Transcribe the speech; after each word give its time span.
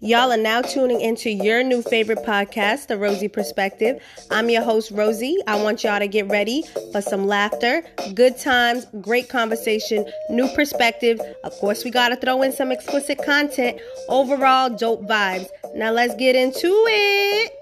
Y'all 0.00 0.32
are 0.32 0.36
now 0.36 0.60
tuning 0.60 1.00
into 1.00 1.30
your 1.30 1.62
new 1.62 1.82
favorite 1.82 2.18
podcast, 2.24 2.88
The 2.88 2.94
Rosey 2.94 3.32
Perspective. 3.32 4.02
I'm 4.30 4.50
your 4.50 4.62
host, 4.62 4.92
Rosey. 4.92 5.34
I 5.46 5.62
want 5.62 5.84
y'all 5.84 5.98
to 5.98 6.08
get 6.08 6.28
ready 6.28 6.64
for 6.92 7.00
some 7.00 7.26
laughter, 7.26 7.82
good 8.14 8.38
times, 8.38 8.86
great 9.00 9.28
conversation, 9.28 10.04
new 10.28 10.48
perspective. 10.54 11.20
Of 11.44 11.52
course, 11.54 11.84
we 11.84 11.90
got 11.90 12.08
to 12.08 12.16
throw 12.16 12.42
in 12.42 12.52
some 12.52 12.72
explicit 12.72 13.24
content. 13.24 13.80
Overall, 14.08 14.70
dope 14.70 15.02
vibes. 15.02 15.48
Now, 15.74 15.92
let's 15.92 16.14
get 16.16 16.36
into 16.36 16.68
it. 16.68 17.61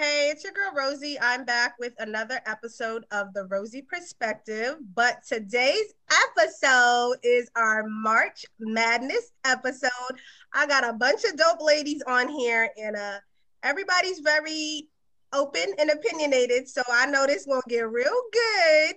Hey, 0.00 0.30
it's 0.30 0.44
your 0.44 0.54
girl 0.54 0.72
Rosey. 0.74 1.18
I'm 1.20 1.44
back 1.44 1.74
with 1.78 1.92
another 1.98 2.40
episode 2.46 3.04
of 3.10 3.34
the 3.34 3.44
Rosey 3.48 3.86
Perspective. 3.86 4.76
But 4.94 5.18
today's 5.28 5.92
episode 6.38 7.16
is 7.22 7.50
our 7.54 7.84
March 7.86 8.46
Madness 8.58 9.32
episode. 9.44 9.90
I 10.54 10.66
got 10.66 10.88
a 10.88 10.94
bunch 10.94 11.24
of 11.24 11.36
dope 11.36 11.60
ladies 11.60 12.02
on 12.06 12.28
here, 12.28 12.70
and 12.82 12.96
uh, 12.96 13.18
everybody's 13.62 14.20
very 14.20 14.88
open 15.34 15.74
and 15.78 15.90
opinionated. 15.90 16.66
So 16.66 16.80
I 16.90 17.04
know 17.04 17.26
this 17.26 17.44
won't 17.46 17.68
get 17.68 17.86
real 17.90 18.22
good. 18.32 18.96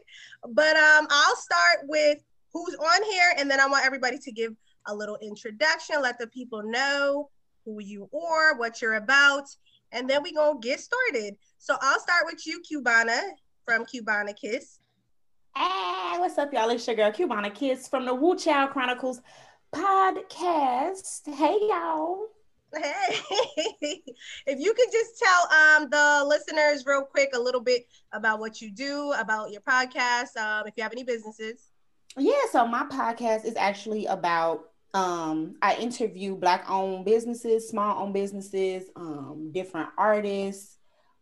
But 0.52 0.78
um, 0.78 1.06
I'll 1.10 1.36
start 1.36 1.80
with 1.84 2.20
who's 2.54 2.76
on 2.76 3.04
here, 3.12 3.34
and 3.38 3.52
then 3.52 3.60
I 3.60 3.68
want 3.68 3.86
everybody 3.86 4.20
to 4.20 4.32
give 4.32 4.54
a 4.88 4.96
little 4.96 5.18
introduction, 5.22 6.02
let 6.02 6.18
the 6.18 6.28
people 6.28 6.64
know 6.64 7.30
who 7.66 7.82
you 7.82 8.10
are, 8.14 8.58
what 8.58 8.82
you're 8.82 8.96
about 8.96 9.50
and 9.94 10.10
then 10.10 10.24
we 10.24 10.34
gonna 10.34 10.60
get 10.60 10.80
started. 10.80 11.36
So 11.60 11.76
I'll 11.80 12.00
start 12.00 12.26
with 12.26 12.46
you, 12.46 12.62
Cubana 12.62 13.22
from 13.64 13.86
Cubana 13.86 14.36
Kiss. 14.36 14.80
Hey, 15.56 16.16
what's 16.18 16.38
up, 16.38 16.52
y'all? 16.52 16.70
It's 16.72 16.86
your 16.88 16.96
girl 16.96 17.12
Cubana 17.12 17.54
Kiss 17.54 17.88
from 17.88 18.06
the 18.06 18.14
Whew 18.14 18.36
Chile 18.36 18.68
Chronicles 18.72 19.22
podcast. 19.74 21.22
Hey, 21.26 21.58
y'all. 21.70 22.26
Hey, 22.76 23.22
if 24.48 24.60
you 24.60 24.74
could 24.74 24.92
just 24.92 25.20
tell 25.20 25.60
um, 25.60 25.90
the 25.92 26.26
listeners 26.28 26.86
real 26.88 27.04
quick 27.04 27.30
a 27.36 27.40
little 27.40 27.62
bit 27.62 27.86
about 28.12 28.40
what 28.40 28.62
you 28.62 28.72
do, 28.72 29.14
about 29.14 29.52
your 29.52 29.62
podcast, 29.62 30.36
um, 30.38 30.66
if 30.66 30.74
you 30.76 30.82
have 30.82 30.92
any 30.92 31.04
businesses. 31.04 31.70
Yeah, 32.18 32.34
so 32.52 32.66
my 32.66 32.84
podcast 32.86 33.46
is 33.46 33.56
actually 33.56 34.08
about 34.08 34.73
um, 34.94 35.56
I 35.62 35.76
interview 35.76 36.36
black 36.36 36.66
owned 36.70 37.06
businesses, 37.06 37.68
small 37.68 38.04
owned 38.04 38.14
businesses, 38.14 38.90
um, 38.96 39.50
different 39.52 39.90
artists, 39.98 40.78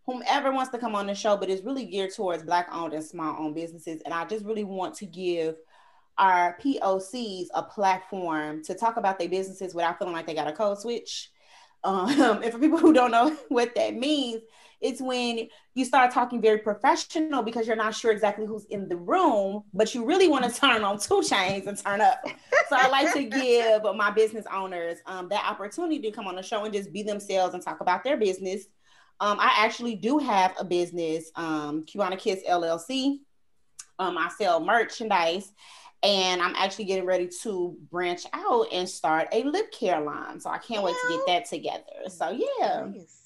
whomever 0.05 0.52
wants 0.52 0.72
to 0.72 0.78
come 0.78 0.95
on 0.95 1.08
the 1.08 1.16
show, 1.16 1.38
but 1.38 1.50
it's 1.50 1.63
really 1.63 1.86
geared 1.86 2.13
towards 2.13 2.44
black 2.44 2.67
owned 2.72 2.94
and 2.94 3.03
small 3.03 3.36
owned 3.39 3.55
businesses. 3.55 4.02
And 4.03 4.13
I 4.13 4.25
just 4.25 4.45
really 4.45 4.66
want 4.66 4.95
to 4.95 5.05
give 5.05 5.55
our 6.17 6.58
POCs 6.61 7.47
a 7.53 7.63
platform 7.63 8.63
to 8.63 8.73
talk 8.73 8.97
about 8.97 9.17
their 9.17 9.30
businesses 9.30 9.73
without 9.73 9.97
feeling 9.97 10.13
like 10.13 10.28
they 10.28 10.33
got 10.33 10.47
a 10.47 10.53
code 10.53 10.80
switch. 10.80 11.31
Um, 11.83 12.44
and 12.44 12.52
for 12.52 12.59
people 12.59 12.78
who 12.78 12.94
don't 12.94 13.09
know 13.09 13.35
what 13.47 13.73
that 13.73 13.95
means, 13.95 14.44
it's 14.82 15.00
when 15.00 15.48
you 15.76 15.86
start 15.86 16.12
talking 16.12 16.42
very 16.42 16.58
professional 16.58 17.44
because 17.44 17.68
you're 17.68 17.76
not 17.76 17.94
sure 17.94 18.12
exactly 18.12 18.46
who's 18.46 18.66
in 18.66 18.90
the 18.90 18.98
room, 18.98 19.64
but 19.74 19.94
you 19.94 20.04
really 20.04 20.28
want 20.28 20.44
to 20.44 20.52
turn 20.60 20.84
on 20.84 21.00
2 21.00 21.22
Chainz 21.22 21.68
and 21.68 21.78
turn 21.78 22.02
up. 22.02 22.22
so 22.70 22.76
I 22.76 22.88
like 22.90 23.14
to 23.14 23.24
give 23.24 23.84
my 23.96 24.12
business 24.12 24.46
owners 24.52 24.98
um, 25.06 25.30
that 25.30 25.46
opportunity 25.50 26.00
to 26.00 26.12
come 26.12 26.28
on 26.28 26.36
the 26.36 26.44
show 26.44 26.64
and 26.66 26.74
just 26.74 26.92
be 26.92 27.04
themselves 27.04 27.54
and 27.54 27.64
talk 27.64 27.82
about 27.82 28.04
their 28.04 28.18
business. 28.18 28.66
Um, 29.20 29.40
I 29.40 29.54
actually 29.58 29.96
do 29.96 30.18
have 30.18 30.56
a 30.58 30.66
business, 30.66 31.32
um, 31.36 31.86
Cubana 31.86 32.18
Kiss 32.18 32.42
LLC. 32.50 33.20
Um, 34.00 34.18
I 34.18 34.30
sell 34.36 34.59
merchandise 34.59 35.52
and 36.02 36.42
I'm 36.42 36.56
actually 36.56 36.86
getting 36.86 37.06
ready 37.06 37.30
to 37.44 37.78
branch 37.92 38.24
out 38.34 38.66
and 38.72 38.90
start 38.90 39.28
a 39.32 39.44
lip 39.44 39.72
care 39.72 40.02
line. 40.02 40.40
So 40.40 40.50
I 40.50 40.58
can't 40.58 40.84
wait 40.84 40.96
to 40.96 41.09
get 41.09 41.28
that 41.28 41.46
together. 41.46 42.09
So 42.09 42.32
yeah. 42.32 42.88
Nice. 42.92 43.20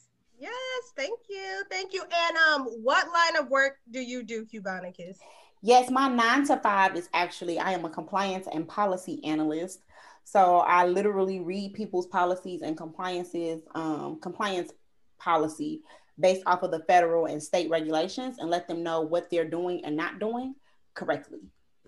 Yes, 0.46 0.94
thank 0.96 1.20
you. 1.28 1.64
Thank 1.72 1.94
you. 1.94 2.04
And 2.04 2.38
um, 2.38 2.66
what 2.84 3.08
line 3.12 3.42
of 3.42 3.50
work 3.50 3.78
do 3.90 4.00
you 4.00 4.22
do, 4.22 4.46
Cubana 4.46 4.96
Kiss? 4.96 5.18
Yes, 5.64 5.90
my 5.90 6.08
nine 6.08 6.46
to 6.46 6.58
five 6.58 6.96
is 6.96 7.10
actually 7.14 7.58
I 7.58 7.72
am 7.72 7.86
a 7.86 7.90
compliance 7.90 8.48
and 8.54 8.68
policy 8.68 9.24
analyst. 9.24 9.82
So 10.24 10.58
I 10.58 10.86
literally 10.86 11.40
read 11.40 11.74
people's 11.74 12.06
policies 12.06 12.62
and 12.62 12.78
compliances, 12.78 13.62
um, 13.74 14.20
compliance 14.22 14.72
policy 15.18 15.82
based 16.20 16.44
off 16.46 16.62
of 16.62 16.70
the 16.70 16.84
federal 16.88 17.26
and 17.26 17.42
state 17.42 17.70
regulations 17.72 18.38
and 18.38 18.50
let 18.50 18.68
them 18.68 18.84
know 18.84 19.02
what 19.02 19.32
they're 19.32 19.50
doing 19.50 19.84
and 19.84 19.96
not 19.96 20.20
doing 20.20 20.54
correctly. 20.94 21.40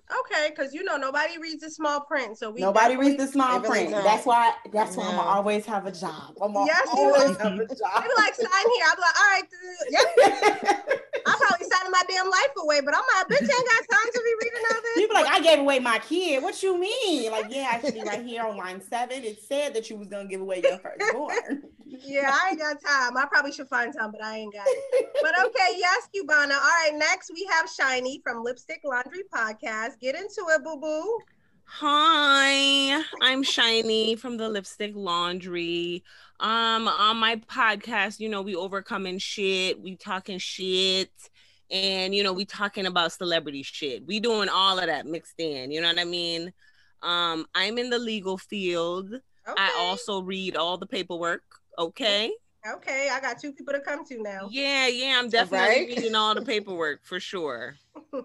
Okay, 0.09 0.49
because 0.49 0.73
you 0.73 0.83
know 0.83 0.95
nobody 0.95 1.37
reads 1.37 1.61
the 1.61 1.69
small 1.69 1.99
print, 1.99 2.37
so 2.37 2.49
we 2.49 2.61
nobody 2.61 2.95
reads 2.95 3.17
the 3.17 3.27
small 3.27 3.59
print. 3.59 3.91
That's 3.91 4.25
why. 4.25 4.53
That's 4.71 4.95
why 4.95 5.05
I'm 5.05 5.19
always 5.19 5.65
have 5.65 5.85
a 5.85 5.91
job. 5.91 6.33
I'm 6.41 6.53
yes, 6.65 6.87
always 6.89 7.35
have 7.37 7.53
a 7.53 7.67
job. 7.67 7.67
They 7.67 8.07
be 8.07 8.13
like 8.17 8.33
sign 8.35 8.67
here. 8.73 8.85
I'm 8.89 8.99
like, 8.99 9.19
all 9.19 9.27
right, 9.31 9.43
yep. 9.89 10.89
I'm 11.25 11.37
probably 11.37 11.67
signing 11.69 11.91
my 11.91 12.03
damn 12.07 12.29
life 12.29 12.53
away, 12.63 12.79
but 12.79 12.95
I'm 12.95 13.03
like, 13.17 13.27
bitch, 13.27 13.41
ain't 13.41 13.49
got 13.49 13.97
time 13.97 14.11
to 14.13 14.21
be 14.23 14.33
reading 14.41 14.61
all 14.71 14.81
this. 14.81 14.95
People 14.95 15.15
like, 15.15 15.27
I 15.27 15.41
gave 15.41 15.59
away 15.59 15.79
my 15.79 15.99
kid. 15.99 16.41
What 16.41 16.63
you 16.63 16.79
mean? 16.79 17.29
Like, 17.29 17.47
yeah, 17.49 17.67
actually, 17.71 18.03
right 18.03 18.25
here 18.25 18.43
on 18.43 18.55
line 18.55 18.81
seven, 18.81 19.25
it 19.25 19.41
said 19.41 19.73
that 19.73 19.89
you 19.89 19.97
was 19.97 20.07
gonna 20.07 20.29
give 20.29 20.39
away 20.39 20.61
your 20.63 20.77
firstborn. 20.79 21.63
yeah, 22.03 22.31
I 22.31 22.49
ain't 22.49 22.59
got 22.59 22.81
time. 22.81 23.17
I 23.17 23.25
probably 23.25 23.51
should 23.51 23.67
find 23.67 23.93
time, 23.93 24.11
but 24.11 24.23
I 24.23 24.37
ain't 24.37 24.53
got 24.53 24.65
it. 24.67 25.09
But 25.21 25.39
okay, 25.45 25.69
yes, 25.77 26.09
Cubana. 26.15 26.53
All 26.53 26.59
right, 26.59 26.91
next 26.93 27.31
we 27.33 27.47
have 27.51 27.67
Shyni 27.67 28.21
from 28.23 28.43
Lipstick 28.43 28.81
Laundry 28.83 29.23
Podcast. 29.33 29.99
Get 29.99 30.15
into 30.15 30.45
it, 30.49 30.63
boo 30.63 30.79
boo. 30.79 31.19
Hi, 31.65 33.03
I'm 33.21 33.43
Shyni 33.43 34.17
from 34.17 34.37
the 34.37 34.47
Lipstick 34.47 34.93
Laundry. 34.95 36.03
Um, 36.39 36.87
on 36.87 37.17
my 37.17 37.37
podcast, 37.51 38.19
you 38.19 38.29
know, 38.29 38.41
we 38.41 38.55
overcoming 38.55 39.17
shit, 39.17 39.79
we 39.81 39.95
talking 39.95 40.37
shit, 40.37 41.11
and 41.69 42.15
you 42.15 42.23
know, 42.23 42.33
we 42.33 42.45
talking 42.45 42.85
about 42.85 43.11
celebrity 43.11 43.63
shit. 43.63 44.05
We 44.05 44.19
doing 44.19 44.49
all 44.49 44.79
of 44.79 44.85
that 44.85 45.05
mixed 45.05 45.39
in, 45.39 45.71
you 45.71 45.81
know 45.81 45.87
what 45.87 45.99
I 45.99 46.05
mean? 46.05 46.53
Um, 47.03 47.45
I'm 47.53 47.77
in 47.77 47.89
the 47.89 47.99
legal 47.99 48.37
field. 48.37 49.11
Okay. 49.13 49.55
I 49.57 49.75
also 49.79 50.21
read 50.21 50.55
all 50.57 50.77
the 50.77 50.87
paperwork. 50.87 51.43
Okay. 51.77 52.31
Okay, 52.67 53.09
I 53.09 53.21
got 53.21 53.39
two 53.39 53.53
people 53.53 53.73
to 53.73 53.79
come 53.79 54.05
to 54.05 54.21
now. 54.21 54.49
Yeah, 54.51 54.87
yeah, 54.87 55.17
I'm 55.19 55.29
definitely 55.29 55.67
right. 55.67 55.87
reading 55.87 56.15
all 56.15 56.35
the 56.35 56.41
paperwork 56.41 57.05
for 57.05 57.19
sure. 57.19 57.75
all 58.13 58.23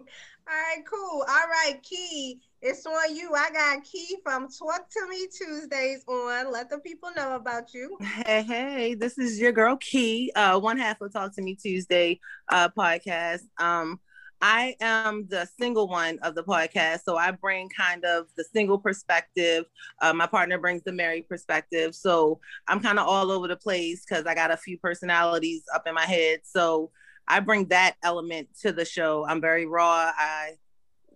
right, 0.49 0.83
cool. 0.91 1.25
All 1.29 1.49
right, 1.49 1.79
Kee, 1.83 2.41
it's 2.61 2.85
on 2.85 3.15
you. 3.15 3.35
I 3.35 3.51
got 3.51 3.85
Kee 3.85 4.17
from 4.25 4.49
Talk 4.49 4.91
to 4.91 5.09
Me 5.09 5.29
Tuesdays 5.29 6.03
on. 6.09 6.51
Let 6.51 6.71
the 6.71 6.79
people 6.79 7.11
know 7.15 7.37
about 7.37 7.73
you. 7.73 7.97
Hey, 8.01 8.43
hey, 8.43 8.95
this 8.95 9.17
is 9.17 9.39
your 9.39 9.53
girl 9.53 9.77
Kee, 9.77 10.33
uh, 10.35 10.59
one 10.59 10.79
half 10.79 11.01
of 11.01 11.13
Talk 11.13 11.35
to 11.37 11.43
Me 11.43 11.55
Tuesday 11.55 12.19
uh, 12.49 12.69
podcast. 12.71 13.43
Um, 13.59 14.01
I 14.43 14.75
am 14.81 15.27
the 15.29 15.49
single 15.59 15.87
one 15.87 16.19
of 16.23 16.35
the 16.35 16.43
podcast. 16.43 17.05
So 17.05 17.17
I 17.17 17.31
bring 17.31 17.69
kind 17.69 18.05
of 18.05 18.27
the 18.37 18.45
single 18.53 18.77
perspective. 18.77 19.67
Uh, 20.01 20.13
my 20.13 20.27
partner 20.27 20.59
brings 20.59 20.83
the 20.83 20.91
married 20.93 21.29
perspective. 21.29 21.95
So 21.95 22.41
I'm 22.67 22.81
kind 22.81 22.99
of 22.99 23.07
all 23.07 23.31
over 23.31 23.47
the 23.47 23.57
place 23.57 24.05
because 24.05 24.27
I 24.27 24.35
got 24.35 24.51
a 24.51 24.57
few 24.57 24.79
personalities 24.79 25.63
up 25.73 25.87
in 25.87 25.95
my 25.95 26.05
head. 26.05 26.41
So 26.43 26.91
I 27.29 27.39
bring 27.39 27.69
that 27.69 27.95
element 28.03 28.49
to 28.63 28.73
the 28.73 28.85
show. 28.85 29.25
I'm 29.29 29.41
very 29.41 29.65
raw. 29.65 30.11
I 30.17 30.57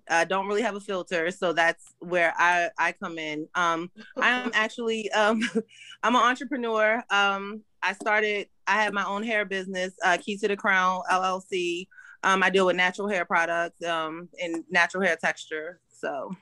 I 0.09 0.25
don't 0.25 0.47
really 0.47 0.63
have 0.63 0.77
a 0.77 0.81
filter, 0.81 1.33
so 1.33 1.53
that's 1.53 1.83
where 1.99 2.33
I 2.37 2.71
I 2.79 2.93
come 2.93 3.19
in. 3.19 3.49
Um, 3.57 3.91
I 4.17 4.31
am 4.31 4.51
actually 4.55 5.11
um, 5.11 5.41
I'm 6.05 6.15
an 6.15 6.23
entrepreneur. 6.23 7.03
Um, 7.11 7.63
I 7.83 7.93
started. 7.95 8.47
I 8.69 8.83
have 8.83 8.93
my 8.93 9.05
own 9.05 9.25
hair 9.25 9.45
business, 9.45 9.93
uh, 10.05 10.17
Key 10.17 10.37
to 10.39 10.49
the 10.49 10.57
Crown 10.57 11.03
LLC. 11.11 11.89
Um, 12.27 12.43
I 12.43 12.51
deal 12.51 12.67
with 12.67 12.75
natural 12.75 13.09
hair 13.09 13.25
products 13.25 13.85
um, 13.85 14.29
and 14.43 14.65
natural 14.69 15.05
hair 15.05 15.17
texture. 15.17 15.81
So 15.89 16.35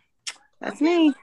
that's 0.59 0.77
okay. 0.77 1.09
me. 1.09 1.15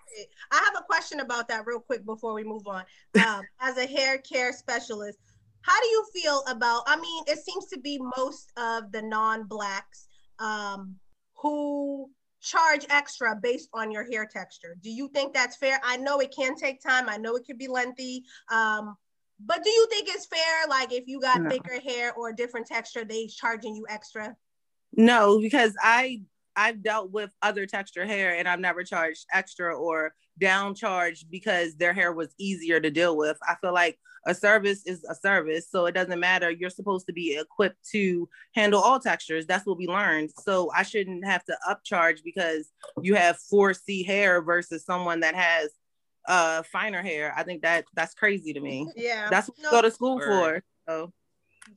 I 0.51 0.55
have 0.55 0.75
a 0.79 0.83
question 0.83 1.19
about 1.19 1.47
that 1.47 1.65
real 1.65 1.79
quick 1.79 2.05
before 2.05 2.35
we 2.35 2.43
move 2.43 2.67
on. 2.67 2.83
Um, 3.25 3.41
as 3.59 3.77
a 3.77 3.87
hair 3.87 4.19
care 4.19 4.53
specialist, 4.53 5.17
how 5.63 5.81
do 5.81 5.87
you 5.87 6.05
feel 6.13 6.43
about? 6.47 6.83
I 6.85 6.95
mean, 6.95 7.23
it 7.25 7.39
seems 7.39 7.65
to 7.67 7.79
be 7.79 7.99
most 8.17 8.51
of 8.55 8.91
the 8.91 9.01
non-blacks 9.01 10.07
um, 10.37 10.95
who 11.33 12.11
charge 12.39 12.85
extra 12.91 13.35
based 13.35 13.69
on 13.73 13.91
your 13.91 14.07
hair 14.11 14.27
texture. 14.31 14.75
Do 14.83 14.91
you 14.91 15.07
think 15.07 15.33
that's 15.33 15.55
fair? 15.57 15.81
I 15.83 15.97
know 15.97 16.19
it 16.19 16.35
can 16.35 16.55
take 16.55 16.83
time. 16.83 17.09
I 17.09 17.17
know 17.17 17.35
it 17.35 17.45
could 17.47 17.57
be 17.57 17.67
lengthy. 17.67 18.25
Um, 18.51 18.95
but 19.43 19.63
do 19.63 19.71
you 19.71 19.87
think 19.89 20.07
it's 20.07 20.27
fair? 20.27 20.67
Like 20.69 20.93
if 20.93 21.07
you 21.07 21.19
got 21.19 21.41
no. 21.41 21.49
thicker 21.49 21.79
hair 21.81 22.13
or 22.13 22.31
different 22.31 22.67
texture, 22.67 23.03
they 23.03 23.25
charging 23.25 23.75
you 23.75 23.87
extra? 23.89 24.35
No, 24.93 25.39
because 25.39 25.73
I 25.81 26.21
I've 26.55 26.83
dealt 26.83 27.11
with 27.11 27.31
other 27.41 27.65
texture 27.65 28.05
hair 28.05 28.35
and 28.35 28.47
I've 28.47 28.59
never 28.59 28.83
charged 28.83 29.25
extra 29.33 29.75
or 29.75 30.13
down 30.37 30.75
charged 30.75 31.31
because 31.31 31.75
their 31.75 31.93
hair 31.93 32.11
was 32.13 32.33
easier 32.37 32.79
to 32.79 32.91
deal 32.91 33.15
with. 33.15 33.37
I 33.47 33.55
feel 33.61 33.73
like 33.73 33.97
a 34.27 34.35
service 34.35 34.85
is 34.85 35.03
a 35.09 35.15
service, 35.15 35.67
so 35.71 35.85
it 35.85 35.93
doesn't 35.93 36.19
matter. 36.19 36.51
You're 36.51 36.69
supposed 36.69 37.07
to 37.07 37.13
be 37.13 37.37
equipped 37.39 37.87
to 37.91 38.27
handle 38.53 38.81
all 38.81 38.99
textures. 38.99 39.45
That's 39.47 39.65
what 39.65 39.77
we 39.77 39.87
learned. 39.87 40.31
So 40.43 40.69
I 40.75 40.83
shouldn't 40.83 41.25
have 41.25 41.43
to 41.45 41.57
upcharge 41.67 42.19
because 42.23 42.69
you 43.01 43.15
have 43.15 43.39
4C 43.51 44.05
hair 44.05 44.41
versus 44.41 44.85
someone 44.85 45.21
that 45.21 45.35
has 45.35 45.69
uh 46.27 46.61
finer 46.63 47.01
hair. 47.01 47.33
I 47.35 47.43
think 47.43 47.63
that 47.63 47.85
that's 47.95 48.13
crazy 48.13 48.53
to 48.53 48.59
me. 48.59 48.87
Yeah. 48.95 49.29
That's 49.29 49.47
what 49.47 49.57
No. 49.63 49.71
go 49.71 49.81
to 49.81 49.91
school 49.91 50.19
for. 50.19 50.63
So 50.87 51.13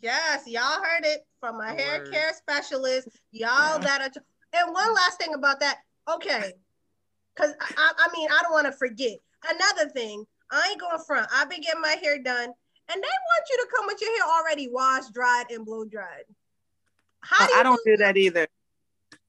Yes, 0.01 0.47
y'all 0.47 0.83
heard 0.83 1.05
it 1.05 1.27
from 1.41 1.61
a 1.61 1.69
hair 1.69 1.99
Word. 1.99 2.13
care 2.13 2.33
specialist. 2.35 3.09
Y'all 3.33 3.75
Yeah. 3.75 3.79
that 3.83 4.17
are. 4.17 4.23
And 4.53 4.73
one 4.73 4.95
last 4.95 5.19
thing 5.19 5.35
about 5.35 5.61
that. 5.61 5.79
Okay, 6.09 6.53
because 7.35 7.55
I, 7.61 7.93
I, 7.99 8.09
mean 8.17 8.29
I 8.31 8.41
don't 8.43 8.53
want 8.53 8.67
to 8.67 8.73
forget 8.73 9.19
another 9.49 9.91
thing. 9.91 10.25
I 10.51 10.69
ain't 10.71 10.81
going 10.81 10.99
front. 11.07 11.29
I've 11.33 11.49
been 11.49 11.61
getting 11.61 11.81
my 11.81 11.97
hair 12.03 12.23
done, 12.23 12.45
and 12.45 12.53
they 12.89 12.97
want 12.97 13.45
you 13.51 13.57
to 13.57 13.69
come 13.75 13.87
with 13.87 14.01
your 14.01 14.11
hair 14.17 14.37
already 14.39 14.69
washed, 14.69 15.13
dried, 15.13 15.47
and 15.51 15.65
blow 15.65 15.85
dried. 15.85 16.25
How 17.21 17.47
do 17.47 17.53
you 17.53 17.61
I 17.61 17.63
don't 17.63 17.81
do 17.85 17.97
that 17.97 18.17
either. 18.17 18.47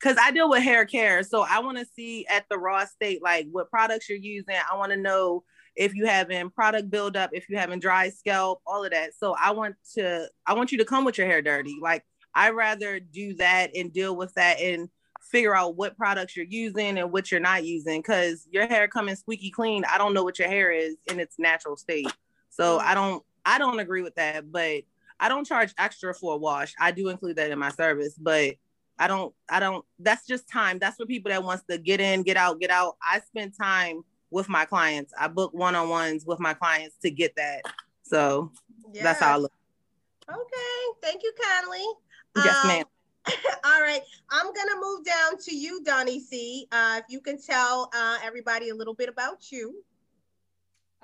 Cause 0.02 0.18
I 0.20 0.32
deal 0.32 0.50
with 0.50 0.62
hair 0.62 0.86
care. 0.86 1.24
So 1.24 1.46
I 1.48 1.60
want 1.60 1.78
to 1.78 1.86
see 1.86 2.28
at 2.28 2.46
the 2.50 2.58
raw 2.58 2.86
state, 2.86 3.24
like 3.24 3.48
what 3.52 3.70
products 3.70 4.10
you're 4.10 4.18
using. 4.18 4.56
I 4.70 4.76
want 4.76 4.92
to 4.92 4.98
know 4.98 5.44
if 5.76 5.94
you 5.94 6.06
having 6.06 6.50
product 6.50 6.90
buildup, 6.90 7.32
if 7.34 7.50
you 7.50 7.58
having 7.58 7.80
dry 7.80 8.10
scalp, 8.10 8.62
all 8.66 8.84
of 8.84 8.92
that. 8.92 9.14
So 9.14 9.36
I 9.40 9.52
want 9.52 9.76
to, 9.96 10.28
I 10.48 10.54
want 10.54 10.72
you 10.72 10.78
to 10.78 10.86
come 10.86 11.06
with 11.06 11.18
your 11.18 11.28
hair 11.28 11.42
dirty. 11.42 11.78
Like 11.82 12.04
I 12.34 12.52
rather 12.52 13.00
do 13.00 13.34
that 13.36 13.72
and 13.76 13.92
deal 13.92 14.16
with 14.16 14.34
that 14.36 14.60
and 14.60 14.90
figure 15.22 15.56
out 15.56 15.76
what 15.76 15.98
products 15.98 16.36
you're 16.36 16.46
using 16.46 16.98
and 16.98 17.12
what 17.12 17.32
you're 17.32 17.40
not 17.40 17.66
using. 17.66 18.02
Cause 18.04 18.48
your 18.52 18.68
hair 18.68 18.88
coming 18.88 19.16
squeaky 19.16 19.50
clean. 19.50 19.84
I 19.86 19.98
don't 19.98 20.14
know 20.14 20.24
what 20.24 20.40
your 20.40 20.48
hair 20.48 20.72
is 20.72 20.96
in 21.12 21.20
its 21.20 21.36
natural 21.40 21.76
state. 21.76 22.12
So 22.50 22.80
mm. 22.80 22.82
I 22.82 22.94
don't, 22.94 23.24
I 23.46 23.58
don't 23.58 23.80
agree 23.80 24.02
with 24.02 24.16
that. 24.16 24.52
But 24.52 24.84
I 25.20 25.30
don't 25.30 25.46
charge 25.46 25.74
extra 25.78 26.14
for 26.14 26.36
a 26.36 26.38
wash. 26.38 26.74
I 26.80 26.92
do 26.92 27.10
include 27.10 27.38
that 27.38 27.52
in 27.52 27.60
my 27.60 27.70
service, 27.70 28.16
but 28.16 28.56
I 28.98 29.08
don't, 29.08 29.34
I 29.50 29.60
don't, 29.60 29.84
that's 30.00 30.26
just 30.26 30.50
time. 30.50 30.80
That's 30.80 30.98
for 30.98 31.06
people 31.06 31.30
that 31.30 31.44
wants 31.44 31.64
to 31.70 31.78
get 31.78 32.00
in, 32.00 32.24
get 32.24 32.38
out, 32.38 32.60
get 32.60 32.70
out. 32.70 32.96
I 33.02 33.20
spend 33.22 33.54
time 33.60 34.04
with 34.32 34.50
my 34.50 34.66
clients. 34.66 35.14
I 35.20 35.28
book 35.28 35.54
one-on-ones 35.54 36.26
with 36.26 36.40
my 36.40 36.54
clients 36.54 36.96
to 37.04 37.10
get 37.12 37.36
that. 37.36 37.62
So 38.04 38.52
that's 38.94 39.20
how 39.20 39.34
I 39.34 39.38
look. 39.38 39.52
Okay, 40.30 41.00
thank 41.02 41.24
you 41.24 41.32
kindly. 41.42 41.84
Yes, 42.38 42.56
Um, 42.64 42.68
ma'am. 42.68 42.86
All 43.66 43.82
right, 43.82 44.02
I'm 44.30 44.54
gonna 44.54 44.80
move 44.80 45.04
down 45.06 45.38
to 45.40 45.56
you, 45.56 45.84
Donnie 45.84 46.20
C. 46.20 46.68
Uh, 46.72 47.00
if 47.00 47.06
you 47.10 47.20
can 47.22 47.42
tell 47.42 47.90
uh, 47.96 48.18
everybody 48.24 48.70
a 48.70 48.76
little 48.76 48.94
bit 48.94 49.10
about 49.10 49.52
you. 49.52 49.84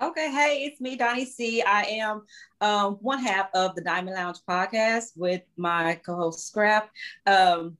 Okay, 0.00 0.30
hey, 0.32 0.64
it's 0.64 0.80
me, 0.80 0.96
Donnie 0.96 1.24
C. 1.24 1.62
I 1.62 1.82
am 1.82 2.22
um, 2.60 2.94
one 3.00 3.20
half 3.20 3.48
of 3.54 3.74
the 3.76 3.80
Diamond 3.82 4.16
Lounge 4.16 4.38
podcast 4.48 5.16
with 5.16 5.42
my 5.56 5.94
co-host 6.04 6.46
Scrap. 6.48 6.90
Um, 7.26 7.76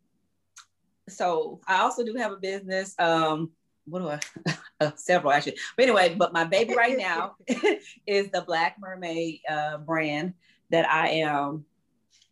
so 1.08 1.60
I 1.66 1.80
also 1.80 2.04
do 2.04 2.14
have 2.14 2.30
a 2.32 2.36
business. 2.36 2.94
Um, 2.98 3.50
what 3.86 4.00
do 4.00 4.08
I? 4.08 4.54
Uh, 4.80 4.90
several 4.96 5.32
actually. 5.32 5.56
But 5.76 5.84
anyway, 5.84 6.14
but 6.16 6.32
my 6.32 6.44
baby 6.44 6.74
right 6.74 6.96
now 6.96 7.36
is 8.06 8.30
the 8.30 8.42
Black 8.42 8.76
Mermaid 8.80 9.40
uh, 9.48 9.78
brand 9.78 10.34
that 10.70 10.88
I 10.88 11.08
am 11.08 11.64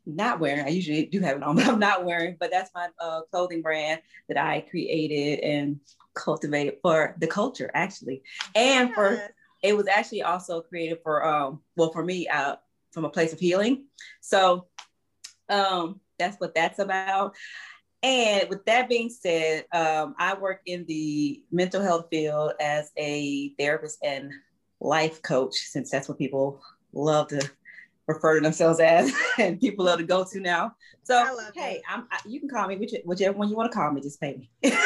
not 0.07 0.41
wearing. 0.41 0.65
I 0.65 0.69
usually 0.69 1.07
do 1.07 1.21
have 1.21 1.37
it 1.37 1.43
on, 1.43 1.57
but 1.57 1.67
I'm 1.67 1.79
not 1.79 2.05
wearing. 2.05 2.37
But 2.39 2.51
that's 2.51 2.71
my 2.75 2.89
uh, 2.99 3.23
clothing 3.31 3.63
brand 3.63 4.01
that 4.29 4.39
I 4.39 4.63
created 4.63 5.41
and 5.41 5.81
cultivated 6.15 6.79
for 6.83 7.15
the 7.19 7.27
culture 7.27 7.71
actually, 7.75 8.23
and 8.55 8.93
for 8.95 9.31
it 9.63 9.77
was 9.77 9.87
actually 9.87 10.23
also 10.23 10.61
created 10.61 10.99
for 11.03 11.25
um 11.25 11.61
well 11.77 11.93
for 11.93 12.05
me 12.05 12.27
uh 12.29 12.57
from 12.93 13.05
a 13.05 13.11
place 13.11 13.33
of 13.33 13.39
healing 13.39 13.85
so 14.21 14.67
um 15.49 16.01
that's 16.19 16.39
what 16.39 16.55
that's 16.55 16.79
about 16.79 17.35
and 18.03 18.49
with 18.49 18.65
that 18.65 18.89
being 18.89 19.09
said 19.11 19.65
um 19.73 20.15
i 20.19 20.35
work 20.35 20.61
in 20.67 20.85
the 20.87 21.43
mental 21.51 21.83
health 21.83 22.07
field 22.11 22.53
as 22.61 22.91
a 22.97 23.51
therapist 23.59 23.99
and 24.03 24.33
life 24.81 25.21
coach 25.23 25.55
since 25.55 25.91
that's 25.91 26.09
what 26.09 26.19
people 26.19 26.61
love 26.93 27.29
to 27.29 27.51
refer 28.07 28.37
to 28.37 28.41
themselves 28.41 28.81
as 28.81 29.13
and 29.39 29.61
people 29.61 29.85
love 29.85 29.99
to 29.99 30.05
go 30.05 30.25
to 30.25 30.41
now 30.41 30.75
so 31.03 31.25
hey 31.55 31.83
i'm 31.89 32.07
I, 32.11 32.19
you 32.27 32.41
can 32.41 32.49
call 32.49 32.67
me 32.69 32.77
which, 32.77 32.93
whichever 33.05 33.37
one 33.37 33.49
you 33.49 33.57
want 33.57 33.71
to 33.71 33.77
call 33.77 33.93
me 33.93 34.01
just 34.01 34.21
pay 34.21 34.37
me 34.37 34.71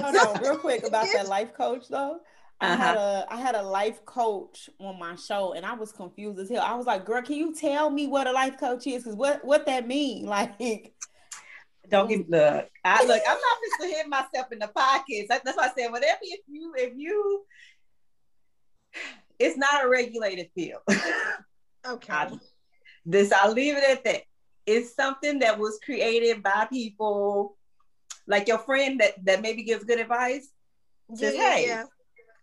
Hold 0.00 0.16
on, 0.16 0.38
real 0.40 0.56
quick 0.56 0.84
about 0.84 1.12
that 1.12 1.26
life 1.28 1.54
coach 1.54 1.88
though. 1.88 2.20
I 2.60 2.72
had 2.72 2.94
Uh-huh. 2.94 2.96
a 2.96 3.26
I 3.30 3.36
had 3.36 3.54
a 3.54 3.62
life 3.62 4.04
coach 4.04 4.68
on 4.80 4.98
my 4.98 5.14
show 5.16 5.52
and 5.54 5.64
I 5.64 5.74
was 5.74 5.92
confused 5.92 6.38
as 6.40 6.48
hell. 6.48 6.62
I 6.62 6.74
was 6.74 6.86
like, 6.86 7.04
girl, 7.04 7.22
can 7.22 7.36
you 7.36 7.54
tell 7.54 7.90
me 7.90 8.06
what 8.06 8.26
a 8.26 8.32
life 8.32 8.58
coach 8.58 8.86
is? 8.86 9.02
Because 9.04 9.16
what 9.16 9.44
what 9.44 9.66
that 9.66 9.86
mean? 9.86 10.26
Like 10.26 10.94
Don't 11.88 12.08
give 12.08 12.28
look. 12.28 12.68
I 12.84 13.04
look. 13.04 13.22
I'm 13.26 13.38
not 13.38 13.58
just 13.64 13.80
to 13.80 13.86
hit 13.96 14.08
myself 14.08 14.52
in 14.52 14.58
the 14.58 14.68
pockets. 14.68 15.28
That- 15.28 15.44
That's 15.44 15.56
why 15.56 15.64
I 15.68 15.72
said 15.76 15.90
whatever. 15.90 16.18
If 16.22 16.40
you 16.48 16.74
if 16.76 16.92
you, 16.96 17.44
it's 19.38 19.56
not 19.56 19.84
a 19.84 19.88
regulated 19.88 20.50
field. 20.54 20.82
Okay. 21.86 22.12
I, 22.12 22.30
this 23.06 23.32
I'll 23.32 23.52
leave 23.52 23.74
it 23.76 23.84
at 23.84 24.04
that. 24.04 24.22
It's 24.66 24.94
something 24.94 25.38
that 25.38 25.58
was 25.58 25.78
created 25.82 26.42
by 26.42 26.66
people, 26.70 27.56
like 28.26 28.46
your 28.46 28.58
friend 28.58 29.00
that 29.00 29.14
that 29.24 29.40
maybe 29.40 29.62
gives 29.62 29.84
good 29.84 29.98
advice. 30.00 30.48
says, 31.14 31.34
"Hey, 31.40 31.66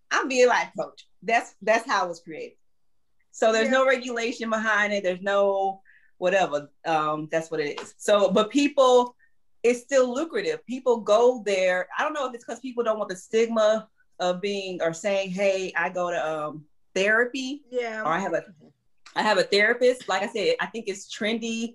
I'm 0.10 0.28
being 0.30 0.48
life 0.48 0.70
coach. 0.80 1.06
That's 1.22 1.54
that's 1.62 1.86
how 1.88 2.06
it 2.06 2.10
was 2.10 2.22
created. 2.22 2.58
So 3.32 3.52
there's 3.52 3.70
no 3.70 3.86
regulation 3.86 4.50
behind 4.50 4.94
it. 4.94 5.04
There's 5.04 5.22
no 5.22 5.82
whatever. 6.18 6.72
Um, 6.86 7.28
that's 7.30 7.52
what 7.52 7.60
it 7.60 7.80
is. 7.80 7.94
So, 7.98 8.32
but 8.32 8.50
people, 8.50 9.16
it's 9.66 9.82
still 9.82 10.14
lucrative. 10.14 10.64
People 10.68 10.98
go 10.98 11.42
there. 11.46 11.88
I 11.98 12.04
don't 12.04 12.14
know 12.14 12.28
if 12.28 12.36
it's 12.36 12.46
because 12.46 12.60
people 12.60 12.84
don't 12.84 12.98
want 13.00 13.10
the 13.10 13.16
stigma 13.16 13.90
of 14.20 14.40
being 14.40 14.82
or 14.82 14.94
saying, 14.94 15.32
"Hey, 15.32 15.74
I 15.76 15.90
go 15.90 16.12
to 16.12 16.22
um, 16.34 16.66
therapy 16.94 17.64
Yeah. 17.72 18.04
or 18.04 18.08
I 18.08 18.20
have 18.20 18.34
a 18.34 18.44
I 19.16 19.24
have 19.24 19.40
a 19.40 19.44
therapist." 19.44 20.08
Like 20.08 20.22
I 20.22 20.28
said, 20.28 20.56
I 20.60 20.68
think 20.68 20.88
it's 20.88 21.14
trendy 21.14 21.74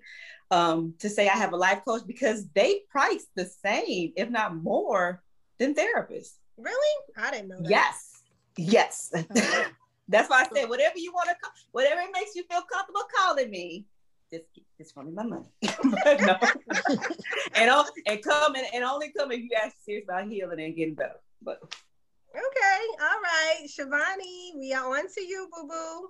um, 0.51 0.93
to 0.99 1.09
say 1.09 1.27
I 1.27 1.37
have 1.37 1.51
a 1.53 1.57
life 1.57 1.81
coach 1.85 2.03
because 2.07 2.47
they 2.55 2.81
price 2.89 3.27
the 3.35 3.45
same, 3.45 4.13
if 4.15 4.29
not 4.29 4.55
more, 4.55 5.21
than 5.59 5.75
therapists. 5.75 6.35
Really? 6.57 6.95
I 7.17 7.31
didn't 7.31 7.49
know 7.49 7.57
that. 7.61 7.69
Yes. 7.69 8.23
Yes. 8.57 9.11
That's 10.07 10.29
why 10.29 10.43
I 10.43 10.47
said 10.53 10.69
whatever 10.69 10.97
you 10.97 11.13
want 11.13 11.29
to 11.29 11.35
call, 11.41 11.51
whatever 11.71 12.01
makes 12.13 12.35
you 12.35 12.43
feel 12.49 12.61
comfortable 12.71 13.03
calling 13.17 13.49
me. 13.49 13.85
Just 14.31 14.45
just 14.77 14.93
for 14.93 15.03
me 15.03 15.11
my 15.11 15.23
money. 15.23 15.45
no. 16.21 16.37
and 17.55 17.69
all, 17.69 17.85
and 18.05 18.23
come 18.23 18.55
and, 18.55 18.65
and 18.73 18.83
only 18.83 19.11
come 19.11 19.31
if 19.31 19.39
you 19.39 19.49
ask 19.61 19.75
serious 19.83 20.05
about 20.05 20.27
healing 20.29 20.61
and 20.61 20.75
getting 20.75 20.93
better. 20.93 21.19
But 21.41 21.61
Okay. 22.33 22.81
All 23.01 23.21
right. 23.21 23.67
Shivani, 23.67 24.57
we 24.57 24.73
are 24.73 24.87
on 24.97 25.03
to 25.15 25.21
you, 25.21 25.49
boo 25.53 25.67
boo. 25.67 26.09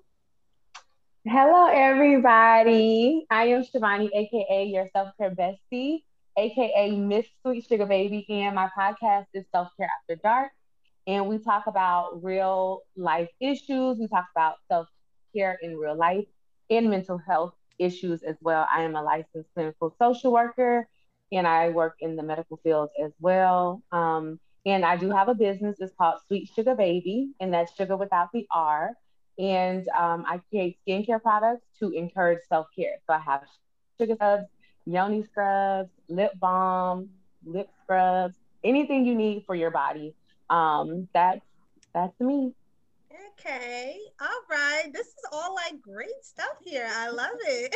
Hello, 1.26 1.66
everybody. 1.66 3.26
I 3.32 3.46
am 3.46 3.64
Shivani, 3.64 4.10
aka 4.14 4.66
your 4.66 4.88
self 4.94 5.10
care 5.18 5.34
bestie, 5.34 6.04
aka 6.38 6.92
Miss 6.92 7.26
Sweet 7.42 7.66
Sugar 7.68 7.88
Baby, 7.88 8.24
and 8.30 8.54
my 8.54 8.70
podcast 8.78 9.26
is 9.34 9.46
Self 9.52 9.70
Care 9.78 9.90
After 10.02 10.22
Dark. 10.22 10.52
And 11.08 11.28
we 11.28 11.40
talk 11.40 11.66
about 11.66 12.24
real 12.24 12.82
life 12.96 13.30
issues. 13.40 13.98
We 13.98 14.08
talk 14.08 14.26
about 14.36 14.58
self 14.68 14.88
care 15.36 15.58
in 15.64 15.76
real 15.76 15.96
life 15.96 16.26
and 16.70 16.92
mental 16.92 17.18
health 17.18 17.56
issues 17.82 18.24
as 18.24 18.38
well. 18.42 18.68
I 18.74 18.84
am 18.84 18.96
a 18.96 19.02
licensed 19.04 19.50
clinical 19.54 19.96
social 20.00 20.32
worker 20.32 20.88
and 21.32 21.48
I 21.48 21.70
work 21.70 21.96
in 22.00 22.16
the 22.16 22.24
medical 22.24 22.58
field 22.64 22.90
as 23.04 23.12
well. 23.20 23.82
Um, 23.92 24.40
and 24.66 24.86
I 24.86 24.98
do 24.98 25.10
have 25.10 25.30
a 25.30 25.36
business. 25.36 25.78
It's 25.80 25.94
called 25.98 26.20
Sweet 26.28 26.50
Sugar 26.56 26.76
Baby, 26.76 27.32
and 27.40 27.54
that's 27.54 27.76
sugar 27.76 27.98
without 27.98 28.30
the 28.34 28.46
R 28.52 28.92
and 29.42 29.88
um, 29.98 30.26
I 30.28 30.40
create 30.50 30.78
skincare 30.88 31.22
products 31.22 31.66
to 31.80 31.92
encourage 31.92 32.40
self 32.48 32.68
care. 32.76 32.98
So 33.08 33.14
I 33.14 33.20
have 33.20 33.42
sugar 34.00 34.16
scrubs, 34.16 34.46
yoni 34.86 35.24
scrubs, 35.24 35.90
lip 36.10 36.34
balm, 36.40 37.10
lip 37.46 37.70
scrubs, 37.84 38.36
anything 38.64 39.06
you 39.06 39.16
need 39.16 39.44
for 39.46 39.56
your 39.56 39.72
body. 39.72 40.14
Um, 40.50 41.08
that's 41.14 41.42
that's 41.94 42.20
me. 42.20 42.54
Okay. 43.40 43.98
All 44.22 44.28
right. 44.50 44.92
This 44.94 45.08
is 45.08 45.26
all 45.32 45.56
like 45.56 45.82
great 45.82 46.24
stuff 46.24 46.58
here. 46.64 46.88
I 46.96 47.10
love 47.10 47.30
it. 47.48 47.76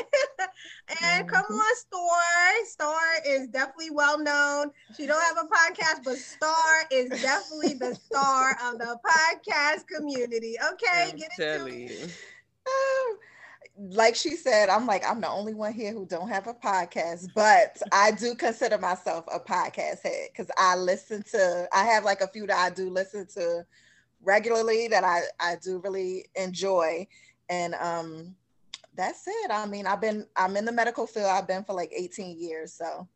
and 1.01 1.27
mm-hmm. 1.27 1.30
come 1.30 1.46
on, 1.46 1.75
Star. 1.75 2.65
Star 2.65 3.01
is 3.25 3.48
definitely 3.48 3.89
well 3.92 4.20
known. 4.20 4.72
She 4.96 5.06
don't 5.06 5.22
have 5.22 5.38
a 5.38 5.48
podcast, 5.48 6.04
but 6.04 6.18
Star 6.18 6.84
is 6.92 7.10
definitely 7.22 7.74
the 7.74 7.96
star 7.96 8.51
of 8.63 8.77
the 8.77 8.98
podcast 9.06 9.88
community. 9.88 10.56
Okay, 10.74 11.10
I'm 11.10 11.15
get 11.15 11.30
into 11.38 11.58
telling 11.58 11.89
it. 11.89 11.92
you. 11.92 13.18
like 13.77 14.15
she 14.15 14.36
said, 14.36 14.70
I'm 14.70 14.86
like, 14.86 15.04
I'm 15.06 15.22
the 15.22 15.30
only 15.30 15.54
one 15.54 15.74
here 15.74 15.92
who 15.92 16.06
don't 16.06 16.30
have 16.30 16.48
a 16.48 16.54
podcast, 16.54 17.27
but 17.36 17.82
I 17.92 18.12
do 18.12 18.36
consider 18.36 18.77
myself 18.77 19.25
a 19.34 19.39
podcast 19.39 20.01
head 20.04 20.30
because 20.32 20.50
I 20.58 20.75
listen 20.77 21.24
to, 21.32 21.68
I 21.74 21.84
have 21.86 22.06
like 22.06 22.22
a 22.22 22.27
few 22.27 22.48
that 22.48 22.58
I 22.58 22.74
do 22.74 22.89
listen 22.89 23.27
to 23.36 23.65
regularly 24.25 24.88
that 24.89 25.03
I, 25.03 25.22
I 25.39 25.55
do 25.63 25.79
really 25.79 26.25
enjoy. 26.36 27.08
And 27.50 27.75
um 27.75 28.36
that's 28.96 29.27
it. 29.27 29.51
I 29.51 29.65
mean, 29.65 29.86
I've 29.86 30.00
been, 30.00 30.25
I'm 30.38 30.55
in 30.55 30.63
the 30.65 30.72
medical 30.72 31.05
field. 31.05 31.25
I've 31.27 31.48
been 31.48 31.63
for 31.65 31.74
like 31.74 31.91
18 31.94 32.39
years. 32.39 32.74
So 32.74 33.08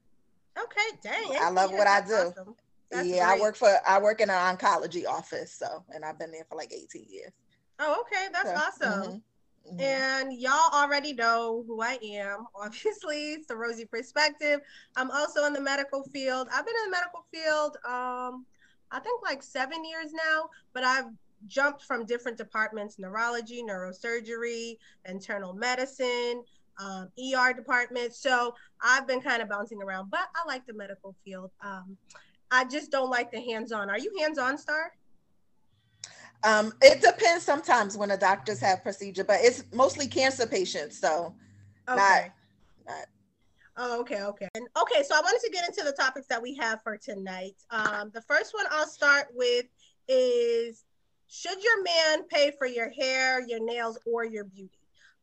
Okay, 0.61 0.97
dang. 1.01 1.39
I 1.41 1.49
love 1.49 1.71
what 1.71 1.87
I 1.87 2.01
do. 2.01 2.13
Awesome. 2.13 2.55
yeah, 2.91 3.27
great. 3.27 3.37
I 3.37 3.39
work 3.39 3.55
for, 3.55 3.73
I 3.87 3.99
work 3.99 4.19
in 4.19 4.29
an 4.29 4.57
oncology 4.57 5.07
office. 5.07 5.53
So, 5.53 5.85
and 5.93 6.03
I've 6.03 6.19
been 6.19 6.31
there 6.31 6.43
for 6.49 6.55
like 6.57 6.73
18 6.73 7.05
years. 7.09 7.31
Oh, 7.79 8.01
okay, 8.01 8.27
that's 8.33 8.49
So, 8.49 8.87
awesome. 8.87 9.21
mhm, 9.65 9.75
mhm. 9.75 9.81
And 9.81 10.33
y'all 10.33 10.73
already 10.73 11.13
know 11.13 11.63
who 11.65 11.81
I 11.81 11.97
am. 12.03 12.45
Obviously, 12.61 13.33
it's 13.33 13.47
the 13.47 13.55
Rosey 13.55 13.85
Perspective. 13.89 14.59
I'm 14.97 15.11
also 15.11 15.45
in 15.45 15.53
the 15.53 15.61
medical 15.61 16.03
field. 16.11 16.49
I've 16.53 16.65
been 16.65 16.75
in 16.83 16.91
the 16.91 16.97
medical 16.97 17.25
field, 17.33 17.77
um, 17.87 18.45
I 18.91 18.99
think 18.99 19.21
like 19.23 19.43
seven 19.43 19.85
years 19.85 20.11
now, 20.13 20.49
but 20.73 20.83
I've 20.83 21.05
jumped 21.47 21.83
from 21.83 22.05
different 22.05 22.37
departments 22.37 22.99
neurology, 22.99 23.63
neurosurgery, 23.63 24.77
internal 25.05 25.53
medicine, 25.53 26.43
um, 26.79 27.09
ER 27.17 27.53
department. 27.53 28.13
So 28.15 28.55
I've 28.81 29.07
been 29.07 29.21
kind 29.21 29.41
of 29.41 29.49
bouncing 29.49 29.81
around, 29.81 30.09
but 30.09 30.27
I 30.35 30.47
like 30.47 30.65
the 30.65 30.73
medical 30.73 31.15
field. 31.23 31.51
Um, 31.61 31.97
I 32.51 32.65
just 32.65 32.91
don't 32.91 33.09
like 33.09 33.31
the 33.31 33.41
hands 33.41 33.71
on. 33.71 33.89
Are 33.89 33.99
you 33.99 34.11
hands 34.19 34.37
on, 34.37 34.57
Star? 34.57 34.93
Um, 36.43 36.73
it 36.81 37.01
depends 37.01 37.43
sometimes 37.43 37.97
when 37.97 38.09
the 38.09 38.17
doctors 38.17 38.59
have 38.61 38.81
procedure, 38.81 39.25
but 39.25 39.39
it's 39.41 39.63
mostly 39.73 40.07
cancer 40.07 40.47
patients. 40.47 40.97
So 40.97 41.35
Okay. 41.87 42.31
not- 42.87 43.07
Oh, 43.81 44.01
okay, 44.01 44.21
okay. 44.23 44.49
And 44.55 44.67
okay, 44.81 45.03
so 45.03 45.15
I 45.15 45.21
wanted 45.21 45.39
to 45.45 45.51
get 45.53 45.65
into 45.65 45.83
the 45.85 45.93
topics 45.93 46.27
that 46.27 46.41
we 46.41 46.53
have 46.55 46.83
for 46.83 46.97
tonight. 46.97 47.55
Um, 47.71 48.11
the 48.13 48.21
first 48.21 48.53
one 48.53 48.65
I'll 48.71 48.85
start 48.85 49.27
with 49.33 49.67
is 50.09 50.83
should 51.29 51.63
your 51.63 51.81
man 51.83 52.27
pay 52.27 52.51
for 52.57 52.67
your 52.67 52.89
hair, 52.89 53.41
your 53.47 53.63
nails, 53.63 53.97
or 54.05 54.25
your 54.25 54.43
beauty? 54.43 54.77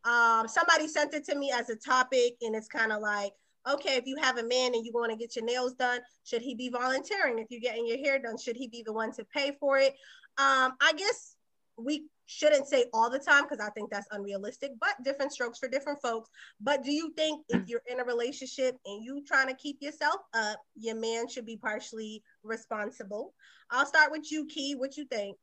Um, 0.05 0.49
somebody 0.49 0.89
sent 0.89 1.13
it 1.13 1.25
to 1.27 1.35
me 1.35 1.53
as 1.55 1.69
a 1.69 1.77
topic, 1.77 2.37
and 2.41 2.57
it's 2.57 2.67
kind 2.67 2.93
of 2.93 3.03
like, 3.03 3.33
okay, 3.71 3.97
if 3.97 4.07
you 4.07 4.17
have 4.23 4.39
a 4.39 4.45
man 4.45 4.75
and 4.75 4.87
you 4.87 4.93
want 4.95 5.11
to 5.11 5.19
get 5.19 5.37
your 5.37 5.45
nails 5.45 5.75
done, 5.75 6.01
should 6.25 6.41
he 6.41 6.55
be 6.55 6.71
volunteering? 6.71 7.39
If 7.39 7.49
you're 7.51 7.61
getting 7.61 7.87
your 7.87 7.99
hair 7.99 8.19
done, 8.19 8.39
should 8.39 8.57
he 8.57 8.69
be 8.69 8.83
the 8.83 8.93
one 8.93 9.13
to 9.17 9.25
pay 9.27 9.55
for 9.61 9.77
it? 9.79 9.93
Um, 10.39 10.73
I 10.81 10.95
guess 10.97 11.36
we 11.77 12.07
shouldn't 12.27 12.67
say 12.67 12.87
all 12.93 13.09
the 13.09 13.19
time 13.19 13.45
because 13.45 13.61
I 13.61 13.71
think 13.71 13.91
that's 13.91 14.09
unrealistic, 14.11 14.73
but 14.81 15.03
different 15.05 15.33
strokes 15.33 15.59
for 15.59 15.69
different 15.69 16.01
folks. 16.03 16.29
But 16.61 16.83
do 16.83 16.93
you 16.93 17.13
think 17.17 17.45
if 17.49 17.69
you're 17.69 17.83
in 17.87 18.01
a 18.01 18.05
relationship 18.05 18.77
and 18.85 19.05
you 19.05 19.23
trying 19.27 19.49
to 19.49 19.55
keep 19.55 19.79
yourself 19.81 20.21
up, 20.35 20.61
your 20.77 20.97
man 20.97 21.29
should 21.29 21.47
be 21.47 21.57
partially 21.57 22.23
responsible? 22.43 23.33
I'll 23.71 23.87
start 23.87 24.11
with 24.11 24.31
you, 24.31 24.47
Kee. 24.47 24.75
What 24.75 24.97
you 24.97 25.05
think? 25.07 25.37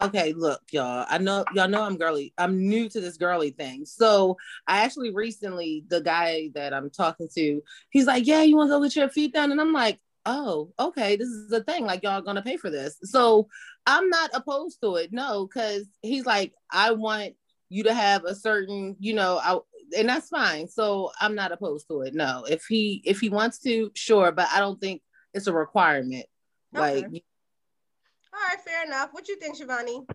Okay, 0.00 0.34
look, 0.34 0.60
y'all. 0.72 1.06
I 1.08 1.16
know 1.16 1.42
y'all 1.54 1.68
know 1.68 1.82
I'm 1.82 1.96
girly. 1.96 2.34
I'm 2.36 2.68
new 2.68 2.86
to 2.90 3.00
this 3.00 3.16
girly 3.16 3.50
thing. 3.50 3.86
So 3.86 4.36
I 4.66 4.80
actually 4.84 5.14
recently, 5.14 5.84
the 5.88 6.02
guy 6.02 6.50
that 6.54 6.74
I'm 6.74 6.90
talking 6.90 7.28
to, 7.34 7.62
he's 7.88 8.06
like, 8.06 8.26
Yeah, 8.26 8.42
you 8.42 8.56
want 8.56 8.68
to 8.68 8.72
go 8.72 8.82
get 8.82 8.94
your 8.94 9.08
feet 9.08 9.32
done? 9.32 9.52
And 9.52 9.60
I'm 9.60 9.72
like, 9.72 9.98
Oh, 10.26 10.72
okay, 10.78 11.16
this 11.16 11.28
is 11.28 11.48
the 11.48 11.62
thing. 11.62 11.86
Like, 11.86 12.02
y'all 12.02 12.20
gonna 12.20 12.42
pay 12.42 12.56
for 12.56 12.68
this. 12.68 12.98
So 13.02 13.48
I'm 13.86 14.10
not 14.10 14.30
opposed 14.34 14.80
to 14.82 14.96
it. 14.96 15.12
No, 15.12 15.46
because 15.46 15.86
he's 16.02 16.26
like, 16.26 16.52
I 16.70 16.90
want 16.90 17.34
you 17.68 17.84
to 17.84 17.94
have 17.94 18.24
a 18.24 18.34
certain, 18.34 18.96
you 18.98 19.14
know, 19.14 19.38
I 19.42 19.58
and 19.96 20.08
that's 20.08 20.28
fine. 20.28 20.68
So 20.68 21.12
I'm 21.20 21.34
not 21.34 21.52
opposed 21.52 21.86
to 21.88 22.02
it. 22.02 22.14
No. 22.14 22.44
If 22.48 22.64
he 22.68 23.02
if 23.04 23.20
he 23.20 23.28
wants 23.28 23.58
to, 23.60 23.90
sure, 23.94 24.32
but 24.32 24.48
I 24.52 24.58
don't 24.58 24.80
think 24.80 25.02
it's 25.32 25.46
a 25.46 25.52
requirement. 25.52 26.26
Like 26.72 27.04
All 28.34 28.40
right, 28.48 28.60
fair 28.66 28.84
enough. 28.84 29.10
What 29.12 29.28
you 29.28 29.36
think, 29.36 29.58
Shivani? 29.58 30.06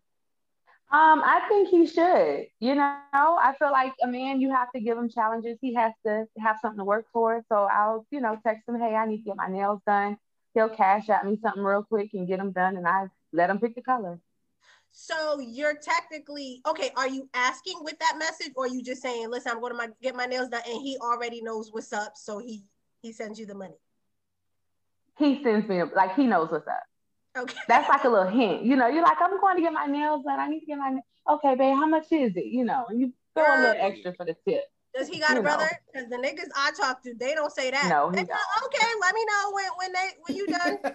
Um, 0.93 1.21
I 1.23 1.41
think 1.47 1.69
he 1.69 1.87
should. 1.87 2.47
You 2.59 2.75
know, 2.75 2.99
I 3.13 3.55
feel 3.57 3.71
like 3.71 3.93
a 4.03 4.07
man, 4.07 4.41
you 4.41 4.53
have 4.53 4.71
to 4.73 4.81
give 4.81 4.97
him 4.97 5.09
challenges. 5.09 5.57
He 5.61 5.73
has 5.75 5.93
to 6.05 6.25
have 6.37 6.57
something 6.61 6.79
to 6.79 6.83
work 6.83 7.05
for. 7.13 7.41
So 7.47 7.67
I'll, 7.71 8.05
you 8.11 8.19
know, 8.19 8.37
text 8.45 8.67
him, 8.67 8.77
hey, 8.77 8.93
I 8.93 9.05
need 9.05 9.19
to 9.19 9.23
get 9.23 9.37
my 9.37 9.47
nails 9.47 9.79
done. 9.87 10.17
He'll 10.53 10.67
Cash 10.67 11.07
App 11.07 11.23
me 11.23 11.37
something 11.41 11.63
real 11.63 11.83
quick 11.83 12.09
and 12.13 12.27
get 12.27 12.39
them 12.39 12.51
done, 12.51 12.75
and 12.75 12.85
I 12.85 13.07
let 13.31 13.49
him 13.49 13.59
pick 13.59 13.75
the 13.75 13.81
color. 13.81 14.19
So 14.91 15.39
you're 15.39 15.75
technically 15.75 16.61
okay. 16.67 16.91
Are 16.97 17.07
you 17.07 17.29
asking 17.33 17.75
with 17.81 17.97
that 17.99 18.17
message, 18.19 18.51
or 18.57 18.65
are 18.65 18.67
you 18.67 18.83
just 18.83 19.01
saying, 19.01 19.29
"Listen, 19.29 19.53
I'm 19.53 19.61
going 19.61 19.71
to 19.71 19.77
my, 19.77 19.87
get 20.01 20.13
my 20.13 20.25
nails 20.25 20.49
done," 20.49 20.63
and 20.67 20.81
he 20.81 20.97
already 20.97 21.41
knows 21.41 21.71
what's 21.71 21.93
up, 21.93 22.17
so 22.17 22.39
he 22.39 22.65
he 23.01 23.13
sends 23.13 23.39
you 23.39 23.45
the 23.45 23.55
money? 23.55 23.77
He 25.17 25.41
sends 25.41 25.69
me 25.69 25.81
like 25.95 26.15
he 26.15 26.27
knows 26.27 26.51
what's 26.51 26.67
up. 26.67 26.83
Okay. 27.37 27.57
That's 27.67 27.87
like 27.87 28.03
a 28.03 28.09
little 28.09 28.27
hint. 28.27 28.63
You 28.63 28.75
know, 28.75 28.87
you're 28.87 29.03
like, 29.03 29.17
I'm 29.21 29.39
going 29.39 29.55
to 29.55 29.61
get 29.61 29.71
my 29.73 29.85
nails 29.85 30.23
done. 30.25 30.39
I 30.39 30.47
need 30.49 30.59
to 30.61 30.65
get 30.65 30.77
my 30.77 30.89
na- 30.89 31.35
okay, 31.35 31.55
babe. 31.55 31.75
How 31.75 31.87
much 31.87 32.11
is 32.11 32.35
it? 32.35 32.45
You 32.45 32.65
know, 32.65 32.85
and 32.89 32.99
you 32.99 33.13
throw 33.35 33.45
a 33.45 33.59
little 33.61 33.75
extra 33.79 34.13
for 34.15 34.25
the 34.25 34.35
tip. 34.47 34.63
Does 34.93 35.07
he 35.07 35.19
got 35.19 35.31
a 35.31 35.35
You 35.35 35.43
know. 35.43 35.43
brother? 35.43 35.69
Because 35.93 36.09
the 36.09 36.17
niggas 36.17 36.49
I 36.55 36.71
talk 36.71 37.01
to, 37.03 37.13
they 37.17 37.33
don't 37.33 37.51
say 37.51 37.71
that. 37.71 37.87
No, 37.89 38.09
he 38.09 38.17
They 38.17 38.23
go, 38.23 38.33
okay, 38.65 38.87
let 38.99 39.15
me 39.15 39.25
know 39.25 39.51
when 39.53 39.65
when 39.77 39.93
they 39.93 40.07
when 40.21 40.35
you 40.35 40.47
done. 40.47 40.77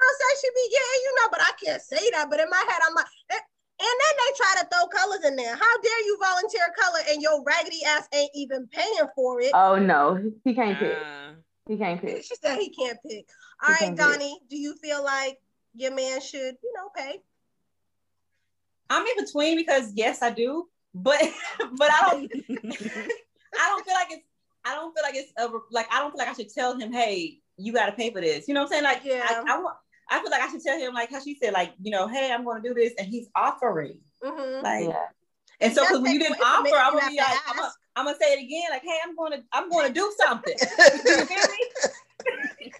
girl 0.01 0.13
said 0.17 0.33
she 0.41 0.49
be 0.49 0.65
getting 0.71 1.01
you 1.05 1.15
know, 1.21 1.27
but 1.29 1.41
I 1.41 1.51
can't 1.63 1.81
say 1.81 2.09
that. 2.11 2.27
But 2.29 2.39
in 2.39 2.49
my 2.49 2.57
head, 2.67 2.81
I'm 2.87 2.95
like, 2.95 3.05
eh, 3.29 3.35
and 3.35 3.43
then 3.85 4.13
they 4.17 4.37
try 4.37 4.61
to 4.61 4.67
throw 4.71 4.87
colors 4.87 5.25
in 5.25 5.35
there. 5.35 5.55
How 5.55 5.81
dare 5.81 6.05
you 6.05 6.17
volunteer 6.21 6.73
color 6.77 6.99
and 7.09 7.21
your 7.21 7.43
raggedy 7.43 7.83
ass 7.85 8.07
ain't 8.13 8.31
even 8.35 8.67
paying 8.67 9.07
for 9.15 9.41
it? 9.41 9.51
Oh 9.53 9.77
no, 9.77 10.31
he 10.43 10.53
can't 10.53 10.77
pick. 10.77 10.97
Ah. 10.99 11.31
He 11.67 11.77
can't 11.77 12.01
pick. 12.01 12.23
She 12.23 12.35
said 12.35 12.57
he 12.57 12.69
can't 12.69 12.97
pick. 13.07 13.27
All 13.63 13.69
right, 13.69 13.79
can't 13.79 13.97
pick. 13.97 14.05
Donnie, 14.05 14.39
do 14.49 14.57
you 14.57 14.75
feel 14.75 15.03
like 15.03 15.37
your 15.73 15.93
man 15.93 16.21
should, 16.21 16.55
you 16.61 16.73
know, 16.75 16.89
pay? 16.95 17.21
I'm 18.89 19.05
in 19.05 19.23
between 19.23 19.55
because 19.55 19.93
yes, 19.95 20.21
I 20.21 20.31
do, 20.31 20.67
but 20.93 21.21
but 21.77 21.89
I 21.91 22.09
don't. 22.11 22.31
I 23.53 23.67
don't 23.67 23.85
feel 23.85 23.93
like 23.93 24.11
it's. 24.11 24.25
I 24.63 24.75
don't 24.75 24.93
feel 24.93 25.03
like 25.03 25.15
it's 25.15 25.31
a, 25.37 25.49
like 25.71 25.87
I 25.91 25.99
don't 25.99 26.11
feel 26.11 26.19
like 26.19 26.27
I 26.27 26.33
should 26.33 26.53
tell 26.53 26.77
him, 26.77 26.91
hey, 26.91 27.39
you 27.57 27.73
got 27.73 27.87
to 27.87 27.93
pay 27.93 28.11
for 28.11 28.21
this. 28.21 28.47
You 28.47 28.53
know 28.53 28.61
what 28.61 28.65
I'm 28.67 28.71
saying? 28.71 28.83
Like, 28.83 29.01
Yeah. 29.03 29.25
I, 29.27 29.55
I 29.55 29.57
want. 29.59 29.77
I 30.11 30.21
feel 30.21 30.29
like 30.29 30.41
I 30.41 30.51
should 30.51 30.61
tell 30.61 30.77
him, 30.77 30.93
like 30.93 31.09
how 31.09 31.21
she 31.21 31.35
said, 31.35 31.53
like 31.53 31.73
you 31.81 31.91
know, 31.91 32.07
hey, 32.07 32.31
I'm 32.31 32.43
going 32.43 32.61
to 32.61 32.67
do 32.67 32.75
this, 32.75 32.93
and 32.99 33.07
he's 33.07 33.27
offering. 33.35 33.99
Mm-hmm. 34.23 34.63
Like, 34.63 34.89
Yeah. 34.89 35.05
and 35.61 35.73
so 35.73 35.83
because 35.83 36.01
when 36.01 36.13
you 36.13 36.19
didn't 36.19 36.41
offer, 36.41 36.75
I'm 36.75 36.93
gonna 36.93 37.09
be 37.09 37.17
like, 37.17 37.37
I'm 37.47 37.55
gonna. 37.57 37.71
I'm 37.95 38.05
gonna 38.05 38.17
say 38.21 38.33
it 38.33 38.39
again, 38.39 38.63
like, 38.69 38.83
hey, 38.83 38.97
I'm 39.05 39.15
gonna, 39.17 39.43
I'm 39.51 39.69
gonna 39.69 39.89
do 39.89 40.13
something. 40.17 40.53
you 40.59 41.25
feel 41.25 41.25
me? 41.25 42.71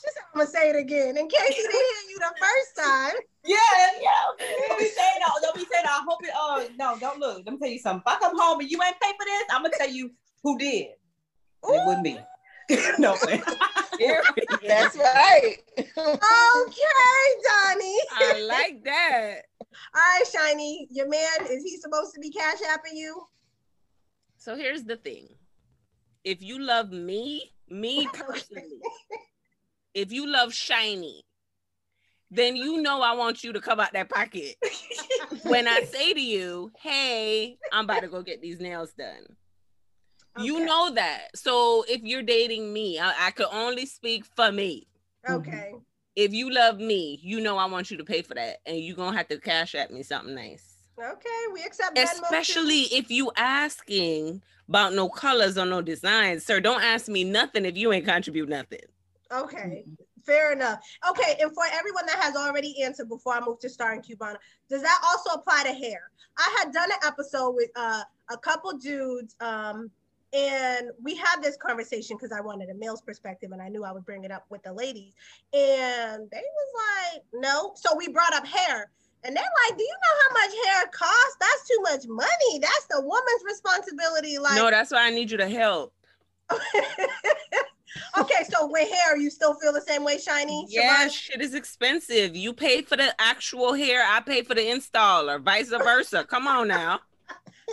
She 0.00 0.08
I'm 0.32 0.38
gonna 0.38 0.46
say 0.46 0.70
it 0.70 0.76
again 0.76 1.16
in 1.16 1.28
case 1.28 1.48
he 1.48 1.54
didn't 1.54 1.72
hear 1.72 2.10
you 2.10 2.18
the 2.18 2.34
first 2.38 2.86
time. 2.86 3.14
Yeah, 3.44 3.56
yeah. 4.00 4.68
Don't 4.68 4.78
be 4.78 4.84
saying 4.86 5.20
that. 5.20 5.32
Don't 5.42 5.54
be 5.54 5.60
saying 5.70 5.84
that. 5.84 6.00
I 6.00 6.04
hope 6.06 6.22
it. 6.22 6.30
Oh 6.34 6.66
no, 6.78 6.96
don't 6.98 7.18
look. 7.18 7.42
Let 7.44 7.52
me 7.52 7.58
tell 7.58 7.68
you 7.68 7.78
something. 7.78 8.02
If 8.06 8.16
I 8.16 8.18
come 8.20 8.38
home 8.38 8.60
and 8.60 8.70
you 8.70 8.80
ain't 8.82 9.00
pay 9.00 9.10
for 9.18 9.24
this, 9.24 9.44
I'm 9.50 9.62
gonna 9.62 9.74
tell 9.76 9.90
you 9.90 10.10
who 10.42 10.58
did. 10.58 10.86
And 11.64 11.74
it 11.74 11.86
wasn't 11.86 12.02
me. 12.04 12.20
no, 12.98 13.16
man. 13.26 13.42
That's 14.66 14.96
right. 14.96 15.56
Okay, 15.78 16.16
Donnie. 17.48 17.98
I 18.12 18.42
like 18.46 18.84
that. 18.84 19.42
All 19.60 20.00
right, 20.00 20.24
Shyni, 20.24 20.86
your 20.90 21.08
man, 21.08 21.46
is 21.50 21.62
he 21.62 21.76
supposed 21.78 22.14
to 22.14 22.20
be 22.20 22.30
cash 22.30 22.58
apping 22.58 22.94
you? 22.94 23.22
So 24.36 24.56
here's 24.56 24.84
the 24.84 24.96
thing. 24.96 25.28
If 26.24 26.42
you 26.42 26.58
love 26.58 26.90
me, 26.90 27.52
me 27.68 28.06
personally, 28.12 28.80
if 29.94 30.12
you 30.12 30.26
love 30.26 30.50
Shyni, 30.50 31.20
then 32.30 32.56
you 32.56 32.80
know 32.80 33.02
I 33.02 33.14
want 33.14 33.42
you 33.42 33.52
to 33.52 33.60
come 33.60 33.80
out 33.80 33.92
that 33.92 34.08
pocket. 34.08 34.56
when 35.42 35.66
I 35.66 35.82
say 35.82 36.14
to 36.14 36.20
you, 36.20 36.70
hey, 36.80 37.58
I'm 37.72 37.84
about 37.84 38.02
to 38.02 38.08
go 38.08 38.22
get 38.22 38.40
these 38.40 38.60
nails 38.60 38.92
done. 38.96 39.36
You 40.38 40.64
know 40.64 40.94
that. 40.94 41.36
So 41.36 41.84
if 41.88 42.02
you're 42.02 42.22
dating 42.22 42.72
me, 42.72 42.98
I, 42.98 43.26
I 43.26 43.30
could 43.32 43.48
only 43.52 43.86
speak 43.86 44.24
for 44.24 44.52
me. 44.52 44.86
Okay. 45.28 45.74
If 46.16 46.32
you 46.32 46.52
love 46.52 46.78
me, 46.78 47.18
you 47.22 47.40
know 47.40 47.56
I 47.56 47.66
want 47.66 47.90
you 47.90 47.96
to 47.96 48.04
pay 48.04 48.22
for 48.22 48.34
that. 48.34 48.58
And 48.66 48.78
you're 48.78 48.96
gonna 48.96 49.16
have 49.16 49.28
to 49.28 49.38
Cash 49.38 49.74
App 49.74 49.90
me 49.90 50.02
something 50.02 50.34
nice. 50.34 50.64
Okay, 50.98 51.28
we 51.52 51.62
accept. 51.62 51.98
Especially 51.98 52.82
if 52.92 53.10
you 53.10 53.32
asking 53.36 54.42
about 54.68 54.92
no 54.92 55.08
colors 55.08 55.58
or 55.58 55.66
no 55.66 55.82
designs. 55.82 56.44
Sir, 56.44 56.60
don't 56.60 56.82
ask 56.82 57.08
me 57.08 57.24
nothing 57.24 57.64
if 57.64 57.76
you 57.76 57.92
ain't 57.92 58.06
contribute 58.06 58.48
nothing. 58.48 58.80
Okay, 59.32 59.84
fair 60.24 60.52
enough. 60.52 60.80
Okay, 61.08 61.36
and 61.40 61.52
for 61.52 61.64
everyone 61.72 62.06
that 62.06 62.18
has 62.20 62.36
already 62.36 62.82
answered 62.82 63.08
before 63.08 63.34
I 63.34 63.40
move 63.40 63.58
to 63.60 63.68
Star 63.68 63.92
and 63.92 64.02
Cubana, 64.02 64.36
does 64.68 64.82
that 64.82 65.00
also 65.04 65.40
apply 65.40 65.64
to 65.64 65.72
hair? 65.72 66.10
I 66.38 66.56
had 66.58 66.72
done 66.72 66.90
an 66.90 66.98
episode 67.04 67.52
with 67.52 67.70
uh, 67.76 68.02
a 68.30 68.36
couple 68.36 68.72
dudes, 68.78 69.34
um, 69.40 69.90
And 70.32 70.90
we 71.02 71.16
had 71.16 71.42
this 71.42 71.56
conversation 71.56 72.16
because 72.16 72.30
I 72.30 72.40
wanted 72.40 72.70
a 72.70 72.74
male's 72.74 73.00
perspective 73.00 73.50
and 73.52 73.60
I 73.60 73.68
knew 73.68 73.84
I 73.84 73.90
would 73.90 74.04
bring 74.04 74.24
it 74.24 74.30
up 74.30 74.46
with 74.48 74.62
the 74.62 74.72
ladies. 74.72 75.14
And 75.52 76.30
they 76.30 76.42
was 76.42 77.14
like, 77.14 77.22
no. 77.34 77.72
So 77.74 77.96
we 77.96 78.08
brought 78.08 78.32
up 78.34 78.46
hair. 78.46 78.90
And 79.24 79.36
they're 79.36 79.44
like, 79.68 79.76
do 79.76 79.82
you 79.82 79.90
know 79.90 80.20
how 80.22 80.32
much 80.32 80.66
hair 80.66 80.86
costs? 80.92 81.36
That's 81.40 81.68
too 81.68 81.78
much 81.82 82.06
money. 82.08 82.58
That's 82.60 82.86
the 82.90 83.02
woman's 83.02 83.44
responsibility. 83.44 84.38
Like, 84.38 84.54
no, 84.54 84.70
that's 84.70 84.92
why 84.92 85.06
I 85.06 85.10
need 85.10 85.30
you 85.30 85.36
to 85.38 85.48
help. 85.48 85.92
okay, 88.18 88.44
so 88.48 88.66
with 88.70 88.90
hair, 88.90 89.16
you 89.16 89.30
still 89.30 89.54
feel 89.54 89.72
the 89.72 89.80
same 89.80 90.04
way, 90.04 90.16
Shyni? 90.16 90.64
Yeah, 90.68 91.06
Shabazz? 91.06 91.12
shit 91.12 91.40
is 91.40 91.54
expensive. 91.54 92.34
You 92.34 92.52
pay 92.52 92.82
for 92.82 92.96
the 92.96 93.14
actual 93.20 93.74
hair, 93.74 94.02
I 94.06 94.20
pay 94.20 94.42
for 94.42 94.54
the 94.54 94.70
install, 94.70 95.28
or 95.28 95.38
vice 95.38 95.68
versa. 95.68 96.24
Come 96.24 96.46
on 96.48 96.68
now. 96.68 97.00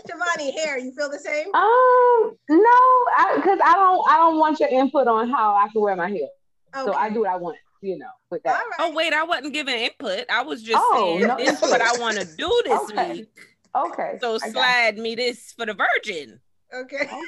Shivani, 0.06 0.54
hair, 0.54 0.77
you 0.77 0.92
feel 0.94 1.10
the 1.10 1.20
same? 1.20 1.48
Um, 1.54 2.38
no, 2.50 3.36
because 3.36 3.60
I, 3.63 3.74
don't, 3.75 4.10
I 4.10 4.18
don't 4.18 4.38
want 4.39 4.60
your 4.60 4.70
input 4.70 5.08
on 5.08 5.30
how 5.30 5.56
I 5.56 5.68
can 5.70 5.82
wear 5.82 5.96
my 5.96 6.10
hair. 6.10 6.27
So 6.75 6.94
I 6.94 7.10
do 7.10 7.22
what 7.22 7.30
I 7.30 7.36
want, 7.38 7.58
you 7.82 7.98
know, 7.98 8.10
with 8.30 8.44
that. 8.44 8.51
right. 8.51 8.63
Oh 8.80 8.94
wait, 8.94 9.13
I 9.13 9.24
wasn't 9.24 9.54
giving 9.54 9.75
input. 9.75 10.25
I 10.30 10.44
was 10.44 10.62
just 10.62 10.84
Oh, 10.86 11.18
saying 11.18 11.27
no 11.27 11.38
this 11.38 11.62
is 11.62 11.70
what 11.70 11.82
I 11.82 11.98
want 11.98 12.18
to 12.20 12.25
do 12.38 12.62
this 12.66 12.89
Okay. 12.92 13.13
week. 13.13 13.27
Okay. 13.75 14.18
So 14.22 14.36
I 14.36 14.50
slide 14.50 14.98
me 14.98 15.16
this 15.16 15.54
for 15.58 15.66
the 15.66 15.74
virgin. 15.74 16.39
Okay. 16.74 17.08
you. 17.12 17.27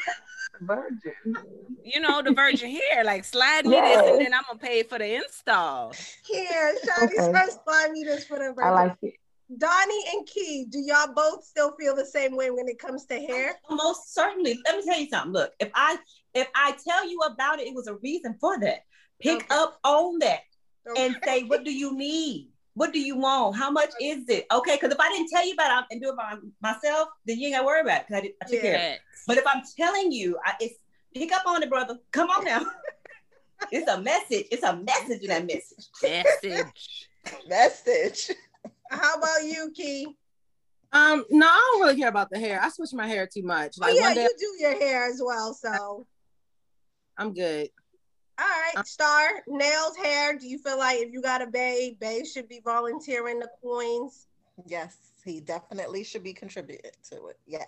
Virgin. 0.62 1.14
You 1.84 2.00
know, 2.02 2.22
the 2.22 2.32
virgin 2.32 2.70
hair. 2.70 3.04
Like 3.04 3.24
slide 3.24 3.66
me 3.66 3.80
this 3.82 3.98
and 4.06 4.20
then 4.22 4.34
I'm 4.34 4.44
gonna 4.48 4.60
pay 4.60 4.84
for 4.84 5.00
the 5.00 5.16
install. 5.16 5.94
Here, 6.28 6.76
Shyni 6.86 7.06
Okay. 7.06 7.32
first 7.34 7.60
five 7.66 7.92
meters 7.92 8.26
for 8.26 8.38
the 8.38 8.54
virgin. 8.54 8.64
I 8.64 8.70
like 8.72 8.96
it. 9.02 9.14
Donnie 9.58 10.04
and 10.14 10.28
Kee, 10.28 10.66
do 10.70 10.80
y'all 10.80 11.14
both 11.14 11.44
still 11.44 11.76
feel 11.80 11.96
the 11.96 12.06
same 12.06 12.36
way 12.36 12.52
when 12.52 12.68
it 12.68 12.78
comes 12.78 13.06
to 13.08 13.20
hair? 13.20 13.56
Most 13.70 14.14
certainly. 14.14 14.60
Let 14.66 14.78
me 14.78 14.84
tell 14.86 15.00
you 15.00 15.10
something. 15.10 15.32
Look, 15.34 15.54
if 15.60 15.70
I 15.74 15.98
if 16.36 16.48
I 16.56 16.76
tell 16.88 17.10
you 17.10 17.20
about 17.22 17.60
it, 17.60 17.68
it 17.68 17.74
was 17.74 17.88
a 17.88 17.96
reason 17.96 18.36
for 18.40 18.60
that. 18.60 18.84
Pick 19.20 19.38
Okay. 19.44 19.46
up 19.50 19.80
on 19.84 20.20
that 20.20 20.42
and 20.96 21.18
say, 21.26 21.44
what 21.44 21.64
do 21.64 21.74
you 21.74 21.96
need? 21.98 22.50
What 22.76 22.94
do 22.94 23.00
you 23.00 23.18
want? 23.18 23.56
How 23.56 23.72
much 23.72 23.90
is 24.00 24.30
it? 24.30 24.46
Okay, 24.52 24.76
because 24.76 24.94
if 24.94 25.00
I 25.00 25.10
didn't 25.10 25.30
tell 25.30 25.46
you 25.46 25.54
about 25.54 25.82
it 25.84 25.88
and 25.92 26.02
do 26.02 26.10
it 26.10 26.16
by 26.16 26.36
myself, 26.62 27.10
then 27.26 27.40
you 27.40 27.48
ain't 27.48 27.56
gotta 27.56 27.66
worry 27.66 27.82
about 27.82 28.02
it 28.02 28.08
because 28.08 28.20
I, 28.20 28.22
did, 28.22 28.32
I 28.42 28.46
took 28.46 28.62
care 28.62 28.76
of 28.76 28.82
it. 28.82 29.00
But 29.28 29.38
if 29.38 29.48
I'm 29.48 29.64
telling 29.76 30.12
you, 30.12 30.38
I, 30.46 30.54
it's 30.62 30.76
pick 31.14 31.32
up 31.34 31.42
on 31.48 31.64
it, 31.64 31.70
brother. 31.70 31.98
Come 32.12 32.30
on 32.30 32.46
now. 32.46 32.66
it's 33.72 33.90
a 33.90 34.00
message. 34.00 34.46
It's 34.52 34.64
a 34.64 34.78
message 34.78 35.22
in 35.24 35.28
that 35.30 35.46
message. 35.48 35.88
Message. 36.04 37.10
Message. 37.48 38.32
How 38.90 39.16
about 39.16 39.44
you, 39.44 39.72
Kee? 39.76 40.08
Um, 40.92 41.24
no, 41.30 41.46
I 41.48 41.70
don't 41.72 41.82
really 41.82 42.00
care 42.00 42.10
about 42.10 42.30
the 42.32 42.40
hair. 42.40 42.60
I 42.62 42.70
switch 42.70 42.94
my 42.94 43.08
hair 43.08 43.28
too 43.32 43.44
much. 43.44 43.76
Oh 43.80 43.86
Like 43.86 43.96
yeah, 43.96 44.02
one 44.02 44.16
day 44.16 44.24
you 44.24 44.36
do 44.40 44.64
your 44.64 44.80
hair 44.80 45.06
as 45.08 45.22
well. 45.24 45.54
So, 45.54 46.08
I'm 47.18 47.34
good. 47.34 47.70
all 48.40 48.48
right, 48.48 48.88
Star 48.88 49.30
nails, 49.48 49.96
hair. 49.98 50.38
Do 50.38 50.48
you 50.48 50.58
feel 50.58 50.80
like 50.80 51.00
if 51.00 51.12
you 51.14 51.22
got 51.22 51.42
a 51.44 51.48
bae, 51.48 51.92
bae 52.02 52.24
should 52.24 52.48
be 52.50 52.62
volunteering 52.64 53.40
the 53.40 53.50
coins? 53.64 54.26
Yes, 54.66 54.98
he 55.24 55.40
definitely 55.42 56.04
should 56.04 56.24
be 56.24 56.34
contributing 56.34 56.92
to 57.12 57.28
it. 57.28 57.38
Yes, 57.46 57.68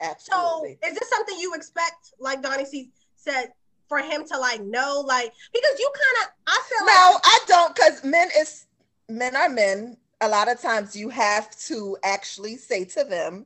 absolutely. 0.00 0.20
So, 0.20 0.36
absolutely. 0.36 0.78
is 0.88 0.94
this 0.98 1.08
something 1.10 1.38
you 1.40 1.54
expect, 1.54 2.12
like 2.20 2.42
Donnie 2.42 2.64
C 2.64 2.90
said, 3.16 3.48
for 3.88 3.98
him 3.98 4.24
to 4.28 4.38
like 4.38 4.62
know, 4.62 5.02
like 5.06 5.32
because 5.52 5.78
you 5.80 5.92
kind 5.94 6.26
of, 6.28 6.32
I 6.46 6.62
feel 6.68 6.86
no, 6.86 7.12
like 7.14 7.22
I 7.24 7.38
don't, 7.48 7.74
because 7.74 8.04
men 8.04 8.28
is 8.38 8.66
men 9.08 9.34
are 9.34 9.48
men. 9.48 9.96
A 10.22 10.28
lot 10.28 10.50
of 10.50 10.60
times 10.60 10.94
you 10.94 11.08
have 11.08 11.50
to 11.66 11.96
actually 12.04 12.56
say 12.56 12.84
to 12.84 13.04
them. 13.04 13.44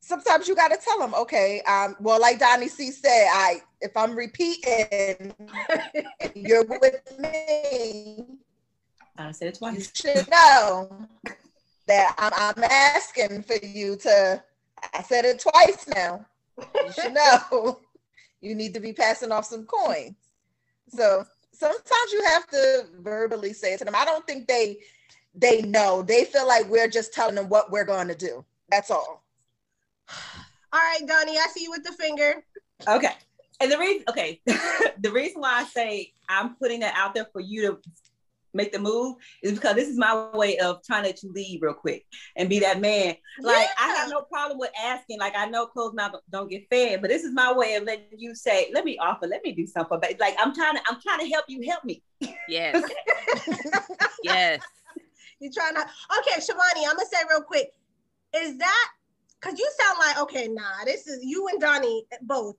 Sometimes 0.00 0.48
you 0.48 0.56
got 0.56 0.68
to 0.68 0.76
tell 0.76 0.98
them, 0.98 1.14
okay. 1.14 1.62
Um, 1.62 1.94
well, 2.00 2.20
like 2.20 2.40
Donnie 2.40 2.66
C 2.66 2.90
said, 2.90 3.28
I 3.30 3.62
if 3.80 3.96
I'm 3.96 4.16
repeating, 4.16 5.32
you're 6.34 6.64
with 6.64 7.18
me. 7.20 8.24
I 9.16 9.30
said 9.30 9.48
it 9.48 9.54
twice. 9.58 9.92
You 10.04 10.12
should 10.12 10.28
know 10.28 11.06
that 11.86 12.14
I'm, 12.18 12.32
I'm 12.34 12.64
asking 12.64 13.44
for 13.44 13.64
you 13.64 13.96
to. 13.98 14.42
I 14.92 15.02
said 15.02 15.24
it 15.24 15.38
twice 15.40 15.86
now. 15.94 16.26
You 16.58 16.92
should 16.92 17.14
know. 17.14 17.80
you 18.40 18.56
need 18.56 18.74
to 18.74 18.80
be 18.80 18.92
passing 18.92 19.30
off 19.30 19.44
some 19.44 19.64
coins. 19.66 20.16
So 20.88 21.24
sometimes 21.52 22.12
you 22.12 22.24
have 22.24 22.46
to 22.48 22.86
verbally 23.00 23.52
say 23.52 23.74
it 23.74 23.78
to 23.78 23.84
them. 23.84 23.94
I 23.94 24.04
don't 24.04 24.26
think 24.26 24.48
they 24.48 24.78
they 25.34 25.62
know. 25.62 26.02
They 26.02 26.24
feel 26.24 26.46
like 26.46 26.68
we're 26.68 26.88
just 26.88 27.12
telling 27.12 27.34
them 27.34 27.48
what 27.48 27.70
we're 27.70 27.84
going 27.84 28.08
to 28.08 28.14
do. 28.14 28.44
That's 28.70 28.90
all. 28.90 29.24
all 30.72 30.80
right, 30.80 31.06
Donnie, 31.06 31.38
I 31.38 31.46
see 31.52 31.64
you 31.64 31.70
with 31.70 31.84
the 31.84 31.92
finger. 31.92 32.44
Okay. 32.86 33.12
And 33.60 33.70
the 33.70 33.78
reason, 33.78 34.04
okay, 34.08 34.40
the 34.98 35.12
reason 35.12 35.40
why 35.40 35.60
I 35.60 35.64
say 35.64 36.12
I'm 36.28 36.56
putting 36.56 36.80
that 36.80 36.94
out 36.96 37.14
there 37.14 37.28
for 37.32 37.40
you 37.40 37.62
to 37.62 37.78
make 38.54 38.72
the 38.72 38.78
move 38.78 39.16
is 39.42 39.52
because 39.52 39.74
this 39.74 39.88
is 39.88 39.96
my 39.96 40.28
way 40.34 40.58
of 40.58 40.82
trying 40.84 41.02
to 41.02 41.08
let 41.08 41.22
you 41.22 41.32
leave 41.32 41.62
real 41.62 41.72
quick 41.72 42.04
and 42.36 42.48
be 42.48 42.58
that 42.60 42.80
man. 42.80 43.14
Like 43.40 43.68
I 43.80 43.94
have 43.94 44.10
no 44.10 44.22
problem 44.22 44.58
with 44.58 44.70
asking. 44.78 45.18
Like 45.18 45.34
I 45.36 45.46
know 45.46 45.66
closed 45.66 45.94
mouth 45.94 46.16
don't 46.30 46.50
get 46.50 46.68
fed, 46.70 47.00
but 47.00 47.08
this 47.08 47.24
is 47.24 47.32
my 47.32 47.52
way 47.52 47.74
of 47.76 47.84
letting 47.84 48.18
you 48.18 48.34
say, 48.34 48.70
"Let 48.74 48.84
me 48.84 48.98
offer, 48.98 49.26
let 49.26 49.42
me 49.44 49.52
do 49.52 49.66
something." 49.66 49.98
But 50.00 50.18
like 50.20 50.36
I'm 50.40 50.54
trying 50.54 50.74
to, 50.74 50.82
I'm 50.88 51.00
trying 51.00 51.20
to 51.20 51.28
help 51.28 51.44
you 51.48 51.62
help 51.68 51.84
me. 51.84 52.02
Yes. 52.48 52.82
yes. 54.22 54.60
You 55.42 55.50
trying 55.50 55.74
to 55.74 55.80
okay, 55.80 56.40
Shivani, 56.40 56.86
I'm 56.88 56.96
gonna 56.96 57.06
say 57.10 57.18
real 57.28 57.42
quick. 57.42 57.72
Is 58.34 58.56
that 58.58 58.88
because 59.40 59.58
you 59.58 59.68
sound 59.80 59.98
like 59.98 60.20
okay, 60.20 60.46
nah, 60.48 60.84
this 60.84 61.08
is 61.08 61.24
you 61.24 61.48
and 61.48 61.60
Donnie 61.60 62.06
both. 62.22 62.56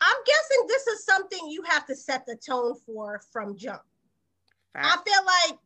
I'm 0.00 0.16
guessing 0.26 0.66
this 0.68 0.86
is 0.88 1.04
something 1.06 1.38
you 1.48 1.62
have 1.62 1.86
to 1.86 1.96
set 1.96 2.26
the 2.26 2.36
tone 2.36 2.74
for 2.84 3.22
from 3.32 3.56
jump. 3.56 3.80
I 4.74 4.96
feel 5.04 5.24
like 5.50 5.58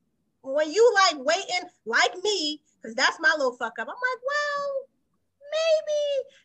when 0.42 0.70
you 0.72 0.94
like 0.94 1.24
waiting, 1.24 1.68
like 1.84 2.14
me, 2.22 2.60
because 2.80 2.94
that's 2.94 3.18
my 3.18 3.32
little 3.36 3.56
fuck 3.56 3.78
up. 3.80 3.88
I'm 3.88 3.94
like, 3.94 4.22
well, 4.30 4.72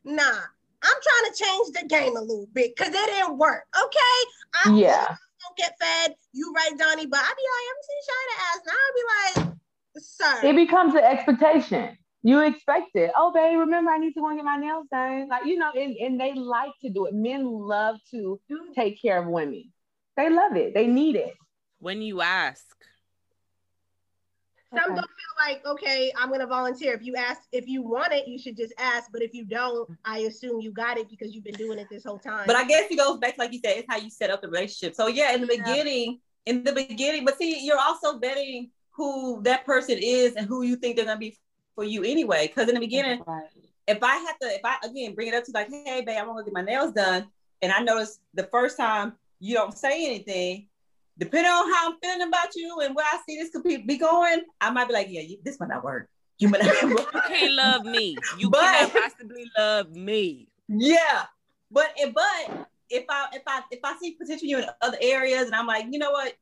maybe 0.05 0.17
nah. 0.17 0.39
I'm 0.83 0.97
trying 1.03 1.31
to 1.31 1.43
change 1.43 1.67
the 1.79 1.87
game 1.87 2.17
a 2.17 2.21
little 2.21 2.47
bit 2.53 2.75
because 2.75 2.91
it 2.91 3.05
didn't 3.05 3.37
work. 3.37 3.65
Okay, 3.85 4.17
I 4.65 4.73
Yeah. 4.73 5.05
don't 5.05 5.57
get 5.57 5.77
fed. 5.79 6.15
You 6.33 6.51
right, 6.55 6.75
Donnie, 6.75 7.05
but 7.05 7.19
I'd 7.19 7.35
be 7.37 7.47
like, 7.53 7.67
I'm 7.69 7.81
seeing 7.85 8.05
Shina 8.09 8.35
ass, 8.49 8.61
and 8.65 8.77
I'd 8.81 8.95
be 8.95 9.03
like, 9.51 9.60
sir. 9.97 10.39
It 10.43 10.55
becomes 10.55 10.93
an 10.95 11.03
expectation. 11.03 11.97
You 12.23 12.39
expect 12.41 12.95
it. 12.95 13.11
Oh, 13.15 13.31
babe, 13.31 13.57
remember 13.57 13.89
I 13.89 13.97
need 13.97 14.13
to 14.13 14.19
go 14.19 14.27
and 14.27 14.37
get 14.37 14.45
my 14.45 14.57
nails 14.57 14.85
done. 14.91 15.27
Like, 15.27 15.45
you 15.45 15.57
know, 15.57 15.71
and, 15.75 15.95
and 15.95 16.19
they 16.19 16.33
like 16.33 16.71
to 16.81 16.89
do 16.89 17.07
it. 17.07 17.13
Men 17.13 17.45
love 17.45 17.97
to 18.11 18.39
mm. 18.51 18.75
take 18.75 19.01
care 19.01 19.21
of 19.21 19.27
women. 19.27 19.71
They 20.17 20.29
love 20.29 20.55
it. 20.55 20.73
They 20.73 20.85
need 20.85 21.15
it. 21.15 21.33
When 21.79 22.01
you 22.01 22.21
ask. 22.21 22.65
Some 24.73 24.79
Okay. 24.79 24.95
don't 24.95 24.99
feel 24.99 25.47
like, 25.47 25.65
okay, 25.65 26.13
I'm 26.17 26.29
gonna 26.31 26.47
volunteer. 26.47 26.93
If 26.93 27.03
you 27.03 27.15
ask, 27.15 27.41
if 27.51 27.67
you 27.67 27.81
want 27.81 28.13
it, 28.13 28.25
you 28.27 28.39
should 28.39 28.55
just 28.55 28.73
ask. 28.77 29.11
But 29.11 29.21
if 29.21 29.33
you 29.33 29.43
don't, 29.43 29.89
I 30.05 30.19
assume 30.19 30.61
you 30.61 30.71
got 30.71 30.97
it 30.97 31.09
because 31.09 31.35
you've 31.35 31.43
been 31.43 31.55
doing 31.55 31.77
it 31.77 31.87
this 31.89 32.05
whole 32.05 32.19
time. 32.19 32.47
But 32.47 32.55
I 32.55 32.65
guess 32.65 32.89
it 32.89 32.97
goes 32.97 33.17
back 33.17 33.35
to 33.35 33.41
like 33.41 33.51
you 33.51 33.59
said, 33.59 33.77
it's 33.77 33.87
how 33.89 33.97
you 33.97 34.09
set 34.09 34.29
up 34.29 34.41
the 34.41 34.47
relationship. 34.47 34.95
So 34.95 35.07
yeah, 35.07 35.33
in 35.33 35.41
the 35.41 35.53
Yeah. 35.53 35.63
beginning, 35.63 36.19
in 36.45 36.63
the 36.63 36.71
beginning, 36.71 37.25
but 37.25 37.37
see, 37.37 37.65
you're 37.65 37.79
also 37.79 38.17
vetting 38.17 38.69
who 38.91 39.41
that 39.43 39.65
person 39.65 39.97
is 40.01 40.35
and 40.35 40.45
who 40.47 40.63
you 40.63 40.75
think 40.75 40.95
they're 40.95 41.05
gonna 41.05 41.17
be 41.19 41.37
for 41.75 41.83
you 41.83 42.03
anyway. 42.03 42.47
Because 42.47 42.67
in 42.69 42.75
the 42.75 42.79
beginning, 42.81 43.23
Right. 43.25 43.47
if 43.87 44.03
I 44.03 44.15
have 44.17 44.37
to, 44.39 44.47
if 44.47 44.61
I 44.63 44.77
again 44.83 45.15
bring 45.15 45.27
it 45.29 45.33
up 45.33 45.43
to 45.45 45.51
like, 45.53 45.69
hey, 45.69 46.01
babe, 46.05 46.17
I 46.19 46.25
want 46.25 46.39
to 46.39 46.43
get 46.43 46.53
my 46.53 46.61
nails 46.61 46.93
done, 46.93 47.27
and 47.61 47.71
I 47.71 47.79
notice 47.81 48.19
the 48.33 48.43
first 48.43 48.77
time 48.77 49.13
you 49.39 49.55
don't 49.55 49.75
say 49.77 50.05
anything, 50.05 50.67
depending 51.17 51.51
on 51.51 51.71
how 51.73 51.91
I'm 51.91 51.97
feeling 52.01 52.27
about 52.27 52.55
you 52.55 52.79
and 52.81 52.95
where 52.95 53.05
I 53.11 53.19
see 53.27 53.37
this 53.37 53.49
could 53.51 53.63
be, 53.63 53.77
be 53.77 53.97
going, 53.97 54.41
I 54.59 54.69
might 54.71 54.87
be 54.87 54.93
like, 54.93 55.07
yeah, 55.09 55.21
you, 55.21 55.37
this 55.43 55.59
might 55.59 55.69
not 55.69 55.83
work. 55.83 56.07
You 56.37 56.49
might 56.49 56.63
not 56.63 56.81
You 56.81 56.97
can't 57.27 57.53
love 57.53 57.83
me. 57.85 58.17
You 58.37 58.49
But- 58.49 58.61
cannot 58.61 58.93
possibly 58.93 59.45
love 59.57 59.95
me. 59.95 60.47
yeah, 60.67 61.23
but 61.71 61.91
if 61.97 62.13
but 62.13 62.67
if 62.89 63.05
I 63.09 63.27
if 63.33 63.43
I 63.47 63.61
if 63.71 63.79
I 63.83 63.95
see 63.99 64.11
potential 64.15 64.47
you 64.47 64.57
in 64.59 64.65
other 64.81 64.97
areas, 65.01 65.45
and 65.45 65.55
I'm 65.55 65.65
like, 65.67 65.85
you 65.89 65.97
know 65.99 66.11
what? 66.11 66.33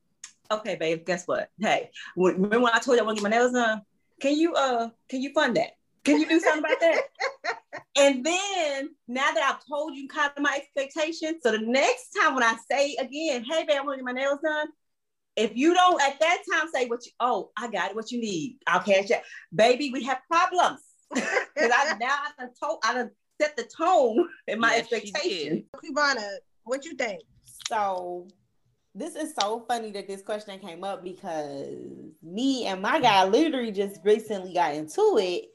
Okay, 0.52 0.76
babe, 0.76 1.06
guess 1.06 1.28
what? 1.28 1.50
Hey, 1.60 1.92
when- 2.16 2.36
remember 2.36 2.62
when 2.62 2.74
I 2.74 2.80
told 2.80 2.98
you 2.98 3.04
I 3.04 3.06
want 3.06 3.18
to 3.18 3.24
get 3.24 3.30
my 3.30 3.38
nails 3.38 3.54
done? 3.54 3.82
Can 4.20 4.36
you 4.36 4.54
uh 4.54 4.90
can 5.08 5.22
you 5.22 5.32
fund 5.34 5.56
that? 5.58 5.72
Can 6.04 6.20
you 6.20 6.28
do 6.28 6.40
something 6.40 6.60
about 6.66 6.80
that? 6.80 7.04
and 7.98 8.26
then 8.26 8.90
now 9.08 9.32
that 9.32 9.44
I've 9.44 9.66
told 9.66 9.96
you 9.96 10.08
kind 10.08 10.32
of 10.36 10.42
my 10.44 10.56
expectations, 10.58 11.42
so 11.44 11.52
the 11.52 11.60
next 11.60 12.12
time 12.12 12.36
when 12.36 12.44
I 12.44 12.56
say 12.70 12.96
again, 12.96 13.44
hey 13.44 13.66
babe, 13.66 13.78
I 13.78 13.82
want 13.82 14.00
to 14.00 14.04
get 14.04 14.06
my 14.06 14.20
nails 14.20 14.40
done. 14.44 14.68
If 15.36 15.56
you 15.56 15.74
don't 15.74 16.02
at 16.02 16.20
that 16.20 16.44
time 16.52 16.68
say 16.74 16.88
what 16.88 17.06
you 17.06 17.12
oh, 17.20 17.52
I 17.58 17.70
got 17.70 17.92
it, 17.92 17.96
what 17.96 18.12
you 18.12 18.20
need, 18.20 18.58
I'll 18.68 18.82
cash 18.82 19.10
it. 19.10 19.22
Baby, 19.54 19.92
we 19.94 20.04
have 20.06 20.20
problems. 20.30 20.82
Because 21.56 21.72
I 21.76 21.98
now 22.00 22.08
I 22.08 22.30
done 22.38 22.52
told 22.62 22.80
I 22.84 22.94
done 22.94 23.12
set 23.42 23.56
the 23.58 23.64
tone 23.64 24.28
in 24.48 24.60
my 24.60 24.76
Yes, 24.76 24.88
she 24.88 24.96
expectations. 24.96 25.64
Ivana, 25.84 26.38
what 26.64 26.86
you 26.86 26.96
think? 26.96 27.22
So 27.68 28.28
this 28.96 29.16
is 29.16 29.34
so 29.40 29.64
funny 29.68 29.92
that 29.92 30.08
this 30.08 30.22
question 30.22 30.60
came 30.60 30.84
up 30.84 31.04
because 31.04 31.68
me 32.24 32.66
and 32.66 32.82
my 32.82 33.00
guy 33.00 33.24
literally 33.26 33.72
just 33.72 34.00
recently 34.04 34.54
got 34.54 34.74
into 34.74 35.18
it. 35.20 35.50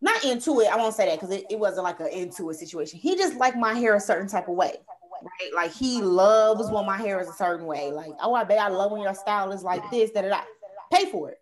not 0.00 0.24
into 0.24 0.60
it. 0.60 0.68
I 0.68 0.76
won't 0.76 0.94
say 0.94 1.06
that 1.06 1.20
because 1.20 1.34
it, 1.34 1.44
it 1.50 1.58
wasn't 1.58 1.84
like 1.84 2.00
an 2.00 2.08
into 2.08 2.48
it 2.50 2.54
situation. 2.54 2.98
He 2.98 3.16
just 3.16 3.34
liked 3.36 3.56
my 3.56 3.74
hair 3.74 3.94
a 3.94 4.00
certain 4.00 4.28
type 4.28 4.48
of 4.48 4.54
way. 4.54 4.76
Right? 5.22 5.54
Like 5.54 5.72
he 5.72 6.00
loves 6.00 6.70
when 6.70 6.86
my 6.86 6.96
hair 6.96 7.20
is 7.20 7.28
a 7.28 7.34
certain 7.34 7.66
way. 7.66 7.92
Like, 7.92 8.12
oh, 8.22 8.34
I 8.34 8.44
bet 8.44 8.58
I 8.58 8.68
love 8.68 8.90
when 8.90 9.02
your 9.02 9.14
style 9.14 9.52
is 9.52 9.62
like 9.62 9.88
this, 9.90 10.10
that, 10.12 10.30
I 10.32 10.44
Pay 10.92 11.10
for 11.10 11.30
it. 11.30 11.38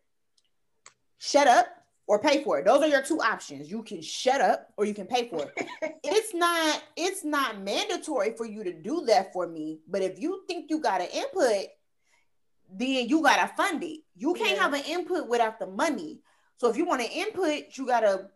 Shut 1.19 1.47
up 1.47 1.67
or 2.09 2.18
pay 2.18 2.42
for 2.42 2.59
it. 2.59 2.64
Those 2.64 2.83
are 2.83 2.88
your 2.88 3.03
two 3.03 3.21
options. 3.21 3.71
You 3.71 3.83
can 3.83 4.01
shut 4.01 4.40
up 4.40 4.68
or 4.79 4.87
you 4.87 4.94
can 4.94 5.07
pay 5.07 5.29
for 5.29 5.42
it. 5.42 5.68
it's 6.03 6.35
not 6.35 6.83
it's 6.97 7.23
not 7.23 7.61
mandatory 7.61 8.33
for 8.37 8.47
you 8.47 8.64
to 8.64 8.73
do 8.73 9.05
that 9.07 9.33
for 9.33 9.47
me, 9.47 9.81
but 9.87 10.03
if 10.03 10.18
you 10.18 10.42
think 10.49 10.71
you 10.71 10.81
got 10.81 11.03
an 11.03 11.09
input, 11.12 11.66
then 12.73 13.09
you 13.09 13.23
got 13.23 13.37
to 13.47 13.55
fund 13.55 13.85
it. 13.85 14.01
You 14.16 14.33
can't 14.35 14.57
yeah. 14.57 14.62
have 14.62 14.73
an 14.73 14.83
input 14.88 15.29
without 15.29 15.61
the 15.61 15.66
money. 15.66 16.21
So 16.57 16.68
if 16.68 16.77
you 16.77 16.87
want 16.87 17.03
an 17.03 17.11
input, 17.12 17.77
you 17.77 17.87
got 17.87 18.01
to 18.01 18.31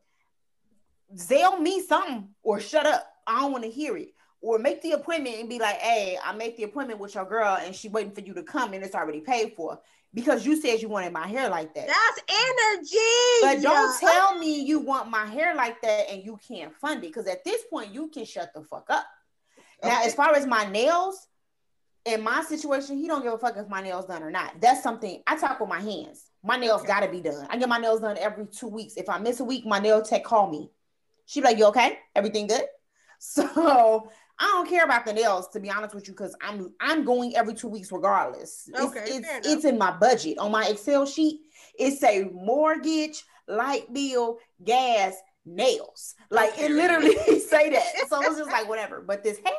Zelle 1.16 1.60
me 1.60 1.82
something 1.82 2.28
or 2.42 2.60
shut 2.60 2.86
up. 2.86 3.06
I 3.26 3.40
don't 3.40 3.52
want 3.52 3.64
to 3.64 3.70
hear 3.70 3.96
it. 3.96 4.14
Or 4.40 4.58
make 4.58 4.82
the 4.82 4.92
appointment 4.92 5.36
and 5.38 5.48
be 5.48 5.58
like, 5.58 5.76
hey, 5.76 6.18
I 6.22 6.34
make 6.34 6.56
the 6.56 6.64
appointment 6.64 6.98
with 6.98 7.14
your 7.14 7.24
girl 7.24 7.56
and 7.60 7.74
she 7.74 7.88
waiting 7.88 8.12
for 8.12 8.22
you 8.22 8.34
to 8.34 8.42
come 8.42 8.72
and 8.72 8.82
it's 8.82 8.94
already 8.94 9.20
paid 9.20 9.54
for 9.54 9.78
because 10.14 10.44
you 10.44 10.60
said 10.60 10.82
you 10.82 10.88
wanted 10.88 11.12
my 11.12 11.26
hair 11.26 11.48
like 11.48 11.74
that. 11.74 11.86
That's 11.86 12.20
energy. 12.28 12.98
But 13.40 13.62
don't 13.62 13.98
tell 13.98 14.38
me 14.38 14.62
you 14.62 14.78
want 14.78 15.10
my 15.10 15.26
hair 15.26 15.54
like 15.54 15.80
that 15.82 16.10
and 16.10 16.22
you 16.22 16.38
can't 16.46 16.74
fund 16.74 17.02
it. 17.02 17.08
Because 17.08 17.26
at 17.26 17.44
this 17.44 17.62
point, 17.70 17.94
you 17.94 18.08
can 18.08 18.24
shut 18.24 18.52
the 18.54 18.62
fuck 18.62 18.86
up. 18.90 19.06
Okay. 19.82 19.92
Now, 19.92 20.02
as 20.04 20.14
far 20.14 20.34
as 20.34 20.46
my 20.46 20.64
nails, 20.70 21.26
in 22.04 22.22
my 22.22 22.42
situation, 22.42 22.98
he 22.98 23.06
don't 23.06 23.22
give 23.22 23.32
a 23.32 23.38
fuck 23.38 23.56
if 23.56 23.68
my 23.68 23.80
nails 23.80 24.06
done 24.06 24.22
or 24.22 24.30
not. 24.30 24.60
That's 24.60 24.82
something 24.82 25.22
I 25.26 25.36
talk 25.36 25.60
with 25.60 25.68
my 25.68 25.80
hands. 25.80 26.24
My 26.42 26.56
nails 26.56 26.80
okay. 26.80 26.88
gotta 26.88 27.08
be 27.08 27.20
done. 27.20 27.46
I 27.48 27.56
get 27.56 27.68
my 27.68 27.78
nails 27.78 28.00
done 28.00 28.18
every 28.18 28.46
two 28.46 28.68
weeks. 28.68 28.94
If 28.96 29.08
I 29.08 29.18
miss 29.18 29.40
a 29.40 29.44
week, 29.44 29.64
my 29.64 29.78
nail 29.78 30.02
tech 30.02 30.24
call 30.24 30.50
me. 30.50 30.70
She 31.26 31.40
be 31.40 31.46
like, 31.46 31.58
"You 31.58 31.66
okay? 31.66 31.98
Everything 32.14 32.46
good?" 32.46 32.64
So 33.24 34.10
I 34.42 34.46
don't 34.46 34.68
care 34.68 34.84
about 34.84 35.06
the 35.06 35.12
nails 35.12 35.46
to 35.50 35.60
be 35.60 35.70
honest 35.70 35.94
with 35.94 36.08
you 36.08 36.14
because 36.14 36.34
I'm 36.40 36.74
I'm 36.80 37.04
going 37.04 37.36
every 37.36 37.54
two 37.54 37.68
weeks 37.68 37.92
regardless. 37.92 38.68
Okay, 38.76 39.04
it's 39.06 39.28
it's, 39.28 39.48
it's, 39.48 39.64
in 39.64 39.78
my 39.78 39.92
budget 39.92 40.36
on 40.38 40.50
my 40.50 40.66
Excel 40.66 41.06
sheet. 41.06 41.42
It's 41.78 42.02
a 42.02 42.24
mortgage, 42.24 43.22
light 43.46 43.92
bill, 43.92 44.38
gas, 44.64 45.14
nails. 45.46 46.16
Like 46.28 46.58
it 46.58 46.72
literally 46.72 47.14
say 47.38 47.70
that. 47.70 47.84
So 48.08 48.20
it's 48.20 48.36
just 48.36 48.50
like 48.50 48.68
whatever. 48.68 49.00
But 49.00 49.22
this 49.22 49.38
hair, 49.38 49.54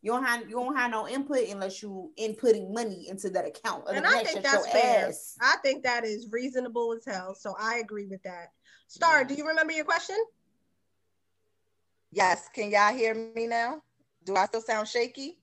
you 0.00 0.12
don't 0.12 0.24
have 0.24 0.48
you 0.48 0.56
don't 0.56 0.74
have 0.74 0.90
no 0.90 1.06
input 1.06 1.48
unless 1.50 1.82
you 1.82 2.10
inputting 2.18 2.72
money 2.72 3.08
into 3.10 3.28
that 3.30 3.46
account. 3.46 3.84
And 3.92 4.06
I 4.06 4.24
think 4.24 4.42
that's 4.42 4.66
fair. 4.72 5.08
Ass. 5.08 5.36
I 5.42 5.56
think 5.62 5.82
that 5.82 6.06
is 6.06 6.28
reasonable 6.30 6.94
as 6.94 7.04
hell. 7.04 7.34
So 7.34 7.54
I 7.60 7.80
agree 7.80 8.06
with 8.06 8.22
that. 8.22 8.52
Star, 8.88 9.24
do 9.24 9.34
you 9.34 9.46
remember 9.46 9.74
your 9.74 9.84
question? 9.84 10.16
Yes. 12.12 12.48
Can 12.54 12.70
y'all 12.70 12.94
hear 12.94 13.14
me 13.14 13.46
now? 13.46 13.82
Do 14.26 14.34
I 14.34 14.46
still 14.46 14.60
sound 14.60 14.88
shaky? 14.88 15.38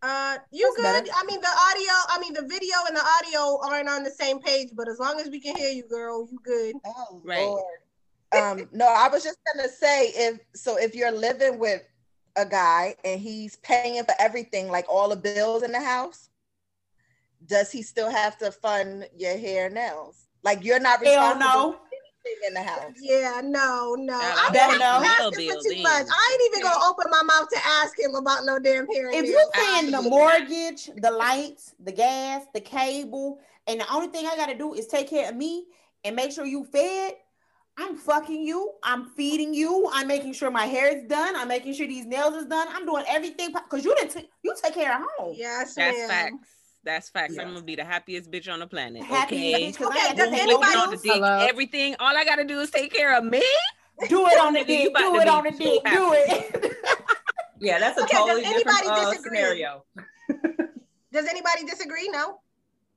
Uh, 0.00 0.36
you 0.52 0.66
That's 0.66 0.76
good. 0.76 1.04
Better. 1.06 1.18
I 1.18 1.26
mean, 1.26 1.40
the 1.40 1.48
audio, 1.48 1.92
I 2.08 2.18
mean, 2.20 2.32
the 2.32 2.42
video 2.42 2.76
and 2.86 2.96
the 2.96 3.02
audio 3.02 3.58
aren't 3.64 3.88
on 3.88 4.04
the 4.04 4.10
same 4.10 4.38
page, 4.38 4.68
but 4.74 4.88
as 4.88 4.98
long 4.98 5.20
as 5.20 5.28
we 5.28 5.40
can 5.40 5.56
hear 5.56 5.70
you, 5.70 5.82
girl, 5.88 6.28
you 6.30 6.38
good. 6.42 6.76
Oh, 6.86 7.20
right. 7.24 7.40
Lord. 7.40 7.64
um, 8.32 8.68
no, 8.72 8.86
I 8.86 9.08
was 9.08 9.24
just 9.24 9.38
gonna 9.52 9.68
say 9.68 10.08
if 10.14 10.38
so, 10.54 10.76
if 10.76 10.94
you're 10.94 11.10
living 11.10 11.58
with 11.58 11.82
a 12.36 12.46
guy 12.46 12.94
and 13.04 13.20
he's 13.20 13.56
paying 13.56 14.04
for 14.04 14.14
everything, 14.18 14.68
like 14.68 14.86
all 14.88 15.08
the 15.08 15.16
bills 15.16 15.62
in 15.62 15.72
the 15.72 15.80
house, 15.80 16.28
does 17.46 17.72
he 17.72 17.82
still 17.82 18.10
have 18.10 18.38
to 18.38 18.52
fund 18.52 19.08
your 19.16 19.36
hair 19.36 19.68
nails? 19.70 20.26
Like 20.42 20.64
you're 20.64 20.80
not 20.80 21.00
responsible. 21.00 21.48
Hell 21.48 21.70
no 21.72 21.80
in 22.46 22.54
the 22.54 22.62
house. 22.62 22.92
Yeah, 23.00 23.40
no, 23.42 23.94
no. 23.98 24.14
I 24.14 24.50
don't 24.52 24.78
know. 24.78 25.30
too 25.30 25.82
much. 25.82 26.06
I 26.10 26.32
ain't 26.32 26.54
even 26.54 26.62
gonna 26.62 26.84
open 26.86 27.06
my 27.10 27.22
mouth 27.22 27.48
to 27.50 27.58
ask 27.66 27.98
him 27.98 28.14
about 28.14 28.44
no 28.44 28.58
damn 28.58 28.86
hearing. 28.90 29.14
If 29.14 29.26
you're 29.26 29.50
paying 29.52 29.90
the 29.90 30.02
mortgage, 30.02 30.90
the 30.96 31.10
lights, 31.10 31.74
the 31.82 31.92
gas, 31.92 32.44
the 32.54 32.60
cable, 32.60 33.40
and 33.66 33.80
the 33.80 33.92
only 33.92 34.08
thing 34.08 34.26
I 34.26 34.36
gotta 34.36 34.56
do 34.56 34.74
is 34.74 34.86
take 34.86 35.08
care 35.08 35.28
of 35.28 35.36
me 35.36 35.66
and 36.04 36.16
make 36.16 36.32
sure 36.32 36.44
you 36.44 36.64
fed. 36.64 37.14
I'm 37.76 37.96
fucking 37.96 38.44
you. 38.44 38.72
I'm 38.84 39.06
feeding 39.16 39.52
you. 39.52 39.90
I'm 39.92 40.06
making 40.06 40.34
sure 40.34 40.48
my 40.48 40.66
hair 40.66 40.96
is 40.96 41.02
done. 41.08 41.34
I'm 41.34 41.48
making 41.48 41.74
sure 41.74 41.88
these 41.88 42.06
nails 42.06 42.34
is 42.34 42.46
done. 42.46 42.68
I'm 42.70 42.86
doing 42.86 43.04
everything 43.08 43.50
because 43.52 43.84
you 43.84 43.92
didn't. 43.96 44.12
T- 44.12 44.30
you 44.44 44.54
take 44.62 44.74
care 44.74 44.94
of 44.94 45.02
home. 45.16 45.34
Yes, 45.36 45.74
that's 45.74 45.98
ma'am. 45.98 46.08
facts. 46.08 46.53
That's 46.84 47.08
facts. 47.08 47.34
Yeah. 47.36 47.42
I'm 47.42 47.54
gonna 47.54 47.64
be 47.64 47.76
the 47.76 47.84
happiest 47.84 48.30
bitch 48.30 48.52
on 48.52 48.60
the 48.60 48.66
planet. 48.66 49.02
Happy 49.02 49.54
okay. 49.54 49.72
Bitch, 49.72 49.80
okay. 49.80 50.14
Does 50.14 50.32
anybody 50.32 51.48
everything? 51.48 51.96
All 51.98 52.16
I 52.16 52.24
gotta 52.24 52.44
do 52.44 52.60
is 52.60 52.70
take 52.70 52.92
care 52.92 53.16
of 53.16 53.24
me. 53.24 53.42
Do 54.08 54.26
it 54.26 54.40
on 54.40 54.52
the 54.52 54.64
dick. 54.64 54.94
Do 54.94 55.20
it 55.20 55.28
on 55.28 55.44
the 55.44 55.50
dick. 55.50 55.84
Do 55.84 56.12
it. 56.12 56.76
yeah, 57.60 57.78
that's 57.78 57.98
a 57.98 58.02
okay, 58.02 58.16
totally 58.16 58.42
different 58.42 58.86
uh, 58.86 59.12
scenario. 59.14 59.84
does 61.12 61.26
anybody 61.26 61.64
disagree? 61.66 62.08
No. 62.08 62.40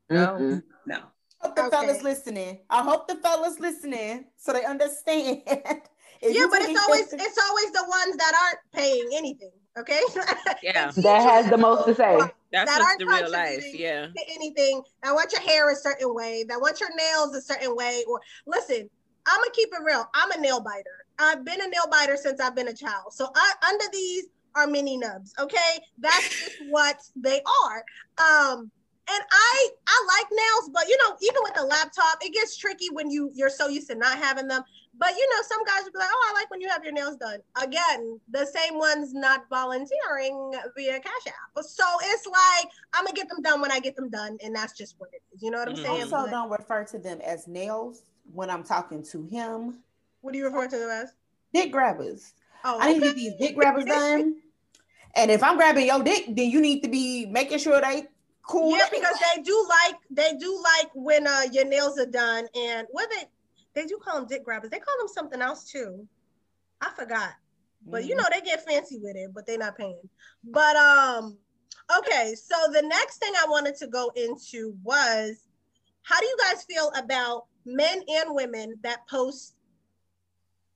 No. 0.09 0.25
Mm-hmm. 0.25 0.59
No. 0.85 1.01
I 1.41 1.47
hope 1.47 1.55
the 1.55 1.61
okay. 1.65 1.69
fellas 1.69 2.03
listening. 2.03 2.59
I 2.69 2.81
hope 2.81 3.07
the 3.07 3.15
fellas 3.15 3.59
listening 3.59 4.25
so 4.37 4.53
they 4.53 4.65
understand. 4.65 5.43
yeah, 5.47 6.47
but 6.49 6.61
it's 6.61 6.81
always 6.83 7.13
it's 7.13 7.39
always 7.47 7.71
the 7.71 7.85
ones 7.87 8.17
that 8.17 8.33
aren't 8.43 8.59
paying 8.73 9.09
anything. 9.13 9.51
Okay. 9.77 10.01
Yeah. 10.63 10.91
that 10.91 11.21
has 11.21 11.49
the 11.49 11.57
most 11.57 11.85
to 11.85 11.93
say. 11.93 12.17
That's 12.51 12.69
that 12.71 12.95
the 12.97 13.05
real 13.05 13.31
life. 13.31 13.63
Yeah. 13.73 14.07
anything. 14.29 14.81
I 15.03 15.11
want 15.11 15.31
your 15.31 15.41
hair 15.41 15.71
a 15.71 15.75
certain 15.75 16.13
way. 16.15 16.45
I 16.51 16.57
want 16.57 16.79
your 16.79 16.89
nails 16.95 17.35
a 17.35 17.41
certain 17.41 17.75
way. 17.75 18.03
Or 18.07 18.19
listen, 18.47 18.89
I'm 19.27 19.39
gonna 19.39 19.51
keep 19.53 19.69
it 19.71 19.81
real. 19.83 20.09
I'm 20.15 20.31
a 20.31 20.39
nail 20.39 20.59
biter. 20.59 21.05
I've 21.19 21.45
been 21.45 21.61
a 21.61 21.67
nail 21.67 21.87
biter 21.91 22.17
since 22.17 22.39
I've 22.39 22.55
been 22.55 22.69
a 22.69 22.73
child. 22.73 23.13
So 23.13 23.29
I, 23.35 23.53
under 23.69 23.85
these 23.91 24.25
are 24.55 24.67
mini 24.67 24.97
nubs. 24.97 25.33
Okay, 25.39 25.79
that's 25.99 26.29
just 26.29 26.57
what 26.69 26.97
they 27.15 27.41
are. 27.65 27.83
Um, 28.17 28.71
and 29.09 29.23
I 29.31 29.69
I 29.87 30.05
like 30.07 30.27
nails, 30.31 30.69
but 30.73 30.87
you 30.87 30.97
know, 30.97 31.15
even 31.21 31.41
with 31.43 31.53
the 31.53 31.63
laptop, 31.63 32.17
it 32.21 32.33
gets 32.33 32.57
tricky 32.57 32.89
when 32.91 33.09
you 33.09 33.31
you're 33.33 33.49
so 33.49 33.67
used 33.67 33.89
to 33.89 33.95
not 33.95 34.17
having 34.17 34.47
them. 34.47 34.63
But 34.99 35.09
you 35.15 35.29
know, 35.31 35.41
some 35.47 35.63
guys 35.65 35.83
would 35.83 35.93
be 35.93 35.99
like, 35.99 36.09
"Oh, 36.11 36.29
I 36.29 36.33
like 36.33 36.49
when 36.49 36.61
you 36.61 36.69
have 36.69 36.83
your 36.83 36.93
nails 36.93 37.17
done." 37.17 37.39
Again, 37.61 38.19
the 38.31 38.45
same 38.45 38.77
ones 38.77 39.13
not 39.13 39.47
volunteering 39.49 40.53
via 40.75 40.99
Cash 40.99 41.27
App. 41.27 41.63
So 41.63 41.83
it's 42.03 42.25
like 42.25 42.71
I'm 42.93 43.05
gonna 43.05 43.15
get 43.15 43.29
them 43.29 43.41
done 43.41 43.61
when 43.61 43.71
I 43.71 43.79
get 43.79 43.95
them 43.95 44.09
done, 44.09 44.37
and 44.43 44.55
that's 44.55 44.73
just 44.77 44.95
what 44.97 45.09
it 45.13 45.21
is. 45.33 45.43
You 45.43 45.51
know 45.51 45.59
what 45.59 45.69
I'm 45.69 45.75
mm-hmm. 45.75 45.83
saying? 45.83 46.01
Also, 46.03 46.25
but, 46.25 46.31
don't 46.31 46.49
refer 46.49 46.83
to 46.85 46.97
them 46.97 47.19
as 47.21 47.47
nails 47.47 48.03
when 48.33 48.49
I'm 48.49 48.63
talking 48.63 49.03
to 49.11 49.25
him. 49.27 49.79
What 50.21 50.33
do 50.33 50.39
you 50.39 50.45
refer 50.45 50.67
to 50.67 50.77
them 50.77 50.89
as? 50.89 51.13
Dick 51.53 51.71
grabbers. 51.71 52.33
Oh, 52.63 52.77
okay. 52.77 52.85
I 52.87 52.93
need 52.93 52.99
to 52.99 53.05
get 53.05 53.15
these 53.15 53.33
dick 53.39 53.55
grabbers 53.55 53.85
done. 53.85 54.37
And 55.15 55.31
if 55.31 55.41
I'm 55.41 55.57
grabbing 55.57 55.87
your 55.87 56.03
dick, 56.03 56.25
then 56.27 56.49
you 56.49 56.61
need 56.61 56.81
to 56.83 56.89
be 56.89 57.25
making 57.25 57.59
sure 57.59 57.79
they 57.81 58.07
cool. 58.47 58.77
Yeah, 58.77 58.85
because 58.91 59.15
they 59.35 59.41
do 59.41 59.67
like 59.69 59.95
they 60.09 60.37
do 60.37 60.61
like 60.63 60.89
when 60.93 61.27
uh 61.27 61.43
your 61.51 61.65
nails 61.65 61.99
are 61.99 62.05
done 62.05 62.47
and 62.55 62.87
what 62.91 63.09
they 63.09 63.25
they 63.77 63.85
do 63.85 63.99
call 64.03 64.15
them 64.15 64.27
dick 64.27 64.43
grabbers. 64.43 64.71
They 64.71 64.79
call 64.79 64.97
them 64.97 65.07
something 65.07 65.39
else 65.39 65.71
too. 65.71 66.07
I 66.81 66.89
forgot. 66.95 67.29
But 67.85 68.01
mm-hmm. 68.01 68.09
you 68.09 68.15
know 68.15 68.23
they 68.33 68.41
get 68.41 68.65
fancy 68.65 68.97
with 68.99 69.15
it, 69.15 69.31
but 69.33 69.45
they're 69.45 69.59
not 69.59 69.77
paying. 69.77 70.09
But 70.43 70.75
um 70.75 71.37
okay, 71.99 72.33
so 72.33 72.55
the 72.71 72.81
next 72.81 73.19
thing 73.19 73.33
I 73.37 73.47
wanted 73.47 73.75
to 73.77 73.87
go 73.87 74.11
into 74.15 74.75
was 74.83 75.43
how 76.01 76.19
do 76.19 76.25
you 76.25 76.37
guys 76.43 76.63
feel 76.63 76.91
about 76.97 77.45
men 77.65 78.01
and 78.07 78.33
women 78.33 78.75
that 78.81 79.07
post 79.07 79.53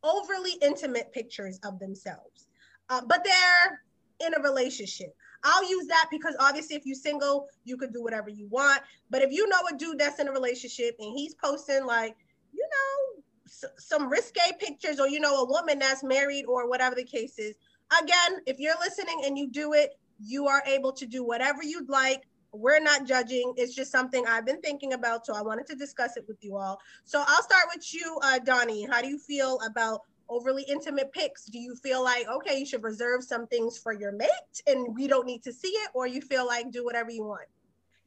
overly 0.03 0.53
intimate 0.61 1.11
pictures 1.11 1.59
of 1.63 1.79
themselves, 1.79 2.47
uh, 2.89 3.01
but 3.07 3.23
they're 3.23 3.83
in 4.27 4.35
a 4.35 4.43
relationship? 4.43 5.15
I'll 5.43 5.67
use 5.67 5.87
that 5.87 6.05
because 6.11 6.35
obviously, 6.39 6.75
if 6.75 6.85
you're 6.85 6.93
single, 6.93 7.47
you 7.63 7.77
could 7.77 7.93
do 7.93 8.03
whatever 8.03 8.29
you 8.29 8.47
want. 8.49 8.81
But 9.09 9.23
if 9.23 9.31
you 9.31 9.49
know 9.49 9.57
a 9.73 9.75
dude 9.75 9.97
that's 9.97 10.19
in 10.19 10.27
a 10.27 10.31
relationship 10.31 10.95
and 10.99 11.17
he's 11.17 11.33
posting 11.33 11.83
like 11.83 12.15
you 12.53 12.67
know, 12.71 13.23
s- 13.45 13.65
some 13.77 14.09
risque 14.09 14.51
pictures 14.59 14.99
or, 14.99 15.07
you 15.07 15.19
know, 15.19 15.43
a 15.43 15.45
woman 15.47 15.79
that's 15.79 16.03
married 16.03 16.45
or 16.45 16.67
whatever 16.69 16.95
the 16.95 17.03
case 17.03 17.37
is. 17.39 17.55
Again, 18.01 18.41
if 18.45 18.59
you're 18.59 18.77
listening 18.79 19.23
and 19.25 19.37
you 19.37 19.49
do 19.49 19.73
it, 19.73 19.97
you 20.19 20.47
are 20.47 20.63
able 20.65 20.93
to 20.93 21.05
do 21.05 21.23
whatever 21.23 21.63
you'd 21.63 21.89
like. 21.89 22.23
We're 22.53 22.79
not 22.79 23.05
judging. 23.05 23.53
It's 23.57 23.73
just 23.73 23.91
something 23.91 24.25
I've 24.27 24.45
been 24.45 24.61
thinking 24.61 24.93
about. 24.93 25.25
So 25.25 25.33
I 25.33 25.41
wanted 25.41 25.67
to 25.67 25.75
discuss 25.75 26.17
it 26.17 26.25
with 26.27 26.37
you 26.41 26.57
all. 26.57 26.79
So 27.05 27.23
I'll 27.25 27.43
start 27.43 27.65
with 27.73 27.93
you, 27.93 28.19
uh, 28.23 28.39
Donnie. 28.39 28.85
How 28.89 29.01
do 29.01 29.07
you 29.07 29.17
feel 29.17 29.59
about 29.65 30.01
overly 30.29 30.63
intimate 30.69 31.11
pics? 31.11 31.45
Do 31.45 31.59
you 31.59 31.75
feel 31.75 32.03
like, 32.03 32.27
okay, 32.27 32.57
you 32.59 32.65
should 32.65 32.83
reserve 32.83 33.23
some 33.23 33.47
things 33.47 33.77
for 33.77 33.93
your 33.93 34.11
mate 34.11 34.29
and 34.67 34.95
we 34.95 35.07
don't 35.07 35.25
need 35.25 35.43
to 35.43 35.53
see 35.53 35.69
it? 35.69 35.89
Or 35.93 36.07
you 36.07 36.21
feel 36.21 36.45
like 36.45 36.71
do 36.71 36.83
whatever 36.85 37.09
you 37.09 37.23
want? 37.23 37.47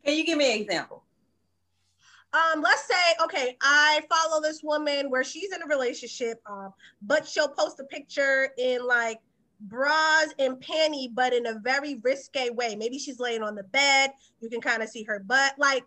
Can 0.05 0.15
you 0.17 0.25
give 0.25 0.39
me 0.39 0.53
an 0.55 0.61
example? 0.61 1.03
Um, 2.35 2.63
let's 2.63 2.87
say, 2.87 3.15
okay, 3.23 3.57
I 3.63 4.03
follow 4.11 4.43
this 4.43 4.61
woman 4.63 5.09
where 5.09 5.23
she's 5.23 5.53
in 5.53 5.63
a 5.63 5.67
relationship, 5.67 6.41
um, 6.51 6.73
but 7.01 7.27
she'll 7.27 7.49
post 7.49 7.79
a 7.79 7.85
picture 7.85 8.49
in 8.59 8.85
like 8.85 9.21
bras 9.61 10.35
and 10.41 10.61
panty, 10.61 11.09
but 11.15 11.33
in 11.33 11.47
a 11.47 11.61
very 11.61 12.01
risque 12.03 12.51
way. 12.51 12.75
Maybe 12.75 12.99
she's 12.99 13.21
laying 13.21 13.43
on 13.43 13.55
the 13.55 13.63
bed. 13.63 14.11
You 14.41 14.51
can 14.51 14.61
kind 14.61 14.83
of 14.83 14.89
see 14.89 15.05
her 15.05 15.21
butt. 15.21 15.55
Like, 15.59 15.85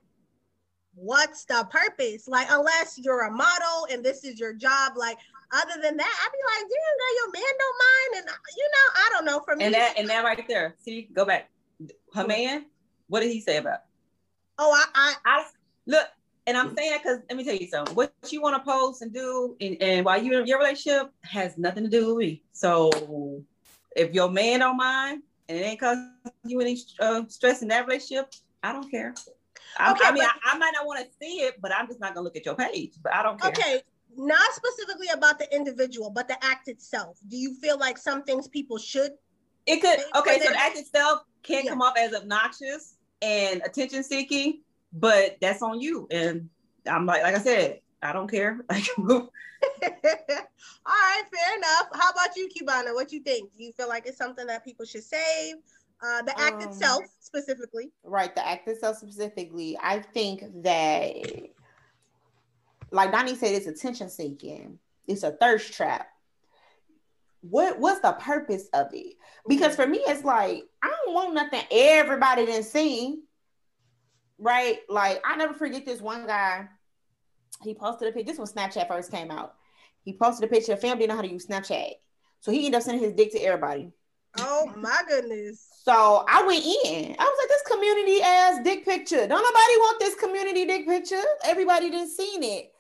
what's 0.95 1.43
the 1.45 1.67
purpose? 1.69 2.29
Like, 2.29 2.47
unless 2.49 2.97
you're 2.97 3.25
a 3.25 3.31
model 3.31 3.88
and 3.91 4.03
this 4.03 4.23
is 4.23 4.39
your 4.39 4.53
job, 4.53 4.93
like 4.95 5.17
other 5.51 5.81
than 5.81 5.97
that, 5.97 6.17
I'd 6.23 6.31
be 6.31 6.39
like, 6.45 6.69
you 6.69 6.77
know, 6.97 7.15
your 7.15 7.31
man 7.33 7.53
don't 7.60 7.77
mind. 7.79 8.27
And 8.27 8.38
you 8.55 8.69
know, 8.71 9.01
I 9.01 9.10
don't 9.12 9.25
know. 9.25 9.39
For 9.41 9.55
me, 9.55 9.65
and 9.65 9.73
that 9.73 9.95
and 9.97 10.10
that 10.10 10.23
right 10.23 10.47
there. 10.47 10.75
See, 10.79 11.10
go 11.13 11.25
back. 11.25 11.49
Her 12.13 12.25
man, 12.25 12.65
what 13.07 13.19
did 13.19 13.31
he 13.31 13.41
say 13.41 13.57
about? 13.57 13.79
Oh, 14.57 14.71
I, 14.73 14.86
I, 14.95 15.15
I 15.25 15.45
look, 15.86 16.07
and 16.47 16.57
I'm 16.57 16.73
saying 16.75 16.91
that 16.91 17.03
because 17.03 17.19
let 17.29 17.38
me 17.38 17.43
tell 17.43 17.55
you 17.55 17.67
something. 17.67 17.93
What 17.93 18.13
you 18.29 18.41
want 18.41 18.55
to 18.55 18.63
post 18.63 19.01
and 19.01 19.13
do, 19.13 19.55
and, 19.60 19.79
and 19.81 20.05
while 20.05 20.21
you're 20.21 20.41
in 20.41 20.47
your 20.47 20.60
relationship, 20.60 21.12
has 21.23 21.57
nothing 21.57 21.83
to 21.83 21.89
do 21.89 22.07
with 22.07 22.17
me. 22.17 22.41
So 22.53 23.43
if 23.95 24.13
your 24.13 24.29
man 24.29 24.62
don't 24.62 24.77
mind 24.77 25.23
and 25.49 25.57
it 25.57 25.62
ain't 25.62 25.79
causing 25.79 26.13
you 26.45 26.62
any 26.62 26.79
uh, 26.99 27.23
stress 27.27 27.62
in 27.62 27.67
that 27.67 27.86
relationship, 27.86 28.33
I 28.63 28.71
don't 28.71 28.89
care. 28.89 29.13
I, 29.77 29.91
Okay, 29.91 30.05
I 30.05 30.12
mean, 30.13 30.23
I, 30.23 30.53
I 30.53 30.57
might 30.57 30.71
not 30.73 30.88
want 30.88 31.05
to 31.05 31.07
see 31.21 31.41
it, 31.41 31.62
but 31.62 31.71
I'm 31.75 31.88
just 31.88 31.99
not 31.99 32.15
gonna 32.15 32.23
look 32.23 32.38
at 32.38 32.45
your 32.45 32.55
page. 32.55 32.93
But 33.03 33.13
I 33.13 33.23
don't 33.23 33.39
care. 33.39 33.49
okay, 33.49 33.81
not 34.15 34.49
specifically 34.53 35.07
about 35.13 35.39
the 35.39 35.53
individual, 35.53 36.10
but 36.10 36.29
the 36.29 36.43
act 36.43 36.69
itself. 36.69 37.17
Do 37.27 37.36
you 37.38 37.55
feel 37.55 37.77
like 37.77 37.97
some 37.97 38.23
things 38.23 38.47
people 38.47 38.77
should? 38.77 39.12
It 39.65 39.81
could 39.81 39.99
okay, 40.15 40.39
so 40.39 40.49
the 40.49 40.57
act 40.57 40.77
itself 40.77 41.23
can 41.43 41.65
Yeah. 41.65 41.71
come 41.71 41.81
off 41.81 41.97
as 41.97 42.13
obnoxious 42.13 42.95
and 43.21 43.62
attention 43.65 44.03
seeking, 44.03 44.62
but 44.93 45.38
that's 45.41 45.62
on 45.62 45.80
you. 45.82 46.08
And 46.12 46.50
I'm 46.89 47.06
like, 47.06 47.23
like 47.23 47.36
I 47.36 47.39
said, 47.39 47.82
I 48.02 48.13
don't 48.13 48.30
care. 48.30 48.60
All 49.00 49.30
right, 50.88 51.23
fair 51.34 51.58
enough. 51.58 51.88
How 51.93 52.12
about 52.12 52.36
you, 52.36 52.47
Cubana? 52.50 52.93
What 52.93 53.12
you 53.12 53.21
think? 53.21 53.52
Do 53.58 53.63
you 53.63 53.71
feel 53.73 53.88
like 53.88 54.06
it's 54.06 54.17
something 54.17 54.45
that 54.47 54.63
people 54.63 54.86
should 54.86 55.04
save? 55.04 55.56
Uh, 56.04 56.21
the 56.21 56.39
act 56.39 56.62
Um, 56.62 56.69
itself, 56.69 57.04
specifically. 57.19 57.91
right 58.04 58.36
the 58.36 58.47
act 58.47 58.67
itself 58.67 58.97
specifically 58.97 59.76
i 59.82 59.97
think 60.00 60.43
that 60.62 61.15
like 62.91 63.12
donnie 63.12 63.34
said 63.34 63.56
it's 63.56 63.65
attention 63.65 64.08
seeking 64.08 64.78
it's 65.08 65.23
a 65.23 65.32
thirst 65.32 65.73
trap 65.73 66.08
what 67.41 67.80
what's 67.80 68.00
the 68.02 68.12
purpose 68.13 68.69
of 68.76 68.89
it 68.93 69.15
because 69.47 69.76
for 69.76 69.88
me 69.88 70.00
it's 70.06 70.23
like 70.23 70.65
i 70.84 70.88
don't 71.04 71.15
want 71.15 71.34
nothing 71.34 71.63
everybody 71.71 72.45
didn't 72.45 72.65
see 72.65 73.19
right 74.39 74.80
like 74.89 75.21
i 75.26 75.36
never 75.36 75.54
forget 75.54 75.86
this 75.86 76.02
one 76.02 76.26
guy 76.28 76.67
he 77.63 77.73
posted 77.73 78.08
a 78.08 78.12
picture 78.12 78.32
this 78.32 78.39
was 78.39 78.54
snapchat 78.54 78.88
first 78.88 79.12
came 79.12 79.32
out 79.32 79.56
he 80.04 80.13
posted 80.13 80.50
a 80.50 80.54
picture 80.54 80.73
of 80.73 80.80
family 80.80 81.00
didn't 81.00 81.10
know 81.10 81.15
how 81.15 81.21
to 81.21 81.32
use 81.32 81.47
snapchat 81.47 81.93
so 82.39 82.52
he 82.52 82.65
ended 82.65 82.76
up 82.76 82.84
sending 82.84 83.04
his 83.04 83.13
dick 83.13 83.32
to 83.32 83.39
everybody 83.39 83.91
Oh 84.39 84.71
my 84.78 85.02
goodness. 85.08 85.67
so 85.84 86.23
I 86.30 86.45
went 86.45 86.63
in. 86.63 87.15
I 87.17 87.23
was 87.23 87.38
like, 87.39 87.50
this 87.50 87.63
community 87.71 88.21
ass 88.21 88.60
dick 88.63 88.86
picture. 88.86 89.28
Don't 89.28 89.30
nobody 89.30 89.78
want 89.78 90.00
this 90.00 90.15
community 90.15 90.65
dick 90.65 90.86
picture. 90.86 91.23
Everybody 91.43 91.89
didn't 91.89 92.12
seen 92.12 92.43
it. 92.43 92.71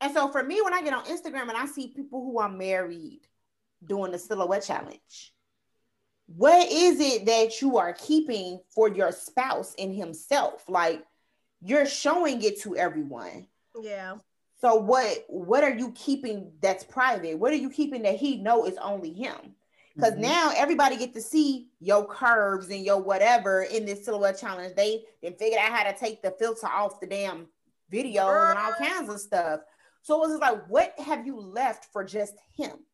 And 0.00 0.12
so 0.12 0.28
for 0.28 0.42
me, 0.42 0.62
when 0.62 0.72
I 0.72 0.82
get 0.82 0.94
on 0.94 1.04
Instagram 1.04 1.48
and 1.48 1.56
I 1.58 1.66
see 1.66 1.88
people 1.88 2.22
who 2.22 2.38
are 2.38 2.48
married 2.48 3.20
doing 3.84 4.12
the 4.12 4.18
silhouette 4.18 4.64
challenge, 4.64 5.33
what 6.26 6.70
is 6.70 7.00
it 7.00 7.26
that 7.26 7.60
you 7.60 7.76
are 7.78 7.92
keeping 7.92 8.60
for 8.74 8.88
your 8.88 9.12
spouse 9.12 9.74
and 9.78 9.94
himself? 9.94 10.64
Like 10.68 11.04
you're 11.62 11.86
showing 11.86 12.42
it 12.42 12.60
to 12.62 12.76
everyone. 12.76 13.46
Yeah. 13.80 14.16
So 14.60 14.76
what 14.76 15.24
what 15.28 15.64
are 15.64 15.74
you 15.74 15.92
keeping 15.92 16.52
that's 16.60 16.84
private? 16.84 17.38
What 17.38 17.52
are 17.52 17.56
you 17.56 17.70
keeping 17.70 18.02
that 18.02 18.16
he 18.16 18.36
know 18.36 18.66
is 18.66 18.76
only 18.78 19.12
him? 19.12 19.54
Because 19.94 20.14
Mhm. 20.14 20.20
now 20.20 20.52
everybody 20.56 20.96
get 20.96 21.12
to 21.14 21.20
see 21.20 21.68
your 21.78 22.06
curves 22.06 22.68
and 22.70 22.84
your 22.84 23.00
whatever 23.00 23.62
in 23.62 23.84
this 23.84 24.04
silhouette 24.04 24.38
challenge. 24.38 24.74
They 24.74 25.04
then 25.22 25.34
figured 25.34 25.60
out 25.60 25.72
how 25.72 25.84
to 25.84 25.96
take 25.96 26.22
the 26.22 26.32
filter 26.32 26.66
off 26.66 26.98
the 27.00 27.06
damn 27.06 27.48
video 27.90 28.26
and 28.26 28.58
all 28.58 28.72
kinds 28.72 29.08
of 29.08 29.20
stuff. 29.20 29.60
So 30.02 30.16
it 30.24 30.28
was 30.28 30.38
like, 30.40 30.66
what 30.68 30.98
have 30.98 31.26
you 31.26 31.38
left 31.38 31.86
for 31.92 32.02
just 32.02 32.34
him? 32.56 32.84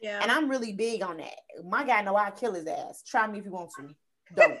Yeah. 0.00 0.20
And 0.22 0.30
I'm 0.30 0.48
really 0.48 0.72
big 0.72 1.02
on 1.02 1.18
that. 1.18 1.38
My 1.64 1.84
guy 1.84 2.02
know 2.02 2.16
I 2.16 2.30
kill 2.30 2.54
his 2.54 2.66
ass. 2.66 3.02
Try 3.06 3.26
me 3.26 3.38
if 3.38 3.44
you 3.44 3.50
want 3.50 3.70
to. 3.78 3.94
Don't. 4.34 4.58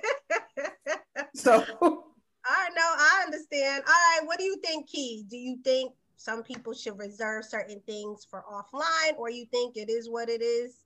so 1.34 1.64
I 2.44 2.68
know, 2.70 2.82
I 2.82 3.22
understand. 3.24 3.84
All 3.86 3.92
right, 3.92 4.20
what 4.24 4.38
do 4.38 4.44
you 4.44 4.56
think, 4.56 4.88
Kee? 4.88 5.24
Do 5.28 5.36
you 5.36 5.58
think 5.62 5.92
some 6.16 6.42
people 6.42 6.74
should 6.74 6.98
reserve 6.98 7.44
certain 7.44 7.80
things 7.86 8.26
for 8.28 8.44
offline, 8.50 9.16
or 9.16 9.30
you 9.30 9.46
think 9.46 9.76
it 9.76 9.88
is 9.88 10.08
what 10.10 10.28
it 10.28 10.42
is? 10.42 10.76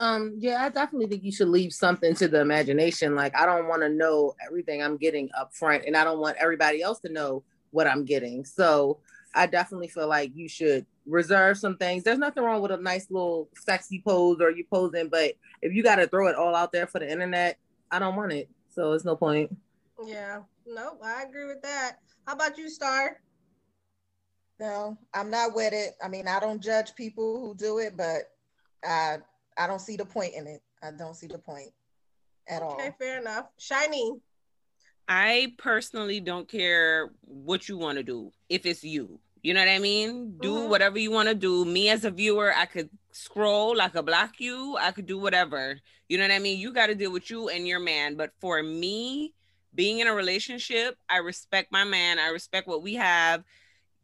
Um, 0.00 0.34
yeah, 0.38 0.64
I 0.64 0.70
definitely 0.70 1.06
think 1.06 1.22
you 1.22 1.32
should 1.32 1.48
leave 1.48 1.72
something 1.72 2.14
to 2.16 2.28
the 2.28 2.40
imagination. 2.40 3.14
Like, 3.14 3.36
I 3.36 3.46
don't 3.46 3.68
want 3.68 3.82
to 3.82 3.88
know 3.88 4.34
everything 4.44 4.82
I'm 4.82 4.96
getting 4.96 5.30
up 5.36 5.54
front, 5.54 5.84
and 5.86 5.96
I 5.96 6.04
don't 6.04 6.18
want 6.18 6.36
everybody 6.40 6.82
else 6.82 7.00
to 7.00 7.12
know 7.12 7.44
what 7.70 7.86
I'm 7.86 8.04
getting. 8.04 8.44
So, 8.44 8.98
I 9.34 9.46
definitely 9.46 9.88
feel 9.88 10.08
like 10.08 10.32
you 10.34 10.48
should 10.48 10.86
reserve 11.06 11.58
some 11.58 11.76
things. 11.76 12.02
There's 12.04 12.18
nothing 12.18 12.42
wrong 12.42 12.62
with 12.62 12.70
a 12.70 12.76
nice 12.76 13.10
little 13.10 13.48
sexy 13.56 14.02
pose 14.04 14.40
or 14.40 14.50
you 14.50 14.64
posing, 14.72 15.08
but 15.08 15.32
if 15.62 15.72
you 15.72 15.82
got 15.82 15.96
to 15.96 16.06
throw 16.06 16.28
it 16.28 16.36
all 16.36 16.54
out 16.54 16.72
there 16.72 16.86
for 16.86 16.98
the 16.98 17.10
internet, 17.10 17.58
I 17.90 17.98
don't 17.98 18.16
want 18.16 18.32
it. 18.32 18.48
So, 18.70 18.92
it's 18.92 19.04
no 19.04 19.16
point. 19.16 19.56
Yeah. 20.04 20.40
Nope, 20.66 21.00
I 21.04 21.22
agree 21.22 21.46
with 21.46 21.62
that. 21.62 21.98
How 22.26 22.34
about 22.34 22.56
you, 22.56 22.70
Star? 22.70 23.20
No, 24.58 24.96
I'm 25.12 25.30
not 25.30 25.54
with 25.54 25.72
it. 25.72 25.94
I 26.02 26.08
mean, 26.08 26.28
I 26.28 26.40
don't 26.40 26.62
judge 26.62 26.94
people 26.94 27.40
who 27.40 27.54
do 27.54 27.78
it, 27.78 27.96
but 27.96 28.30
I 28.84 29.18
I 29.58 29.66
don't 29.66 29.80
see 29.80 29.96
the 29.96 30.04
point 30.04 30.34
in 30.34 30.46
it. 30.46 30.62
I 30.82 30.90
don't 30.92 31.14
see 31.14 31.26
the 31.26 31.38
point 31.38 31.70
at 32.48 32.62
Okay, 32.62 32.64
all. 32.64 32.74
Okay, 32.74 32.94
fair 32.98 33.20
enough. 33.20 33.46
Shyni. 33.58 34.20
I 35.06 35.52
personally 35.58 36.20
don't 36.20 36.48
care 36.48 37.10
what 37.22 37.68
you 37.68 37.76
want 37.76 37.98
to 37.98 38.04
do 38.04 38.32
if 38.48 38.64
it's 38.64 38.82
you. 38.82 39.20
You 39.44 39.52
know 39.52 39.60
what 39.60 39.68
I 39.68 39.78
mean? 39.78 40.38
Do 40.40 40.54
Mhm. 40.54 40.68
whatever 40.70 40.98
you 40.98 41.10
want 41.10 41.28
to 41.28 41.34
do. 41.34 41.66
Me 41.66 41.90
as 41.90 42.06
a 42.06 42.10
viewer, 42.10 42.54
I 42.56 42.64
could 42.64 42.88
scroll, 43.12 43.78
I 43.78 43.90
could 43.90 44.06
block 44.06 44.40
you, 44.40 44.78
I 44.78 44.90
could 44.90 45.04
do 45.04 45.18
whatever. 45.18 45.78
You 46.08 46.16
know 46.16 46.24
what 46.24 46.30
I 46.30 46.38
mean? 46.38 46.58
You 46.58 46.72
got 46.72 46.86
to 46.86 46.94
deal 46.94 47.12
with 47.12 47.28
you 47.28 47.50
and 47.50 47.68
your 47.68 47.78
man. 47.78 48.16
But 48.16 48.32
for 48.40 48.62
me, 48.62 49.34
being 49.74 49.98
in 49.98 50.06
a 50.06 50.14
relationship, 50.14 50.96
I 51.10 51.18
respect 51.18 51.70
my 51.70 51.84
man, 51.84 52.18
I 52.18 52.28
respect 52.28 52.66
what 52.66 52.82
we 52.82 52.94
have. 52.94 53.44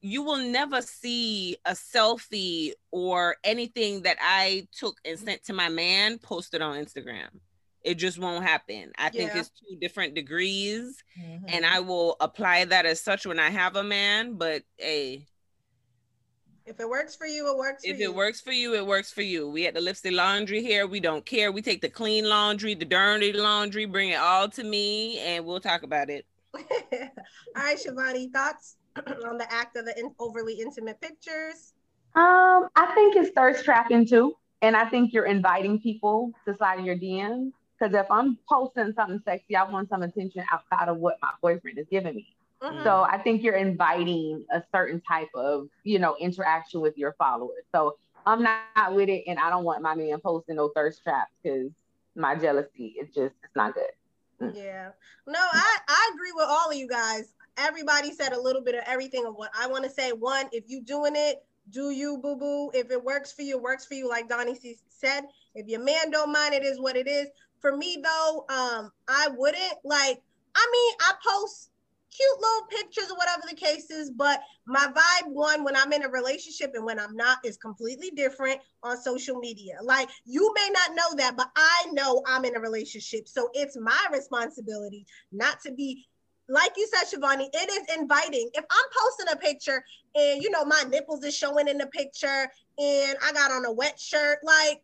You 0.03 0.22
will 0.22 0.37
never 0.37 0.83
see 0.83 1.57
a 1.64 1.72
selfie 1.72 2.74
or 2.90 3.37
anything 3.42 4.03
that 4.03 4.18
I 4.20 4.68
took 4.72 4.98
and 5.07 5.18
sent 5.18 5.44
to 5.44 5.55
my 5.55 5.70
man 5.70 6.18
posted 6.18 6.61
on 6.61 6.76
Instagram. 6.76 7.40
It 7.82 7.94
just 7.94 8.18
won't 8.18 8.44
happen. 8.44 8.92
I 8.98 9.08
think 9.08 9.32
Yeah. 9.32 9.40
it's 9.40 9.50
two 9.50 9.76
different 9.76 10.14
degrees 10.14 11.02
Mhm. 11.18 11.44
and 11.48 11.64
I 11.64 11.80
will 11.80 12.16
apply 12.20 12.66
that 12.66 12.84
as 12.86 13.00
such 13.00 13.26
when 13.26 13.38
I 13.38 13.48
have 13.50 13.76
a 13.76 13.82
man. 13.82 14.34
But 14.34 14.62
hey, 14.76 15.26
If 16.66 16.78
it 16.78 16.88
works 16.88 17.16
for 17.16 17.26
you, 17.26 17.48
it 17.50 17.56
works 17.56 17.82
for 17.84 17.90
if 17.90 17.98
you. 17.98 18.04
it 18.10 18.14
works 18.14 18.40
for 18.40 18.52
you, 18.52 18.74
it 18.74 18.86
works 18.86 19.10
for 19.10 19.22
you. 19.22 19.48
We 19.48 19.66
at 19.66 19.74
the 19.74 19.80
lipstick 19.80 20.12
laundry 20.12 20.62
here. 20.62 20.86
We 20.86 21.00
don't 21.00 21.24
care. 21.24 21.50
We 21.50 21.62
take 21.62 21.80
the 21.80 21.88
clean 21.88 22.28
laundry, 22.28 22.74
the 22.74 22.84
dirty 22.84 23.32
laundry, 23.32 23.86
bring 23.86 24.10
it 24.10 24.20
all 24.20 24.48
to 24.50 24.62
me, 24.62 25.18
and 25.18 25.44
we'll 25.44 25.58
talk 25.60 25.82
about 25.82 26.10
it. 26.10 26.26
All 26.54 26.60
right, 27.56 27.76
Shivani, 27.78 28.30
thoughts 28.32 28.76
on 29.26 29.38
the 29.38 29.46
act 29.52 29.76
of 29.76 29.84
the 29.86 29.98
in- 29.98 30.14
overly 30.18 30.60
intimate 30.60 31.00
pictures? 31.00 31.72
Um, 32.14 32.68
I 32.76 32.92
think 32.94 33.16
it's 33.16 33.30
thirst 33.30 33.64
trapping 33.64 34.04
too, 34.06 34.36
and 34.62 34.76
I 34.76 34.88
think 34.90 35.12
you're 35.12 35.26
inviting 35.26 35.80
people 35.80 36.32
to 36.46 36.56
slide 36.56 36.78
in 36.80 36.84
your 36.84 36.96
DMs. 36.96 37.52
Because 37.80 37.94
if 37.94 38.10
I'm 38.10 38.38
posting 38.48 38.92
something 38.92 39.22
sexy, 39.24 39.56
I 39.56 39.68
want 39.70 39.88
some 39.88 40.02
attention 40.02 40.44
outside 40.52 40.88
of 40.88 40.98
what 40.98 41.16
my 41.22 41.30
boyfriend 41.40 41.78
is 41.78 41.86
giving 41.90 42.14
me. 42.14 42.36
Mhm. 42.62 42.84
So 42.84 43.02
I 43.02 43.16
think 43.18 43.42
you're 43.42 43.54
inviting 43.54 44.44
a 44.52 44.62
certain 44.72 45.00
type 45.00 45.30
of, 45.34 45.68
you 45.82 45.98
know, 45.98 46.14
interaction 46.16 46.80
with 46.82 46.98
your 46.98 47.14
followers. 47.14 47.64
So 47.72 47.96
I'm 48.26 48.42
not 48.42 48.94
with 48.94 49.08
it, 49.08 49.24
and 49.26 49.38
I 49.38 49.48
don't 49.48 49.64
want 49.64 49.80
my 49.80 49.94
man 49.94 50.20
posting 50.20 50.56
no 50.56 50.68
thirst 50.68 51.02
traps 51.02 51.32
because 51.42 51.70
my 52.14 52.34
jealousy 52.34 52.96
is 53.00 53.08
just 53.14 53.34
it's 53.42 53.56
not 53.56 53.74
good. 53.74 54.54
Yeah. 54.54 54.90
No, 55.26 55.38
I, 55.38 55.78
I 55.88 56.10
agree 56.14 56.32
with 56.34 56.46
all 56.48 56.70
of 56.70 56.76
you 56.76 56.88
guys. 56.88 57.34
Everybody 57.56 58.12
said 58.12 58.32
a 58.32 58.40
little 58.40 58.62
bit 58.62 58.74
of 58.74 58.82
everything 58.86 59.26
of 59.26 59.34
what 59.36 59.50
I 59.58 59.66
want 59.66 59.84
to 59.84 59.90
say. 59.90 60.12
One, 60.12 60.46
if 60.52 60.64
you 60.68 60.82
doing 60.82 61.14
it, 61.14 61.42
do 61.70 61.90
you 61.90 62.18
boo 62.18 62.36
boo. 62.36 62.70
If 62.74 62.90
it 62.90 63.02
works 63.02 63.32
for 63.32 63.42
you, 63.42 63.56
it 63.56 63.62
works 63.62 63.86
for 63.86 63.94
you. 63.94 64.08
Like 64.08 64.28
Donnie 64.28 64.54
C 64.54 64.76
said, 64.88 65.24
if 65.54 65.66
your 65.66 65.80
man 65.80 66.10
don't 66.10 66.32
mind, 66.32 66.54
it 66.54 66.62
is 66.62 66.80
what 66.80 66.96
it 66.96 67.06
is. 67.06 67.28
For 67.61 67.77
me 67.77 67.99
though, 68.03 68.44
um, 68.49 68.92
I 69.09 69.29
wouldn't 69.37 69.75
like. 69.85 70.23
I 70.55 70.68
mean, 70.73 70.94
I 71.01 71.12
post 71.25 71.70
cute 72.11 72.40
little 72.40 72.66
pictures 72.68 73.11
or 73.11 73.16
whatever 73.16 73.42
the 73.49 73.55
case 73.55 73.90
is, 73.90 74.11
but 74.11 74.40
my 74.66 74.87
vibe 74.87 75.29
one 75.29 75.62
when 75.64 75.77
I'm 75.77 75.92
in 75.92 76.03
a 76.03 76.09
relationship 76.09 76.73
and 76.75 76.85
when 76.85 76.99
I'm 76.99 77.14
not 77.14 77.38
is 77.44 77.57
completely 77.57 78.11
different 78.11 78.61
on 78.83 78.96
social 78.96 79.38
media. 79.38 79.79
Like 79.83 80.09
you 80.25 80.53
may 80.55 80.70
not 80.73 80.96
know 80.96 81.16
that, 81.16 81.37
but 81.37 81.51
I 81.57 81.87
know 81.92 82.23
I'm 82.27 82.44
in 82.44 82.57
a 82.57 82.61
relationship. 82.61 83.29
So 83.29 83.49
it's 83.55 83.77
my 83.77 84.07
responsibility 84.12 85.07
not 85.33 85.61
to 85.62 85.73
be 85.73 86.07
like 86.49 86.73
you 86.77 86.88
said, 86.88 87.05
Shivani, 87.07 87.49
it 87.53 87.70
is 87.70 87.96
inviting. 87.96 88.51
If 88.55 88.64
I'm 88.68 88.85
posting 89.01 89.33
a 89.33 89.37
picture 89.37 89.85
and 90.16 90.42
you 90.42 90.51
know 90.51 90.64
my 90.64 90.83
nipples 90.90 91.25
is 91.25 91.37
showing 91.37 91.68
in 91.68 91.79
the 91.79 91.87
picture 91.87 92.49
and 92.77 93.16
I 93.25 93.33
got 93.33 93.53
on 93.53 93.64
a 93.64 93.73
wet 93.73 94.01
shirt, 94.01 94.40
like 94.42 94.83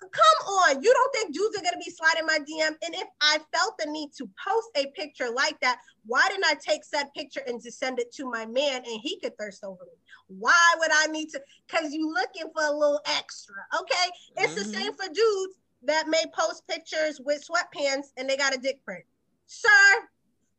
come 0.00 0.46
on. 0.48 0.82
You 0.82 0.92
don't 0.92 1.12
think 1.12 1.34
dudes 1.34 1.56
are 1.58 1.62
gonna 1.62 1.82
be 1.82 1.90
sliding 1.90 2.26
my 2.26 2.38
DM? 2.38 2.74
And 2.84 2.94
if 2.94 3.08
I 3.20 3.38
felt 3.52 3.78
the 3.78 3.90
need 3.90 4.12
to 4.18 4.28
post 4.46 4.68
a 4.76 4.86
picture 4.98 5.30
like 5.30 5.60
that, 5.60 5.78
why 6.06 6.26
didn't 6.28 6.44
I 6.46 6.54
take 6.54 6.84
said 6.84 7.12
picture 7.14 7.42
and 7.46 7.62
just 7.62 7.78
send 7.78 7.98
it 7.98 8.12
to 8.14 8.30
my 8.30 8.46
man 8.46 8.82
and 8.86 9.00
he 9.02 9.18
could 9.20 9.36
thirst 9.38 9.64
over 9.64 9.84
me? 9.84 9.98
Why 10.28 10.74
would 10.78 10.90
I 10.92 11.06
need 11.06 11.30
to? 11.30 11.40
Because 11.66 11.92
you 11.92 12.12
looking 12.12 12.50
for 12.54 12.64
a 12.64 12.72
little 12.72 13.00
extra. 13.06 13.56
Okay. 13.80 14.10
It's 14.36 14.54
mm-hmm. 14.54 14.70
the 14.70 14.78
same 14.78 14.92
for 14.94 15.06
dudes 15.06 15.54
that 15.82 16.08
may 16.08 16.24
post 16.38 16.66
pictures 16.68 17.20
with 17.24 17.46
sweatpants 17.46 18.08
and 18.16 18.28
they 18.28 18.36
got 18.36 18.54
a 18.54 18.58
dick 18.58 18.84
print. 18.84 19.04
Sir, 19.46 19.68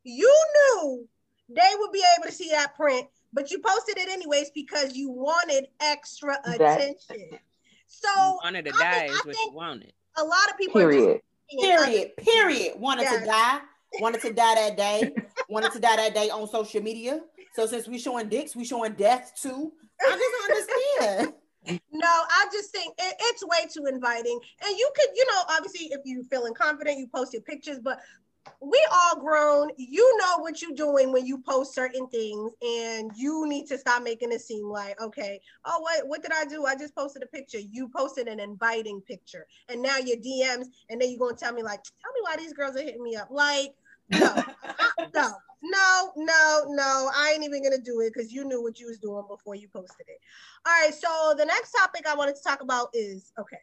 you 0.04 0.32
knew 0.54 1.08
they 1.48 1.70
would 1.78 1.92
be 1.92 2.04
able 2.16 2.28
to 2.28 2.32
see 2.32 2.50
that 2.50 2.74
print, 2.76 3.06
but 3.32 3.50
you 3.50 3.58
posted 3.58 3.98
it 3.98 4.08
anyways 4.08 4.50
because 4.50 4.94
you 4.94 5.10
wanted 5.10 5.68
extra 5.80 6.38
attention. 6.44 7.38
So 7.92 8.08
you 8.08 8.38
wanted 8.42 8.64
to 8.64 8.72
die 8.72 9.04
is 9.04 9.24
what 9.24 9.36
you 9.36 9.52
wanted. 9.52 9.92
A 10.16 10.24
lot 10.24 10.50
of 10.50 10.56
people 10.58 10.80
period. 10.80 11.20
Period. 11.60 12.16
Period. 12.16 12.72
Wanted 12.78 13.02
yes. 13.02 13.20
to 13.20 13.26
die. 13.26 13.60
Wanted 14.00 14.22
to 14.22 14.32
die 14.32 14.54
that 14.54 14.76
day. 14.76 15.12
wanted 15.48 15.72
to 15.72 15.78
die 15.78 15.96
that 15.96 16.14
day 16.14 16.30
on 16.30 16.48
social 16.48 16.82
media. 16.82 17.20
So 17.54 17.66
since 17.66 17.86
we 17.86 17.98
showing 17.98 18.28
dicks, 18.28 18.56
we 18.56 18.64
showing 18.64 18.94
death 18.94 19.32
too. 19.40 19.72
I 20.00 20.10
just 20.10 20.50
understand. 20.50 21.34
no, 21.92 22.08
I 22.08 22.46
just 22.52 22.70
think 22.70 22.94
it, 22.98 23.14
it's 23.20 23.44
way 23.46 23.68
too 23.72 23.86
inviting. 23.86 24.38
And 24.66 24.76
you 24.76 24.90
could, 24.96 25.10
you 25.14 25.24
know, 25.26 25.42
obviously, 25.50 25.86
if 25.92 26.00
you're 26.04 26.24
feeling 26.24 26.54
confident, 26.54 26.98
you 26.98 27.06
post 27.14 27.32
your 27.32 27.42
pictures, 27.42 27.78
but 27.78 28.00
we 28.60 28.84
all 28.92 29.20
grown. 29.20 29.70
You 29.76 30.18
know 30.18 30.38
what 30.38 30.62
you're 30.62 30.74
doing 30.74 31.12
when 31.12 31.26
you 31.26 31.38
post 31.38 31.74
certain 31.74 32.06
things, 32.08 32.52
and 32.62 33.10
you 33.16 33.46
need 33.46 33.66
to 33.68 33.78
stop 33.78 34.02
making 34.02 34.32
it 34.32 34.40
seem 34.40 34.66
like, 34.66 35.00
okay, 35.00 35.40
oh, 35.64 35.80
what 35.80 36.08
what 36.08 36.22
did 36.22 36.32
I 36.32 36.44
do? 36.44 36.64
I 36.64 36.76
just 36.76 36.94
posted 36.94 37.22
a 37.22 37.26
picture. 37.26 37.58
You 37.58 37.88
posted 37.88 38.28
an 38.28 38.40
inviting 38.40 39.00
picture, 39.00 39.46
and 39.68 39.82
now 39.82 39.98
your 39.98 40.16
DMs, 40.18 40.66
and 40.90 41.00
then 41.00 41.10
you're 41.10 41.18
gonna 41.18 41.36
tell 41.36 41.52
me 41.52 41.62
like, 41.62 41.82
tell 41.82 42.12
me 42.12 42.20
why 42.22 42.36
these 42.36 42.52
girls 42.52 42.76
are 42.76 42.82
hitting 42.82 43.02
me 43.02 43.16
up. 43.16 43.28
Like, 43.30 43.74
no, 44.10 44.34
no, 45.14 45.32
no, 45.62 46.12
no, 46.16 46.64
no. 46.68 47.10
I 47.14 47.32
ain't 47.34 47.44
even 47.44 47.62
gonna 47.62 47.78
do 47.78 48.00
it 48.00 48.12
because 48.12 48.32
you 48.32 48.44
knew 48.44 48.62
what 48.62 48.78
you 48.78 48.86
was 48.86 48.98
doing 48.98 49.24
before 49.28 49.54
you 49.54 49.68
posted 49.68 50.06
it. 50.08 50.20
All 50.66 50.72
right. 50.72 50.94
So 50.94 51.34
the 51.36 51.46
next 51.46 51.72
topic 51.72 52.06
I 52.08 52.14
wanted 52.14 52.36
to 52.36 52.42
talk 52.42 52.60
about 52.60 52.88
is 52.94 53.32
okay. 53.38 53.58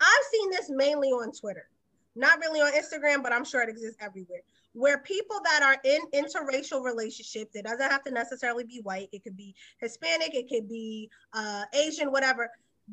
I've 0.00 0.24
seen 0.32 0.50
this 0.50 0.68
mainly 0.68 1.08
on 1.08 1.32
Twitter 1.32 1.68
not 2.16 2.38
really 2.38 2.60
on 2.60 2.72
Instagram, 2.72 3.22
but 3.22 3.32
I'm 3.32 3.44
sure 3.44 3.62
it 3.62 3.68
exists 3.68 3.96
everywhere. 4.00 4.40
Where 4.72 4.98
people 4.98 5.40
that 5.44 5.62
are 5.62 5.76
in 5.84 6.00
interracial 6.12 6.84
relationships, 6.84 7.54
it 7.54 7.64
doesn't 7.64 7.90
have 7.90 8.02
to 8.04 8.10
necessarily 8.10 8.64
be 8.64 8.80
white, 8.82 9.08
it 9.12 9.22
could 9.22 9.36
be 9.36 9.54
Hispanic, 9.78 10.34
it 10.34 10.48
could 10.48 10.68
be 10.68 11.10
uh, 11.32 11.64
Asian, 11.72 12.10
whatever. 12.10 12.50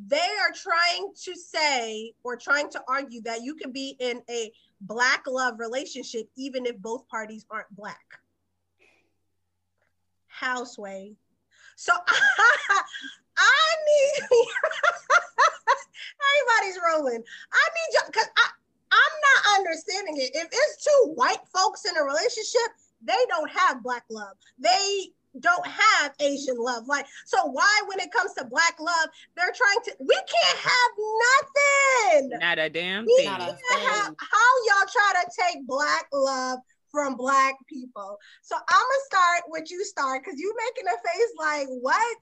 They 0.08 0.18
are 0.18 0.54
trying 0.56 1.12
to 1.24 1.36
say 1.36 2.14
or 2.24 2.38
trying 2.38 2.70
to 2.72 2.82
argue 2.88 3.22
that 3.24 3.44
you 3.44 3.56
can 3.56 3.72
be 3.72 3.96
in 4.00 4.22
a 4.30 4.52
black 4.80 5.24
love 5.28 5.60
relationship 5.60 6.30
even 6.38 6.66
if 6.66 6.78
both 6.78 7.08
parties 7.08 7.46
aren't 7.52 7.76
black. 7.76 8.20
Houseway. 10.28 11.14
So 11.76 11.94
I, 12.08 12.82
need 13.88 14.24
everybody's 16.62 16.80
rolling. 16.88 17.24
I 17.52 17.70
need 17.76 17.94
you 17.94 18.02
because 18.08 18.28
I 18.38 18.50
I'm 18.92 19.14
not 19.36 19.60
understanding 19.60 20.18
it. 20.18 20.32
If 20.34 20.48
it's 20.52 20.84
two 20.84 21.14
white 21.14 21.42
folks 21.54 21.86
in 21.86 21.96
a 21.98 22.04
relationship, 22.04 22.72
they 23.04 23.26
don't 23.30 23.50
have 23.50 23.84
black 23.84 24.04
love. 24.10 24.36
They 24.60 25.12
don't 25.40 25.66
have 25.66 26.14
Asian 26.20 26.58
love. 26.58 26.88
Like, 26.88 27.06
so 27.26 27.46
why, 27.46 27.82
when 27.88 28.00
it 28.00 28.12
comes 28.12 28.34
to 28.34 28.46
black 28.46 28.76
love, 28.80 29.10
they're 29.38 29.54
trying 29.56 29.80
to, 29.86 29.96
we 30.00 30.16
can't 30.16 30.60
have 30.60 30.92
nothing. 32.20 32.40
Not 32.40 32.60
a 32.60 32.70
damn 32.70 33.06
we 33.06 33.16
thing. 33.18 33.30
Have, 33.30 34.14
how 34.20 34.52
y'all 34.68 34.90
try 34.92 35.24
to 35.24 35.32
take 35.40 35.66
black 35.66 36.08
love 36.12 36.60
from 36.92 37.16
black 37.16 37.56
people? 37.68 38.18
So 38.42 38.56
I'm 38.56 38.64
gonna 38.68 39.06
start 39.06 39.44
with 39.48 39.72
you, 39.72 39.84
start, 39.86 40.24
because 40.24 40.40
you 40.40 40.54
making 40.68 40.88
a 40.88 40.98
face 41.08 41.34
like, 41.40 41.68
what? 41.80 42.18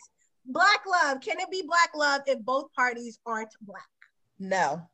Black 0.45 0.81
love. 0.85 1.19
Can 1.21 1.39
it 1.39 1.49
be 1.49 1.63
black 1.65 1.89
love 1.95 2.21
if 2.27 2.39
both 2.45 2.71
parties 2.73 3.19
aren't 3.25 3.53
black? 3.61 3.89
No, 4.39 4.87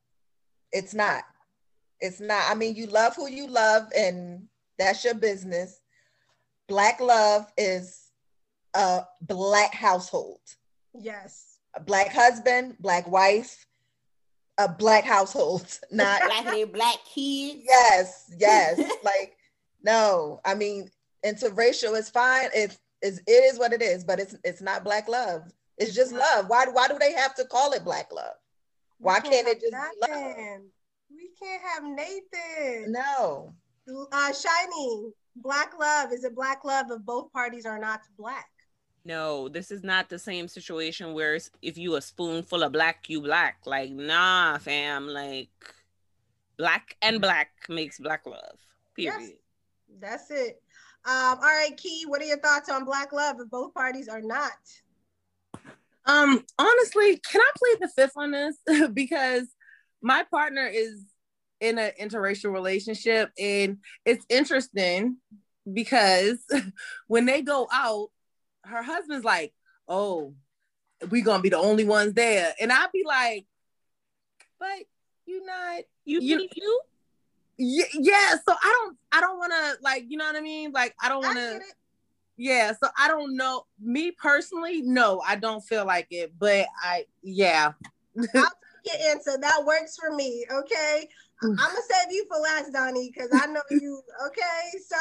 it's 0.72 0.94
not. 0.94 1.24
It's 2.00 2.20
not. 2.20 2.44
I 2.50 2.56
mean, 2.56 2.76
you 2.76 2.88
love 2.88 3.16
who 3.16 3.30
you 3.30 3.48
love, 3.48 3.88
and 3.98 4.48
that's 4.78 5.04
your 5.04 5.14
business. 5.14 5.80
Black 6.68 7.00
love 7.00 7.52
is 7.58 8.12
a 8.74 9.04
black 9.22 9.74
household. 9.74 10.42
Yes. 10.94 11.58
A 11.76 11.80
black 11.80 12.12
husband, 12.12 12.76
black 12.80 13.10
wife, 13.10 13.66
a 14.58 14.68
black 14.68 15.04
household, 15.04 15.80
not 15.92 16.22
black 16.22 16.72
black 16.72 16.98
kids. 17.06 17.64
Yes, 17.68 18.32
yes. 18.38 18.80
like, 19.04 19.36
no, 19.84 20.42
I 20.46 20.56
mean, 20.56 20.90
interracial 21.26 21.98
is 21.98 22.10
fine. 22.10 22.50
It's, 22.54 22.78
it's 23.02 23.20
it 23.28 23.32
is 23.32 23.60
what 23.60 23.74
it 23.74 23.82
is, 23.82 24.04
but 24.04 24.20
it's 24.20 24.36
it's 24.44 24.62
not 24.62 24.84
black 24.84 25.08
love. 25.08 25.52
It's 25.78 25.94
just 25.94 26.14
love. 26.14 26.48
Why 26.48 26.66
why 26.72 26.88
do 26.88 26.98
they 27.00 27.14
have 27.14 27.36
to 27.36 27.46
call 27.46 27.74
it 27.74 27.84
black 27.84 28.12
love? 28.12 28.36
Why 28.98 29.20
can't 29.20 29.48
it 29.48 29.62
just 29.62 29.72
be 29.74 30.12
love? 30.12 30.62
We 31.42 31.48
can't 31.48 31.62
have 31.64 31.84
Nathan. 31.84 32.92
No. 32.92 33.54
Uh, 33.88 34.32
Shyni, 34.32 35.12
black 35.36 35.74
love. 35.80 36.12
Is 36.12 36.24
it 36.24 36.36
black 36.36 36.64
love 36.64 36.88
if 36.92 37.02
both 37.02 37.32
parties 37.32 37.66
are 37.66 37.80
not 37.80 38.02
black? 38.18 38.50
No, 39.04 39.48
this 39.48 39.70
is 39.70 39.84
not 39.84 40.10
the 40.10 40.18
same 40.18 40.48
situation 40.48 41.14
where 41.14 41.38
if 41.62 41.78
you 41.78 41.96
a 41.96 42.02
spoonful 42.02 42.64
of 42.64 42.72
black, 42.72 43.08
you 43.08 43.22
black. 43.22 43.60
Like, 43.66 43.92
nah, 43.92 44.58
fam. 44.58 45.08
Like, 45.08 45.50
black 46.58 46.98
and 47.02 47.22
black 47.22 47.52
makes 47.70 48.00
black 48.00 48.26
love. 48.26 48.58
Period. 48.96 49.20
Yes, 49.20 49.32
that's 50.00 50.32
it. 50.32 50.62
Um, 51.06 51.38
all 51.38 51.42
right, 51.42 51.78
Kee, 51.78 52.06
what 52.08 52.22
are 52.22 52.26
your 52.26 52.40
thoughts 52.40 52.70
on 52.70 52.84
black 52.84 53.14
love 53.14 53.36
if 53.40 53.50
both 53.52 53.76
parties 53.76 54.08
are 54.08 54.22
not? 54.22 54.52
Um, 56.08 56.44
honestly, 56.58 57.18
can 57.18 57.42
I 57.42 57.52
plead 57.58 57.78
the 57.82 57.90
fifth 57.96 58.18
on 58.18 58.32
this? 58.32 58.58
because 58.94 59.48
my 60.02 60.24
partner 60.32 60.66
is 60.66 61.04
in 61.60 61.78
an 61.78 61.92
interracial 62.02 62.52
relationship 62.52 63.32
and 63.40 63.78
it's 64.06 64.26
interesting 64.30 65.18
because 65.72 66.38
when 67.08 67.26
they 67.26 67.42
go 67.42 67.68
out 67.72 68.10
her 68.64 68.84
husband's 68.84 69.26
like 69.26 69.54
oh 69.88 70.34
we 71.10 71.22
gonna 71.22 71.42
be 71.42 71.50
the 71.50 71.58
only 71.58 71.86
ones 71.86 72.14
there 72.14 72.54
and 72.60 72.72
i'd 72.72 72.92
be 72.92 73.04
like 73.06 73.46
but 74.60 74.86
you 75.26 75.46
not 75.46 75.84
you 76.04 76.20
you, 76.22 76.48
you? 76.56 76.82
Yeah, 77.58 77.86
yeah 77.94 78.36
so 78.46 78.54
i 78.54 78.82
don't 78.84 78.98
i 79.12 79.22
don't 79.22 79.38
want 79.38 79.54
to 79.54 79.84
like 79.84 80.06
you 80.08 80.18
know 80.18 80.26
what 80.26 80.36
i 80.36 80.42
mean 80.42 80.72
like 80.72 80.94
i 81.02 81.10
don't 81.10 81.24
want 81.24 81.38
to 81.38 81.60
yeah 82.38 82.74
so 82.74 82.90
i 82.98 83.08
don't 83.08 83.36
know 83.36 83.64
me 83.82 84.12
personally 84.12 84.82
no 84.82 85.22
i 85.26 85.36
don't 85.36 85.62
feel 85.62 85.86
like 85.86 86.08
it 86.12 86.34
but 86.38 86.68
i 86.84 87.06
yeah 87.24 87.72
your 88.86 89.12
answer. 89.12 89.38
That 89.40 89.64
works 89.66 89.98
for 89.98 90.16
me. 90.16 90.46
Okay. 90.52 91.10
I'm 91.42 91.56
gonna 91.56 91.80
save 91.90 92.12
you 92.12 92.26
for 92.30 92.38
last, 92.38 92.72
Donnie, 92.72 93.12
because 93.14 93.30
I 93.34 93.46
know 93.48 93.62
you. 93.70 94.02
Okay, 94.28 94.80
so 94.88 94.96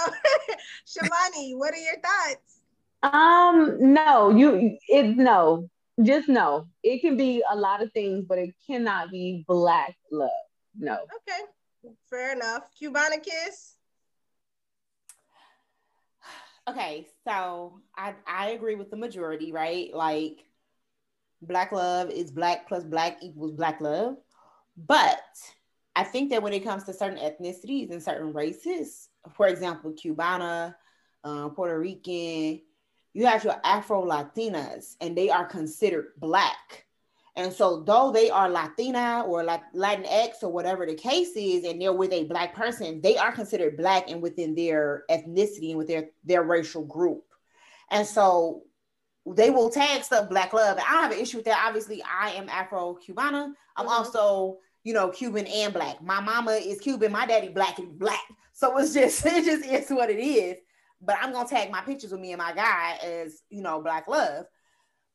Shavonne, 0.87 1.57
what 1.57 1.73
are 1.73 1.77
your 1.77 1.94
thoughts? 2.01 2.61
Um, 3.03 3.92
no, 3.92 4.31
you 4.31 4.79
it 4.88 5.16
no, 5.16 5.68
just 6.03 6.29
no. 6.29 6.66
It 6.83 7.01
can 7.01 7.16
be 7.16 7.42
a 7.51 7.57
lot 7.57 7.83
of 7.83 7.92
things, 7.92 8.25
but 8.29 8.38
it 8.38 8.55
cannot 8.66 9.11
be 9.11 9.44
black 9.47 9.94
love. 10.11 10.31
No. 10.77 10.94
Okay, 10.94 11.92
fair 12.11 12.33
enough. 12.33 12.62
Cubana 12.81 13.23
Kiss. 13.23 13.75
Okay, 16.66 17.07
so 17.27 17.81
I 17.97 18.14
I 18.27 18.51
agree 18.51 18.75
with 18.75 18.90
the 18.90 18.97
majority, 18.97 19.53
right? 19.53 19.94
Like 19.94 20.38
black 21.42 21.73
love 21.73 22.11
is 22.11 22.31
black 22.31 22.66
plus 22.66 22.85
black 22.85 23.18
equals 23.23 23.53
black 23.53 23.81
love. 23.81 24.16
But 24.77 25.20
I 25.96 26.04
think 26.04 26.30
that 26.30 26.42
when 26.42 26.52
it 26.52 26.64
comes 26.64 26.85
to 26.85 26.92
certain 26.92 27.18
ethnicities 27.18 27.90
and 27.90 28.02
certain 28.02 28.33
races, 28.33 29.09
for 29.35 29.46
example, 29.46 29.92
Cubana, 29.92 30.74
uh, 31.22 31.48
Puerto 31.50 31.78
Rican, 31.78 32.61
you 33.12 33.26
have 33.26 33.44
your 33.44 33.61
Afro 33.64 34.04
Latinas, 34.04 34.96
and 35.00 35.16
they 35.16 35.30
are 35.30 35.46
considered 35.46 36.12
black. 36.18 36.87
And 37.37 37.52
so, 37.52 37.83
though 37.83 38.12
they 38.12 38.30
are 38.30 38.48
Latina 38.48 39.24
or 39.26 39.44
Latinx 39.44 40.42
or 40.42 40.52
whatever 40.52 40.87
the 40.87 40.94
case 40.94 41.33
is, 41.37 41.64
and 41.64 41.80
they're 41.80 41.92
with 41.92 42.12
a 42.12 42.24
black 42.24 42.54
person, 42.54 43.00
they 43.00 43.16
are 43.16 43.33
considered 43.33 43.76
black 43.76 44.11
and 44.11 44.22
within 44.22 44.54
their 44.54 45.04
ethnicity 45.11 45.70
and 45.70 45.78
with 45.78 45.88
their, 45.88 46.11
their 46.24 46.42
racial 46.42 46.85
group. 46.85 47.24
And 47.90 48.07
so, 48.07 48.62
they 49.26 49.50
will 49.50 49.70
tag 49.70 50.04
stuff 50.04 50.28
black 50.28 50.52
love. 50.52 50.76
And 50.76 50.87
I 50.87 50.92
don't 50.92 51.02
have 51.04 51.12
an 51.12 51.18
issue 51.18 51.38
with 51.38 51.46
that. 51.46 51.64
Obviously, 51.66 52.02
I 52.02 52.33
am 52.33 52.48
Afro 52.48 52.98
Cubana. 53.07 53.52
I'm 53.76 53.87
mm-hmm. 53.87 53.88
also, 53.88 54.59
you 54.85 54.92
know, 54.92 55.09
Cuban 55.09 55.47
and 55.47 55.73
black. 55.73 56.01
My 56.03 56.20
mama 56.20 56.53
is 56.53 56.79
Cuban, 56.79 57.11
my 57.11 57.27
daddy 57.27 57.49
black 57.49 57.79
and 57.79 57.99
black. 57.99 58.23
So 58.53 58.77
it's 58.79 58.94
just 58.94 59.27
it 59.27 59.44
just 59.44 59.64
is 59.64 59.90
what 59.90 60.11
it 60.11 60.20
is. 60.20 60.57
But 61.01 61.16
I'm 61.20 61.33
gonna 61.33 61.49
tag 61.49 61.70
my 61.70 61.81
pictures 61.81 62.12
with 62.12 62.20
me 62.20 62.33
and 62.33 62.38
my 62.38 62.53
guy 62.53 62.99
as 63.03 63.42
you 63.51 63.62
know, 63.62 63.81
black 63.81 64.07
love. 64.07 64.47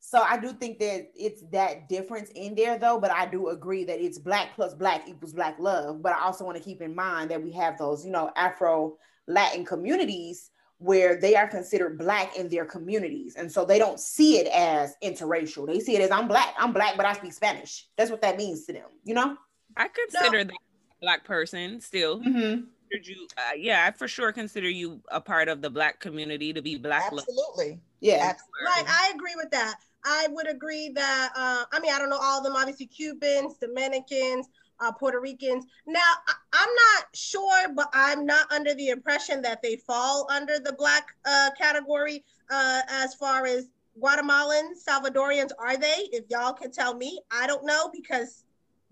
So 0.01 0.21
I 0.21 0.39
do 0.39 0.53
think 0.53 0.79
that 0.79 1.09
it's 1.15 1.43
that 1.51 1.89
difference 1.89 2.29
in 2.33 2.55
there 2.55 2.77
though, 2.77 2.99
but 2.99 3.11
I 3.11 3.25
do 3.25 3.49
agree 3.49 3.83
that 3.85 4.03
it's 4.03 4.17
black 4.17 4.55
plus 4.55 4.73
black 4.73 5.07
equals 5.07 5.33
black 5.33 5.57
love. 5.59 6.01
But 6.01 6.13
I 6.13 6.21
also 6.21 6.45
want 6.45 6.57
to 6.57 6.63
keep 6.63 6.81
in 6.81 6.95
mind 6.95 7.31
that 7.31 7.43
we 7.43 7.51
have 7.53 7.77
those, 7.77 8.05
you 8.05 8.11
know, 8.11 8.31
Afro 8.35 8.97
Latin 9.27 9.65
communities 9.65 10.51
where 10.77 11.19
they 11.19 11.35
are 11.35 11.47
considered 11.47 11.97
black 11.97 12.37
in 12.37 12.47
their 12.47 12.63
communities. 12.65 13.35
And 13.35 13.51
so 13.51 13.65
they 13.65 13.77
don't 13.77 13.99
see 13.99 14.37
it 14.37 14.47
as 14.47 14.95
interracial. 15.03 15.67
They 15.67 15.81
see 15.81 15.95
it 15.95 16.01
as 16.01 16.09
I'm 16.09 16.29
black, 16.29 16.55
I'm 16.57 16.71
black, 16.71 16.95
but 16.95 17.05
I 17.05 17.13
speak 17.13 17.33
Spanish. 17.33 17.85
That's 17.97 18.09
what 18.09 18.21
that 18.21 18.37
means 18.37 18.65
to 18.65 18.73
them, 18.73 18.87
you 19.03 19.13
know? 19.13 19.35
I 19.79 19.87
consider 19.87 20.39
no. 20.39 20.43
that 20.43 20.57
black 21.01 21.23
person 21.23 21.79
still. 21.79 22.19
Mm-hmm. 22.19 22.65
You, 22.91 23.27
uh, 23.37 23.53
yeah, 23.55 23.85
I 23.87 23.91
for 23.91 24.07
sure 24.07 24.31
consider 24.31 24.69
you 24.69 24.99
a 25.09 25.21
part 25.21 25.47
of 25.47 25.61
the 25.61 25.69
black 25.69 25.99
community 25.99 26.51
to 26.53 26.61
be 26.61 26.75
black. 26.75 27.11
Absolutely. 27.11 27.69
Love. 27.69 27.79
Yeah. 28.01 28.29
Absolutely. 28.29 28.65
Right. 28.65 28.85
I 28.87 29.11
agree 29.15 29.35
with 29.35 29.51
that. 29.51 29.75
I 30.03 30.27
would 30.31 30.49
agree 30.49 30.89
that, 30.89 31.31
uh, 31.35 31.65
I 31.71 31.79
mean, 31.79 31.93
I 31.93 31.99
don't 31.99 32.09
know 32.09 32.19
all 32.19 32.39
of 32.39 32.43
them, 32.43 32.55
obviously 32.55 32.87
Cubans, 32.87 33.57
Dominicans, 33.57 34.47
uh, 34.79 34.91
Puerto 34.91 35.19
Ricans. 35.19 35.65
Now, 35.85 35.99
I- 36.27 36.63
am 36.63 36.69
not 36.95 37.07
sure, 37.13 37.69
but 37.73 37.89
I'm 37.93 38.25
not 38.25 38.51
under 38.51 38.73
the 38.73 38.89
impression 38.89 39.41
that 39.43 39.61
they 39.61 39.75
fall 39.75 40.27
under 40.31 40.57
the 40.59 40.73
Black 40.73 41.15
uh, 41.25 41.51
category 41.57 42.23
uh, 42.49 42.81
as 42.89 43.13
far 43.13 43.45
as 43.45 43.69
Guatemalans, 44.01 44.83
Salvadorians, 44.87 45.51
are 45.59 45.77
they? 45.77 46.09
If 46.11 46.25
y'all 46.29 46.53
can 46.53 46.71
tell 46.71 46.95
me, 46.95 47.19
I 47.31 47.45
don't 47.45 47.65
know 47.65 47.89
because 47.93 48.45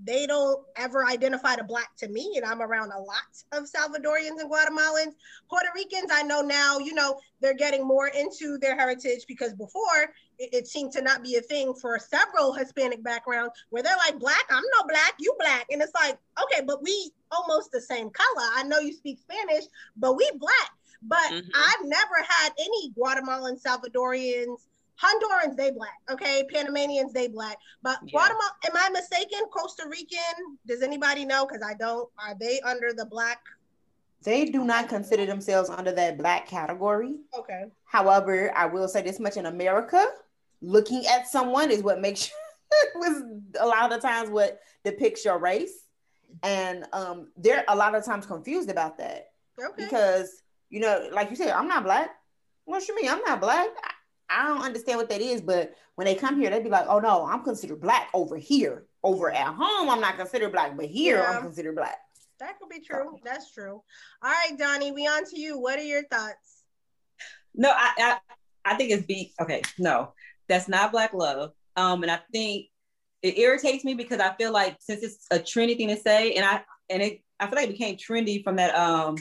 they 0.03 0.27
don't 0.27 0.63
ever 0.75 1.05
identify 1.05 1.55
the 1.55 1.63
black 1.63 1.95
to 1.97 2.07
me 2.07 2.33
and 2.35 2.45
i'm 2.45 2.61
around 2.61 2.91
a 2.91 2.99
lot 2.99 3.17
of 3.53 3.63
salvadorians 3.63 4.39
and 4.39 4.51
guatemalans. 4.51 5.13
Puerto 5.49 5.69
ricans 5.75 6.11
i 6.11 6.21
know 6.23 6.41
now 6.41 6.77
you 6.77 6.93
know 6.93 7.19
they're 7.41 7.55
getting 7.55 7.85
more 7.85 8.07
into 8.07 8.57
their 8.59 8.75
heritage 8.75 9.25
because 9.27 9.53
before 9.53 10.13
it, 10.39 10.53
it, 10.53 10.67
seemed 10.67 10.91
to 10.91 11.01
not 11.01 11.23
be 11.23 11.35
a 11.35 11.41
thing 11.41 11.73
for 11.73 11.97
several 11.97 12.53
hispanic 12.53 13.03
backgrounds 13.03 13.53
where 13.69 13.81
they're 13.81 13.97
like 13.97 14.19
black 14.19 14.45
i'm 14.51 14.63
no 14.77 14.87
black 14.87 15.15
you 15.19 15.33
black. 15.39 15.65
And 15.71 15.81
it's 15.81 15.93
like 15.95 16.17
okay 16.43 16.63
but 16.65 16.83
we 16.83 17.11
almost 17.31 17.71
the 17.71 17.81
same 17.81 18.09
color. 18.09 18.47
I 18.55 18.63
know 18.63 18.79
you 18.79 18.93
speak 18.93 19.19
spanish 19.19 19.65
but 19.95 20.15
we 20.15 20.29
black. 20.37 20.71
But 21.01 21.17
mm-hmm. 21.31 21.49
i've 21.55 21.85
never 21.85 22.25
had 22.27 22.53
any 22.59 22.91
guatemalan 22.91 23.57
salvadorians 23.57 24.59
Hondurans, 25.01 25.55
they 25.55 25.71
black. 25.71 25.99
Okay, 26.09 26.43
Panamanians, 26.51 27.13
they 27.13 27.27
black. 27.27 27.57
But 27.83 27.99
yeah. 28.03 28.11
Guatemala, 28.11 28.51
am 28.65 28.71
I 28.75 28.89
mistaken? 28.89 29.39
Costa 29.51 29.83
Rican? 29.89 30.57
Does 30.65 30.81
anybody 30.81 31.25
know? 31.25 31.45
Because 31.45 31.61
I 31.61 31.75
don't. 31.75 32.09
Are 32.17 32.35
they 32.39 32.59
under 32.61 32.93
the 32.93 33.05
black? 33.05 33.39
They 34.23 34.45
do 34.45 34.65
not 34.65 34.89
consider 34.89 35.25
themselves 35.25 35.69
under 35.69 35.91
that 35.91 36.17
black 36.17 36.47
category. 36.47 37.17
Okay. 37.37 37.65
However, 37.85 38.51
I 38.55 38.65
will 38.65 38.87
say 38.87 39.01
this 39.03 39.19
much: 39.19 39.37
in 39.37 39.45
America, 39.45 40.05
looking 40.61 41.05
at 41.05 41.27
someone 41.27 41.69
is 41.69 41.83
what 41.83 42.01
makes 42.01 42.31
was 42.95 43.23
a 43.59 43.65
lot 43.65 43.91
of 43.91 44.01
the 44.01 44.05
times 44.07 44.29
what 44.29 44.59
depicts 44.83 45.23
your 45.23 45.37
race, 45.37 45.85
and 46.41 46.85
um, 46.93 47.27
they're 47.37 47.65
a 47.67 47.75
lot 47.75 47.93
of 47.93 48.03
times 48.03 48.25
confused 48.25 48.71
about 48.71 48.97
that. 48.97 49.29
Okay. 49.59 49.83
Because 49.83 50.41
you 50.69 50.79
know, 50.79 51.09
like 51.11 51.29
you 51.29 51.35
said, 51.35 51.49
I'm 51.49 51.67
not 51.67 51.83
black. 51.83 52.09
What 52.65 52.85
you 52.87 52.95
mean? 52.95 53.09
I'm 53.09 53.21
not 53.21 53.39
black. 53.39 53.69
I 53.83 53.91
don't 54.29 54.61
understand 54.61 54.97
what 54.97 55.09
that 55.09 55.21
is, 55.21 55.41
but 55.41 55.73
when 55.95 56.05
they 56.05 56.15
come 56.15 56.39
here, 56.39 56.49
they'd 56.49 56.63
be 56.63 56.69
like, 56.69 56.85
"Oh 56.87 56.99
no, 56.99 57.25
I'm 57.25 57.43
considered 57.43 57.81
black 57.81 58.09
over 58.13 58.37
here. 58.37 58.85
Over 59.03 59.31
at 59.31 59.53
home, 59.53 59.89
I'm 59.89 60.01
not 60.01 60.17
considered 60.17 60.51
black, 60.51 60.75
but 60.75 60.87
here 60.87 61.17
yeah. 61.17 61.37
I'm 61.37 61.43
considered 61.43 61.75
black." 61.75 61.97
That 62.39 62.59
could 62.59 62.69
be 62.69 62.81
true. 62.81 63.17
That's 63.23 63.51
true. 63.51 63.81
All 64.21 64.31
right, 64.31 64.57
Donnie, 64.57 64.91
we 64.91 65.07
on 65.07 65.25
to 65.25 65.39
you. 65.39 65.57
What 65.57 65.79
are 65.79 65.83
your 65.83 66.03
thoughts? 66.03 66.63
No, 67.55 67.69
I 67.69 67.93
I, 67.97 68.17
I 68.65 68.75
think 68.75 68.91
it's 68.91 69.05
be 69.05 69.33
okay. 69.41 69.61
No, 69.79 70.13
that's 70.47 70.67
not 70.67 70.91
black 70.91 71.13
love. 71.13 71.51
Um, 71.75 72.03
and 72.03 72.11
I 72.11 72.19
think 72.31 72.67
it 73.21 73.37
irritates 73.37 73.83
me 73.83 73.93
because 73.93 74.19
I 74.19 74.35
feel 74.35 74.51
like 74.51 74.77
since 74.79 75.03
it's 75.03 75.25
a 75.31 75.39
trendy 75.39 75.77
thing 75.77 75.89
to 75.89 75.97
say, 75.97 76.33
and 76.33 76.45
I 76.45 76.61
and 76.89 77.01
it 77.01 77.21
I 77.39 77.47
feel 77.47 77.55
like 77.55 77.69
it 77.69 77.77
became 77.77 77.97
trendy 77.97 78.43
from 78.43 78.57
that 78.57 78.75
um 78.75 79.17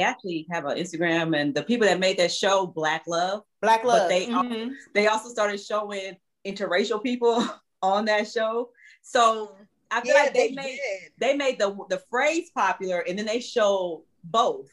they 0.00 0.06
actually 0.06 0.46
have 0.50 0.64
an 0.64 0.78
Instagram 0.78 1.38
and 1.38 1.54
the 1.54 1.62
people 1.62 1.86
that 1.86 2.00
made 2.00 2.16
that 2.18 2.32
show 2.32 2.66
Black 2.66 3.04
Love. 3.06 3.42
Black 3.60 3.84
Love. 3.84 4.02
But 4.02 4.08
they 4.08 4.26
mm-hmm. 4.26 4.72
they 4.94 5.06
also 5.08 5.28
started 5.28 5.60
showing 5.60 6.16
interracial 6.46 7.02
people 7.02 7.46
on 7.82 8.06
that 8.06 8.26
show. 8.28 8.70
So 9.02 9.54
I 9.90 10.00
feel 10.00 10.14
yeah, 10.14 10.22
like 10.22 10.34
they, 10.34 10.48
they 10.48 10.54
made 10.54 10.78
did. 10.78 11.12
they 11.18 11.36
made 11.36 11.58
the 11.58 11.76
the 11.90 12.02
phrase 12.10 12.50
popular 12.54 13.00
and 13.00 13.18
then 13.18 13.26
they 13.26 13.40
showed 13.40 14.04
both. 14.24 14.70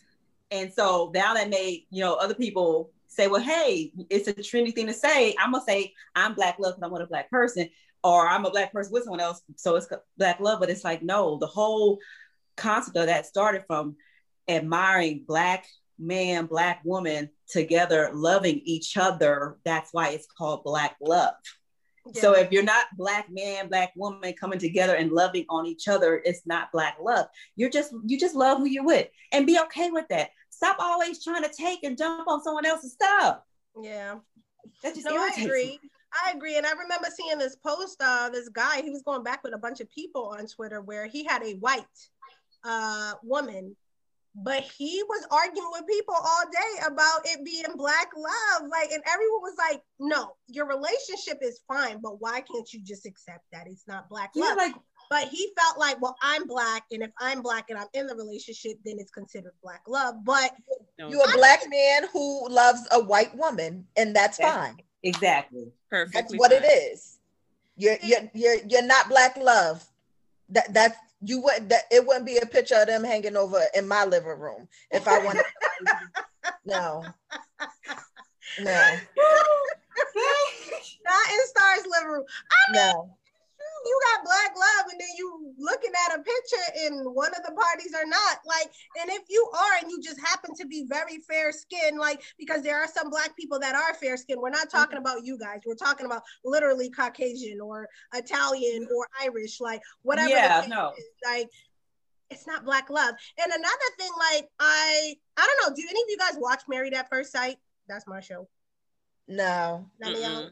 And 0.49 0.71
so 0.71 1.11
now 1.13 1.33
that 1.33 1.49
made, 1.49 1.87
you 1.89 2.01
know, 2.01 2.13
other 2.13 2.35
people 2.35 2.91
say, 3.07 3.27
well, 3.27 3.41
hey, 3.41 3.91
it's 4.09 4.29
a 4.29 4.33
trendy 4.33 4.73
thing 4.73 4.87
to 4.87 4.93
say. 4.93 5.35
I'm 5.39 5.51
gonna 5.51 5.65
say 5.65 5.93
I'm 6.15 6.35
black 6.35 6.57
love 6.57 6.75
because 6.75 6.85
I'm 6.87 6.93
with 6.93 7.01
a 7.01 7.07
black 7.07 7.29
person, 7.29 7.69
or 8.01 8.27
I'm 8.27 8.45
a 8.45 8.51
black 8.51 8.71
person 8.71 8.93
with 8.93 9.03
someone 9.03 9.19
else, 9.19 9.41
so 9.57 9.75
it's 9.75 9.89
black 10.17 10.39
love. 10.39 10.61
But 10.61 10.69
it's 10.69 10.85
like, 10.85 11.03
no, 11.03 11.37
the 11.37 11.47
whole 11.47 11.99
concept 12.55 12.95
of 12.95 13.07
that 13.07 13.25
started 13.25 13.63
from 13.67 13.97
admiring 14.47 15.23
black 15.27 15.65
man, 15.99 16.45
black 16.45 16.81
woman 16.83 17.29
together, 17.49 18.11
loving 18.13 18.61
each 18.65 18.97
other. 18.97 19.57
That's 19.65 19.89
why 19.91 20.09
it's 20.09 20.27
called 20.37 20.63
black 20.63 20.95
love. 21.01 21.33
Yeah. 22.13 22.21
So 22.21 22.33
if 22.33 22.51
you're 22.51 22.63
not 22.63 22.85
black 22.95 23.27
man, 23.29 23.67
black 23.67 23.91
woman 23.95 24.33
coming 24.33 24.59
together 24.59 24.95
and 24.95 25.11
loving 25.11 25.45
on 25.49 25.65
each 25.65 25.87
other, 25.87 26.21
it's 26.23 26.45
not 26.45 26.71
black 26.71 26.97
love. 27.01 27.27
You're 27.55 27.69
just 27.69 27.93
you 28.05 28.19
just 28.19 28.35
love 28.35 28.59
who 28.59 28.65
you're 28.65 28.85
with 28.85 29.07
and 29.31 29.45
be 29.45 29.59
okay 29.59 29.91
with 29.91 30.07
that. 30.09 30.29
Stop 30.49 30.77
always 30.79 31.23
trying 31.23 31.43
to 31.43 31.49
take 31.49 31.83
and 31.83 31.97
jump 31.97 32.27
on 32.27 32.41
someone 32.43 32.65
else's 32.65 32.93
stuff. 32.93 33.39
Yeah. 33.81 34.15
That 34.83 34.95
just 34.95 35.05
no, 35.05 35.17
I 35.17 35.31
agree. 35.39 35.79
I 36.13 36.31
agree. 36.31 36.57
And 36.57 36.65
I 36.65 36.71
remember 36.71 37.07
seeing 37.15 37.37
this 37.37 37.55
post, 37.57 38.01
uh, 38.01 38.29
this 38.29 38.49
guy, 38.49 38.81
he 38.81 38.89
was 38.89 39.03
going 39.03 39.23
back 39.23 39.43
with 39.43 39.53
a 39.53 39.57
bunch 39.57 39.81
of 39.81 39.89
people 39.91 40.33
on 40.37 40.47
Twitter 40.47 40.81
where 40.81 41.05
he 41.05 41.25
had 41.25 41.43
a 41.43 41.55
white 41.55 41.83
uh, 42.63 43.13
woman 43.23 43.75
but 44.43 44.63
he 44.63 45.01
was 45.07 45.25
arguing 45.31 45.69
with 45.71 45.87
people 45.87 46.13
all 46.13 46.43
day 46.51 46.85
about 46.85 47.21
it 47.25 47.43
being 47.43 47.75
black 47.75 48.09
love. 48.15 48.69
Like 48.69 48.91
and 48.91 49.01
everyone 49.07 49.41
was 49.41 49.55
like 49.57 49.81
no 49.99 50.33
your 50.47 50.67
relationship 50.67 51.39
is 51.41 51.61
fine 51.67 51.99
but 52.01 52.21
why 52.21 52.41
can't 52.41 52.71
you 52.71 52.81
just 52.83 53.05
accept 53.05 53.43
that 53.51 53.67
it's 53.67 53.87
not 53.87 54.09
black 54.09 54.31
yeah, 54.35 54.45
love? 54.45 54.57
like 54.57 54.75
but 55.09 55.27
he 55.29 55.51
felt 55.59 55.79
like 55.79 55.99
well 56.01 56.15
i'm 56.21 56.47
black 56.47 56.83
and 56.91 57.01
if 57.01 57.11
i'm 57.19 57.41
black 57.41 57.69
and 57.69 57.79
i'm 57.79 57.87
in 57.93 58.07
the 58.07 58.15
relationship 58.15 58.77
then 58.85 58.95
it's 58.99 59.11
considered 59.11 59.53
black 59.63 59.81
love. 59.87 60.15
But 60.23 60.51
no. 60.99 61.09
you're 61.09 61.29
a 61.29 61.33
black 61.33 61.63
man 61.69 62.03
who 62.13 62.47
loves 62.49 62.87
a 62.91 62.99
white 62.99 63.35
woman 63.35 63.85
and 63.95 64.15
that's, 64.15 64.37
that's 64.37 64.67
fine. 64.67 64.77
exactly. 65.03 65.71
Perfect 65.89 66.13
that's 66.13 66.35
what 66.35 66.51
fine. 66.51 66.63
it 66.63 66.67
is. 66.67 67.19
You're, 67.75 67.97
you're 68.01 68.29
you're 68.33 68.57
you're 68.67 68.85
not 68.85 69.07
black 69.07 69.37
love. 69.37 69.85
That 70.49 70.73
that's 70.73 70.97
you 71.21 71.41
would 71.41 71.69
that 71.69 71.83
it 71.91 72.05
wouldn't 72.05 72.25
be 72.25 72.37
a 72.37 72.45
picture 72.45 72.75
of 72.75 72.87
them 72.87 73.03
hanging 73.03 73.35
over 73.35 73.61
in 73.75 73.87
my 73.87 74.05
living 74.05 74.39
room 74.39 74.67
if 74.91 75.07
I 75.07 75.19
wanted. 75.23 75.45
no, 76.65 77.03
no, 78.59 78.97
not 81.05 81.29
in 81.31 81.39
Star's 81.45 81.85
living 81.89 82.09
room. 82.09 82.23
I 82.51 82.71
mean, 82.71 82.81
no 82.81 83.17
you 83.87 83.99
got 84.13 84.25
black 84.25 84.51
love 84.55 84.91
and 84.91 84.99
then 84.99 85.07
you 85.17 85.53
looking 85.57 85.91
at 86.05 86.19
a 86.19 86.21
picture 86.21 86.85
and 86.85 87.05
one 87.15 87.29
of 87.29 87.43
the 87.45 87.53
parties 87.53 87.93
are 87.95 88.05
not 88.05 88.39
like 88.45 88.71
and 89.01 89.09
if 89.09 89.23
you 89.29 89.49
are 89.53 89.81
and 89.81 89.89
you 89.89 90.01
just 90.01 90.19
happen 90.19 90.53
to 90.55 90.65
be 90.67 90.85
very 90.87 91.19
fair 91.19 91.51
skinned 91.51 91.97
like 91.97 92.21
because 92.37 92.61
there 92.61 92.77
are 92.77 92.87
some 92.87 93.09
black 93.09 93.35
people 93.37 93.59
that 93.59 93.75
are 93.75 93.93
fair 93.95 94.17
skinned 94.17 94.41
we're 94.41 94.49
not 94.49 94.69
talking 94.69 94.97
about 94.97 95.25
you 95.25 95.37
guys 95.37 95.61
we're 95.65 95.75
talking 95.75 96.05
about 96.05 96.21
literally 96.43 96.89
caucasian 96.89 97.59
or 97.61 97.87
italian 98.13 98.87
or 98.95 99.07
irish 99.21 99.59
like 99.59 99.81
whatever 100.01 100.29
yeah 100.29 100.65
no. 100.67 100.91
is, 100.97 101.05
like 101.25 101.49
it's 102.29 102.45
not 102.45 102.65
black 102.65 102.89
love. 102.89 103.15
And 103.37 103.51
another 103.51 103.89
thing 103.97 104.11
like 104.19 104.49
i 104.59 105.13
i 105.37 105.47
don't 105.47 105.69
know 105.69 105.75
do 105.75 105.87
any 105.89 106.01
of 106.01 106.09
you 106.09 106.17
guys 106.17 106.35
watch 106.37 106.63
married 106.67 106.93
at 106.93 107.09
first 107.09 107.31
sight? 107.31 107.57
That's 107.87 108.05
my 108.07 108.19
show. 108.19 108.47
No. 109.27 109.85
None 109.99 110.13
of 110.13 110.19
y'all 110.19 110.49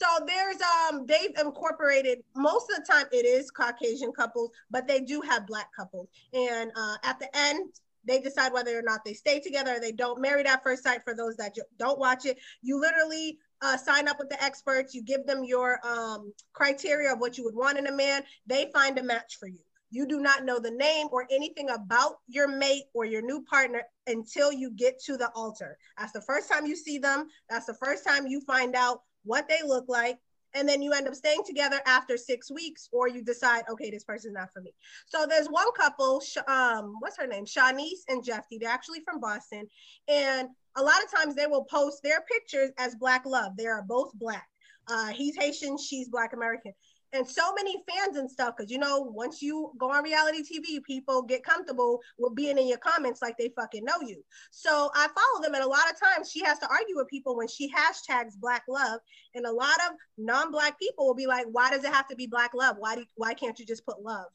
so 0.00 0.24
there's 0.26 0.56
um 0.62 1.06
they've 1.06 1.36
incorporated 1.38 2.18
most 2.36 2.70
of 2.70 2.76
the 2.76 2.92
time 2.92 3.06
it 3.12 3.26
is 3.26 3.50
Caucasian 3.50 4.12
couples, 4.12 4.50
but 4.70 4.86
they 4.86 5.00
do 5.00 5.20
have 5.20 5.46
black 5.46 5.68
couples. 5.76 6.08
And 6.32 6.70
uh, 6.76 6.96
at 7.04 7.18
the 7.18 7.34
end, 7.36 7.70
they 8.04 8.20
decide 8.20 8.52
whether 8.52 8.78
or 8.78 8.82
not 8.82 9.04
they 9.04 9.12
stay 9.12 9.40
together 9.40 9.76
or 9.76 9.80
they 9.80 9.92
don't. 9.92 10.20
Married 10.20 10.46
at 10.46 10.62
first 10.62 10.82
sight 10.82 11.02
for 11.04 11.14
those 11.14 11.36
that 11.36 11.54
don't 11.78 11.98
watch 11.98 12.26
it, 12.26 12.38
you 12.62 12.80
literally 12.80 13.38
uh, 13.60 13.76
sign 13.76 14.08
up 14.08 14.18
with 14.18 14.28
the 14.28 14.42
experts. 14.42 14.94
You 14.94 15.02
give 15.02 15.26
them 15.26 15.44
your 15.44 15.78
um, 15.86 16.32
criteria 16.52 17.12
of 17.12 17.18
what 17.18 17.36
you 17.36 17.44
would 17.44 17.56
want 17.56 17.78
in 17.78 17.86
a 17.86 17.92
man. 17.92 18.22
They 18.46 18.70
find 18.72 18.98
a 18.98 19.02
match 19.02 19.36
for 19.38 19.48
you. 19.48 19.58
You 19.90 20.06
do 20.06 20.20
not 20.20 20.44
know 20.44 20.58
the 20.58 20.70
name 20.70 21.08
or 21.10 21.26
anything 21.30 21.70
about 21.70 22.18
your 22.28 22.46
mate 22.46 22.84
or 22.92 23.06
your 23.06 23.22
new 23.22 23.42
partner 23.44 23.82
until 24.06 24.52
you 24.52 24.70
get 24.70 25.02
to 25.04 25.16
the 25.16 25.30
altar. 25.34 25.78
That's 25.96 26.12
the 26.12 26.20
first 26.20 26.50
time 26.50 26.66
you 26.66 26.76
see 26.76 26.98
them. 26.98 27.28
That's 27.48 27.64
the 27.64 27.74
first 27.74 28.06
time 28.06 28.26
you 28.26 28.42
find 28.42 28.74
out 28.74 29.00
what 29.28 29.48
they 29.48 29.60
look 29.64 29.84
like, 29.88 30.18
and 30.54 30.68
then 30.68 30.82
you 30.82 30.92
end 30.92 31.06
up 31.06 31.14
staying 31.14 31.42
together 31.46 31.80
after 31.86 32.16
six 32.16 32.50
weeks, 32.50 32.88
or 32.90 33.06
you 33.08 33.22
decide, 33.22 33.62
okay, 33.70 33.90
this 33.90 34.04
person's 34.04 34.34
not 34.34 34.52
for 34.52 34.62
me. 34.62 34.72
So 35.06 35.26
there's 35.28 35.46
one 35.46 35.70
couple, 35.76 36.22
um, 36.48 36.96
what's 37.00 37.18
her 37.18 37.26
name? 37.26 37.44
Shawniece 37.44 38.02
and 38.08 38.24
Jephte. 38.24 38.58
They're 38.60 38.70
actually 38.70 39.00
from 39.00 39.20
Boston, 39.20 39.68
and 40.08 40.48
a 40.76 40.82
lot 40.82 41.04
of 41.04 41.10
times 41.10 41.34
they 41.34 41.46
will 41.46 41.64
post 41.64 42.02
their 42.02 42.22
pictures 42.22 42.70
as 42.78 42.96
black 42.96 43.24
love. 43.26 43.56
They 43.56 43.66
are 43.66 43.82
both 43.82 44.12
black. 44.14 44.48
Uh, 44.90 45.08
he's 45.08 45.36
Haitian, 45.36 45.76
she's 45.76 46.08
Black 46.08 46.32
American 46.32 46.72
and 47.12 47.26
so 47.26 47.54
many 47.54 47.82
fans 47.88 48.16
and 48.16 48.30
stuff 48.30 48.54
because 48.56 48.70
you 48.70 48.78
know 48.78 49.00
once 49.00 49.40
you 49.40 49.72
go 49.78 49.90
on 49.90 50.04
reality 50.04 50.42
tv 50.42 50.82
people 50.84 51.22
get 51.22 51.42
comfortable 51.42 52.00
with 52.18 52.34
being 52.34 52.58
in 52.58 52.68
your 52.68 52.78
comments 52.78 53.22
like 53.22 53.34
they 53.38 53.50
fucking 53.56 53.84
know 53.84 54.00
you. 54.06 54.22
So 54.50 54.90
i 54.94 55.08
follow 55.08 55.42
them 55.42 55.54
and 55.54 55.64
a 55.64 55.68
lot 55.68 55.90
of 55.90 55.98
times 55.98 56.30
she 56.30 56.44
has 56.44 56.58
to 56.58 56.68
argue 56.68 56.96
with 56.96 57.08
people 57.08 57.36
when 57.36 57.48
she 57.48 57.70
hashtags 57.70 58.36
black 58.36 58.62
love 58.68 59.00
and 59.34 59.46
a 59.46 59.52
lot 59.52 59.76
of 59.88 59.96
non-black 60.16 60.78
people 60.78 61.06
will 61.06 61.14
be 61.14 61.26
like 61.26 61.46
why 61.50 61.70
does 61.70 61.84
it 61.84 61.92
have 61.92 62.08
to 62.08 62.16
be 62.16 62.26
black 62.26 62.52
love? 62.54 62.76
Why 62.78 62.96
do 62.96 63.04
why 63.16 63.34
can't 63.34 63.58
you 63.58 63.66
just 63.66 63.84
put 63.86 64.02
love? 64.02 64.26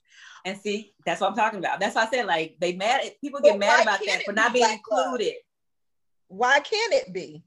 And 0.45 0.57
see 0.57 0.93
that's 1.05 1.21
what 1.21 1.29
i'm 1.29 1.35
talking 1.35 1.59
about. 1.59 1.79
That's 1.79 1.95
why 1.95 2.03
i 2.03 2.09
said 2.09 2.25
like 2.25 2.55
they 2.59 2.73
mad 2.73 3.01
people 3.21 3.39
get 3.41 3.59
mad 3.59 3.83
about 3.83 3.99
that 4.05 4.23
for 4.25 4.33
not 4.33 4.53
being 4.53 4.69
included 4.69 5.25
love? 5.25 5.33
why 6.27 6.59
can't 6.59 6.93
it 6.93 7.13
be? 7.13 7.43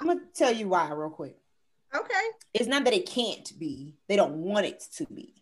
I'm 0.00 0.08
gonna 0.08 0.20
tell 0.34 0.52
you 0.52 0.68
why 0.68 0.90
real 0.90 1.10
quick 1.10 1.36
Okay. 1.96 2.24
It's 2.54 2.68
not 2.68 2.84
that 2.84 2.94
it 2.94 3.08
can't 3.08 3.50
be, 3.58 3.96
they 4.08 4.16
don't 4.16 4.34
want 4.34 4.66
it 4.66 4.84
to 4.96 5.06
be. 5.06 5.34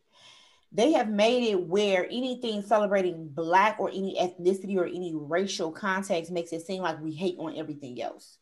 They 0.72 0.92
have 0.92 1.09
made 1.09 1.48
it 1.50 1.68
where 1.68 2.05
anything 2.07 2.62
celebrating 2.62 3.28
black 3.28 3.76
or 3.78 3.88
any 3.88 4.16
ethnicity 4.20 4.76
or 4.76 4.86
any 4.86 5.12
racial 5.14 5.70
context 5.70 6.32
makes 6.32 6.52
it 6.52 6.66
seem 6.66 6.82
like 6.82 7.00
we 7.00 7.12
hate 7.12 7.36
on 7.38 7.57
everything 7.57 8.02
else. 8.02 8.38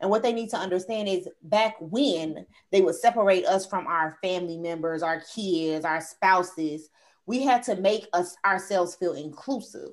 And 0.00 0.10
what 0.10 0.22
they 0.22 0.32
need 0.32 0.50
to 0.50 0.58
understand 0.58 1.08
is 1.08 1.28
back 1.42 1.76
when 1.80 2.46
they 2.70 2.80
would 2.80 2.94
separate 2.94 3.46
us 3.46 3.66
from 3.66 3.86
our 3.86 4.18
family 4.22 4.58
members, 4.58 5.02
our 5.02 5.22
kids, 5.34 5.84
our 5.84 6.00
spouses, 6.00 6.88
we 7.26 7.44
had 7.44 7.62
to 7.64 7.76
make 7.76 8.06
us 8.12 8.34
ourselves 8.44 8.94
feel 8.94 9.12
inclusive. 9.12 9.90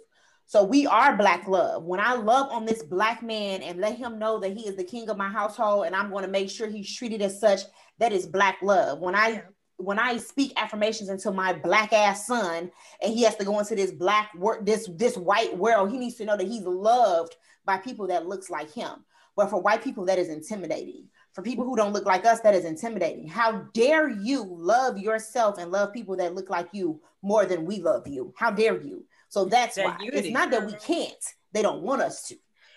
So 0.50 0.64
we 0.64 0.88
are 0.88 1.18
black 1.18 1.46
love. 1.46 1.84
When 1.84 2.00
I 2.00 2.14
love 2.14 2.50
on 2.52 2.66
this 2.66 2.82
black 2.82 3.22
man 3.22 3.62
and 3.62 3.82
let 3.82 3.98
him 3.98 4.18
know 4.18 4.40
that 4.40 4.54
he 4.54 4.66
is 4.66 4.78
the 4.78 4.84
king 4.84 5.10
of 5.10 5.18
my 5.18 5.28
household 5.28 5.86
and 5.86 5.94
I'm 5.94 6.10
going 6.10 6.24
to 6.24 6.32
make 6.32 6.50
sure 6.50 6.70
he's 6.70 6.96
treated 6.96 7.22
as 7.22 7.38
such, 7.38 7.60
that 8.00 8.14
is 8.14 8.26
black 8.26 8.60
love. 8.62 9.00
When 9.00 9.14
I 9.14 9.44
when 9.76 10.00
I 10.00 10.16
speak 10.18 10.54
affirmations 10.56 11.10
into 11.10 11.32
my 11.32 11.52
black 11.52 11.92
ass 11.92 12.26
son 12.26 12.72
and 13.02 13.14
he 13.14 13.24
has 13.24 13.36
to 13.36 13.46
go 13.46 13.60
into 13.60 13.76
this 13.76 13.92
black 13.92 14.34
work 14.36 14.66
this 14.66 14.90
this 14.96 15.18
white 15.18 15.56
world, 15.58 15.92
he 15.92 15.98
needs 15.98 16.16
to 16.16 16.26
know 16.26 16.38
that 16.38 16.48
he's 16.48 16.64
loved 16.64 17.36
by 17.66 17.78
people 17.78 18.08
that 18.08 18.26
looks 18.26 18.50
like 18.50 18.72
him. 18.74 19.04
But 19.36 19.50
for 19.50 19.62
white 19.62 19.84
people 19.84 20.06
that 20.06 20.18
is 20.18 20.30
intimidating. 20.30 21.10
For 21.34 21.42
people 21.42 21.66
who 21.66 21.76
don't 21.76 21.94
look 21.94 22.06
like 22.06 22.26
us 22.26 22.40
that 22.40 22.56
is 22.56 22.64
intimidating. 22.64 23.28
How 23.28 23.68
dare 23.74 24.08
you 24.08 24.46
love 24.50 24.98
yourself 24.98 25.58
and 25.58 25.72
love 25.72 25.92
people 25.92 26.16
that 26.16 26.34
look 26.34 26.50
like 26.50 26.70
you 26.72 27.02
more 27.22 27.46
than 27.46 27.66
we 27.66 27.82
love 27.82 28.08
you? 28.08 28.34
How 28.38 28.50
dare 28.50 28.82
you? 28.82 29.04
So 29.30 29.46
that's 29.46 29.76
that 29.76 29.86
why 29.86 29.98
unity. 30.00 30.30
it's 30.30 30.34
not 30.34 30.52
that 30.52 30.66
we 30.66 30.74
can't, 30.74 31.14
they 31.52 31.62
don't 31.62 31.82
want 31.82 32.02
us 32.02 32.28
to. 32.28 32.36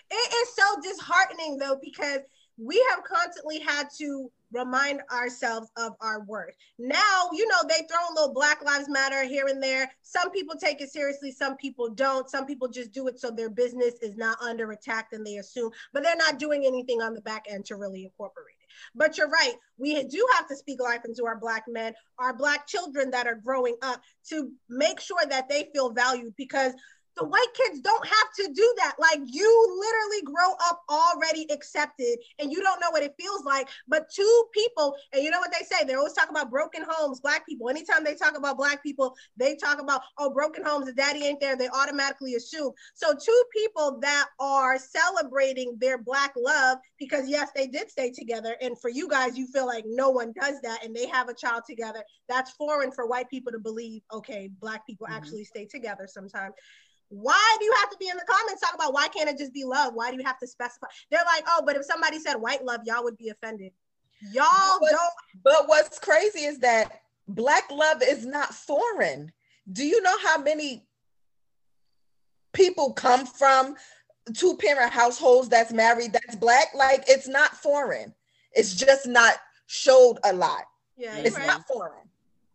It 0.09 0.33
is 0.33 0.55
so 0.55 0.81
disheartening 0.81 1.57
though, 1.57 1.79
because 1.81 2.19
we 2.57 2.85
have 2.89 3.03
constantly 3.03 3.59
had 3.59 3.87
to 3.97 4.29
remind 4.51 5.01
ourselves 5.11 5.69
of 5.77 5.93
our 6.01 6.23
worth. 6.25 6.55
Now, 6.77 7.29
you 7.33 7.47
know, 7.47 7.57
they 7.67 7.87
throw 7.87 7.99
a 8.09 8.13
little 8.13 8.33
Black 8.33 8.63
Lives 8.63 8.89
Matter 8.89 9.23
here 9.23 9.47
and 9.47 9.63
there. 9.63 9.89
Some 10.01 10.29
people 10.31 10.55
take 10.55 10.81
it 10.81 10.91
seriously, 10.91 11.31
some 11.31 11.55
people 11.55 11.89
don't. 11.89 12.29
Some 12.29 12.45
people 12.45 12.67
just 12.67 12.91
do 12.91 13.07
it 13.07 13.19
so 13.19 13.31
their 13.31 13.49
business 13.49 13.95
is 14.01 14.17
not 14.17 14.41
under 14.41 14.71
attack 14.71 15.09
and 15.13 15.25
they 15.25 15.37
assume, 15.37 15.71
but 15.93 16.03
they're 16.03 16.15
not 16.17 16.39
doing 16.39 16.65
anything 16.65 17.01
on 17.01 17.13
the 17.13 17.21
back 17.21 17.45
end 17.49 17.65
to 17.65 17.77
really 17.77 18.03
incorporate 18.03 18.55
it. 18.59 18.60
But 18.95 19.17
you're 19.17 19.29
right, 19.29 19.55
we 19.77 20.03
do 20.03 20.27
have 20.35 20.47
to 20.47 20.55
speak 20.55 20.81
life 20.81 21.01
into 21.05 21.25
our 21.25 21.39
Black 21.39 21.65
men, 21.67 21.93
our 22.19 22.33
Black 22.35 22.67
children 22.67 23.11
that 23.11 23.27
are 23.27 23.35
growing 23.35 23.75
up 23.81 24.01
to 24.29 24.51
make 24.69 24.99
sure 24.99 25.25
that 25.29 25.49
they 25.49 25.69
feel 25.73 25.91
valued 25.91 26.35
because 26.37 26.73
the 27.17 27.25
white 27.25 27.53
kids 27.53 27.81
don't 27.81 28.05
have 28.05 28.33
to 28.37 28.53
do 28.53 28.73
that. 28.77 28.95
Like 28.99 29.19
you 29.25 29.79
literally 29.79 30.21
grow 30.23 30.53
up 30.69 30.81
already 30.89 31.45
accepted 31.51 32.17
and 32.39 32.51
you 32.51 32.61
don't 32.61 32.79
know 32.79 32.89
what 32.91 33.03
it 33.03 33.15
feels 33.19 33.43
like. 33.43 33.67
But 33.87 34.09
two 34.09 34.43
people, 34.53 34.95
and 35.13 35.23
you 35.23 35.29
know 35.29 35.39
what 35.39 35.51
they 35.51 35.65
say? 35.65 35.83
They 35.85 35.95
always 35.95 36.13
talk 36.13 36.29
about 36.29 36.49
broken 36.49 36.83
homes, 36.87 37.19
black 37.19 37.45
people. 37.45 37.69
Anytime 37.69 38.03
they 38.03 38.15
talk 38.15 38.37
about 38.37 38.57
black 38.57 38.81
people, 38.83 39.15
they 39.37 39.55
talk 39.55 39.81
about, 39.81 40.01
oh, 40.17 40.33
broken 40.33 40.63
homes, 40.63 40.85
the 40.85 40.93
daddy 40.93 41.25
ain't 41.25 41.39
there. 41.39 41.57
They 41.57 41.69
automatically 41.69 42.35
assume. 42.35 42.71
So 42.93 43.13
two 43.13 43.43
people 43.55 43.99
that 44.01 44.27
are 44.39 44.77
celebrating 44.77 45.75
their 45.79 45.97
black 45.97 46.33
love 46.37 46.77
because 46.97 47.27
yes, 47.27 47.49
they 47.55 47.67
did 47.67 47.89
stay 47.89 48.11
together. 48.11 48.55
And 48.61 48.79
for 48.79 48.89
you 48.89 49.07
guys, 49.07 49.37
you 49.37 49.47
feel 49.47 49.65
like 49.65 49.85
no 49.87 50.09
one 50.09 50.33
does 50.39 50.61
that 50.61 50.83
and 50.83 50.95
they 50.95 51.07
have 51.07 51.29
a 51.29 51.33
child 51.33 51.63
together. 51.67 52.03
That's 52.29 52.51
foreign 52.51 52.91
for 52.91 53.05
white 53.05 53.29
people 53.29 53.51
to 53.51 53.59
believe, 53.59 54.01
okay, 54.13 54.49
black 54.59 54.85
people 54.87 55.07
mm-hmm. 55.07 55.17
actually 55.17 55.43
stay 55.43 55.65
together 55.65 56.07
sometimes. 56.07 56.53
Why 57.11 57.57
do 57.59 57.65
you 57.65 57.73
have 57.81 57.89
to 57.89 57.97
be 57.97 58.07
in 58.07 58.15
the 58.15 58.23
comments 58.23 58.61
talk 58.61 58.73
about 58.73 58.93
why 58.93 59.09
can't 59.09 59.29
it 59.29 59.37
just 59.37 59.53
be 59.53 59.65
love? 59.65 59.93
Why 59.93 60.11
do 60.11 60.17
you 60.17 60.23
have 60.23 60.39
to 60.39 60.47
specify? 60.47 60.87
They're 61.09 61.23
like, 61.25 61.43
oh, 61.45 61.61
but 61.65 61.75
if 61.75 61.83
somebody 61.83 62.19
said 62.19 62.35
white 62.35 62.63
love, 62.63 62.81
y'all 62.85 63.03
would 63.03 63.17
be 63.17 63.27
offended. 63.27 63.73
Y'all 64.31 64.79
but, 64.79 64.91
don't. 64.91 65.43
But 65.43 65.67
what's 65.67 65.99
crazy 65.99 66.45
is 66.45 66.59
that 66.59 67.01
black 67.27 67.69
love 67.69 68.01
is 68.01 68.25
not 68.25 68.53
foreign. 68.53 69.33
Do 69.69 69.85
you 69.85 70.01
know 70.01 70.15
how 70.23 70.37
many 70.37 70.87
people 72.53 72.93
come 72.93 73.25
from 73.25 73.75
two 74.33 74.55
parent 74.55 74.93
households 74.93 75.49
that's 75.49 75.73
married 75.73 76.13
that's 76.13 76.37
black? 76.37 76.67
Like 76.73 77.03
it's 77.09 77.27
not 77.27 77.57
foreign. 77.57 78.13
It's 78.53 78.73
just 78.73 79.05
not 79.05 79.35
showed 79.67 80.17
a 80.23 80.31
lot. 80.31 80.63
Yeah, 80.95 81.17
it's 81.17 81.37
right. 81.37 81.47
not 81.47 81.67
foreign. 81.67 82.07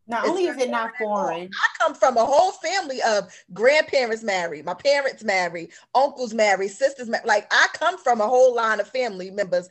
Not 0.08 0.24
it's 0.24 0.30
only 0.30 0.44
is 0.46 0.56
it 0.56 0.70
not 0.70 0.92
foreign. 0.98 1.50
I 1.52 1.66
come 1.78 1.94
from 1.94 2.16
a 2.16 2.24
whole 2.24 2.52
family 2.52 3.02
of 3.02 3.32
grandparents 3.52 4.22
married, 4.22 4.64
my 4.64 4.74
parents 4.74 5.24
married, 5.24 5.70
uncles 5.94 6.32
married, 6.32 6.70
sisters 6.70 7.08
married. 7.08 7.26
Like 7.26 7.46
I 7.50 7.66
come 7.72 7.98
from 7.98 8.20
a 8.20 8.26
whole 8.26 8.54
line 8.54 8.78
of 8.78 8.88
family 8.88 9.30
members 9.30 9.68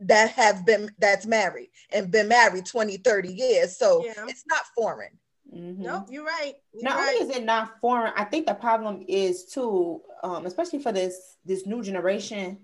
that 0.00 0.30
have 0.30 0.66
been 0.66 0.90
that's 0.98 1.24
married 1.24 1.70
and 1.92 2.10
been 2.10 2.28
married 2.28 2.66
20, 2.66 2.96
30 2.98 3.32
years. 3.32 3.76
So 3.76 4.04
yeah. 4.04 4.24
it's 4.26 4.44
not 4.48 4.62
foreign. 4.74 5.12
Mm-hmm. 5.54 5.82
No, 5.82 6.04
you're 6.10 6.24
right. 6.24 6.54
You're 6.74 6.82
not 6.82 6.98
right. 6.98 7.16
only 7.20 7.30
is 7.30 7.36
it 7.36 7.44
not 7.44 7.80
foreign, 7.80 8.12
I 8.16 8.24
think 8.24 8.46
the 8.46 8.54
problem 8.54 9.04
is 9.06 9.44
too, 9.44 10.02
um, 10.24 10.46
especially 10.46 10.80
for 10.80 10.90
this 10.90 11.36
this 11.44 11.64
new 11.64 11.82
generation 11.82 12.58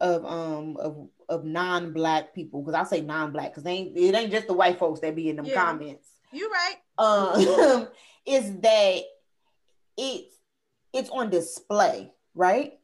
of 0.00 0.24
um 0.24 0.78
of 0.78 1.08
of 1.28 1.44
non-black 1.44 2.34
people, 2.34 2.62
because 2.62 2.74
I'll 2.74 2.86
say 2.86 3.02
non-black 3.02 3.50
because 3.50 3.64
they 3.64 3.72
ain't 3.72 3.98
it 3.98 4.14
ain't 4.14 4.32
just 4.32 4.46
the 4.46 4.54
white 4.54 4.78
folks 4.78 5.00
that 5.00 5.14
be 5.14 5.28
in 5.28 5.36
them 5.36 5.44
yeah. 5.44 5.62
comments 5.62 6.08
you're 6.34 6.50
right. 6.50 6.76
Um, 6.98 7.88
is 8.26 8.56
that 8.60 9.00
it's 9.96 10.36
it's 10.92 11.10
on 11.10 11.30
display, 11.30 12.12
right? 12.34 12.74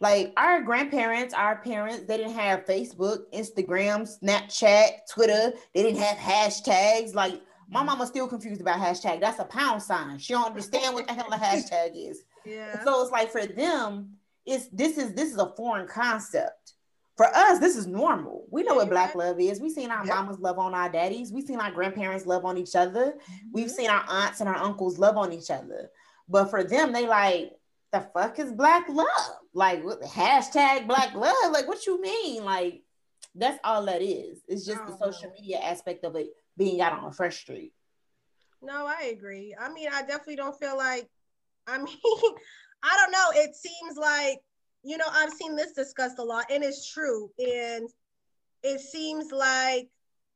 Like 0.00 0.32
our 0.36 0.62
grandparents, 0.62 1.34
our 1.34 1.56
parents, 1.56 2.06
they 2.06 2.16
didn't 2.16 2.32
have 2.32 2.64
Facebook, 2.64 3.24
Instagram, 3.34 4.08
Snapchat, 4.08 5.06
Twitter. 5.12 5.52
They 5.74 5.82
didn't 5.82 5.98
have 5.98 6.16
hashtags. 6.16 7.14
Like 7.14 7.40
my 7.68 7.82
mama's 7.82 8.08
still 8.08 8.26
confused 8.26 8.60
about 8.60 8.78
hashtag. 8.78 9.20
That's 9.20 9.38
a 9.38 9.44
pound 9.44 9.82
sign. 9.82 10.18
She 10.18 10.32
don't 10.32 10.46
understand 10.46 10.94
what 10.94 11.06
the 11.06 11.12
hell 11.12 11.28
a 11.30 11.36
hashtag 11.38 11.90
is. 11.94 12.22
Yeah. 12.46 12.82
So 12.82 13.02
it's 13.02 13.12
like 13.12 13.30
for 13.30 13.46
them, 13.46 14.16
it's 14.46 14.68
this 14.68 14.96
is 14.96 15.12
this 15.14 15.30
is 15.30 15.36
a 15.36 15.52
foreign 15.54 15.86
concept 15.86 16.74
for 17.20 17.26
us, 17.36 17.58
this 17.58 17.76
is 17.76 17.86
normal. 17.86 18.46
We 18.50 18.62
know 18.62 18.76
what 18.76 18.88
black 18.88 19.14
love 19.14 19.38
is. 19.38 19.60
We've 19.60 19.70
seen 19.70 19.90
our 19.90 20.06
yep. 20.06 20.14
mamas 20.14 20.38
love 20.38 20.58
on 20.58 20.72
our 20.72 20.88
daddies. 20.88 21.30
We've 21.30 21.44
seen 21.44 21.60
our 21.60 21.70
grandparents 21.70 22.24
love 22.24 22.46
on 22.46 22.56
each 22.56 22.74
other. 22.74 23.12
Mm-hmm. 23.12 23.48
We've 23.52 23.70
seen 23.70 23.90
our 23.90 24.02
aunts 24.08 24.40
and 24.40 24.48
our 24.48 24.56
uncles 24.56 24.98
love 24.98 25.18
on 25.18 25.30
each 25.30 25.50
other. 25.50 25.90
But 26.30 26.48
for 26.48 26.64
them, 26.64 26.94
they 26.94 27.06
like, 27.06 27.52
the 27.92 28.00
fuck 28.14 28.38
is 28.38 28.50
black 28.52 28.88
love? 28.88 29.06
Like 29.52 29.82
hashtag 29.82 30.86
black 30.86 31.12
love? 31.12 31.34
Like 31.52 31.68
what 31.68 31.84
you 31.84 32.00
mean? 32.00 32.42
Like 32.42 32.84
that's 33.34 33.58
all 33.64 33.84
that 33.84 34.00
is. 34.00 34.40
It's 34.48 34.64
just 34.64 34.86
the 34.86 34.96
social 34.96 35.28
know. 35.28 35.34
media 35.38 35.58
aspect 35.58 36.06
of 36.06 36.16
it 36.16 36.28
being 36.56 36.80
out 36.80 36.94
on 36.94 37.04
a 37.04 37.12
fresh 37.12 37.36
street. 37.36 37.74
No, 38.62 38.86
I 38.86 39.08
agree. 39.08 39.54
I 39.60 39.70
mean, 39.70 39.90
I 39.92 40.00
definitely 40.00 40.36
don't 40.36 40.58
feel 40.58 40.78
like 40.78 41.06
I 41.66 41.76
mean, 41.76 41.98
I 42.82 42.96
don't 42.96 43.12
know. 43.12 43.42
It 43.42 43.54
seems 43.54 43.98
like 43.98 44.40
you 44.82 44.96
know, 44.96 45.06
I've 45.10 45.32
seen 45.32 45.56
this 45.56 45.72
discussed 45.72 46.18
a 46.18 46.22
lot, 46.22 46.46
and 46.50 46.64
it's 46.64 46.90
true. 46.90 47.30
And 47.38 47.88
it 48.62 48.80
seems 48.80 49.30
like 49.32 49.88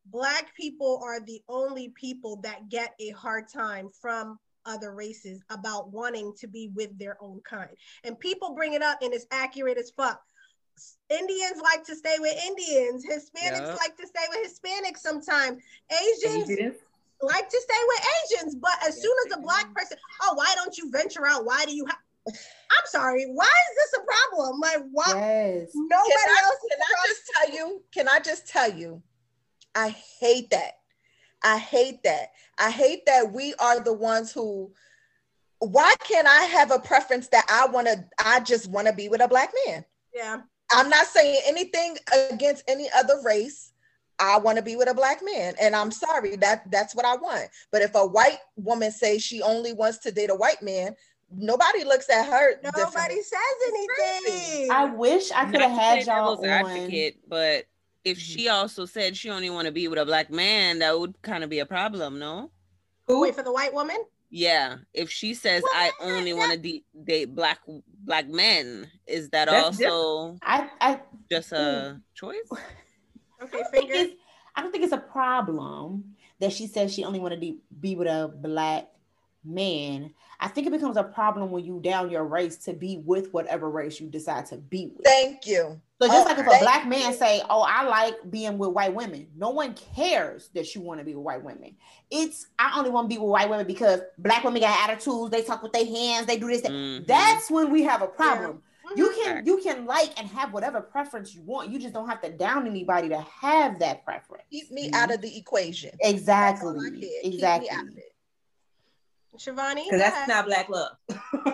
Black 0.06 0.54
people 0.54 1.00
are 1.02 1.20
the 1.20 1.42
only 1.48 1.88
people 1.90 2.36
that 2.42 2.68
get 2.68 2.94
a 3.00 3.10
hard 3.10 3.48
time 3.48 3.88
from 4.00 4.38
other 4.66 4.94
races 4.94 5.42
about 5.50 5.92
wanting 5.92 6.32
to 6.38 6.46
be 6.46 6.70
with 6.74 6.98
their 6.98 7.16
own 7.22 7.40
kind. 7.48 7.70
And 8.02 8.18
people 8.18 8.54
bring 8.54 8.74
it 8.74 8.82
up, 8.82 8.98
and 9.02 9.14
it's 9.14 9.26
accurate 9.30 9.78
as 9.78 9.90
fuck. 9.90 10.20
Indians 11.08 11.60
like 11.62 11.84
to 11.84 11.94
stay 11.94 12.16
with 12.18 12.36
Indians. 12.44 13.04
Hispanics 13.06 13.76
like 13.78 13.96
to 13.96 14.06
stay 14.06 14.24
with 14.30 14.50
Hispanics 14.50 14.98
sometimes. 14.98 15.62
Asians, 15.90 16.50
Asians. 16.50 16.76
like 17.22 17.48
to 17.48 17.60
stay 17.60 17.80
with 17.86 18.06
Asians. 18.24 18.56
But 18.56 18.72
as 18.86 19.00
soon 19.00 19.14
as 19.26 19.36
a 19.36 19.40
black 19.40 19.72
person, 19.72 19.96
oh, 20.22 20.34
why 20.34 20.52
don't 20.56 20.76
you 20.76 20.90
venture 20.90 21.26
out? 21.26 21.44
Why 21.44 21.64
do 21.64 21.74
you 21.74 21.86
have 21.86 21.98
I'm 22.26 22.86
sorry. 22.86 23.26
Why 23.26 23.44
is 23.44 23.92
this 23.92 24.00
a 24.00 24.04
problem? 24.04 24.60
Like, 24.60 24.82
why? 24.92 25.04
Yes. 25.08 25.70
Nobody 25.74 26.10
can 26.10 26.28
I, 26.28 26.42
else. 26.44 26.56
Can 26.70 26.80
I 26.80 27.06
just 27.08 27.22
tell 27.34 27.54
you? 27.54 27.82
Can 27.92 28.08
I 28.08 28.20
just 28.20 28.48
tell 28.48 28.72
you? 28.72 29.02
I 29.74 29.94
hate 30.20 30.50
that. 30.50 30.72
I 31.42 31.58
hate 31.58 32.02
that. 32.04 32.30
I 32.58 32.70
hate 32.70 33.04
that 33.06 33.32
we 33.32 33.54
are 33.54 33.80
the 33.80 33.92
ones 33.92 34.32
who. 34.32 34.72
Why 35.60 35.94
can't 36.00 36.26
I 36.26 36.42
have 36.42 36.70
a 36.72 36.78
preference 36.78 37.28
that 37.28 37.46
I 37.50 37.70
want 37.70 37.86
to? 37.86 38.04
I 38.24 38.40
just 38.40 38.70
want 38.70 38.86
to 38.86 38.92
be 38.92 39.08
with 39.08 39.22
a 39.22 39.28
black 39.28 39.52
man. 39.66 39.84
Yeah. 40.14 40.40
I'm 40.72 40.88
not 40.88 41.06
saying 41.06 41.40
anything 41.46 41.96
against 42.30 42.64
any 42.68 42.88
other 42.96 43.20
race. 43.24 43.72
I 44.18 44.38
want 44.38 44.58
to 44.58 44.62
be 44.62 44.76
with 44.76 44.88
a 44.88 44.94
black 44.94 45.20
man, 45.24 45.54
and 45.60 45.74
I'm 45.74 45.90
sorry 45.90 46.36
that 46.36 46.70
that's 46.70 46.94
what 46.94 47.04
I 47.04 47.16
want. 47.16 47.48
But 47.72 47.82
if 47.82 47.94
a 47.94 48.06
white 48.06 48.38
woman 48.56 48.92
says 48.92 49.22
she 49.22 49.42
only 49.42 49.72
wants 49.72 49.98
to 49.98 50.12
date 50.12 50.30
a 50.30 50.36
white 50.36 50.62
man, 50.62 50.94
nobody 51.36 51.84
looks 51.84 52.08
at 52.10 52.26
her. 52.26 52.60
Nobody 52.62 53.22
says 53.22 53.40
anything. 53.68 54.70
I 54.70 54.86
wish 54.94 55.30
I 55.32 55.50
could 55.50 55.60
have 55.60 55.70
had 55.70 56.02
say 56.02 56.10
y'all 56.10 56.36
devil's 56.36 56.40
on. 56.40 56.48
advocate, 56.48 57.18
but 57.28 57.64
if 58.04 58.18
mm-hmm. 58.18 58.34
she 58.34 58.48
also 58.48 58.84
said 58.84 59.16
she 59.16 59.30
only 59.30 59.50
want 59.50 59.66
to 59.66 59.72
be 59.72 59.88
with 59.88 59.98
a 59.98 60.04
black 60.04 60.30
man, 60.30 60.80
that 60.80 60.98
would 60.98 61.20
kind 61.22 61.42
of 61.44 61.50
be 61.50 61.60
a 61.60 61.66
problem, 61.66 62.18
no? 62.18 62.50
Who? 63.06 63.22
Wait 63.22 63.34
for 63.34 63.42
the 63.42 63.52
white 63.52 63.72
woman. 63.72 63.96
Yeah, 64.30 64.78
if 64.92 65.10
she 65.10 65.32
says 65.32 65.62
Well, 65.62 65.72
I 65.74 65.92
only 66.00 66.32
want 66.32 66.50
to 66.52 66.58
de- 66.58 66.84
date 67.04 67.34
black 67.34 67.60
black 68.04 68.28
men, 68.28 68.90
is 69.06 69.30
that 69.30 69.48
That's 69.48 69.80
also 69.80 70.38
I, 70.42 70.68
I 70.80 71.00
just 71.30 71.52
a 71.52 71.54
mm. 71.54 72.00
choice? 72.14 72.34
Okay, 73.42 73.58
I 73.58 73.62
don't 73.62 73.70
think 73.70 73.90
it's 73.90 74.14
I 74.56 74.62
don't 74.62 74.72
think 74.72 74.84
it's 74.84 74.92
a 74.92 74.98
problem 74.98 76.16
that 76.40 76.52
she 76.52 76.66
says 76.66 76.92
she 76.92 77.04
only 77.04 77.20
want 77.20 77.34
to 77.34 77.54
be 77.80 77.94
with 77.94 78.08
a 78.08 78.32
black 78.34 78.88
man. 79.44 80.12
I 80.40 80.48
think 80.48 80.66
it 80.66 80.70
becomes 80.70 80.96
a 80.96 81.04
problem 81.04 81.50
when 81.50 81.64
you 81.64 81.80
down 81.80 82.10
your 82.10 82.24
race 82.24 82.56
to 82.64 82.72
be 82.72 82.98
with 83.04 83.32
whatever 83.32 83.70
race 83.70 84.00
you 84.00 84.08
decide 84.08 84.46
to 84.46 84.56
be 84.56 84.92
with. 84.96 85.04
Thank 85.06 85.46
you. 85.46 85.80
So 86.02 86.08
just 86.08 86.26
Oh, 86.26 86.30
like 86.30 86.38
if 86.38 86.46
a 86.46 86.58
black 86.60 86.86
man 86.86 87.12
you. 87.12 87.16
say, 87.16 87.40
"Oh, 87.48 87.62
I 87.62 87.84
like 87.84 88.14
being 88.30 88.58
with 88.58 88.70
white 88.70 88.94
women," 88.94 89.28
no 89.36 89.50
one 89.50 89.74
cares 89.74 90.48
that 90.54 90.74
you 90.74 90.80
want 90.82 90.98
to 91.00 91.04
be 91.04 91.14
with 91.14 91.24
white 91.24 91.42
women. 91.42 91.76
It's 92.10 92.46
I 92.58 92.76
only 92.78 92.90
want 92.90 93.08
to 93.08 93.14
be 93.14 93.18
with 93.18 93.30
white 93.30 93.48
women 93.48 93.66
because 93.66 94.00
black 94.18 94.44
women 94.44 94.60
got 94.60 94.88
attitudes. 94.90 95.30
They 95.30 95.42
talk 95.42 95.62
with 95.62 95.72
their 95.72 95.86
hands. 95.86 96.26
They 96.26 96.36
do 96.38 96.48
this. 96.48 96.62
that." 96.62 96.72
Mhm. 96.72 97.06
That's 97.06 97.50
when 97.50 97.70
we 97.70 97.82
have 97.84 98.02
a 98.02 98.08
problem. 98.08 98.62
You 98.96 99.08
Mhm. 99.10 99.24
can 99.24 99.46
you 99.46 99.58
can 99.58 99.86
like 99.86 100.12
and 100.18 100.28
have 100.28 100.52
whatever 100.52 100.80
preference 100.82 101.34
you 101.34 101.42
want. 101.42 101.70
You 101.70 101.78
just 101.78 101.94
don't 101.94 102.08
have 102.08 102.20
to 102.20 102.30
down 102.30 102.66
anybody 102.66 103.08
to 103.08 103.20
have 103.20 103.78
that 103.78 104.04
preference. 104.04 104.44
Keep 104.50 104.72
me 104.72 104.90
out 104.92 105.10
of 105.10 105.22
the 105.22 105.38
equation. 105.38 105.92
Exactly. 106.00 106.72
That's 106.74 106.78
all 106.78 106.86
I 106.86 106.90
care. 106.90 106.98
Keep 107.22 107.24
me 107.24 107.34
Exactly. 107.34 108.02
Out 109.34 109.40
of 109.40 109.56
it. 109.56 109.56
Shavonne. 109.56 109.84
Because 109.84 110.00
that's 110.00 110.28
not 110.28 110.46
black 110.46 110.68
love. 110.68 110.92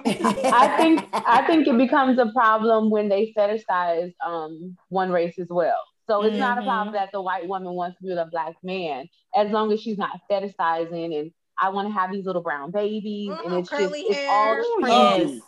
I 0.06 0.74
think 0.76 1.04
I 1.14 1.44
think 1.46 1.66
it 1.66 1.76
becomes 1.76 2.18
a 2.18 2.30
problem 2.32 2.90
when 2.90 3.08
they 3.08 3.32
fetishize 3.36 4.12
um 4.24 4.76
one 4.88 5.10
race 5.10 5.38
as 5.38 5.48
well. 5.48 5.76
So 6.06 6.22
it's 6.24 6.36
not 6.38 6.58
a 6.58 6.62
problem 6.62 6.94
that 6.94 7.10
the 7.12 7.22
white 7.22 7.46
woman 7.46 7.72
wants 7.74 7.96
to 7.98 8.02
be 8.02 8.08
with 8.10 8.18
a 8.18 8.26
black 8.26 8.56
man, 8.64 9.08
as 9.36 9.50
long 9.50 9.72
as 9.72 9.80
she's 9.80 9.98
not 9.98 10.18
fetishizing 10.30 11.18
and 11.18 11.30
I 11.62 11.68
want 11.68 11.88
to 11.88 11.92
have 11.94 12.10
these 12.10 12.24
little 12.24 12.42
brown 12.42 12.70
babies 12.72 13.28
and 13.44 13.52
Mhm, 13.52 13.60
it's 13.60 13.68
just 13.70 13.80
curly 13.82 14.00
it's 14.00 14.20
all 14.28 14.54
hair. 14.54 14.64
trendy. 14.80 15.34
Yes. 15.34 15.42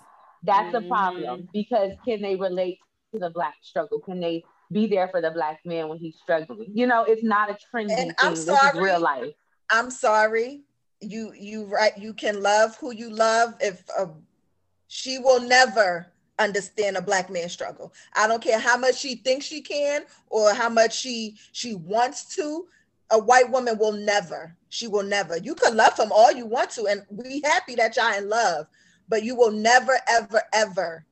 That's 0.44 0.72
the 0.72 0.80
Mhm. 0.80 0.88
problem 0.88 1.48
because 1.52 1.92
can 2.04 2.20
they 2.22 2.36
relate 2.36 2.78
to 3.12 3.18
the 3.18 3.30
black 3.30 3.54
struggle? 3.62 4.00
Can 4.00 4.20
they 4.20 4.44
be 4.70 4.86
there 4.86 5.08
for 5.08 5.20
the 5.20 5.30
black 5.30 5.60
man 5.64 5.88
when 5.88 5.98
he's 5.98 6.16
struggling? 6.22 6.70
You 6.74 6.86
know, 6.86 7.04
it's 7.04 7.24
not 7.24 7.50
a 7.50 7.54
trendy 7.74 7.90
And 7.90 7.98
thing. 7.98 8.14
I'm 8.18 8.34
This 8.34 8.48
is 8.48 8.74
real 8.74 9.00
life. 9.00 9.32
I'm 9.70 9.90
sorry. 9.90 10.64
You 11.02 11.32
you 11.32 11.64
right. 11.64 11.96
You 11.96 12.14
can 12.14 12.42
love 12.42 12.76
who 12.76 12.92
you 12.92 13.10
love. 13.10 13.54
If 13.60 13.82
uh, 13.98 14.06
she 14.88 15.18
will 15.18 15.40
never 15.40 16.06
understand 16.38 16.96
a 16.96 17.02
black 17.02 17.30
man's 17.30 17.52
struggle. 17.52 17.92
I 18.14 18.26
don't 18.26 18.42
care 18.42 18.58
how 18.58 18.76
much 18.76 18.96
she 18.96 19.16
thinks 19.16 19.46
she 19.46 19.60
can 19.60 20.02
or 20.28 20.54
how 20.54 20.68
much 20.68 20.98
she 20.98 21.36
she 21.52 21.74
wants 21.74 22.34
to. 22.36 22.66
A 23.10 23.18
white 23.18 23.50
woman 23.50 23.78
will 23.78 23.92
never. 23.92 24.56
She 24.68 24.88
will 24.88 25.02
never. 25.02 25.36
You 25.36 25.54
can 25.54 25.76
love 25.76 25.98
him 25.98 26.10
all 26.12 26.32
you 26.32 26.46
want 26.46 26.70
to, 26.70 26.86
and 26.86 27.02
be 27.22 27.42
happy 27.44 27.74
that 27.74 27.96
y'all 27.96 28.16
in 28.16 28.28
love, 28.28 28.66
but 29.08 29.22
you 29.22 29.36
will 29.36 29.50
never, 29.50 29.98
ever, 30.08 30.42
ever 30.54 31.04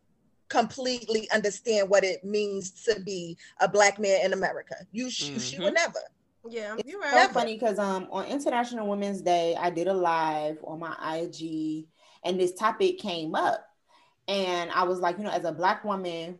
completely 0.48 1.30
understand 1.30 1.88
what 1.88 2.04
it 2.04 2.24
means 2.24 2.70
to 2.84 3.00
be 3.00 3.36
a 3.60 3.68
black 3.68 3.98
man 3.98 4.24
in 4.24 4.32
America. 4.32 4.74
You 4.92 5.10
she, 5.10 5.38
she 5.38 5.58
will 5.58 5.72
never. 5.72 6.00
Yeah, 6.48 6.76
It's 6.78 6.88
you're 6.88 7.00
so 7.00 7.16
right. 7.16 7.30
funny 7.30 7.54
because 7.54 7.78
um 7.78 8.08
on 8.10 8.26
International 8.26 8.88
Women's 8.88 9.22
Day, 9.22 9.56
I 9.56 9.70
did 9.70 9.88
a 9.88 9.94
live 9.94 10.58
on 10.64 10.78
my 10.78 10.94
IG, 11.18 11.86
and 12.24 12.38
this 12.40 12.54
topic 12.54 12.98
came 12.98 13.34
up, 13.34 13.66
and 14.28 14.70
I 14.70 14.84
was 14.84 15.00
like, 15.00 15.18
you 15.18 15.24
know, 15.24 15.30
as 15.30 15.44
a 15.44 15.52
black 15.52 15.84
woman, 15.84 16.38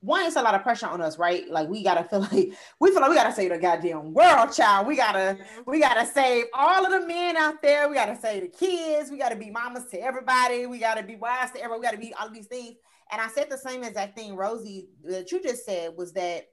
one, 0.00 0.26
it's 0.26 0.36
a 0.36 0.42
lot 0.42 0.54
of 0.54 0.62
pressure 0.62 0.86
on 0.86 1.00
us, 1.00 1.18
right? 1.18 1.48
Like 1.48 1.68
we 1.68 1.82
gotta 1.82 2.04
feel 2.04 2.20
like 2.32 2.52
we 2.78 2.90
feel 2.90 3.00
like 3.00 3.10
we 3.10 3.16
gotta 3.16 3.32
save 3.32 3.50
the 3.50 3.58
goddamn 3.58 4.12
world, 4.12 4.52
child. 4.52 4.86
We 4.86 4.96
gotta 4.96 5.38
we 5.66 5.80
gotta 5.80 6.06
save 6.06 6.44
all 6.52 6.84
of 6.84 6.92
the 6.92 7.06
men 7.06 7.36
out 7.36 7.62
there. 7.62 7.88
We 7.88 7.94
gotta 7.94 8.16
save 8.16 8.42
the 8.42 8.48
kids. 8.48 9.10
We 9.10 9.18
gotta 9.18 9.36
be 9.36 9.50
mamas 9.50 9.86
to 9.86 10.00
everybody. 10.00 10.66
We 10.66 10.78
gotta 10.78 11.02
be 11.02 11.16
wives 11.16 11.52
to 11.52 11.58
everyone. 11.58 11.80
We 11.80 11.86
gotta 11.86 11.98
be 11.98 12.14
all 12.20 12.28
of 12.28 12.34
these 12.34 12.46
things. 12.46 12.76
And 13.10 13.20
I 13.20 13.28
said 13.28 13.48
the 13.50 13.58
same 13.58 13.82
exact 13.82 14.16
thing, 14.16 14.36
Rosey, 14.36 14.86
that 15.04 15.32
you 15.32 15.42
just 15.42 15.64
said 15.64 15.92
was 15.96 16.12
that, 16.12 16.48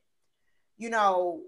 you 0.77 0.89
know, 0.89 1.41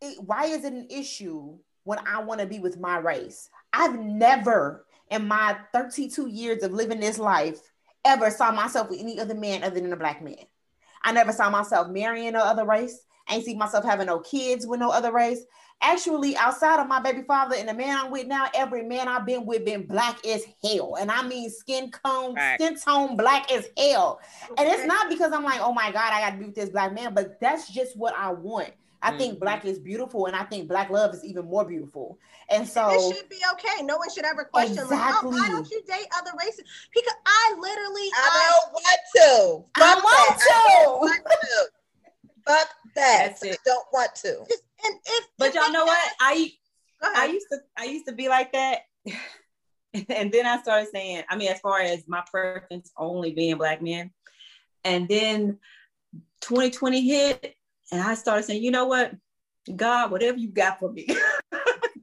it, 0.00 0.22
why 0.22 0.46
is 0.46 0.64
it 0.64 0.72
an 0.72 0.86
issue 0.90 1.58
when 1.84 1.98
I 2.06 2.22
want 2.22 2.40
to 2.40 2.46
be 2.46 2.58
with 2.58 2.78
my 2.78 2.98
race? 2.98 3.50
I've 3.72 3.98
never, 3.98 4.86
in 5.10 5.26
my 5.26 5.56
32 5.72 6.28
years 6.28 6.62
of 6.62 6.72
living 6.72 7.00
this 7.00 7.18
life, 7.18 7.60
ever 8.04 8.30
saw 8.30 8.50
myself 8.52 8.90
with 8.90 9.00
any 9.00 9.20
other 9.20 9.34
man 9.34 9.62
other 9.62 9.80
than 9.80 9.92
a 9.92 9.96
black 9.96 10.22
man. 10.22 10.36
I 11.02 11.12
never 11.12 11.32
saw 11.32 11.50
myself 11.50 11.88
marrying 11.88 12.32
no 12.32 12.40
other 12.40 12.64
race. 12.64 13.00
I 13.28 13.36
ain't 13.36 13.44
see 13.44 13.54
myself 13.54 13.84
having 13.84 14.06
no 14.06 14.20
kids 14.20 14.66
with 14.66 14.80
no 14.80 14.90
other 14.90 15.12
race. 15.12 15.40
Actually, 15.80 16.36
outside 16.36 16.80
of 16.80 16.88
my 16.88 16.98
baby 16.98 17.22
father 17.22 17.54
and 17.56 17.68
the 17.68 17.74
man 17.74 17.96
I'm 17.96 18.10
with 18.10 18.26
now, 18.26 18.46
every 18.52 18.82
man 18.82 19.06
I've 19.06 19.26
been 19.26 19.46
with 19.46 19.64
been 19.64 19.86
black 19.86 20.26
as 20.26 20.44
hell. 20.64 20.96
And 20.98 21.10
I 21.10 21.22
mean 21.22 21.50
skin 21.50 21.92
tone, 22.04 22.34
Right. 22.34 22.60
skin 22.60 22.76
tone 22.76 23.16
black 23.16 23.52
as 23.52 23.68
hell. 23.78 24.20
And 24.56 24.68
it's 24.68 24.86
not 24.86 25.08
because 25.08 25.32
I'm 25.32 25.44
like, 25.44 25.60
oh 25.60 25.72
my 25.72 25.92
God, 25.92 26.12
I 26.12 26.20
got 26.20 26.30
to 26.32 26.38
be 26.38 26.46
with 26.46 26.54
this 26.56 26.70
black 26.70 26.94
man, 26.94 27.14
but 27.14 27.38
that's 27.40 27.70
just 27.70 27.96
what 27.96 28.14
I 28.16 28.32
want. 28.32 28.70
I 29.00 29.16
think 29.16 29.36
Mhm. 29.36 29.40
black 29.40 29.64
is 29.64 29.78
beautiful, 29.78 30.26
and 30.26 30.34
I 30.34 30.44
think 30.44 30.68
black 30.68 30.90
love 30.90 31.14
is 31.14 31.24
even 31.24 31.46
more 31.46 31.64
beautiful. 31.64 32.18
And 32.48 32.66
so, 32.68 32.90
it 32.90 33.14
should 33.14 33.28
be 33.28 33.40
okay. 33.52 33.82
No 33.84 33.96
one 33.96 34.10
should 34.10 34.24
ever 34.24 34.44
question 34.44 34.88
like, 34.88 35.14
oh, 35.22 35.28
why 35.28 35.48
don't 35.48 35.70
you 35.70 35.82
date 35.82 36.08
other 36.16 36.32
races? 36.38 36.64
Because 36.92 37.14
I 37.24 37.54
literally, 37.58 38.10
I 38.16 38.60
don't 38.62 38.72
want 38.72 39.00
to. 39.16 39.80
I 39.82 39.94
want 39.94 40.38
that. 40.38 40.48
I 40.50 40.84
don't 40.84 40.94
to. 40.94 41.00
want 41.00 41.24
to. 41.24 41.70
Fuck 42.46 42.68
that. 42.94 43.28
That's 43.28 43.42
it. 43.44 43.52
I 43.52 43.56
don't 43.64 43.86
want 43.92 44.14
to. 44.16 44.44
just, 44.48 44.62
and 44.84 44.94
if, 45.04 45.26
But 45.36 45.48
if 45.48 45.54
y'all 45.54 45.66
they 45.66 45.72
know 45.72 45.84
what? 45.84 46.12
I 46.20 46.52
I 47.02 47.26
used 47.26 47.46
to 47.52 47.58
I 47.76 47.84
used 47.84 48.06
to 48.06 48.12
be 48.12 48.28
like 48.28 48.52
that. 48.52 48.80
and 50.08 50.32
then 50.32 50.46
I 50.46 50.60
started 50.62 50.88
saying, 50.92 51.24
I 51.28 51.36
mean, 51.36 51.50
as 51.50 51.60
far 51.60 51.80
as 51.80 52.06
my 52.08 52.24
preference 52.30 52.90
only 52.96 53.32
being 53.32 53.56
black 53.58 53.82
men. 53.82 54.12
And 54.84 55.08
then 55.08 55.58
2020 56.40 57.00
hit, 57.06 57.56
and 57.92 58.00
I 58.00 58.14
started 58.14 58.44
saying, 58.44 58.62
you 58.62 58.70
know 58.70 58.86
what? 58.86 59.12
God, 59.74 60.10
whatever 60.10 60.38
you 60.38 60.48
got 60.48 60.78
for 60.78 60.92
me. 60.92 61.06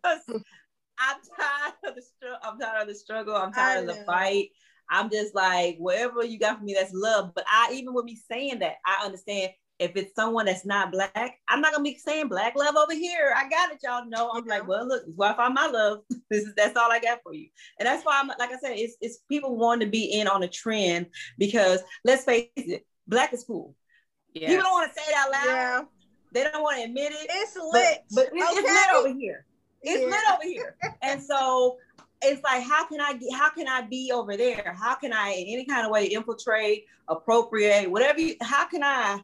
I'm 0.06 1.18
tired 1.38 1.74
of 1.86 1.96
the 1.96 2.02
struggle. 2.02 2.40
I'm 2.44 2.60
tired 2.60 2.82
of 2.84 2.88
the 2.88 2.96
struggle. 2.96 3.36
I'm 3.36 3.52
tired 3.52 3.82
of 3.82 3.88
the 3.88 4.04
fight. 4.06 4.50
I'm 4.90 5.10
just 5.10 5.34
like, 5.34 5.78
whatever 5.78 6.24
you 6.24 6.38
got 6.40 6.60
for 6.60 6.64
me, 6.64 6.74
that's 6.74 6.94
love. 6.94 7.32
But 7.36 7.46
I 7.52 7.72
even 7.74 7.94
with 7.94 8.06
me 8.06 8.20
saying 8.30 8.60
that, 8.60 8.76
I 8.86 9.04
understand 9.04 9.52
if 9.80 9.96
it's 9.96 10.16
someone 10.16 10.46
that's 10.46 10.66
not 10.66 10.92
black, 10.92 11.40
I'm 11.50 11.60
not 11.60 11.74
gonna 11.74 11.84
be 11.84 11.98
saying 11.98 12.30
black 12.30 12.56
love 12.56 12.76
over 12.76 12.94
here. 12.94 13.34
I 13.36 13.50
got 13.50 13.72
it, 13.72 13.80
y'all 13.84 14.06
know. 14.08 14.32
I'm 14.34 14.46
Yeah. 14.48 14.60
like, 14.60 14.68
well, 14.68 14.88
look, 14.88 15.04
this 15.04 15.12
is 15.14 15.18
where 15.18 15.32
I 15.32 15.36
find 15.36 15.54
my 15.54 15.68
love. 15.68 16.00
This 16.30 16.44
is 16.44 16.56
that's 16.56 16.76
all 16.78 16.92
I 16.92 17.00
got 17.00 17.20
for 17.24 17.34
you. 17.34 17.50
And 17.80 17.86
that's 17.86 18.06
why 18.06 18.20
I'm 18.20 18.28
like 18.28 18.52
I 18.52 18.58
said, 18.58 18.78
it's 18.78 18.96
it's 19.02 19.20
people 19.30 19.58
wanting 19.58 19.88
to 19.88 19.92
be 19.92 20.06
in 20.06 20.28
on 20.28 20.44
a 20.44 20.48
trend 20.48 21.08
because 21.38 21.82
let's 22.04 22.24
face 22.24 22.48
it, 22.56 22.86
black 23.08 23.34
is 23.34 23.44
cool. 23.44 23.76
Yeah. 24.36 24.50
People 24.50 24.64
don't 24.64 24.74
want 24.74 24.94
to 24.94 25.00
say 25.00 25.06
it 25.10 25.16
out 25.18 25.32
loud. 25.32 25.46
yeah, 25.46 25.82
They 26.34 26.44
don't 26.44 26.62
want 26.62 26.78
to 26.78 26.84
admit 26.84 27.14
it. 27.14 27.28
it's 27.30 27.56
lit. 27.56 28.04
but 28.14 28.26
it- 28.26 28.32
it's 28.34 28.60
okay? 28.60 28.62
lit 28.62 28.96
over 28.96 29.18
here. 29.20 29.46
It's 29.82 30.02
Yeah. 30.02 30.08
lit 30.08 30.34
over 30.34 30.44
here. 30.44 30.76
And 31.02 31.24
so 31.24 31.78
it's 32.22 32.44
like, 32.44 32.64
how 32.64 32.86
can 32.88 33.00
I 33.00 33.14
get, 33.14 33.34
how 33.34 33.50
can 33.50 33.68
I 33.68 33.82
be 33.82 34.12
over 34.14 34.36
there? 34.36 34.76
How 34.78 34.96
can 34.96 35.14
I 35.14 35.30
in 35.30 35.48
any 35.48 35.66
kind 35.66 35.86
of 35.86 35.92
way 35.92 36.06
infiltrate, 36.08 36.86
appropriate, 37.08 37.90
whatever 37.90 38.20
you, 38.20 38.36
how 38.42 38.66
can 38.66 38.84
I 38.84 39.22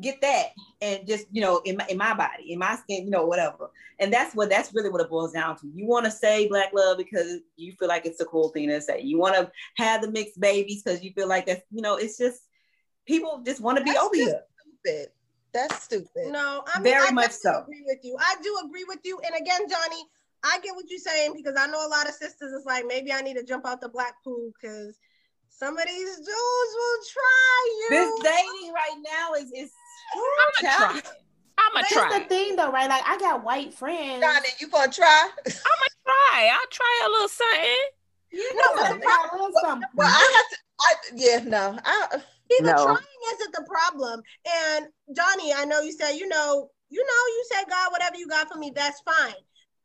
get 0.00 0.20
that 0.22 0.50
and 0.80 1.06
just, 1.06 1.26
you 1.32 1.40
know, 1.42 1.60
in 1.64 1.76
my, 1.76 1.86
in 1.88 1.98
my 1.98 2.14
body, 2.14 2.52
in 2.52 2.58
my 2.58 2.76
skin, 2.76 3.04
you 3.04 3.10
know, 3.10 3.26
whatever. 3.26 3.70
And 4.00 4.12
that's 4.12 4.34
what, 4.34 4.48
that's 4.48 4.72
really 4.72 4.90
what 4.90 5.00
it 5.00 5.10
boils 5.10 5.32
down 5.32 5.56
to. 5.58 5.66
You 5.74 5.86
want 5.86 6.04
to 6.06 6.10
say 6.10 6.46
black 6.48 6.72
love 6.72 6.98
because 6.98 7.38
you 7.56 7.72
feel 7.72 7.88
like 7.88 8.06
it's 8.06 8.20
a 8.20 8.24
cool 8.24 8.48
thing 8.50 8.68
to 8.68 8.80
say. 8.80 9.00
You 9.02 9.18
want 9.18 9.34
to 9.34 9.50
have 9.76 10.00
the 10.02 10.10
mixed 10.10 10.40
babies 10.40 10.82
because 10.82 11.02
you 11.02 11.12
feel 11.12 11.28
like 11.28 11.46
that's, 11.46 11.62
you 11.72 11.82
know, 11.82 11.96
it's 11.96 12.16
just, 12.16 12.42
people 13.08 13.42
just 13.44 13.60
want 13.60 13.78
to 13.78 13.84
be 13.84 13.90
That's 13.90 14.04
over 14.04 14.14
just 14.14 14.28
here. 14.28 14.42
Stupid. 14.84 15.08
That's 15.52 15.82
stupid. 15.82 16.28
No, 16.30 16.62
I 16.72 16.78
mean, 16.78 16.92
Very 16.92 17.08
I 17.08 17.10
much 17.10 17.30
definitely 17.30 17.50
so. 17.52 17.62
agree 17.62 17.82
with 17.86 17.98
you. 18.04 18.16
I 18.20 18.36
do 18.42 18.60
agree 18.66 18.84
with 18.86 19.00
you. 19.02 19.18
And 19.24 19.34
again, 19.34 19.66
Donnie, 19.66 20.04
I 20.44 20.60
get 20.62 20.76
what 20.76 20.84
you're 20.88 21.00
saying 21.00 21.32
because 21.34 21.56
I 21.58 21.66
know 21.66 21.84
a 21.84 21.88
lot 21.88 22.06
of 22.06 22.14
sisters 22.14 22.52
is 22.52 22.64
like, 22.66 22.84
maybe 22.86 23.12
I 23.12 23.22
need 23.22 23.34
to 23.38 23.42
jump 23.42 23.66
out 23.66 23.80
the 23.80 23.88
black 23.88 24.22
pool 24.22 24.52
because 24.52 24.98
some 25.48 25.76
of 25.76 25.84
these 25.86 26.16
dudes 26.16 26.28
will 26.28 26.98
try 27.10 27.76
you. 27.80 27.86
This 27.90 28.20
dating 28.22 28.72
right 28.72 29.02
now 29.10 29.32
is, 29.34 29.50
is 29.52 29.72
I'ma 30.62 30.76
try. 30.76 31.00
I'ma 31.58 31.82
that's 31.90 32.18
the 32.18 32.24
thing, 32.28 32.54
though, 32.54 32.70
right? 32.70 32.88
Like, 32.88 33.02
I 33.04 33.18
got 33.18 33.42
white 33.42 33.74
friends. 33.74 34.20
Donnie, 34.20 34.48
you 34.60 34.68
gonna 34.68 34.92
try? 34.92 35.30
I'ma 35.44 35.46
try. 36.04 36.50
I'll 36.52 36.70
try 36.70 37.02
a 37.06 37.10
little 37.10 37.28
something. 37.28 37.84
no, 38.54 38.64
but 38.76 39.00
the 39.00 39.06
I 39.06 39.36
love 39.36 39.52
something. 39.62 39.88
Well, 39.94 40.06
I 40.08 40.36
have 40.36 40.50
to. 40.50 40.56
I 40.80 40.94
yeah, 41.16 41.48
no. 41.48 41.78
I 41.84 42.20
See, 42.50 42.58
the 42.62 42.72
No. 42.72 42.84
trying 42.84 43.34
isn't 43.34 43.54
the 43.54 43.66
problem. 43.68 44.22
And 44.46 44.86
Donnie, 45.14 45.52
I 45.52 45.64
know 45.64 45.80
you 45.80 45.92
said, 45.92 46.12
you 46.12 46.28
know, 46.28 46.70
you 46.90 47.04
know, 47.04 47.34
you 47.34 47.44
say, 47.50 47.64
God, 47.68 47.92
whatever 47.92 48.16
you 48.16 48.26
got 48.26 48.50
for 48.50 48.58
me, 48.58 48.72
that's 48.74 49.00
fine. 49.02 49.34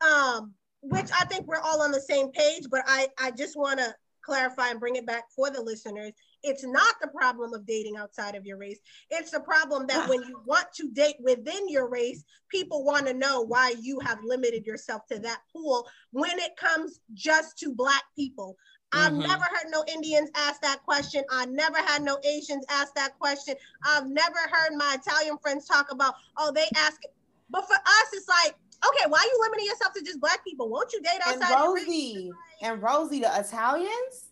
Um, 0.01 0.53
which 0.81 1.09
I 1.17 1.25
think 1.25 1.47
we're 1.47 1.59
all 1.59 1.81
on 1.81 1.91
the 1.91 2.01
same 2.01 2.31
page, 2.31 2.63
but 2.69 2.83
I, 2.85 3.07
I 3.17 3.31
just 3.31 3.57
want 3.57 3.79
to 3.79 3.93
clarify 4.23 4.69
and 4.69 4.79
bring 4.79 4.95
it 4.95 5.05
back 5.05 5.25
for 5.35 5.49
the 5.49 5.61
listeners. 5.61 6.11
It's 6.43 6.65
not 6.65 6.95
the 7.01 7.09
problem 7.09 7.53
of 7.53 7.65
dating 7.65 7.97
outside 7.97 8.35
of 8.35 8.45
your 8.45 8.57
race. 8.57 8.79
It's 9.09 9.31
the 9.31 9.39
problem 9.39 9.85
that 9.87 10.09
when 10.09 10.21
you 10.23 10.41
want 10.45 10.67
to 10.75 10.89
date 10.91 11.15
within 11.19 11.69
your 11.69 11.89
race, 11.89 12.23
people 12.49 12.83
want 12.83 13.05
to 13.07 13.13
know 13.13 13.41
why 13.41 13.75
you 13.81 13.99
have 13.99 14.19
limited 14.23 14.65
yourself 14.65 15.05
to 15.11 15.19
that 15.19 15.39
pool 15.53 15.87
when 16.11 16.37
it 16.39 16.55
comes 16.57 16.99
just 17.13 17.57
to 17.59 17.73
Black 17.73 18.03
people. 18.17 18.57
I've 18.93 19.13
Mhm. 19.13 19.27
never 19.27 19.43
heard 19.43 19.69
no 19.69 19.83
Indians 19.87 20.29
ask 20.35 20.61
that 20.61 20.83
question. 20.83 21.23
I 21.29 21.45
never 21.45 21.77
had 21.77 22.03
no 22.03 22.19
Asians 22.23 22.63
ask 22.69 22.93
that 22.95 23.17
question. 23.19 23.55
I've 23.83 24.07
never 24.07 24.37
heard 24.51 24.75
my 24.75 24.95
Italian 24.99 25.37
friends 25.39 25.67
talk 25.67 25.91
about, 25.91 26.15
oh, 26.37 26.51
they 26.51 26.69
ask 26.75 27.03
it. 27.03 27.13
But 27.49 27.67
for 27.67 27.75
us, 27.75 28.07
it's 28.13 28.27
like, 28.27 28.55
okay, 28.87 29.09
why 29.09 29.19
are 29.19 29.25
you 29.25 29.39
limiting 29.41 29.65
yourself 29.65 29.93
to 29.93 30.01
just 30.03 30.19
black 30.19 30.43
people? 30.43 30.69
Won't 30.69 30.93
you 30.93 31.01
date 31.01 31.21
And 31.25 31.41
outside 31.41 31.49
your 31.59 31.73
race? 31.75 31.85
Rosey, 31.87 32.31
and 32.61 32.81
Rosey, 32.81 33.21
the 33.21 33.39
Italians, 33.39 34.29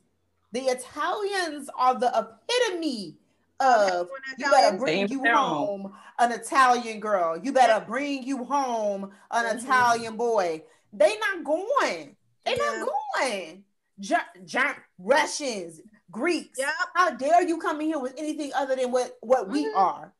the 0.51 0.61
Italians 0.61 1.69
are 1.75 1.95
the 1.95 2.07
epitome 2.07 3.17
of 3.59 4.09
you 4.37 4.49
better 4.49 4.77
bring 4.77 5.07
you 5.07 5.21
film. 5.23 5.35
home 5.35 5.97
an 6.19 6.31
Italian 6.31 6.99
girl. 6.99 7.37
You 7.37 7.51
better 7.51 7.83
bring 7.85 8.23
you 8.23 8.43
home 8.43 9.11
an 9.31 9.45
Mhm. 9.45 9.63
Italian 9.63 10.17
boy. 10.17 10.63
They 10.93 11.17
not 11.19 11.43
going. 11.43 12.15
They 12.43 12.55
Yeah. 12.55 12.83
not 12.83 12.89
going. 13.15 13.63
Ger- 14.01 14.17
Ger- 14.45 14.83
Russians, 14.97 15.79
Greeks. 16.11 16.59
Yep. 16.59 16.69
How 16.95 17.11
dare 17.11 17.43
you 17.47 17.57
come 17.57 17.79
in 17.79 17.87
here 17.87 17.99
with 17.99 18.13
anything 18.17 18.51
other 18.53 18.75
than 18.75 18.91
what 18.91 19.17
what 19.21 19.47
we 19.47 19.65
Mhm. 19.67 19.75
are? 19.77 20.13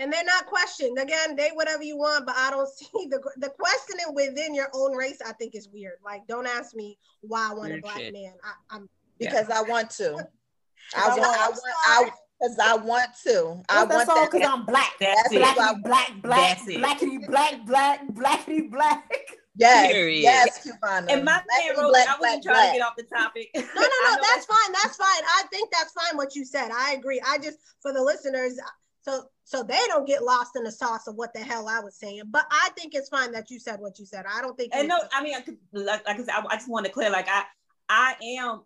and 0.00 0.12
they're 0.12 0.24
not 0.24 0.46
questioned. 0.46 0.98
Again, 0.98 1.36
they 1.36 1.50
whatever 1.50 1.84
you 1.84 1.96
want, 1.96 2.26
but 2.26 2.34
I 2.36 2.50
don't 2.50 2.68
see 2.76 3.06
the 3.08 3.20
the 3.36 3.50
questioning 3.50 4.12
within 4.14 4.52
your 4.52 4.68
own 4.74 4.96
race. 4.96 5.18
I 5.24 5.32
think 5.34 5.54
is 5.54 5.68
weird. 5.68 5.98
Like, 6.04 6.26
don't 6.26 6.46
ask 6.48 6.74
me 6.74 6.98
why 7.20 7.50
I 7.50 7.54
want 7.54 7.72
a 7.72 7.80
black 7.80 7.98
shit. 7.98 8.12
man. 8.12 8.32
I, 8.42 8.74
I'm 8.76 8.88
because 9.20 9.48
I 9.50 9.62
want 9.62 9.90
to. 9.90 10.14
I 10.96 11.08
want. 11.08 11.20
I 11.22 11.48
want. 11.48 11.60
I 11.86 12.10
because 12.40 12.58
I 12.58 12.74
want 12.76 13.10
to. 13.24 13.62
I 13.68 13.84
What's 13.84 13.88
that 13.88 13.88
want 13.88 14.06
song? 14.08 14.16
that. 14.16 14.30
Because 14.32 14.48
I'm 14.48 14.66
black. 14.66 14.92
That's 14.98 15.32
it. 15.32 15.38
Black- 15.38 15.56
Blackity 15.56 15.82
black, 15.84 16.22
black, 16.22 16.56
blackity 16.66 17.26
black, 17.28 17.66
black, 17.66 18.06
blackity 18.08 18.70
black. 18.70 19.12
Yes, 19.56 19.92
Period. 19.92 20.22
yes, 20.22 20.66
Cubana. 20.66 21.06
And 21.08 21.24
my 21.24 21.34
Black 21.34 21.46
man, 21.60 21.78
and 21.78 21.88
black, 21.88 22.08
I 22.08 22.16
wasn't 22.20 22.20
black, 22.20 22.42
trying 22.42 22.72
to 22.72 22.78
get 22.78 22.86
off 22.86 22.96
the 22.96 23.02
topic. 23.04 23.50
no, 23.54 23.60
no, 23.62 23.66
no. 23.82 24.16
That's 24.22 24.46
fine. 24.46 24.72
That's 24.72 24.96
fine. 24.96 25.22
I 25.38 25.44
think 25.52 25.70
that's 25.70 25.92
fine. 25.92 26.16
What 26.16 26.34
you 26.34 26.44
said, 26.44 26.70
I 26.72 26.92
agree. 26.94 27.22
I 27.24 27.38
just 27.38 27.58
for 27.80 27.92
the 27.92 28.02
listeners, 28.02 28.58
so 29.02 29.24
so 29.44 29.62
they 29.62 29.78
don't 29.88 30.06
get 30.06 30.24
lost 30.24 30.56
in 30.56 30.64
the 30.64 30.72
sauce 30.72 31.06
of 31.06 31.14
what 31.14 31.32
the 31.34 31.40
hell 31.40 31.68
I 31.68 31.80
was 31.80 31.94
saying. 31.96 32.22
But 32.30 32.46
I 32.50 32.70
think 32.76 32.94
it's 32.94 33.08
fine 33.10 33.30
that 33.32 33.50
you 33.50 33.58
said 33.60 33.78
what 33.78 33.98
you 33.98 34.06
said. 34.06 34.24
I 34.28 34.40
don't 34.40 34.56
think. 34.56 34.74
And 34.74 34.84
you- 34.84 34.88
no, 34.88 34.98
I 35.12 35.22
mean, 35.22 35.34
I 35.36 35.40
could, 35.42 35.58
like, 35.72 36.04
like 36.06 36.16
I 36.18 36.24
said, 36.24 36.30
I, 36.34 36.44
I 36.48 36.56
just 36.56 36.68
want 36.68 36.86
to 36.86 36.92
clear, 36.92 37.10
like, 37.10 37.28
I, 37.28 37.44
I 37.88 38.14
am 38.38 38.62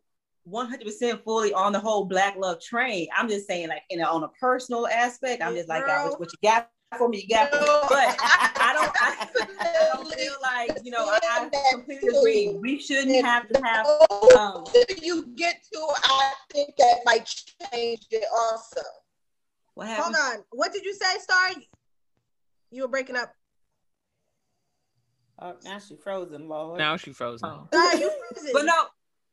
100% 0.48 1.22
fully 1.24 1.52
on 1.52 1.72
the 1.72 1.80
whole 1.80 2.04
black 2.04 2.36
love 2.38 2.60
train. 2.60 3.08
I'm 3.14 3.28
just 3.28 3.46
saying, 3.46 3.68
like, 3.68 3.82
you 3.90 3.98
know, 3.98 4.10
on 4.10 4.22
a 4.22 4.28
personal 4.40 4.86
aspect, 4.86 5.42
I'm 5.42 5.54
just 5.54 5.68
like, 5.68 5.84
God, 5.84 6.02
Girl. 6.04 6.10
what, 6.12 6.20
what 6.20 6.28
you 6.32 6.48
got 6.48 6.70
for 6.96 7.08
me, 7.08 7.26
you 7.28 7.34
got. 7.34 7.52
No. 7.52 7.60
But 7.88 8.16
I 8.20 8.72
don't, 8.72 8.92
I, 9.00 9.28
I 9.60 9.94
don't 9.94 10.14
feel 10.14 10.32
like, 10.42 10.78
you 10.84 10.90
know, 10.90 11.06
I, 11.06 11.48
I 11.52 11.72
completely 11.72 12.08
agree. 12.16 12.56
We 12.58 12.80
shouldn't 12.80 13.24
have 13.24 13.48
to 13.48 13.60
have, 13.62 13.86
um, 14.36 14.64
you 15.02 15.26
get 15.36 15.62
to, 15.72 15.86
I 16.04 16.32
think 16.52 16.76
that 16.78 17.00
might 17.04 17.26
change 17.72 18.06
it 18.10 18.24
also. 18.32 18.80
what 19.74 19.88
Hold 19.88 20.14
happened? 20.14 20.16
on. 20.40 20.44
What 20.52 20.72
did 20.72 20.84
you 20.84 20.94
say, 20.94 21.18
Star? 21.18 21.50
You 22.70 22.82
were 22.82 22.88
breaking 22.88 23.16
up. 23.16 23.34
Oh, 25.40 25.54
now 25.64 25.78
she 25.78 25.94
frozen, 25.96 26.48
Lord. 26.48 26.78
Now 26.78 26.96
she 26.96 27.12
frozen. 27.12 27.48
Oh. 27.48 27.68
Star, 27.72 27.94
you 27.96 28.10
frozen. 28.30 28.50
But 28.52 28.64
no, 28.64 28.86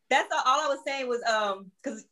that's 0.10 0.32
all, 0.32 0.42
all 0.46 0.62
I 0.62 0.68
was 0.68 0.80
saying 0.86 1.08
was 1.10 1.22
um 1.24 1.72
because 1.82 2.06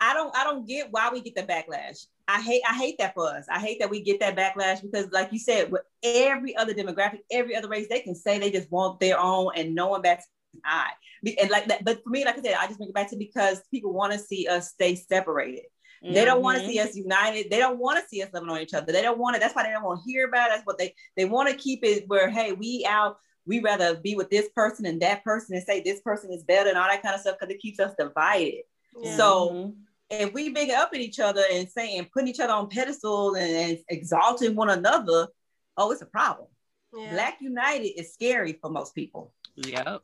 I 0.00 0.14
don't 0.14 0.34
I 0.36 0.44
don't 0.44 0.66
get 0.66 0.92
why 0.92 1.10
we 1.12 1.20
get 1.20 1.34
the 1.34 1.42
backlash. 1.42 2.06
I 2.32 2.40
hate 2.40 2.62
I 2.68 2.76
hate 2.76 2.96
that 2.98 3.14
for 3.14 3.28
us. 3.28 3.46
I 3.50 3.58
hate 3.60 3.78
that 3.80 3.90
we 3.90 4.00
get 4.02 4.20
that 4.20 4.36
backlash 4.36 4.82
because 4.82 5.10
like 5.12 5.32
you 5.32 5.38
said, 5.38 5.70
with 5.70 5.82
every 6.02 6.56
other 6.56 6.74
demographic, 6.74 7.20
every 7.30 7.56
other 7.56 7.68
race, 7.68 7.88
they 7.88 8.00
can 8.00 8.14
say 8.14 8.38
they 8.38 8.50
just 8.50 8.70
want 8.70 9.00
their 9.00 9.18
own 9.18 9.52
and 9.56 9.74
no 9.74 9.88
one 9.88 10.02
bats 10.02 10.26
an 10.54 10.60
eye. 10.64 10.92
And 11.40 11.50
like 11.50 11.66
that, 11.68 11.84
but 11.84 12.02
for 12.02 12.10
me, 12.10 12.24
like 12.24 12.38
I 12.38 12.42
said, 12.42 12.54
I 12.58 12.66
just 12.66 12.78
bring 12.78 12.90
it 12.90 12.94
back 12.94 13.10
to 13.10 13.16
because 13.16 13.62
people 13.70 13.92
want 13.92 14.12
to 14.12 14.18
see 14.18 14.48
us 14.48 14.70
stay 14.70 14.94
separated. 14.96 15.64
They 16.08 16.24
don't 16.24 16.42
want 16.42 16.58
to 16.58 16.64
see 16.64 16.80
us 16.80 16.96
united. 16.96 17.50
They 17.50 17.58
don't 17.58 17.78
want 17.78 18.02
to 18.02 18.08
see 18.08 18.22
us 18.22 18.30
living 18.32 18.48
on 18.50 18.60
each 18.60 18.74
other. 18.74 18.92
They 18.92 19.02
don't 19.02 19.18
want 19.18 19.36
to. 19.36 19.40
That's 19.40 19.54
why 19.54 19.62
they 19.62 19.70
don't 19.70 19.84
want 19.84 20.00
to 20.02 20.10
hear 20.10 20.26
about 20.26 20.48
it. 20.48 20.54
That's 20.54 20.66
what 20.66 20.78
they 20.78 20.94
they 21.16 21.24
want 21.26 21.48
to 21.48 21.56
keep 21.56 21.84
it 21.84 22.08
where 22.08 22.28
hey, 22.28 22.52
we 22.52 22.86
out. 22.88 23.18
We 23.46 23.60
rather 23.60 23.96
be 23.96 24.14
with 24.14 24.30
this 24.30 24.48
person 24.54 24.86
and 24.86 25.00
that 25.02 25.24
person 25.24 25.54
and 25.56 25.64
say 25.64 25.80
this 25.80 26.00
person 26.00 26.32
is 26.32 26.44
better 26.44 26.68
and 26.68 26.78
all 26.78 26.88
that 26.88 27.02
kind 27.02 27.14
of 27.14 27.20
stuff 27.20 27.36
because 27.38 27.54
it 27.54 27.60
keeps 27.60 27.80
us 27.80 27.94
divided. 27.98 28.62
Yeah. 29.00 29.16
So 29.16 29.50
Mhm. 29.50 29.74
If 30.20 30.32
we 30.32 30.50
big 30.50 30.70
up 30.70 30.90
at 30.94 31.00
each 31.00 31.20
other 31.20 31.42
and 31.52 31.68
saying 31.68 32.08
putting 32.12 32.28
each 32.28 32.40
other 32.40 32.52
on 32.52 32.68
pedestals 32.68 33.36
and, 33.36 33.50
and 33.50 33.78
exalting 33.88 34.54
one 34.54 34.70
another, 34.70 35.28
oh, 35.76 35.90
it's 35.90 36.02
a 36.02 36.06
problem. 36.06 36.48
Yeah. 36.94 37.12
Black 37.12 37.38
United 37.40 37.98
is 37.98 38.12
scary 38.12 38.58
for 38.60 38.70
most 38.70 38.94
people. 38.94 39.32
Yep. 39.56 40.02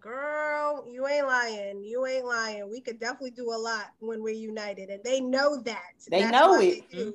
Girl, 0.00 0.86
you 0.90 1.06
ain't 1.06 1.26
lying. 1.26 1.82
You 1.82 2.06
ain't 2.06 2.26
lying. 2.26 2.68
We 2.70 2.80
could 2.80 3.00
definitely 3.00 3.30
do 3.30 3.50
a 3.52 3.56
lot 3.56 3.86
when 4.00 4.22
we're 4.22 4.34
united, 4.34 4.90
and 4.90 5.02
they 5.02 5.20
know 5.20 5.62
that. 5.62 5.94
They 6.10 6.22
That's 6.22 6.32
know 6.32 6.60
it. 6.60 6.84
they. 6.92 7.12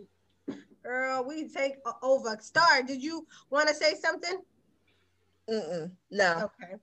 Girl, 0.83 1.23
we 1.23 1.47
take 1.47 1.75
over. 2.01 2.37
Star, 2.41 2.83
did 2.83 3.01
you 3.01 3.27
want 3.49 3.69
to 3.69 3.75
say 3.75 3.93
something? 3.95 4.41
Mm-mm, 5.49 5.91
no. 6.11 6.49
Okay. 6.61 6.73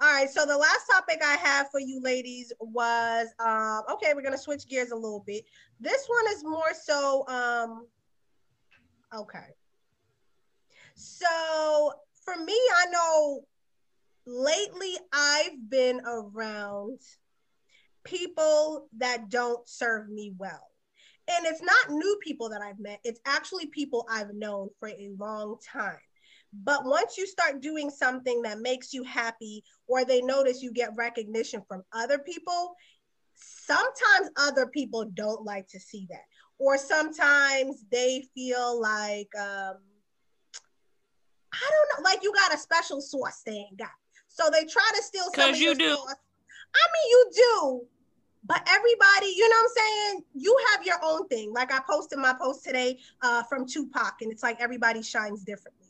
All 0.00 0.12
right. 0.12 0.30
So 0.30 0.46
the 0.46 0.56
last 0.56 0.86
topic 0.90 1.20
I 1.24 1.34
have 1.34 1.70
for 1.72 1.80
you 1.80 2.00
ladies 2.00 2.52
was 2.60 3.28
um, 3.40 3.82
okay, 3.92 4.12
we're 4.14 4.22
gonna 4.22 4.38
switch 4.38 4.68
gears 4.68 4.92
a 4.92 4.96
little 4.96 5.24
bit. 5.26 5.44
This 5.80 6.06
one 6.06 6.32
is 6.34 6.44
more 6.44 6.72
so 6.80 7.24
um 7.28 7.86
okay. 9.14 9.54
So 10.94 11.92
for 12.24 12.36
me, 12.36 12.52
I 12.76 12.86
know 12.92 13.40
lately 14.26 14.94
I've 15.12 15.68
been 15.68 16.00
around 16.06 17.00
people 18.04 18.88
that 18.98 19.28
don't 19.28 19.68
serve 19.68 20.08
me 20.08 20.32
well. 20.38 20.68
And 21.30 21.46
it's 21.46 21.62
not 21.62 21.90
new 21.90 22.18
people 22.22 22.48
that 22.50 22.62
I've 22.62 22.78
met, 22.78 23.00
it's 23.04 23.20
actually 23.26 23.66
people 23.66 24.06
I've 24.10 24.32
known 24.32 24.70
for 24.78 24.88
a 24.88 25.10
long 25.18 25.58
time. 25.60 25.98
But 26.52 26.84
once 26.84 27.18
you 27.18 27.26
start 27.26 27.60
doing 27.60 27.90
something 27.90 28.42
that 28.42 28.60
makes 28.60 28.92
you 28.94 29.02
happy, 29.04 29.62
or 29.86 30.04
they 30.04 30.22
notice 30.22 30.62
you 30.62 30.72
get 30.72 30.96
recognition 30.96 31.62
from 31.68 31.82
other 31.92 32.18
people, 32.18 32.74
sometimes 33.34 34.30
other 34.36 34.66
people 34.66 35.04
don't 35.14 35.44
like 35.44 35.68
to 35.68 35.80
see 35.80 36.06
that. 36.10 36.24
Or 36.58 36.78
sometimes 36.78 37.84
they 37.90 38.24
feel 38.34 38.80
like, 38.80 39.28
um, 39.38 39.76
I 41.52 41.70
don't 41.70 42.04
know, 42.04 42.10
like 42.10 42.22
you 42.22 42.32
got 42.34 42.54
a 42.54 42.58
special 42.58 43.00
sauce 43.00 43.42
they 43.44 43.52
ain't 43.52 43.78
got. 43.78 43.90
So 44.28 44.50
they 44.50 44.64
try 44.64 44.88
to 44.96 45.02
steal 45.02 45.24
some 45.34 45.50
of 45.50 45.56
you 45.56 45.66
your 45.66 45.74
do. 45.74 45.94
sauce. 45.94 46.14
I 46.74 46.84
mean, 46.92 47.10
you 47.10 47.30
do. 47.34 47.80
But 48.44 48.66
everybody, 48.68 49.34
you 49.36 49.48
know 49.48 49.56
what 49.56 49.70
I'm 49.70 49.86
saying? 49.86 50.24
You 50.34 50.56
have 50.72 50.86
your 50.86 50.98
own 51.02 51.28
thing. 51.28 51.52
Like 51.52 51.72
I 51.72 51.80
posted 51.88 52.18
my 52.18 52.34
post 52.40 52.64
today 52.64 52.98
uh, 53.20 53.42
from 53.42 53.66
Tupac, 53.66 54.14
and 54.22 54.32
it's 54.32 54.42
like 54.42 54.60
everybody 54.60 55.02
shines 55.02 55.44
differently. 55.44 55.87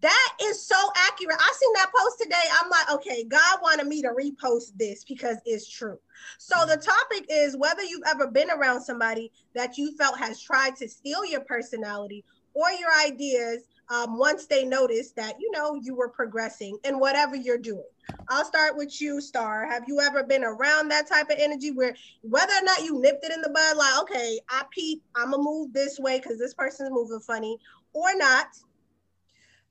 That 0.00 0.32
is 0.42 0.66
so 0.66 0.76
accurate. 0.96 1.36
I 1.38 1.52
seen 1.56 1.72
that 1.74 1.92
post 1.96 2.18
today. 2.20 2.36
I'm 2.60 2.70
like, 2.70 2.90
okay, 2.94 3.24
God 3.24 3.58
wanted 3.62 3.86
me 3.86 4.02
to 4.02 4.08
repost 4.08 4.76
this 4.76 5.04
because 5.04 5.36
it's 5.44 5.68
true. 5.68 5.98
So 6.38 6.66
the 6.66 6.76
topic 6.76 7.26
is 7.28 7.56
whether 7.56 7.82
you've 7.82 8.02
ever 8.06 8.26
been 8.26 8.50
around 8.50 8.82
somebody 8.82 9.30
that 9.54 9.78
you 9.78 9.96
felt 9.96 10.18
has 10.18 10.40
tried 10.40 10.76
to 10.76 10.88
steal 10.88 11.24
your 11.24 11.42
personality 11.42 12.24
or 12.54 12.70
your 12.70 12.90
ideas 13.06 13.68
um, 13.88 14.18
once 14.18 14.46
they 14.46 14.64
noticed 14.64 15.14
that 15.16 15.34
you 15.38 15.50
know 15.50 15.74
you 15.74 15.94
were 15.94 16.08
progressing 16.08 16.78
in 16.84 16.98
whatever 16.98 17.36
you're 17.36 17.58
doing. 17.58 17.84
I'll 18.28 18.44
start 18.44 18.76
with 18.76 19.00
you, 19.00 19.20
Star. 19.20 19.66
Have 19.66 19.84
you 19.86 20.00
ever 20.00 20.24
been 20.24 20.42
around 20.42 20.88
that 20.88 21.06
type 21.06 21.30
of 21.30 21.36
energy 21.38 21.70
where 21.70 21.94
whether 22.22 22.52
or 22.52 22.64
not 22.64 22.82
you 22.82 23.00
nipped 23.00 23.24
it 23.24 23.32
in 23.32 23.42
the 23.42 23.50
bud, 23.50 23.76
like, 23.76 24.02
okay, 24.02 24.40
I 24.48 24.62
peep, 24.70 25.02
I'm 25.14 25.32
gonna 25.32 25.42
move 25.42 25.72
this 25.72 25.98
way 25.98 26.18
because 26.18 26.38
this 26.38 26.54
person's 26.54 26.90
moving 26.90 27.20
funny, 27.20 27.58
or 27.92 28.16
not? 28.16 28.46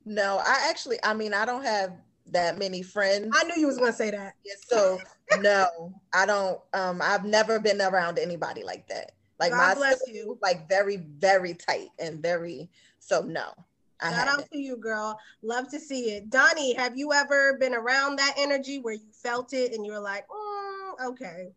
No, 0.05 0.41
I 0.45 0.67
actually, 0.69 0.97
I 1.03 1.13
mean, 1.13 1.33
I 1.33 1.45
don't 1.45 1.63
have 1.63 1.93
that 2.27 2.57
many 2.57 2.81
friends. 2.81 3.35
I 3.37 3.43
knew 3.45 3.55
you 3.57 3.67
was 3.67 3.77
gonna 3.77 3.93
say 3.93 4.11
that. 4.11 4.35
Yeah, 4.45 4.53
so 4.67 4.99
no, 5.39 5.93
I 6.13 6.25
don't. 6.25 6.59
Um, 6.73 7.01
I've 7.01 7.25
never 7.25 7.59
been 7.59 7.81
around 7.81 8.19
anybody 8.19 8.63
like 8.63 8.87
that. 8.87 9.11
Like 9.39 9.51
God 9.51 9.57
my 9.57 9.75
bless 9.75 10.01
you. 10.07 10.37
like 10.41 10.67
very, 10.69 10.97
very 10.97 11.53
tight 11.53 11.89
and 11.99 12.21
very. 12.21 12.69
So 12.99 13.21
no, 13.21 13.53
I 14.01 14.09
Shout 14.09 14.27
haven't. 14.27 14.43
out 14.45 14.51
to 14.51 14.59
you, 14.59 14.77
girl. 14.77 15.19
Love 15.41 15.69
to 15.69 15.79
see 15.79 16.11
it. 16.11 16.29
Donnie, 16.29 16.73
have 16.75 16.97
you 16.97 17.13
ever 17.13 17.57
been 17.59 17.73
around 17.73 18.17
that 18.17 18.35
energy 18.37 18.79
where 18.79 18.93
you 18.93 19.11
felt 19.11 19.53
it 19.53 19.73
and 19.73 19.85
you 19.85 19.91
were 19.91 19.99
like, 19.99 20.25
mm, 20.27 21.07
okay. 21.07 21.49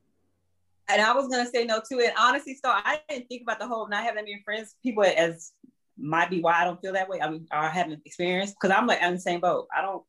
And 0.88 1.02
I 1.02 1.12
was 1.12 1.28
gonna 1.28 1.48
say 1.48 1.64
no 1.64 1.80
to 1.90 1.98
it. 1.98 2.12
honestly, 2.16 2.58
so 2.62 2.70
I 2.70 3.00
didn't 3.08 3.28
think 3.28 3.42
about 3.42 3.58
the 3.58 3.66
whole 3.66 3.88
not 3.88 4.04
having 4.04 4.22
any 4.22 4.40
friends, 4.44 4.76
people 4.82 5.02
as 5.04 5.52
might 5.98 6.30
be 6.30 6.40
why 6.40 6.60
I 6.60 6.64
don't 6.64 6.80
feel 6.80 6.92
that 6.92 7.08
way. 7.08 7.20
I 7.20 7.30
mean, 7.30 7.46
I 7.50 7.68
haven't 7.68 8.02
experienced 8.04 8.56
because 8.60 8.76
I'm 8.76 8.86
like 8.86 9.02
I'm 9.02 9.14
the 9.14 9.20
same 9.20 9.40
boat. 9.40 9.68
I 9.76 9.82
don't 9.82 10.02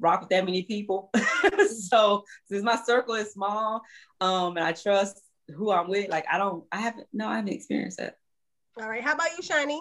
rock 0.00 0.20
with 0.20 0.30
that 0.30 0.44
many 0.44 0.62
people. 0.62 1.10
so 1.88 2.24
since 2.46 2.62
my 2.62 2.76
circle 2.76 3.14
is 3.14 3.32
small, 3.32 3.82
um, 4.20 4.56
and 4.56 4.66
I 4.66 4.72
trust 4.72 5.20
who 5.54 5.70
I'm 5.70 5.88
with, 5.88 6.08
like 6.08 6.26
I 6.30 6.38
don't, 6.38 6.64
I 6.72 6.80
haven't, 6.80 7.06
no, 7.12 7.28
I 7.28 7.36
haven't 7.36 7.52
experienced 7.52 7.98
that. 7.98 8.16
All 8.80 8.88
right. 8.88 9.02
How 9.02 9.14
about 9.14 9.36
you, 9.36 9.42
Shyni? 9.42 9.80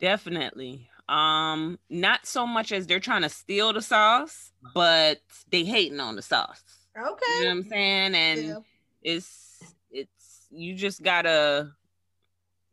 Definitely. 0.00 0.88
Um, 1.08 1.78
not 1.88 2.26
so 2.26 2.46
much 2.46 2.72
as 2.72 2.86
they're 2.86 3.00
trying 3.00 3.22
to 3.22 3.28
steal 3.28 3.72
the 3.72 3.82
sauce, 3.82 4.52
but 4.74 5.20
they 5.50 5.64
hating 5.64 6.00
on 6.00 6.16
the 6.16 6.22
sauce. 6.22 6.62
Okay. 6.96 7.04
You 7.28 7.40
know 7.40 7.46
what 7.46 7.50
I'm 7.52 7.68
saying? 7.68 8.14
And 8.14 8.40
Yeah. 8.40 8.54
it's 9.02 9.74
it's 9.90 10.46
you 10.50 10.74
just 10.74 11.02
gotta 11.02 11.72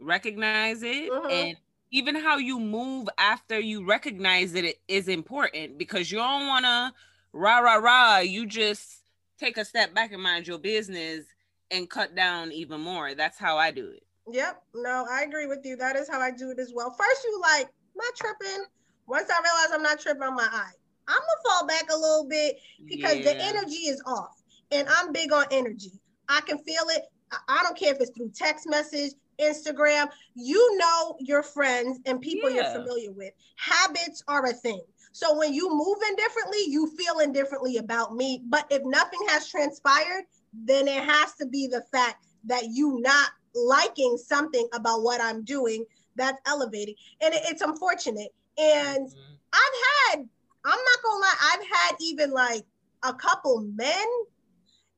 recognize 0.03 0.83
it 0.83 1.11
Mhm. 1.11 1.31
and 1.31 1.57
even 1.91 2.15
how 2.15 2.37
you 2.37 2.59
move 2.59 3.07
after 3.17 3.59
you 3.59 3.85
recognize 3.85 4.53
it 4.55 4.81
is 4.87 5.07
important 5.07 5.77
because 5.77 6.11
you 6.11 6.17
don't 6.17 6.47
wanna 6.47 6.93
rah 7.33 7.59
rah 7.59 7.75
rah. 7.75 8.17
You 8.19 8.45
just 8.45 9.03
take 9.37 9.57
a 9.57 9.65
step 9.65 9.93
back 9.93 10.11
and 10.11 10.21
mind 10.21 10.47
your 10.47 10.57
business 10.57 11.25
and 11.71 11.89
cut 11.89 12.15
down 12.15 12.51
even 12.51 12.81
more. 12.81 13.13
That's 13.15 13.37
how 13.37 13.57
I 13.57 13.71
do 13.71 13.89
it. 13.89 14.03
Yep. 14.31 14.63
No, 14.75 15.05
I 15.09 15.23
agree 15.23 15.47
with 15.47 15.65
you. 15.65 15.75
That 15.75 15.95
is 15.95 16.09
how 16.09 16.19
I 16.19 16.31
do 16.31 16.49
it 16.51 16.59
as 16.59 16.71
well. 16.73 16.91
First, 16.91 17.23
you 17.25 17.39
like, 17.41 17.69
not 17.95 18.15
tripping. 18.15 18.65
Once 19.05 19.29
I 19.29 19.41
realize 19.41 19.71
I'm 19.71 19.83
not 19.83 19.99
tripping, 19.99 20.23
I'm 20.23 20.35
like, 20.35 20.51
all 20.51 20.59
right, 20.59 20.75
I'm 21.07 21.19
gonna 21.19 21.41
fall 21.43 21.67
back 21.67 21.91
a 21.91 21.97
little 21.97 22.25
bit 22.25 22.57
because 22.87 23.17
the 23.23 23.35
energy 23.43 23.87
is 23.87 24.01
off. 24.05 24.41
And 24.71 24.87
I'm 24.89 25.11
big 25.11 25.31
on 25.33 25.45
energy. 25.51 25.91
I 26.29 26.41
can 26.41 26.57
feel 26.59 26.83
it. 26.89 27.03
I 27.47 27.61
don't 27.63 27.77
care 27.77 27.93
if 27.93 27.99
it's 27.99 28.11
through 28.11 28.31
text 28.33 28.67
message, 28.69 29.13
Instagram. 29.39 30.09
You 30.35 30.77
know 30.77 31.15
your 31.19 31.43
friends 31.43 31.99
and 32.05 32.21
people 32.21 32.49
you're 32.51 32.63
familiar 32.73 33.11
with. 33.11 33.33
Habits 33.57 34.23
are 34.27 34.45
a 34.45 34.53
thing. 34.53 34.81
So 35.11 35.37
when 35.37 35.53
you 35.53 35.69
moving 35.69 36.15
differently, 36.15 36.59
you 36.67 36.87
feeling 36.97 37.31
differently 37.31 37.77
about 37.77 38.15
me. 38.15 38.41
But 38.45 38.65
if 38.71 38.81
nothing 38.83 39.19
has 39.29 39.47
transpired, 39.47 40.25
then 40.53 40.87
it 40.87 41.03
has 41.03 41.35
to 41.35 41.45
be 41.45 41.67
the 41.67 41.81
fact 41.91 42.25
that 42.45 42.65
you 42.71 42.99
not 43.01 43.29
liking 43.53 44.17
something 44.17 44.67
about 44.73 45.03
what 45.03 45.21
I'm 45.21 45.43
doing 45.43 45.85
that's 46.15 46.39
elevating. 46.47 46.95
And 47.21 47.33
it- 47.33 47.43
it's 47.45 47.61
unfortunate. 47.61 48.33
And 48.57 49.07
Mhm. 49.07 49.37
I've 49.53 50.09
had, 50.09 50.29
I'm 50.65 50.79
not 50.79 51.03
gonna 51.03 51.19
lie, 51.19 51.37
I've 51.53 51.67
had 51.67 51.95
even 51.99 52.31
like 52.31 52.65
a 53.03 53.13
couple 53.13 53.61
men, 53.61 54.07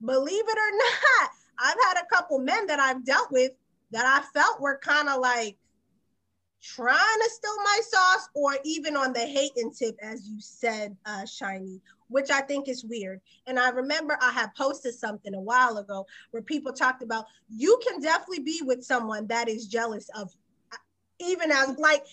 believe 0.04 0.44
it 0.48 0.58
or 0.58 0.72
not, 1.22 1.32
I've 1.60 1.78
had 1.88 2.04
a 2.04 2.06
couple 2.16 2.40
men 2.40 2.68
that 2.68 2.80
I've 2.80 3.04
dealt 3.06 3.32
with 3.32 3.52
that 3.96 4.06
I 4.06 4.22
felt 4.38 4.60
were 4.60 4.78
kind 4.84 5.08
of 5.08 5.22
like 5.22 5.56
trying 6.62 7.20
to 7.24 7.30
steal 7.30 7.56
my 7.64 7.80
sauce 7.90 8.28
or 8.34 8.58
even 8.66 8.98
on 8.98 9.14
the 9.14 9.22
hating 9.22 9.72
tip, 9.72 9.96
as 10.02 10.28
you 10.28 10.36
said, 10.42 10.98
uh, 11.06 11.22
Shyni, 11.22 11.80
which 12.10 12.30
I 12.30 12.42
think 12.42 12.68
is 12.68 12.84
weird. 12.84 13.22
And 13.48 13.58
I 13.58 13.70
remember 13.70 14.18
I 14.22 14.32
had 14.32 14.54
posted 14.54 14.96
something 14.96 15.34
a 15.34 15.40
while 15.40 15.78
ago 15.78 16.06
where 16.32 16.44
people 16.44 16.74
talked 16.74 17.04
about 17.04 17.24
you 17.48 17.80
can 17.88 18.02
definitely 18.02 18.40
be 18.44 18.60
with 18.66 18.84
someone 18.84 19.28
that 19.28 19.48
is 19.48 19.66
jealous 19.66 20.10
of 20.14 20.30
you. 20.34 20.78
Even 21.28 21.50
as 21.50 21.70
like 21.78 22.04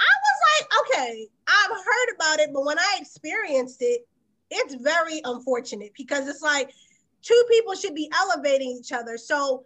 I 0.00 0.12
was 0.20 0.38
like, 0.50 0.98
okay, 0.98 1.26
I've 1.46 1.70
heard 1.70 2.14
about 2.14 2.40
it, 2.40 2.50
but 2.52 2.66
when 2.66 2.78
I 2.78 2.98
experienced 3.00 3.80
it, 3.80 4.06
it's 4.50 4.74
very 4.74 5.22
unfortunate 5.24 5.92
because 5.96 6.28
it's 6.28 6.42
like 6.42 6.74
two 7.22 7.42
people 7.50 7.74
should 7.74 7.94
be 7.94 8.10
elevating 8.14 8.76
each 8.78 8.92
other. 8.92 9.16
So 9.16 9.64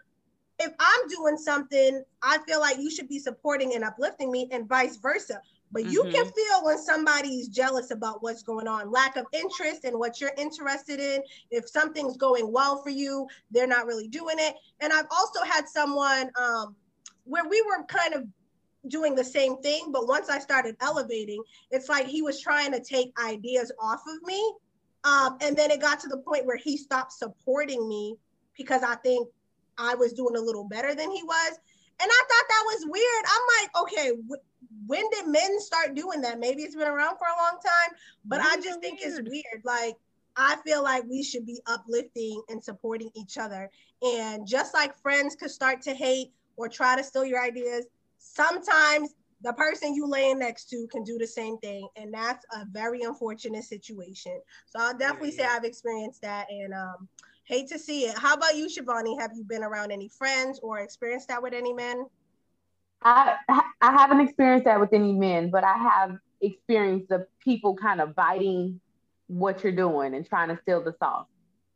if 0.59 0.72
I'm 0.78 1.09
doing 1.09 1.36
something, 1.36 2.02
I 2.22 2.38
feel 2.46 2.61
like 2.61 2.78
you 2.78 2.90
should 2.90 3.09
be 3.09 3.18
supporting 3.18 3.74
and 3.74 3.84
uplifting 3.84 4.30
me, 4.30 4.48
and 4.52 4.68
vice 4.68 4.96
versa. 4.96 5.40
But 5.72 5.86
you 5.86 6.05
can 6.05 6.24
feel 6.24 6.64
when 6.64 6.78
somebody's 6.78 7.48
jealous 7.48 7.90
about 7.90 8.22
what's 8.22 8.44
going 8.44 8.68
on, 8.68 8.92
lack 8.92 9.16
of 9.16 9.26
interest 9.32 9.84
in 9.84 9.98
what 9.98 10.20
you're 10.20 10.34
interested 10.38 11.00
in. 11.00 11.20
If 11.50 11.68
something's 11.68 12.16
going 12.16 12.52
well 12.52 12.80
for 12.80 12.90
you, 12.90 13.26
they're 13.50 13.66
not 13.66 13.86
really 13.86 14.07
doing 14.07 14.36
it. 14.38 14.55
And 14.78 14.92
I've 14.92 15.09
also 15.11 15.42
had 15.42 15.68
someone 15.68 16.30
um, 16.36 16.76
where 17.24 17.48
we 17.48 17.61
were 17.62 17.82
kind 17.88 18.14
of 18.14 18.24
doing 18.88 19.16
the 19.16 19.24
same 19.24 19.57
thing, 19.62 19.90
but 19.90 20.07
once 20.07 20.28
I 20.28 20.38
started 20.38 20.76
elevating, 20.80 21.42
it's 21.72 21.88
like 21.88 22.07
he 22.07 22.22
was 22.22 22.40
trying 22.40 22.70
to 22.70 22.80
take 22.80 23.12
ideas 23.18 23.72
off 23.80 24.02
of 24.07 24.22
me. 24.22 24.55
Um, 25.02 25.38
and 25.40 25.57
then 25.57 25.72
it 25.72 25.80
got 25.80 25.98
to 26.00 26.09
the 26.09 26.18
point 26.18 26.46
where 26.46 26.57
he 26.57 26.76
stopped 26.76 27.12
supporting 27.12 27.88
me 27.88 28.16
because 28.57 28.84
I 28.84 28.94
think 28.96 29.28
I 29.79 29.95
was 29.95 30.12
doing 30.12 30.37
a 30.37 30.41
little 30.41 30.64
better 30.64 30.95
than 30.95 31.11
he 31.11 31.22
was. 31.22 31.59
And 32.01 32.11
I 32.11 32.22
thought 32.29 32.49
that 32.49 32.64
was 32.66 32.87
weird. 32.89 33.25
I'm 33.29 33.62
like, 33.62 33.83
okay, 33.83 34.11
wh- 34.29 34.89
when 34.89 35.05
did 35.11 35.29
men 35.29 35.61
start 35.61 35.95
doing 35.95 36.20
that? 36.22 36.41
Maybe 36.41 36.62
it's 36.62 36.75
been 36.75 36.89
around 36.89 37.16
for 37.18 37.27
a 37.27 37.43
long 37.43 37.59
time, 37.62 37.97
but 38.25 38.41
I 38.41 38.57
just 38.57 38.81
think 38.81 38.99
it's 39.01 39.20
weird. 39.20 39.64
Like, 39.64 39.97
I 40.37 40.57
feel 40.66 40.83
like 40.83 41.05
we 41.09 41.22
should 41.22 41.47
be 41.47 41.61
uplifting 41.66 42.43
and 42.49 42.62
supporting 42.62 43.11
each 43.14 43.39
other. 43.39 43.70
And 44.03 44.47
just 44.47 44.75
like 44.75 44.97
friends 44.99 45.37
could 45.37 45.51
start 45.51 45.81
to 45.83 45.95
hate 45.95 46.33
or 46.57 46.68
try 46.68 46.97
to 46.97 47.05
steal 47.05 47.25
your 47.25 47.41
ideas, 47.43 47.87
sometimes 48.18 49.14
the 49.43 49.53
person 49.53 49.95
you 49.95 50.07
laying 50.09 50.39
next 50.39 50.68
to 50.70 50.89
can 50.91 51.05
do 51.05 51.18
the 51.18 51.27
same 51.27 51.59
thing. 51.59 51.87
And 51.97 52.12
that's 52.12 52.45
a 52.53 52.64
very 52.66 53.03
unfortunate 53.03 53.64
situation. 53.64 54.41
So 54.66 54.81
I'll 54.81 54.97
definitely 54.97 55.31
say 55.31 55.45
I've 55.45 55.64
experienced 55.64 56.22
that 56.22 56.51
and 56.51 56.75
um, 56.75 57.09
hate 57.45 57.68
to 57.68 57.78
see 57.78 58.07
it. 58.07 58.18
How 58.18 58.34
about 58.34 58.57
you, 58.57 58.66
Shavonne? 58.66 59.20
Have 59.20 59.32
you 59.34 59.45
been 59.45 59.62
around 59.62 59.92
any 59.92 60.09
friends 60.09 60.61
or 60.62 60.78
experienced 60.78 61.28
that 61.28 61.42
with 61.42 61.55
any 61.55 61.72
men? 61.72 62.07
I 63.03 63.36
I 63.49 63.92
haven't 63.92 64.20
experienced 64.20 64.64
that 64.64 64.80
with 64.80 64.92
any 64.92 65.12
men, 65.12 65.51
but 65.51 65.62
I 65.62 65.76
have 65.76 66.16
experienced 66.40 67.09
the 67.09 67.26
people 67.42 67.76
kind 67.76 68.01
of 68.01 68.14
biting 68.14 68.80
what 69.26 69.62
you're 69.62 69.72
doing 69.72 70.14
and 70.14 70.26
trying 70.26 70.49
to 70.49 70.59
steal 70.62 70.82
the 70.82 70.95
sauce. 70.99 71.26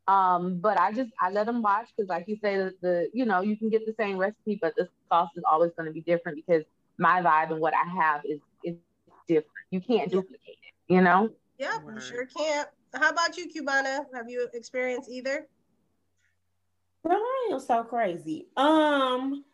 Um, 0.06 0.58
but 0.60 0.80
I 0.80 0.92
just 0.92 1.10
I 1.20 1.30
let 1.30 1.46
them 1.46 1.60
watch 1.60 1.88
because, 1.94 2.08
like 2.08 2.24
you 2.28 2.38
say, 2.42 2.56
the, 2.56 2.74
the 2.80 3.10
you 3.12 3.26
know 3.26 3.42
you 3.42 3.56
can 3.58 3.68
get 3.68 3.84
the 3.84 3.94
same 3.98 4.16
recipe, 4.16 4.58
but 4.60 4.74
the 4.76 4.88
sauce 5.10 5.30
is 5.36 5.44
always 5.50 5.70
going 5.76 5.86
to 5.86 5.92
be 5.92 6.00
different 6.00 6.36
because 6.36 6.64
my 6.96 7.20
vibe 7.20 7.52
and 7.52 7.60
what 7.60 7.74
I 7.74 8.02
have 8.02 8.22
is 8.24 8.40
is 8.64 8.76
different. 9.26 9.52
You 9.70 9.82
can't 9.82 10.10
duplicate 10.10 10.40
it, 10.46 10.92
you 10.92 11.02
know. 11.02 11.28
Yeah, 11.58 11.78
you 11.94 12.00
sure 12.00 12.24
can't. 12.24 12.68
How 12.94 13.10
about 13.10 13.36
you, 13.36 13.48
Cubana? 13.48 14.06
Have 14.14 14.30
you 14.30 14.48
experienced 14.54 15.10
either? 15.10 15.46
Girl, 17.06 17.16
I 17.16 17.48
am 17.52 17.60
so 17.60 17.84
crazy. 17.84 18.48
Um, 18.56 19.44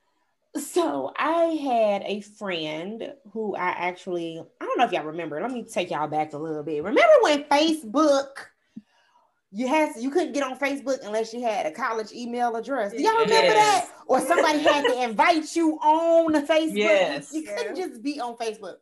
so 0.56 1.12
I 1.16 1.44
had 1.62 2.02
a 2.04 2.20
friend 2.20 3.12
who 3.32 3.56
I 3.56 3.68
actually 3.70 4.40
I 4.60 4.64
don't 4.64 4.78
know 4.78 4.84
if 4.84 4.92
y'all 4.92 5.04
remember. 5.04 5.40
Let 5.40 5.50
me 5.50 5.64
take 5.64 5.90
y'all 5.90 6.08
back 6.08 6.32
a 6.32 6.38
little 6.38 6.62
bit. 6.62 6.82
Remember 6.82 7.14
when 7.22 7.44
Facebook 7.44 8.28
you 9.50 9.68
had 9.68 9.90
you 9.98 10.10
couldn't 10.10 10.32
get 10.32 10.42
on 10.42 10.58
Facebook 10.58 11.04
unless 11.04 11.32
you 11.32 11.42
had 11.42 11.66
a 11.66 11.70
college 11.70 12.12
email 12.12 12.54
address. 12.56 12.92
Do 12.92 13.02
y'all 13.02 13.12
remember 13.12 13.32
Yes. 13.34 13.86
that? 13.88 13.94
Or 14.06 14.20
somebody 14.20 14.58
had 14.60 14.84
to 14.86 15.02
invite 15.02 15.54
you 15.54 15.74
on 15.78 16.32
the 16.32 16.40
Facebook. 16.42 16.76
Yes. 16.76 17.32
You 17.32 17.42
couldn't 17.42 17.76
just 17.76 18.02
be 18.02 18.20
on 18.20 18.36
Facebook. 18.36 18.76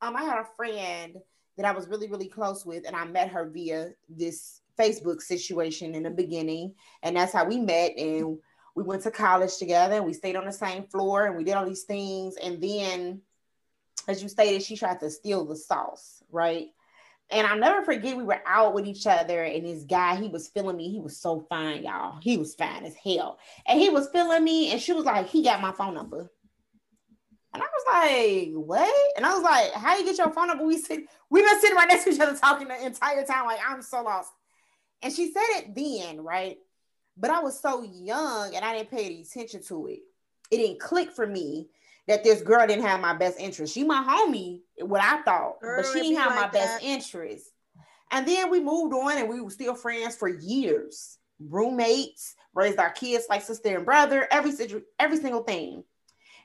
Um, 0.00 0.14
I 0.14 0.22
had 0.22 0.38
a 0.38 0.46
friend 0.56 1.16
that 1.56 1.66
I 1.66 1.72
was 1.72 1.88
really, 1.88 2.08
really 2.08 2.28
close 2.28 2.66
with, 2.66 2.84
and 2.86 2.94
I 2.94 3.04
met 3.04 3.30
her 3.30 3.48
via 3.48 3.90
this 4.08 4.60
Facebook 4.78 5.20
situation 5.22 5.94
in 5.94 6.02
the 6.02 6.10
beginning. 6.10 6.74
And 7.02 7.16
that's 7.16 7.32
how 7.32 7.44
we 7.44 7.58
met. 7.58 7.96
And 7.96 8.38
we 8.74 8.82
went 8.82 9.02
to 9.02 9.10
college 9.10 9.56
together 9.56 9.96
and 9.96 10.06
we 10.06 10.12
stayed 10.12 10.36
on 10.36 10.44
the 10.44 10.52
same 10.52 10.84
floor 10.84 11.26
and 11.26 11.36
we 11.36 11.44
did 11.44 11.54
all 11.54 11.66
these 11.66 11.84
things. 11.84 12.36
And 12.36 12.62
then, 12.62 13.22
as 14.08 14.22
you 14.22 14.28
stated, 14.28 14.62
she 14.62 14.76
tried 14.76 15.00
to 15.00 15.10
steal 15.10 15.44
the 15.44 15.56
sauce, 15.56 16.22
right? 16.30 16.68
And 17.30 17.46
I'll 17.46 17.58
never 17.58 17.82
forget 17.84 18.16
we 18.16 18.22
were 18.22 18.42
out 18.46 18.72
with 18.72 18.86
each 18.86 19.04
other, 19.04 19.42
and 19.42 19.66
this 19.66 19.82
guy, 19.82 20.14
he 20.14 20.28
was 20.28 20.46
feeling 20.46 20.76
me. 20.76 20.90
He 20.90 21.00
was 21.00 21.16
so 21.16 21.40
fine, 21.48 21.82
y'all. 21.82 22.20
He 22.20 22.36
was 22.36 22.54
fine 22.54 22.84
as 22.84 22.94
hell. 22.94 23.40
And 23.66 23.80
he 23.80 23.88
was 23.88 24.08
feeling 24.10 24.44
me, 24.44 24.70
and 24.70 24.80
she 24.80 24.92
was 24.92 25.04
like, 25.04 25.26
he 25.26 25.42
got 25.42 25.60
my 25.60 25.72
phone 25.72 25.94
number. 25.94 26.30
And 27.52 27.62
I 27.62 27.66
was 27.66 27.84
like, 27.88 28.52
what? 28.54 29.16
And 29.16 29.26
I 29.26 29.34
was 29.34 29.42
like, 29.42 29.72
how 29.72 29.96
you 29.96 30.04
get 30.04 30.18
your 30.18 30.30
phone 30.30 30.46
number? 30.46 30.64
We 30.64 30.78
sit, 30.78 31.00
we've 31.28 31.44
been 31.44 31.60
sitting 31.60 31.76
right 31.76 31.88
next 31.88 32.04
to 32.04 32.10
each 32.10 32.20
other 32.20 32.36
talking 32.36 32.68
the 32.68 32.86
entire 32.86 33.24
time. 33.24 33.46
Like, 33.46 33.60
I'm 33.66 33.82
so 33.82 34.02
lost. 34.02 34.30
And 35.02 35.12
she 35.12 35.32
said 35.32 35.44
it 35.50 35.74
then, 35.74 36.22
right? 36.22 36.58
But 37.16 37.30
I 37.30 37.40
was 37.40 37.58
so 37.58 37.82
young 37.82 38.54
and 38.54 38.64
I 38.64 38.76
didn't 38.76 38.90
pay 38.90 39.06
any 39.06 39.22
attention 39.22 39.62
to 39.64 39.86
it. 39.86 40.00
It 40.50 40.58
didn't 40.58 40.80
click 40.80 41.10
for 41.10 41.26
me 41.26 41.68
that 42.06 42.22
this 42.22 42.42
girl 42.42 42.66
didn't 42.66 42.84
have 42.84 43.00
my 43.00 43.14
best 43.14 43.38
interest. 43.40 43.74
She 43.74 43.84
my 43.84 44.02
homie, 44.02 44.60
what 44.80 45.02
I 45.02 45.22
thought, 45.22 45.60
Girl, 45.60 45.82
but 45.82 45.92
she 45.92 46.02
didn't 46.02 46.18
have 46.18 46.34
my 46.34 46.42
like 46.42 46.52
best 46.52 46.82
interest. 46.82 47.50
And 48.10 48.26
then 48.26 48.50
we 48.50 48.60
moved 48.60 48.94
on 48.94 49.18
and 49.18 49.28
we 49.28 49.40
were 49.40 49.50
still 49.50 49.74
friends 49.74 50.16
for 50.16 50.28
years. 50.28 51.18
Roommates, 51.40 52.34
raised 52.54 52.78
our 52.78 52.90
kids 52.90 53.26
like 53.28 53.42
sister 53.42 53.76
and 53.76 53.84
brother, 53.84 54.26
every 54.30 54.52
situ- 54.52 54.82
every 54.98 55.16
single 55.18 55.42
thing. 55.42 55.84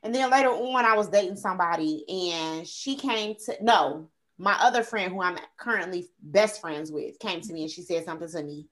And 0.03 0.13
then 0.13 0.31
later 0.31 0.49
on, 0.49 0.83
I 0.83 0.95
was 0.95 1.09
dating 1.09 1.37
somebody 1.37 2.03
and 2.33 2.67
she 2.67 2.95
came 2.95 3.35
to 3.45 3.55
no, 3.61 4.09
my 4.41 4.57
other 4.59 4.83
friend 4.83 5.13
who 5.13 5.21
I'm 5.21 5.37
currently 5.57 6.09
best 6.21 6.59
friends 6.61 6.91
with 6.91 7.19
came 7.19 7.41
to 7.41 7.53
me 7.53 7.61
and 7.61 7.71
she 7.71 7.83
said 7.83 8.05
something 8.05 8.29
to 8.29 8.43
me. 8.43 8.67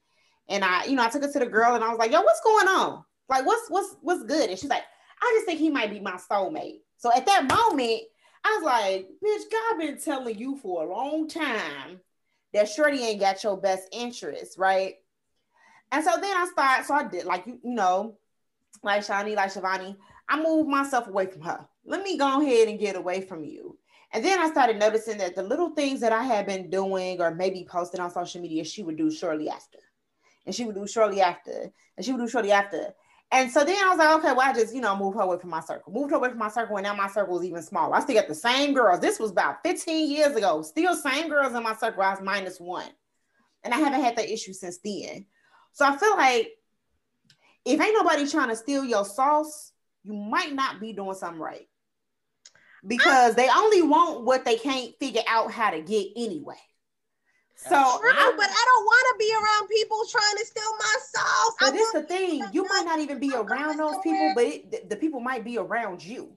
And 0.47 0.63
I, 0.63 0.85
you 0.85 0.95
know, 0.95 1.03
I 1.03 1.09
took 1.09 1.23
it 1.23 1.31
to 1.33 1.39
the 1.39 1.45
girl 1.45 1.75
and 1.75 1.83
I 1.83 1.89
was 1.89 1.99
like, 1.99 2.11
yo, 2.11 2.21
what's 2.21 2.41
going 2.41 2.67
on? 2.67 3.03
Like, 3.29 3.45
what's 3.45 3.69
what's 3.69 3.95
what's 4.01 4.23
good? 4.23 4.49
And 4.49 4.57
she's 4.57 4.69
like, 4.69 4.83
I 5.21 5.31
just 5.35 5.45
think 5.45 5.59
he 5.59 5.69
might 5.69 5.91
be 5.91 5.99
my 5.99 6.17
soulmate. 6.29 6.79
So 6.97 7.11
at 7.13 7.27
that 7.27 7.43
moment, 7.43 8.01
I 8.43 8.57
was 8.57 8.63
like, 8.63 9.09
bitch, 9.23 9.51
God 9.51 9.79
been 9.79 9.99
telling 9.99 10.39
you 10.39 10.57
for 10.57 10.83
a 10.83 10.89
long 10.89 11.27
time 11.27 11.99
that 12.53 12.67
Shorty 12.67 13.03
ain't 13.03 13.19
got 13.19 13.43
your 13.43 13.57
best 13.57 13.87
interest, 13.91 14.57
right? 14.57 14.95
And 15.91 16.03
so 16.03 16.11
then 16.19 16.35
I 16.35 16.47
started, 16.51 16.85
so 16.85 16.93
I 16.95 17.07
did 17.07 17.25
like 17.25 17.45
you, 17.45 17.59
you 17.63 17.73
know, 17.75 18.17
like 18.83 19.05
Shani, 19.05 19.35
like 19.35 19.53
Shavonne, 19.53 19.97
I 20.27 20.41
moved 20.41 20.69
myself 20.69 21.07
away 21.07 21.27
from 21.27 21.41
her. 21.41 21.65
Let 21.85 22.03
me 22.03 22.17
go 22.17 22.41
ahead 22.41 22.67
and 22.67 22.79
get 22.79 22.95
away 22.95 23.21
from 23.21 23.43
you. 23.43 23.78
And 24.11 24.25
then 24.25 24.39
I 24.39 24.49
started 24.49 24.79
noticing 24.79 25.17
that 25.19 25.35
the 25.35 25.43
little 25.43 25.69
things 25.69 25.99
that 26.01 26.11
I 26.11 26.23
had 26.23 26.45
been 26.45 26.69
doing 26.69 27.21
or 27.21 27.33
maybe 27.33 27.67
posted 27.69 27.99
on 27.99 28.09
social 28.09 28.41
media, 28.41 28.63
she 28.63 28.81
would 28.83 28.97
do 28.97 29.11
shortly 29.11 29.49
after. 29.49 29.79
And 30.45 30.55
she 30.55 30.65
would 30.65 30.75
do 30.75 30.87
shortly 30.87 31.21
after. 31.21 31.71
And 31.95 32.05
she 32.05 32.11
would 32.11 32.21
do 32.21 32.27
shortly 32.27 32.51
after. 32.51 32.93
And 33.31 33.51
so 33.51 33.63
then 33.63 33.77
I 33.83 33.89
was 33.89 33.99
like, 33.99 34.17
okay, 34.17 34.31
well, 34.31 34.49
I 34.49 34.53
just, 34.53 34.73
you 34.73 34.81
know, 34.81 34.97
move 34.97 35.13
her 35.13 35.21
away 35.21 35.37
from 35.37 35.51
my 35.51 35.59
circle. 35.59 35.93
Moved 35.93 36.09
her 36.11 36.17
away 36.17 36.29
from 36.29 36.39
my 36.39 36.49
circle, 36.49 36.77
and 36.77 36.83
now 36.83 36.95
my 36.95 37.07
circle 37.07 37.37
is 37.37 37.45
even 37.45 37.61
smaller. 37.61 37.95
I 37.95 37.99
still 37.99 38.15
got 38.15 38.27
the 38.27 38.33
same 38.33 38.73
girls. 38.73 38.99
This 38.99 39.19
was 39.19 39.29
about 39.29 39.61
15 39.63 40.09
years 40.09 40.35
ago. 40.35 40.63
Still 40.63 40.95
same 40.95 41.29
girls 41.29 41.53
in 41.53 41.61
my 41.61 41.75
circle. 41.75 42.01
I 42.01 42.09
was 42.11 42.21
minus 42.23 42.59
one. 42.59 42.89
And 43.63 43.71
I 43.71 43.77
haven't 43.77 44.01
had 44.01 44.15
that 44.15 44.33
issue 44.33 44.53
since 44.53 44.79
then. 44.83 45.27
So 45.73 45.85
I 45.85 45.95
feel 45.97 46.17
like 46.17 46.49
if 47.65 47.79
ain't 47.79 47.93
nobody 47.93 48.27
trying 48.27 48.49
to 48.49 48.55
steal 48.55 48.83
your 48.83 49.05
sauce, 49.05 49.73
you 50.03 50.13
might 50.13 50.53
not 50.53 50.79
be 50.79 50.93
doing 50.93 51.13
something 51.13 51.39
right. 51.39 51.67
Because 52.85 53.35
they 53.35 53.49
only 53.49 53.81
want 53.81 54.23
what 54.23 54.45
they 54.45 54.57
can't 54.57 54.93
figure 54.99 55.21
out 55.27 55.51
how 55.51 55.71
to 55.71 55.81
get 55.81 56.07
anyway. 56.15 56.55
So 57.55 57.69
True, 57.69 58.09
I, 58.09 58.33
but 58.37 58.49
I 58.49 58.65
don't 58.65 58.85
want 58.85 59.05
to 59.11 59.15
be 59.19 59.33
around 59.33 59.67
people 59.67 60.01
trying 60.09 60.37
to 60.37 60.45
steal 60.45 60.71
my 60.79 60.95
sauce. 61.11 61.55
But 61.59 61.71
this 61.73 61.91
the 61.91 62.03
thing, 62.03 62.41
you 62.53 62.65
might 62.69 62.83
not 62.85 62.99
even 62.99 63.19
be 63.19 63.33
around 63.35 63.77
those 63.77 63.97
people, 64.01 64.31
but 64.33 64.45
it, 64.45 64.71
the, 64.71 64.81
the 64.91 64.95
people 64.95 65.19
might 65.19 65.43
be 65.43 65.57
around 65.57 66.03
you. 66.03 66.31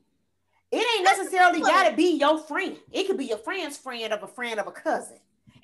It 0.73 0.85
ain't 0.97 1.05
necessarily 1.05 1.61
got 1.61 1.91
to 1.91 1.95
be 1.95 2.19
your 2.19 2.39
friend. 2.39 2.77
It 2.91 3.07
could 3.07 3.19
be 3.19 3.27
your 3.27 3.39
friend's 3.39 3.77
friend 3.77 4.13
of 4.13 4.25
a 4.25 4.27
friend 4.27 4.59
of 4.59 4.67
a 4.67 4.73
cousin, 4.73 5.19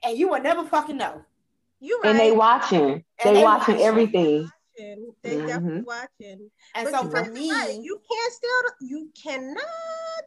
and 0.04 0.16
you 0.16 0.28
will 0.28 0.40
never 0.40 0.64
fucking 0.64 0.96
know. 0.96 1.24
You 1.80 2.00
right. 2.04 2.10
And 2.10 2.20
they 2.20 2.30
watching. 2.30 3.04
They, 3.24 3.34
they 3.34 3.42
watching, 3.42 3.74
watching 3.74 3.86
everything. 3.86 4.50
They 4.76 4.96
mm-hmm. 5.24 5.46
definitely 5.46 5.80
watching. 5.80 6.50
And 6.74 6.88
but 6.88 6.92
so 6.92 7.10
for 7.10 7.24
me, 7.32 7.48
you 7.48 8.00
can't 8.08 8.32
steal. 8.32 8.88
You 8.88 9.10
cannot 9.20 9.64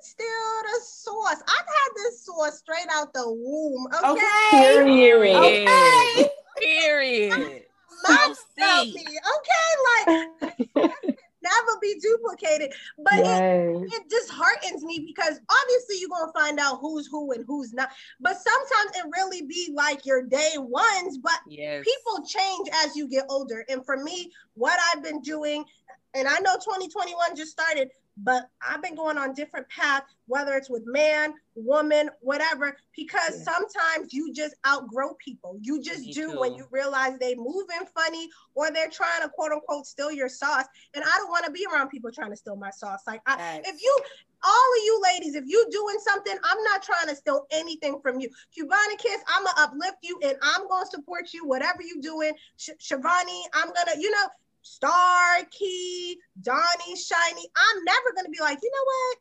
steal 0.02 0.28
the 0.64 0.86
sauce. 0.86 1.42
I've 1.48 1.66
had 1.66 1.90
this 1.96 2.26
sauce 2.26 2.60
straight 2.60 2.88
out 2.92 3.14
the 3.14 3.24
womb. 3.26 3.88
Okay. 3.88 4.10
okay. 4.10 4.84
Period. 4.84 5.38
Okay. 5.38 6.30
Period. 6.58 7.64
Not 8.08 8.38
me. 8.58 9.06
Okay. 9.08 10.48
Like 10.76 10.92
never 11.44 11.80
be 11.82 12.00
duplicated. 12.00 12.72
But 12.98 13.18
yes. 13.18 13.76
it, 13.76 13.94
it 13.94 14.10
disheartens 14.10 14.84
me 14.84 15.00
because 15.06 15.40
obviously 15.50 15.98
you're 16.00 16.10
gonna 16.10 16.32
find 16.34 16.60
out 16.60 16.80
who's 16.80 17.08
who 17.08 17.32
and 17.32 17.44
who's 17.46 17.74
not. 17.74 17.90
But 18.20 18.38
sometimes 18.38 18.98
it 18.98 19.06
really 19.16 19.44
be 19.44 19.72
like 19.74 20.06
your 20.06 20.24
day 20.24 20.54
ones, 20.58 21.18
but 21.18 21.40
yes. 21.48 21.84
people 21.84 22.26
change 22.26 22.70
as 22.84 22.96
you 22.96 23.08
get 23.08 23.26
older. 23.30 23.66
And 23.70 23.86
for 23.86 23.98
me, 23.98 24.32
what 24.54 24.80
I've 24.94 25.04
been 25.04 25.22
doing, 25.22 25.66
and 26.14 26.28
I 26.28 26.40
know 26.40 26.56
2021 26.56 27.36
just 27.36 27.52
started, 27.52 27.90
but 28.18 28.50
I've 28.62 28.82
been 28.82 28.96
going 28.96 29.18
on 29.18 29.34
different 29.34 29.68
paths, 29.70 30.06
whether 30.28 30.54
it's 30.54 30.70
with 30.70 30.84
man, 30.86 31.34
woman, 31.56 32.10
whatever, 32.20 32.78
because 32.96 33.38
yeah. 33.38 33.54
sometimes 33.54 34.14
you 34.14 34.34
just 34.34 34.56
outgrow 34.68 35.14
people. 35.16 35.58
You 35.62 35.82
just 35.82 36.02
Me 36.02 36.14
do 36.14 36.32
too. 36.32 36.40
when 36.40 36.54
you 36.54 36.68
realize 36.72 37.18
they 37.20 37.36
moving 37.36 37.86
funny 37.96 38.30
or 38.54 38.72
they're 38.72 38.90
trying 38.90 39.22
to 39.22 39.30
quote 39.30 39.52
unquote 39.52 39.86
steal 39.86 40.12
your 40.12 40.30
sauce. 40.30 40.66
And 40.94 41.04
I 41.04 41.18
don't 41.18 41.30
want 41.30 41.46
to 41.46 41.52
be 41.52 41.66
around 41.72 41.90
people 41.90 42.12
trying 42.12 42.32
to 42.32 42.38
steal 42.38 42.56
my 42.56 42.72
sauce. 42.72 43.02
Like 43.08 43.22
I, 43.26 43.62
if 43.66 43.82
you 43.82 44.00
all 44.44 44.50
of 44.52 44.84
you 44.84 45.02
ladies, 45.04 45.36
if 45.36 45.44
you 45.46 45.68
doing 45.72 45.98
something, 46.00 46.36
I'm 46.44 46.64
not 46.64 46.82
trying 46.82 47.08
to 47.08 47.16
steal 47.16 47.46
anything 47.52 48.00
from 48.02 48.20
you. 48.20 48.30
Cubana 48.58 48.98
Kiss, 48.98 49.22
I'm 49.28 49.44
gonna 49.44 49.62
uplift 49.62 49.98
you 50.02 50.20
and 50.24 50.36
I'm 50.42 50.68
gonna 50.68 50.86
support 50.88 51.32
you, 51.34 51.48
whatever 51.48 51.82
you 51.82 52.02
doing. 52.02 52.34
Sh- 52.58 52.70
Shavonne, 52.80 53.44
I'm 53.54 53.68
gonna, 53.68 54.00
you 54.00 54.10
know, 54.12 54.28
Star, 54.62 55.44
Kee, 55.52 56.18
Donnie, 56.42 56.96
Shyni. 56.96 57.44
I'm 57.56 57.84
never 57.84 58.14
gonna 58.16 58.30
be 58.30 58.40
like, 58.40 58.60
you 58.62 58.72
know 58.72 58.84
what? 58.86 59.18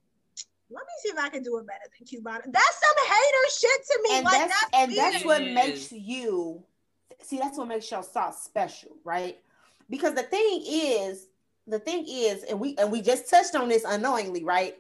Let 0.72 0.82
me 0.82 0.92
see 1.02 1.08
if 1.10 1.18
I 1.18 1.28
can 1.28 1.42
do 1.42 1.58
it 1.58 1.66
better 1.66 1.80
than 1.98 2.06
Cubana. 2.06 2.44
That's 2.46 2.80
some 2.80 3.06
hater 3.06 3.50
shit 3.50 3.86
to 3.86 4.02
me. 4.02 4.16
And 4.18 4.24
like, 4.24 4.48
that's, 4.48 4.48
that's 4.48 4.74
and 4.74 4.96
that's 4.96 5.24
what 5.24 5.42
makes 5.42 5.90
you 5.90 6.62
see. 7.22 7.38
That's 7.38 7.58
what 7.58 7.68
makes 7.68 7.90
your 7.90 8.02
sauce 8.02 8.44
special, 8.44 8.92
right? 9.04 9.38
Because 9.88 10.14
the 10.14 10.22
thing 10.22 10.62
is, 10.64 11.26
the 11.66 11.80
thing 11.80 12.04
is, 12.08 12.44
and 12.44 12.60
we 12.60 12.76
and 12.78 12.92
we 12.92 13.02
just 13.02 13.28
touched 13.28 13.56
on 13.56 13.68
this 13.68 13.84
unknowingly, 13.84 14.44
right? 14.44 14.76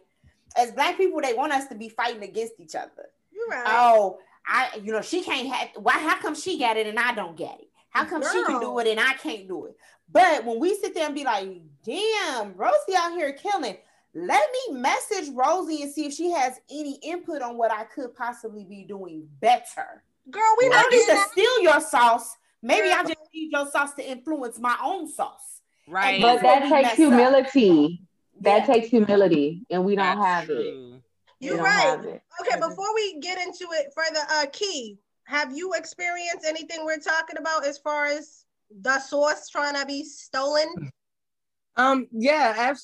As 0.56 0.72
black 0.72 0.96
people, 0.96 1.20
they 1.20 1.34
want 1.34 1.52
us 1.52 1.66
to 1.68 1.74
be 1.74 1.88
fighting 1.88 2.22
against 2.22 2.54
each 2.58 2.74
other. 2.74 3.08
You're 3.32 3.48
right. 3.48 3.64
Oh, 3.66 4.18
I, 4.46 4.80
you 4.82 4.92
know, 4.92 5.02
she 5.02 5.22
can't 5.22 5.48
have. 5.48 5.70
Why? 5.76 5.94
How 5.94 6.20
come 6.20 6.34
she 6.34 6.58
got 6.58 6.76
it 6.76 6.86
and 6.86 6.98
I 6.98 7.14
don't 7.14 7.36
get 7.36 7.58
it? 7.60 7.68
How 7.90 8.04
come 8.04 8.22
Girl. 8.22 8.32
she 8.32 8.44
can 8.44 8.60
do 8.60 8.78
it 8.78 8.86
and 8.86 9.00
I 9.00 9.14
can't 9.14 9.46
do 9.46 9.66
it? 9.66 9.76
But 10.12 10.44
when 10.44 10.58
we 10.58 10.74
sit 10.76 10.94
there 10.94 11.06
and 11.06 11.14
be 11.14 11.24
like, 11.24 11.48
damn, 11.84 12.54
Rosey 12.54 12.94
out 12.96 13.12
here 13.12 13.32
killing, 13.32 13.76
let 14.14 14.42
me 14.52 14.74
message 14.76 15.28
Rosey 15.34 15.82
and 15.82 15.92
see 15.92 16.06
if 16.06 16.12
she 16.12 16.30
has 16.30 16.60
any 16.70 16.98
input 17.02 17.42
on 17.42 17.56
what 17.56 17.72
I 17.72 17.84
could 17.84 18.14
possibly 18.14 18.64
be 18.64 18.82
doing 18.82 19.28
better. 19.40 20.02
Girl, 20.30 20.56
we 20.58 20.68
don't 20.68 20.92
need 20.92 21.06
to 21.06 21.18
steal 21.30 21.62
your 21.62 21.80
sauce. 21.80 22.36
Maybe 22.62 22.88
Girl. 22.88 22.96
I 22.98 23.02
just 23.02 23.20
need 23.32 23.52
your 23.52 23.70
sauce 23.70 23.94
to 23.94 24.08
influence 24.08 24.58
my 24.58 24.76
own 24.82 25.08
sauce. 25.08 25.62
Right. 25.88 26.20
But 26.20 26.42
that 26.42 26.68
takes 26.68 26.94
humility. 26.94 28.00
Up. 28.02 28.42
That 28.42 28.68
yeah. 28.68 28.74
takes 28.74 28.88
humility, 28.88 29.66
and 29.70 29.84
we 29.84 29.96
don't 29.96 30.18
That's 30.18 30.26
have 30.26 30.44
true. 30.46 30.94
it. 30.94 31.00
You're 31.40 31.62
right. 31.62 31.98
Okay, 31.98 32.60
before 32.60 32.94
we 32.94 33.18
get 33.20 33.38
into 33.38 33.66
it 33.72 33.92
further, 33.94 34.20
uh, 34.30 34.46
Kee, 34.52 34.98
have 35.30 35.56
you 35.56 35.74
experienced 35.74 36.44
anything 36.44 36.84
we're 36.84 36.98
talking 36.98 37.36
about 37.38 37.64
as 37.64 37.78
far 37.78 38.06
as 38.06 38.44
the 38.82 38.98
source 38.98 39.48
trying 39.48 39.76
to 39.76 39.86
be 39.86 40.02
stolen? 40.04 40.66
Um, 41.76 42.08
yeah, 42.10 42.74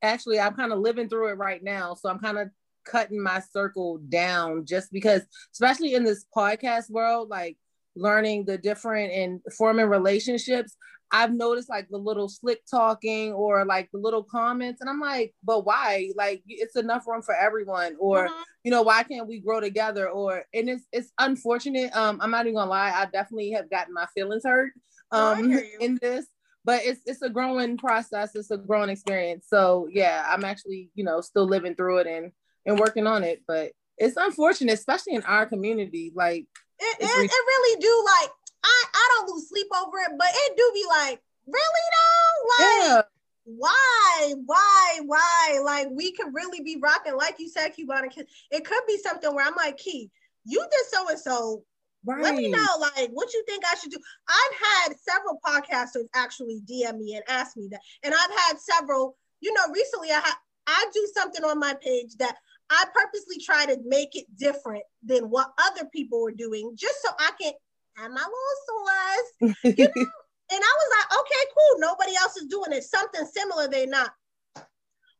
actually, 0.00 0.38
I'm 0.38 0.54
kind 0.54 0.72
of 0.72 0.78
living 0.78 1.08
through 1.08 1.30
it 1.30 1.34
right 1.34 1.60
now. 1.62 1.94
So 1.94 2.08
I'm 2.08 2.20
kind 2.20 2.38
of 2.38 2.48
cutting 2.84 3.20
my 3.20 3.40
circle 3.40 3.98
down 4.08 4.66
just 4.66 4.92
because, 4.92 5.22
especially 5.52 5.94
in 5.94 6.04
this 6.04 6.24
podcast 6.34 6.90
world, 6.90 7.28
like 7.28 7.58
learning 7.96 8.44
the 8.44 8.56
different 8.56 9.12
and 9.12 9.40
forming 9.58 9.86
relationships, 9.86 10.76
I've 11.12 11.32
noticed 11.32 11.68
like 11.68 11.88
the 11.88 11.98
little 11.98 12.28
slick 12.28 12.62
talking 12.70 13.32
or 13.32 13.64
like 13.64 13.90
the 13.92 13.98
little 13.98 14.22
comments, 14.22 14.80
and 14.80 14.88
I'm 14.88 15.00
like, 15.00 15.34
but 15.42 15.64
why? 15.64 16.10
Like 16.16 16.42
it's 16.46 16.76
enough 16.76 17.06
room 17.06 17.22
for 17.22 17.34
everyone, 17.34 17.96
or 17.98 18.26
mm-hmm. 18.26 18.42
you 18.64 18.70
know, 18.70 18.82
why 18.82 19.02
can't 19.02 19.28
we 19.28 19.40
grow 19.40 19.60
together? 19.60 20.08
Or 20.08 20.44
and 20.54 20.68
it's 20.68 20.84
it's 20.92 21.12
unfortunate. 21.18 21.94
Um, 21.96 22.20
I'm 22.20 22.30
not 22.30 22.46
even 22.46 22.54
gonna 22.54 22.70
lie, 22.70 22.92
I 22.94 23.06
definitely 23.06 23.50
have 23.52 23.70
gotten 23.70 23.94
my 23.94 24.06
feelings 24.14 24.44
hurt 24.44 24.72
um 25.12 25.52
oh, 25.52 25.60
in 25.80 25.98
this, 26.00 26.26
but 26.64 26.82
it's 26.84 27.00
it's 27.06 27.22
a 27.22 27.30
growing 27.30 27.76
process, 27.76 28.34
it's 28.34 28.50
a 28.50 28.58
growing 28.58 28.90
experience. 28.90 29.46
So 29.48 29.88
yeah, 29.90 30.24
I'm 30.28 30.44
actually, 30.44 30.90
you 30.94 31.04
know, 31.04 31.20
still 31.20 31.46
living 31.46 31.74
through 31.74 31.98
it 31.98 32.06
and 32.06 32.32
and 32.66 32.78
working 32.78 33.06
on 33.06 33.24
it. 33.24 33.42
But 33.46 33.72
it's 33.98 34.16
unfortunate, 34.16 34.74
especially 34.74 35.14
in 35.14 35.22
our 35.24 35.46
community. 35.46 36.12
Like 36.14 36.46
it, 36.78 36.96
it, 37.00 37.04
it 37.04 37.30
really 37.30 37.80
do 37.80 38.04
like 38.20 38.30
I, 38.64 38.84
I 38.94 39.08
don't 39.16 39.30
lose 39.30 39.48
sleep 39.48 39.68
over 39.74 39.98
it, 39.98 40.12
but 40.18 40.28
it 40.32 40.56
do 40.56 40.70
be 40.74 40.84
like, 40.88 41.20
really 41.46 41.86
though? 41.96 42.64
Like 42.64 42.88
yeah. 42.88 43.02
why? 43.44 44.34
Why? 44.46 45.00
Why? 45.04 45.60
Like 45.64 45.88
we 45.90 46.12
could 46.12 46.32
really 46.32 46.60
be 46.60 46.78
rocking, 46.80 47.16
like 47.16 47.36
you 47.38 47.48
said, 47.48 47.72
Cubana. 47.74 48.08
It 48.50 48.64
could 48.64 48.82
be 48.86 48.98
something 48.98 49.34
where 49.34 49.46
I'm 49.46 49.56
like, 49.56 49.78
Kee, 49.78 50.10
you 50.44 50.58
did 50.58 50.86
so 50.90 51.08
and 51.08 51.18
so. 51.18 51.64
Let 52.06 52.34
me 52.34 52.48
know, 52.48 52.66
like, 52.80 53.10
what 53.10 53.30
you 53.34 53.44
think 53.46 53.62
I 53.70 53.74
should 53.74 53.90
do. 53.90 53.98
I've 54.26 54.86
had 54.88 54.96
several 54.98 55.38
podcasters 55.44 56.08
actually 56.14 56.62
DM 56.66 56.96
me 56.96 57.14
and 57.14 57.22
ask 57.28 57.58
me 57.58 57.68
that, 57.70 57.80
and 58.02 58.14
I've 58.14 58.38
had 58.46 58.58
several. 58.58 59.16
You 59.40 59.52
know, 59.52 59.70
recently 59.72 60.10
I 60.10 60.20
ha- 60.20 60.40
I 60.66 60.86
do 60.94 61.08
something 61.14 61.44
on 61.44 61.58
my 61.58 61.74
page 61.82 62.14
that 62.18 62.36
I 62.70 62.84
purposely 62.94 63.38
try 63.44 63.66
to 63.66 63.78
make 63.84 64.14
it 64.14 64.24
different 64.36 64.84
than 65.02 65.24
what 65.24 65.48
other 65.58 65.88
people 65.92 66.22
were 66.22 66.32
doing, 66.32 66.72
just 66.74 67.02
so 67.02 67.10
I 67.18 67.32
can 67.40 67.52
have 68.00 68.10
my 68.12 68.24
little. 68.24 69.54
You 69.64 69.86
know? 69.86 69.86
and 70.52 70.60
I 70.62 70.74
was 70.76 70.90
like, 70.98 71.20
okay, 71.20 71.44
cool. 71.54 71.80
Nobody 71.80 72.16
else 72.16 72.36
is 72.36 72.46
doing 72.46 72.72
it. 72.72 72.84
Something 72.84 73.24
similar, 73.26 73.68
they 73.68 73.86
not. 73.86 74.12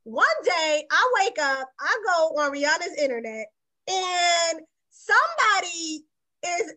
One 0.04 0.26
day 0.44 0.86
I 0.90 1.12
wake 1.20 1.38
up, 1.40 1.68
I 1.78 1.96
go 2.06 2.40
on 2.40 2.52
Rihanna's 2.52 2.96
internet, 3.00 3.46
and 3.86 4.60
somebody 4.90 6.04
is 6.44 6.74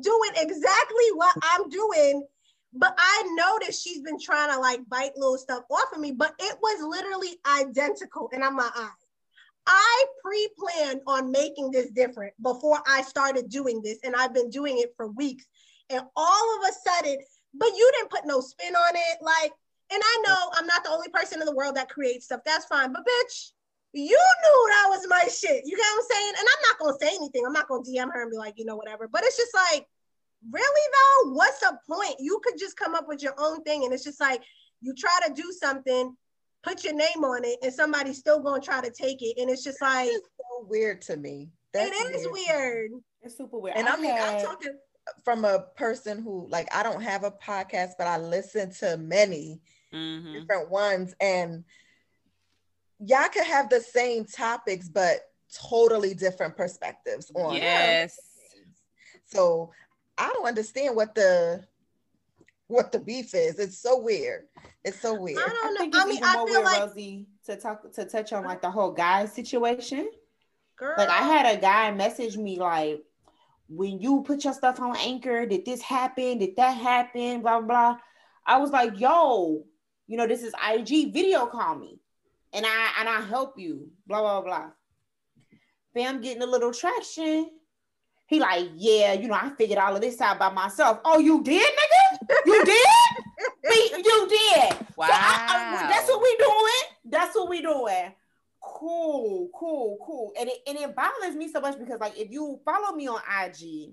doing 0.00 0.30
exactly 0.36 1.04
what 1.14 1.36
I'm 1.42 1.68
doing. 1.68 2.24
But 2.72 2.94
I 2.98 3.22
noticed 3.34 3.82
she's 3.82 4.02
been 4.02 4.18
trying 4.20 4.52
to 4.52 4.60
like 4.60 4.80
bite 4.88 5.16
little 5.16 5.38
stuff 5.38 5.64
off 5.70 5.92
of 5.92 6.00
me, 6.00 6.12
but 6.12 6.34
it 6.38 6.56
was 6.62 6.82
literally 6.88 7.36
identical. 7.60 8.28
And 8.32 8.44
I'm 8.44 8.56
like, 8.56 8.72
eye. 8.74 8.90
I 9.66 10.04
pre 10.22 10.48
planned 10.58 11.00
on 11.06 11.30
making 11.30 11.70
this 11.70 11.90
different 11.90 12.34
before 12.42 12.80
I 12.86 13.02
started 13.02 13.48
doing 13.48 13.82
this, 13.82 13.98
and 14.04 14.14
I've 14.14 14.34
been 14.34 14.50
doing 14.50 14.78
it 14.78 14.92
for 14.96 15.08
weeks. 15.08 15.46
And 15.90 16.02
all 16.16 16.58
of 16.58 16.68
a 16.68 16.72
sudden, 16.72 17.18
but 17.54 17.68
you 17.76 17.90
didn't 17.94 18.10
put 18.10 18.26
no 18.26 18.40
spin 18.40 18.74
on 18.74 18.94
it. 18.94 19.18
Like 19.22 19.52
And 19.90 20.02
I 20.04 20.22
know 20.26 20.36
I'm 20.54 20.66
not 20.66 20.84
the 20.84 20.90
only 20.90 21.08
person 21.08 21.40
in 21.40 21.46
the 21.46 21.54
world 21.54 21.76
that 21.76 21.88
creates 21.88 22.26
stuff. 22.26 22.40
That's 22.44 22.66
fine. 22.66 22.92
But 22.92 23.02
bitch, 23.06 23.52
you 23.92 24.18
knew 24.18 24.68
that 24.70 24.86
was 24.88 25.06
my 25.08 25.22
shit. 25.30 25.62
You 25.64 25.76
get 25.76 25.82
what 25.82 26.04
I'm 26.04 26.16
saying? 26.16 26.34
And 26.38 26.48
I'm 26.48 26.62
not 26.68 26.78
gonna 26.78 26.98
say 27.00 27.16
anything. 27.16 27.44
I'm 27.46 27.52
not 27.52 27.68
gonna 27.68 27.84
DM 27.84 28.12
her 28.12 28.22
and 28.22 28.30
be 28.30 28.36
like, 28.36 28.54
you 28.56 28.64
know, 28.64 28.76
whatever. 28.76 29.08
But 29.08 29.24
it's 29.24 29.36
just 29.36 29.54
like, 29.54 29.86
really 30.50 30.90
though, 30.92 31.32
what's 31.32 31.60
the 31.60 31.78
point? 31.88 32.16
You 32.18 32.40
could 32.44 32.58
just 32.58 32.76
come 32.76 32.94
up 32.94 33.08
with 33.08 33.22
your 33.22 33.34
own 33.38 33.62
thing, 33.62 33.84
and 33.84 33.92
it's 33.92 34.04
just 34.04 34.20
like 34.20 34.42
you 34.80 34.94
try 34.94 35.18
to 35.26 35.32
do 35.32 35.52
something, 35.52 36.16
put 36.66 36.84
your 36.84 36.94
name 36.94 37.22
on 37.24 37.44
it, 37.44 37.58
and 37.62 37.72
somebody's 37.72 38.18
still 38.18 38.40
gonna 38.40 38.60
try 38.60 38.80
to 38.80 38.90
take 38.90 39.22
it, 39.22 39.40
and 39.40 39.48
it's 39.50 39.62
just 39.62 39.80
like 39.80 40.08
It's 40.10 40.28
so 40.36 40.66
weird 40.68 41.00
to 41.02 41.16
me. 41.16 41.50
That's 41.72 41.90
it 41.90 42.14
is 42.14 42.26
weird. 42.30 42.90
It's 43.22 43.36
super 43.36 43.58
weird. 43.58 43.76
And 43.76 43.88
I, 43.88 43.96
mean, 43.96 44.10
had- 44.10 44.40
I'm 44.40 44.44
talking 44.44 44.78
from 45.24 45.44
a 45.44 45.66
person 45.76 46.20
who 46.22 46.48
like 46.50 46.68
I 46.74 46.82
don't 46.82 47.02
have 47.02 47.24
a 47.24 47.30
podcast, 47.30 47.90
but 47.98 48.06
I 48.06 48.18
listen 48.18 48.72
to 48.80 48.96
many 48.96 49.60
Mhm. 49.92 50.32
different 50.40 50.70
ones, 50.70 51.14
and 51.20 51.64
y'all 52.98 53.28
could 53.28 53.46
have 53.46 53.68
the 53.68 53.80
same 53.80 54.24
topics, 54.24 54.88
but 54.88 55.20
totally 55.54 56.14
different 56.14 56.56
perspectives 56.56 57.30
on 57.34 57.56
it. 57.56 57.62
Yes. 57.62 58.18
So 59.26 59.70
I 60.18 60.32
don't 60.32 60.46
understand 60.46 60.96
what 60.96 61.14
the 61.14 61.64
what 62.68 62.92
the 62.92 62.98
beef 62.98 63.34
is. 63.34 63.58
It's 63.58 63.78
so 63.78 63.98
weird. 64.00 64.46
It's 64.84 65.00
so 65.00 65.14
weird. 65.14 65.38
I 65.38 65.48
I 65.62 65.72
don't 65.74 65.76
think 65.78 65.94
know. 65.94 66.00
it's 66.00 66.06
I 66.06 66.08
mean, 66.08 66.16
even 66.18 66.28
I 66.28 66.32
more 66.34 66.46
feel 66.46 66.54
weird, 66.62 66.64
like, 66.64 66.82
Rosey, 66.94 67.26
to 67.46 67.56
talk 67.56 67.92
to 67.92 68.04
touch 68.04 68.32
on 68.32 68.44
like 68.44 68.62
the 68.62 68.70
whole 68.70 68.92
guy 68.92 69.26
situation. 69.26 70.08
girl, 70.76 70.94
Like 70.96 71.08
I 71.08 71.22
had 71.22 71.56
a 71.56 71.60
guy 71.60 71.90
message 71.92 72.36
me 72.36 72.58
like, 72.58 73.02
when 73.68 74.00
you 74.00 74.22
put 74.22 74.44
your 74.44 74.52
stuff 74.54 74.80
on 74.80 74.96
Anchor, 74.96 75.46
did 75.46 75.64
this 75.64 75.82
happen? 75.82 76.38
Did 76.38 76.56
that 76.56 76.76
happen? 76.76 77.42
Blah 77.42 77.60
blah. 77.60 77.66
blah. 77.66 77.96
I 78.46 78.58
was 78.58 78.70
like, 78.70 78.98
yo, 79.00 79.64
you 80.06 80.16
know, 80.16 80.26
this 80.26 80.42
is 80.42 80.54
IG. 80.70 81.12
Video 81.12 81.46
call 81.46 81.74
me, 81.76 82.00
and 82.52 82.64
I 82.66 82.92
and 83.00 83.08
I 83.08 83.20
help 83.22 83.58
you. 83.58 83.88
Blah 84.06 84.20
blah 84.20 84.42
blah. 84.42 84.70
Fam 85.94 86.20
getting 86.20 86.42
a 86.42 86.46
little 86.46 86.72
traction. 86.72 87.50
He 88.26 88.40
like, 88.40 88.68
yeah, 88.74 89.12
you 89.12 89.28
know, 89.28 89.34
I 89.40 89.50
figured 89.50 89.78
all 89.78 89.94
of 89.94 90.00
this 90.02 90.20
out 90.20 90.38
by 90.38 90.50
myself. 90.50 91.00
Oh, 91.04 91.18
you 91.18 91.42
did, 91.44 91.62
nigga? 91.62 92.28
You 92.46 92.64
did? 92.64 92.86
You 94.04 94.28
did. 94.28 94.72
Wow. 94.96 95.06
So 95.06 95.12
I- 95.12 95.82
I- 95.84 95.88
that's 95.90 96.08
what 96.08 96.22
we 96.22 96.36
doing. 96.38 96.82
That's 97.04 97.34
what 97.34 97.48
we 97.48 97.60
doing. 97.62 98.12
Cool, 98.62 99.48
cool, 99.54 99.98
cool. 100.04 100.32
And 100.38 100.48
it 100.48 100.58
and 100.66 100.76
it 100.78 100.94
bothers 100.96 101.34
me 101.36 101.48
so 101.50 101.60
much 101.60 101.78
because 101.78 102.00
like 102.00 102.18
if 102.18 102.30
you 102.30 102.58
follow 102.64 102.94
me 102.96 103.06
on 103.08 103.20
IG, 103.44 103.92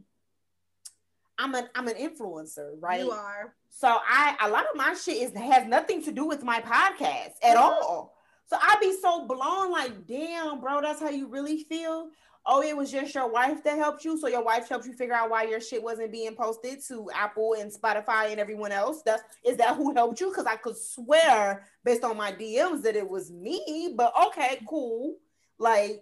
I'm 1.37 1.53
an 1.55 1.67
I'm 1.75 1.87
an 1.87 1.95
influencer, 1.95 2.71
right? 2.79 3.01
you 3.03 3.11
are. 3.11 3.53
So 3.69 3.87
I 3.87 4.35
a 4.41 4.49
lot 4.49 4.65
of 4.71 4.75
my 4.75 4.93
shit 4.93 5.17
is 5.17 5.33
has 5.37 5.67
nothing 5.67 6.03
to 6.05 6.11
do 6.11 6.25
with 6.25 6.43
my 6.43 6.59
podcast 6.61 7.33
at 7.43 7.57
Mhm. 7.57 7.61
all. 7.61 8.15
So 8.45 8.57
I'd 8.59 8.79
be 8.79 8.95
so 9.01 9.25
blown, 9.25 9.71
like, 9.71 10.05
damn, 10.07 10.59
bro, 10.59 10.81
that's 10.81 10.99
how 10.99 11.09
you 11.09 11.27
really 11.27 11.63
feel. 11.63 12.09
Oh, 12.45 12.61
it 12.61 12.75
was 12.75 12.91
just 12.91 13.15
your 13.15 13.29
wife 13.31 13.63
that 13.63 13.77
helped 13.77 14.03
you. 14.03 14.17
So 14.17 14.27
your 14.27 14.43
wife 14.43 14.67
helped 14.67 14.85
you 14.85 14.93
figure 14.93 15.13
out 15.13 15.29
why 15.29 15.43
your 15.43 15.61
shit 15.61 15.81
wasn't 15.81 16.11
being 16.11 16.35
posted 16.35 16.79
to 16.89 17.09
Apple 17.15 17.55
and 17.57 17.71
Spotify 17.71 18.31
and 18.31 18.39
everyone 18.39 18.71
else. 18.73 19.01
That's 19.05 19.23
is 19.45 19.55
that 19.57 19.77
who 19.77 19.93
helped 19.93 20.19
you? 20.19 20.29
Because 20.29 20.45
I 20.45 20.57
could 20.57 20.77
swear 20.77 21.65
based 21.85 22.03
on 22.03 22.17
my 22.17 22.31
DMs 22.33 22.81
that 22.83 22.95
it 22.97 23.09
was 23.09 23.31
me. 23.31 23.93
But 23.95 24.13
okay, 24.27 24.59
cool. 24.67 25.15
Like 25.57 26.01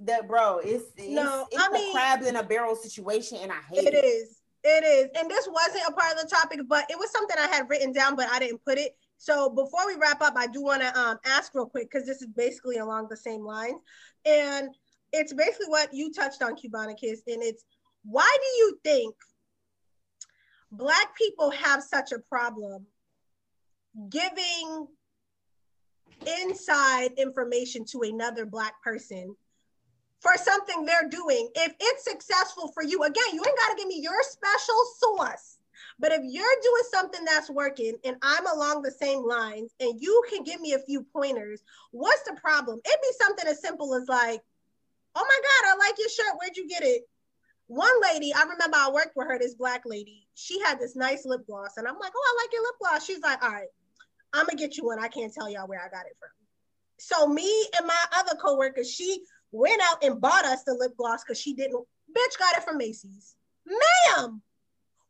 that, 0.00 0.26
bro. 0.26 0.58
It's, 0.64 0.84
it's 0.96 1.08
No, 1.08 1.46
it's 1.52 1.62
I 1.62 1.68
a 1.68 1.70
mean- 1.72 1.92
crab 1.94 2.22
in 2.22 2.36
a 2.36 2.42
barrel 2.42 2.74
situation, 2.74 3.38
and 3.40 3.52
I 3.52 3.60
hate 3.70 3.86
It 3.86 3.94
it. 3.94 4.04
is. 4.04 4.38
It 4.64 4.84
is. 4.84 5.08
And 5.18 5.30
this 5.30 5.48
wasn't 5.50 5.84
a 5.88 5.92
part 5.92 6.14
of 6.16 6.22
the 6.22 6.28
topic, 6.28 6.60
but 6.68 6.84
it 6.90 6.98
was 6.98 7.10
something 7.12 7.36
I 7.38 7.46
had 7.46 7.70
written 7.70 7.92
down, 7.92 8.16
but 8.16 8.28
I 8.30 8.38
didn't 8.40 8.62
put 8.64 8.76
it. 8.76 8.96
So 9.16 9.48
before 9.50 9.86
we 9.86 9.94
wrap 9.96 10.20
up, 10.20 10.34
I 10.36 10.46
do 10.48 10.62
want 10.62 10.82
to 10.82 10.98
um, 10.98 11.18
ask 11.24 11.54
real 11.54 11.66
quick 11.66 11.90
because 11.90 12.06
this 12.06 12.20
is 12.22 12.28
basically 12.28 12.76
along 12.78 13.08
the 13.08 13.16
same 13.16 13.42
lines. 13.44 13.80
And 14.26 14.70
it's 15.12 15.32
basically 15.32 15.68
what 15.68 15.92
you 15.92 16.12
touched 16.12 16.42
on, 16.42 16.56
Cubana 16.56 16.96
Kiss. 16.98 17.22
And 17.26 17.42
it's 17.42 17.64
why 18.04 18.30
do 18.40 18.46
you 18.58 18.78
think 18.84 19.14
Black 20.72 21.16
people 21.16 21.50
have 21.50 21.82
such 21.82 22.12
a 22.12 22.18
problem 22.18 22.86
giving 24.08 24.86
inside 26.40 27.12
information 27.16 27.84
to 27.86 28.02
another 28.02 28.46
Black 28.46 28.80
person 28.82 29.34
for 30.20 30.32
something 30.36 30.84
they're 30.84 31.08
doing. 31.08 31.48
If 31.54 31.74
it's 31.80 32.04
successful 32.04 32.68
for 32.68 32.82
you, 32.82 33.02
again, 33.02 33.24
you 33.32 33.42
ain't 33.44 33.58
got 33.58 33.70
to 33.70 33.76
give 33.76 33.88
me 33.88 34.00
your 34.00 34.22
special 34.22 34.76
sauce. 34.98 35.58
But 35.98 36.12
if 36.12 36.20
you're 36.24 36.44
doing 36.62 36.82
something 36.92 37.24
that's 37.24 37.50
working 37.50 37.94
and 38.04 38.16
I'm 38.22 38.46
along 38.46 38.82
the 38.82 38.90
same 38.90 39.26
lines 39.26 39.72
and 39.80 40.00
you 40.00 40.22
can 40.30 40.44
give 40.44 40.60
me 40.60 40.74
a 40.74 40.78
few 40.78 41.02
pointers, 41.02 41.62
what's 41.90 42.22
the 42.22 42.38
problem? 42.40 42.80
It'd 42.84 43.00
be 43.02 43.24
something 43.24 43.46
as 43.46 43.60
simple 43.60 43.94
as 43.94 44.08
like, 44.08 44.40
oh 45.14 45.26
my 45.26 45.40
God, 45.42 45.74
I 45.74 45.76
like 45.76 45.98
your 45.98 46.08
shirt. 46.08 46.36
Where'd 46.38 46.56
you 46.56 46.68
get 46.68 46.82
it? 46.82 47.02
One 47.66 48.00
lady, 48.02 48.32
I 48.34 48.42
remember 48.42 48.76
I 48.76 48.90
worked 48.90 49.16
with 49.16 49.28
her, 49.28 49.38
this 49.38 49.54
black 49.54 49.82
lady. 49.86 50.26
She 50.34 50.60
had 50.60 50.80
this 50.80 50.96
nice 50.96 51.24
lip 51.24 51.46
gloss. 51.46 51.76
And 51.76 51.86
I'm 51.86 51.98
like, 51.98 52.12
oh, 52.14 52.34
I 52.38 52.42
like 52.42 52.52
your 52.52 52.62
lip 52.62 52.74
gloss. 52.80 53.04
She's 53.04 53.20
like, 53.20 53.42
all 53.44 53.50
right, 53.50 53.68
I'm 54.32 54.46
to 54.46 54.56
get 54.56 54.76
you 54.76 54.86
one. 54.86 54.98
I 54.98 55.08
can't 55.08 55.32
tell 55.32 55.48
y'all 55.48 55.68
where 55.68 55.80
I 55.80 55.88
got 55.88 56.06
it 56.06 56.16
from. 56.18 56.30
So 56.98 57.26
me 57.26 57.66
and 57.78 57.86
my 57.86 58.04
other 58.16 58.36
coworker, 58.36 58.84
she 58.84 59.22
went 59.52 59.80
out 59.90 60.02
and 60.02 60.20
bought 60.20 60.44
us 60.44 60.64
the 60.64 60.74
lip 60.74 60.96
gloss 60.96 61.22
because 61.22 61.40
she 61.40 61.54
didn't. 61.54 61.84
Bitch 62.10 62.38
got 62.38 62.56
it 62.56 62.64
from 62.64 62.78
Macy's. 62.78 63.36
Ma'am, 63.66 64.42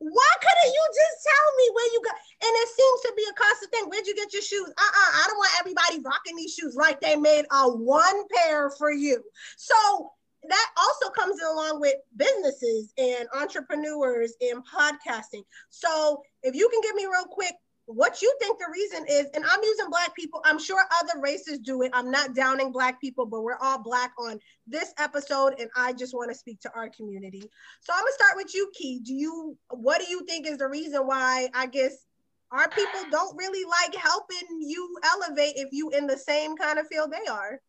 why 0.01 0.33
couldn't 0.41 0.73
you 0.73 0.85
just 0.97 1.29
tell 1.29 1.49
me 1.57 1.67
where 1.75 1.93
you 1.93 2.01
got? 2.05 2.17
And 2.43 2.53
it 2.57 2.69
seems 2.69 3.01
to 3.03 3.13
be 3.17 3.25
a 3.29 3.35
constant 3.35 3.71
thing. 3.73 3.85
Where'd 3.89 4.07
you 4.07 4.17
get 4.17 4.33
your 4.33 4.43
shoes? 4.43 4.69
Uh-uh. 4.69 5.11
I 5.23 5.25
don't 5.29 5.37
want 5.37 5.61
everybody 5.61 6.01
rocking 6.01 6.37
these 6.37 6.55
shoes 6.55 6.75
like 6.75 7.01
they 7.01 7.17
made 7.17 7.45
a 7.53 7.69
one 7.69 8.27
pair 8.35 8.71
for 8.71 8.91
you. 8.91 9.23
So 9.59 10.11
that 10.49 10.67
also 10.79 11.11
comes 11.11 11.37
along 11.43 11.81
with 11.81 11.97
businesses 12.17 12.95
and 12.97 13.29
entrepreneurs 13.35 14.33
and 14.41 14.65
podcasting. 14.67 15.45
So 15.69 16.23
if 16.43 16.55
you 16.55 16.69
can 16.71 16.81
give 16.81 16.95
me 16.95 17.05
real 17.05 17.27
quick 17.27 17.55
what 17.95 18.23
you 18.23 18.33
think 18.41 18.59
the 18.59 18.67
reason 18.73 19.05
is, 19.09 19.27
and 19.35 19.45
I'm 19.45 19.63
using 19.63 19.91
black 19.91 20.15
people. 20.15 20.41
I'm 20.45 20.59
sure 20.59 20.83
other 21.01 21.21
races 21.21 21.59
do 21.59 21.83
it. 21.83 21.91
I'm 21.93 22.11
not 22.11 22.35
downing 22.35 22.73
black 22.73 23.01
people, 23.01 23.27
but 23.27 23.43
we're 23.43 23.59
all 23.61 23.83
black 23.83 24.13
on 24.19 24.39
this 24.67 24.95
episode, 24.99 25.55
and 25.59 25.69
I 25.77 25.93
just 25.93 26.15
want 26.15 26.31
to 26.31 26.37
speak 26.37 26.61
to 26.61 26.73
our 26.75 26.89
community. 26.89 27.43
So 27.81 27.93
I'm 27.93 28.01
gonna 28.01 28.13
start 28.13 28.37
with 28.37 28.55
you, 28.55 28.71
Kee. 28.75 29.01
Do 29.01 29.15
you 29.15 29.57
what 29.71 30.01
do 30.01 30.09
you 30.09 30.25
think 30.25 30.47
is 30.47 30.59
the 30.59 30.69
reason 30.69 31.07
why 31.07 31.49
I 31.55 31.67
guess 31.67 32.07
our 32.53 32.69
people 32.69 33.01
don't 33.11 33.37
really 33.37 33.65
like 33.65 33.95
helping 33.95 34.61
you 34.61 34.97
elevate 35.05 35.55
if 35.57 35.69
you 35.73 35.91
in 35.91 36.07
the 36.07 36.19
same 36.19 36.57
kind 36.57 36.79
of 36.79 36.87
field 36.87 37.13
they 37.13 37.31
are? 37.31 37.61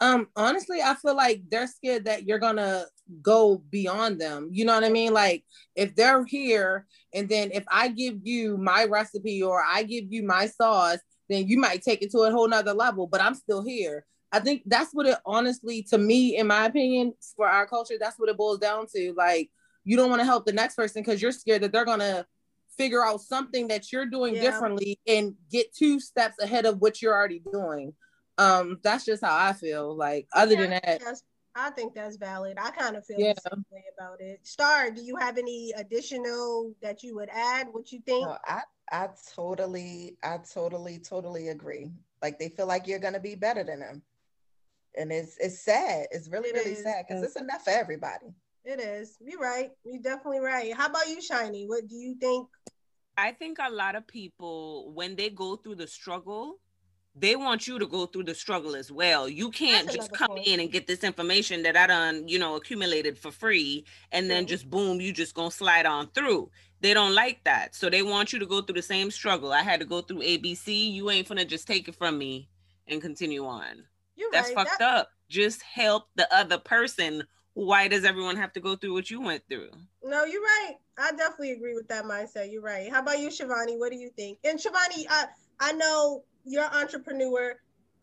Um, 0.00 0.28
honestly, 0.34 0.80
I 0.80 0.94
feel 0.94 1.14
like 1.14 1.42
they're 1.50 1.66
scared 1.66 2.06
that 2.06 2.24
you're 2.24 2.38
gonna 2.38 2.86
go 3.22 3.58
beyond 3.70 4.20
them. 4.20 4.48
You 4.50 4.64
know 4.64 4.74
what 4.74 4.84
I 4.84 4.88
mean? 4.88 5.12
Like 5.12 5.44
if 5.74 5.94
they're 5.94 6.24
here 6.24 6.86
and 7.12 7.28
then 7.28 7.50
if 7.52 7.64
I 7.68 7.88
give 7.88 8.18
you 8.22 8.56
my 8.56 8.84
recipe 8.84 9.42
or 9.42 9.62
I 9.62 9.82
give 9.82 10.04
you 10.10 10.22
my 10.22 10.46
sauce, 10.46 10.98
then 11.28 11.48
you 11.48 11.58
might 11.58 11.82
take 11.82 12.02
it 12.02 12.10
to 12.12 12.20
a 12.20 12.30
whole 12.30 12.48
nother 12.48 12.72
level, 12.72 13.06
but 13.06 13.20
I'm 13.20 13.34
still 13.34 13.62
here. 13.62 14.06
I 14.32 14.40
think 14.40 14.62
that's 14.66 14.92
what 14.92 15.06
it 15.06 15.18
honestly, 15.26 15.82
to 15.90 15.98
me, 15.98 16.36
in 16.36 16.46
my 16.46 16.66
opinion, 16.66 17.14
for 17.36 17.48
our 17.48 17.66
culture, 17.66 17.96
that's 17.98 18.18
what 18.18 18.28
it 18.28 18.36
boils 18.36 18.60
down 18.60 18.86
to. 18.94 19.12
Like, 19.16 19.50
you 19.84 19.96
don't 19.96 20.08
want 20.08 20.20
to 20.20 20.26
help 20.26 20.46
the 20.46 20.52
next 20.52 20.76
person 20.76 21.02
because 21.02 21.20
you're 21.20 21.32
scared 21.32 21.62
that 21.62 21.72
they're 21.72 21.84
gonna 21.84 22.26
figure 22.78 23.04
out 23.04 23.20
something 23.20 23.68
that 23.68 23.92
you're 23.92 24.06
doing 24.06 24.34
Yeah. 24.36 24.42
differently 24.42 24.98
and 25.06 25.34
get 25.50 25.74
two 25.74 26.00
steps 26.00 26.36
ahead 26.40 26.64
of 26.64 26.80
what 26.80 27.02
you're 27.02 27.14
already 27.14 27.42
doing. 27.52 27.92
Um, 28.40 28.78
that's 28.82 29.04
just 29.04 29.22
how 29.22 29.36
I 29.36 29.52
feel. 29.52 29.94
Like, 29.94 30.26
other 30.32 30.56
than 30.56 30.70
that, 30.70 31.02
I 31.54 31.70
think 31.70 31.94
that's 31.94 32.16
valid. 32.16 32.56
I 32.58 32.70
kind 32.70 32.96
of 32.96 33.04
feel 33.04 33.20
Yeah. 33.20 33.34
the 33.34 33.50
same 33.50 33.64
way 33.70 33.84
about 33.98 34.20
it. 34.20 34.46
Star, 34.46 34.90
do 34.90 35.02
you 35.02 35.16
have 35.16 35.36
any 35.36 35.72
additional 35.76 36.72
that 36.80 37.02
you 37.02 37.14
would 37.16 37.28
add? 37.30 37.68
What 37.70 37.92
you 37.92 38.00
think? 38.00 38.26
No, 38.26 38.38
I 38.46 38.62
I 38.92 39.08
totally, 39.34 40.16
I 40.22 40.38
totally, 40.38 40.98
totally 40.98 41.48
agree. 41.48 41.92
Like 42.22 42.38
they 42.38 42.48
feel 42.48 42.66
like 42.66 42.86
you're 42.86 42.98
gonna 42.98 43.20
be 43.20 43.34
better 43.34 43.62
than 43.62 43.80
them. 43.80 44.02
And 44.96 45.12
it's 45.12 45.36
it's 45.38 45.60
sad. 45.60 46.06
It's 46.10 46.28
really, 46.28 46.48
It 46.48 46.54
really 46.54 46.72
is. 46.72 46.82
sad 46.82 47.04
because 47.06 47.22
it's 47.22 47.36
enough 47.36 47.64
for 47.64 47.70
everybody. 47.70 48.34
It 48.64 48.80
is. 48.80 49.16
You're 49.20 49.40
right. 49.40 49.70
You're 49.84 50.02
definitely 50.02 50.40
right. 50.40 50.72
How 50.74 50.86
about 50.86 51.08
you, 51.08 51.18
Shyni? 51.18 51.68
What 51.68 51.88
do 51.88 51.96
you 51.96 52.14
think? 52.14 52.48
I 53.16 53.32
think 53.32 53.58
a 53.60 53.70
lot 53.70 53.96
of 53.96 54.06
people, 54.06 54.92
when 54.94 55.14
they 55.14 55.30
go 55.30 55.56
through 55.56 55.76
the 55.76 55.86
struggle, 55.86 56.58
they 57.14 57.36
want 57.36 57.66
you 57.66 57.78
to 57.78 57.86
go 57.86 58.06
through 58.06 58.24
the 58.24 58.34
struggle 58.34 58.76
as 58.76 58.90
well. 58.92 59.28
You 59.28 59.50
can't 59.50 59.86
That's 59.86 59.96
just 59.96 60.12
come 60.12 60.28
point. 60.28 60.46
in 60.46 60.60
and 60.60 60.70
get 60.70 60.86
this 60.86 61.02
information 61.02 61.62
that 61.64 61.76
I 61.76 61.86
done, 61.86 62.28
you 62.28 62.38
know, 62.38 62.56
accumulated 62.56 63.18
for 63.18 63.30
free, 63.30 63.84
and 64.12 64.30
then 64.30 64.44
True. 64.46 64.56
just 64.56 64.70
boom, 64.70 65.00
you 65.00 65.12
just 65.12 65.34
gonna 65.34 65.50
slide 65.50 65.86
on 65.86 66.08
through. 66.08 66.50
They 66.80 66.94
don't 66.94 67.14
like 67.14 67.44
that. 67.44 67.74
So 67.74 67.90
they 67.90 68.02
want 68.02 68.32
you 68.32 68.38
to 68.38 68.46
go 68.46 68.62
through 68.62 68.76
the 68.76 68.82
same 68.82 69.10
struggle. 69.10 69.52
I 69.52 69.62
had 69.62 69.80
to 69.80 69.86
go 69.86 70.00
through 70.00 70.22
ABC. 70.22 70.90
You 70.92 71.10
ain't 71.10 71.28
gonna 71.28 71.44
just 71.44 71.66
take 71.66 71.88
it 71.88 71.96
from 71.96 72.16
me 72.16 72.48
and 72.86 73.02
continue 73.02 73.44
on. 73.44 73.84
You're 74.16 74.30
That's 74.32 74.48
right. 74.54 74.66
fucked 74.66 74.78
That- 74.78 74.94
up. 74.98 75.10
Just 75.28 75.62
help 75.62 76.08
the 76.16 76.32
other 76.34 76.58
person. 76.58 77.24
Why 77.54 77.86
does 77.88 78.04
everyone 78.04 78.36
have 78.36 78.52
to 78.54 78.60
go 78.60 78.74
through 78.76 78.94
what 78.94 79.10
you 79.10 79.20
went 79.20 79.42
through? 79.48 79.70
No, 80.02 80.24
you're 80.24 80.42
right. 80.42 80.74
I 80.98 81.10
definitely 81.12 81.52
agree 81.52 81.74
with 81.74 81.88
that 81.88 82.04
mindset. 82.04 82.50
You're 82.50 82.62
right. 82.62 82.90
How 82.90 83.00
about 83.00 83.18
you, 83.20 83.28
Shavonne? 83.28 83.78
What 83.78 83.90
do 83.92 83.98
you 83.98 84.10
think? 84.16 84.38
And 84.44 84.58
Shavonne, 84.58 85.06
I 85.08 85.26
I 85.60 85.72
know 85.72 86.24
you're 86.44 86.64
an 86.64 86.70
entrepreneur. 86.74 87.54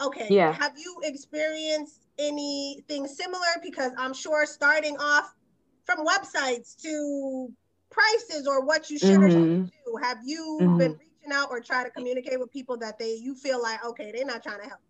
Okay. 0.01 0.27
Yeah. 0.29 0.53
Have 0.53 0.73
you 0.77 0.99
experienced 1.03 2.07
anything 2.19 3.07
similar? 3.07 3.47
Because 3.63 3.91
I'm 3.97 4.13
sure 4.13 4.45
starting 4.45 4.95
off 4.97 5.33
from 5.85 6.05
websites 6.05 6.79
to 6.83 7.51
prices 7.89 8.47
or 8.47 8.63
what 8.63 8.89
you 8.89 8.99
should 8.99 9.17
or 9.17 9.29
shouldn't 9.29 9.65
Mhm. 9.65 9.71
do. 9.85 9.95
Have 10.03 10.19
you 10.23 10.59
Mhm. 10.61 10.77
been 10.77 10.91
reaching 10.91 11.31
out 11.31 11.49
or 11.49 11.59
try 11.59 11.83
to 11.83 11.89
communicate 11.89 12.39
with 12.39 12.51
people 12.51 12.77
that 12.77 12.99
they 12.99 13.15
you 13.15 13.33
feel 13.35 13.61
like 13.61 13.83
okay, 13.83 14.11
they're 14.11 14.25
not 14.25 14.43
trying 14.43 14.61
to 14.61 14.67
help? 14.67 14.81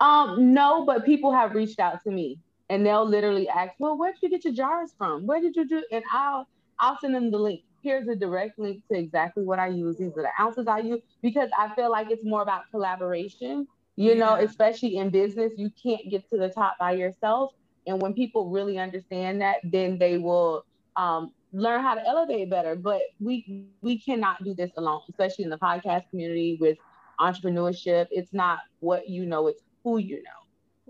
Um, 0.00 0.54
no, 0.54 0.86
but 0.86 1.04
people 1.04 1.30
have 1.32 1.54
reached 1.54 1.78
out 1.78 2.02
to 2.04 2.10
me 2.10 2.38
and 2.70 2.86
they'll 2.86 3.04
literally 3.04 3.48
ask, 3.50 3.74
Well, 3.78 3.98
where 3.98 4.12
did 4.12 4.22
you 4.22 4.30
get 4.30 4.44
your 4.44 4.54
jars 4.54 4.94
from? 4.96 5.26
Where 5.26 5.40
did 5.40 5.56
you 5.56 5.66
do? 5.68 5.84
And 5.92 6.02
I'll 6.10 6.48
I'll 6.78 6.98
send 6.98 7.14
them 7.14 7.30
the 7.30 7.38
link. 7.38 7.62
Here's 7.82 8.08
a 8.08 8.14
direct 8.16 8.58
link 8.58 8.82
to 8.90 8.98
exactly 8.98 9.44
what 9.44 9.58
I 9.58 9.68
use. 9.68 9.96
These 9.98 10.16
are 10.16 10.22
the 10.22 10.42
ounces 10.42 10.66
I 10.66 10.78
use 10.78 11.00
because 11.22 11.50
I 11.58 11.74
feel 11.74 11.90
like 11.90 12.10
it's 12.10 12.24
more 12.24 12.42
about 12.42 12.62
collaboration. 12.70 13.66
You 13.96 14.14
know, 14.14 14.34
especially 14.34 14.96
in 14.96 15.10
business, 15.10 15.52
you 15.56 15.70
can't 15.82 16.08
get 16.10 16.28
to 16.30 16.38
the 16.38 16.48
top 16.48 16.76
by 16.78 16.92
yourself. 16.92 17.52
And 17.86 18.00
when 18.00 18.14
people 18.14 18.50
really 18.50 18.78
understand 18.78 19.40
that, 19.42 19.56
then 19.64 19.98
they 19.98 20.18
will 20.18 20.64
um, 20.96 21.32
learn 21.52 21.82
how 21.82 21.94
to 21.94 22.06
elevate 22.06 22.50
better. 22.50 22.76
But 22.76 23.02
we 23.20 23.44
we 23.48 23.70
cannot 23.70 24.14
do 24.16 24.28
this 24.30 24.46
alone, 24.48 24.74
especially 24.82 25.20
in 25.20 25.26
the 25.26 25.34
podcast 25.34 25.82
community 25.88 26.38
with 26.40 26.58
entrepreneurship. 27.06 28.06
It's 28.10 28.32
not 28.32 28.58
what 28.78 29.08
you 29.08 29.24
know, 29.26 29.46
it's 29.48 29.62
who 29.82 29.98
you 29.98 30.16
know. 30.16 30.40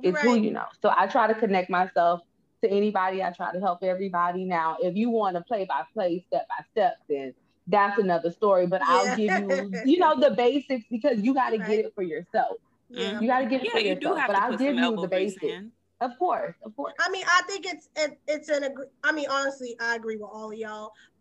It's 0.03 0.21
who 0.21 0.35
you 0.35 0.51
know. 0.51 0.67
So 0.83 0.93
I 0.97 1.07
try 1.07 1.27
to 1.27 1.35
connect 1.35 1.71
myself 1.71 2.21
to 2.63 2.71
anybody. 2.71 3.23
I 3.23 3.31
try 3.33 3.53
to 3.53 3.61
help 3.61 3.83
everybody. 3.83 4.45
Now, 4.45 4.77
if 4.81 4.97
you 4.97 5.11
want 5.11 5.37
to 5.37 5.43
play 5.43 5.65
by 5.65 5.83
play, 5.93 6.25
step 6.29 6.47
by 6.49 6.65
step, 6.73 6.99
then 7.09 7.35
that's 7.67 7.99
another 7.99 8.31
story. 8.31 8.67
But 8.67 8.83
I'll 8.83 9.17
give 9.17 9.31
you, 9.31 9.73
you 9.85 9.99
know, 10.01 10.19
the 10.19 10.31
basics 10.31 10.85
because 10.91 11.21
you 11.21 11.35
got 11.35 11.51
to 11.51 11.59
Right. 11.59 11.69
get 11.69 11.79
it 11.87 11.93
for 11.95 12.03
yourself. 12.03 12.57
Yeah. 12.89 13.21
You 13.21 13.29
got 13.29 13.41
to 13.41 13.47
get 13.47 13.63
it 13.63 13.67
Yeah, 13.67 13.71
for 13.73 13.79
you 13.79 13.95
yourself. 13.95 14.15
do 14.15 14.21
have 14.21 14.29
but 14.29 14.35
to 14.35 14.43
I'll 14.43 14.57
give 14.57 14.77
you 14.77 14.97
the 15.01 15.09
basics. 15.09 15.45
in. 15.45 15.73
Of 16.01 16.19
course, 16.19 16.55
of 16.65 16.75
course. 16.77 16.95
I 16.99 17.11
mean, 17.11 17.25
I 17.29 17.43
think 17.47 17.67
it's 17.67 17.91
it, 17.95 18.19
it's 18.27 18.49
an 18.49 18.65
agree. 18.65 18.87
I 19.05 19.13
mean, 19.13 19.27
honestly, 19.31 19.77
I 19.81 19.97
agree 19.97 20.17
with 20.17 20.31
all 20.33 20.51
of 20.51 20.59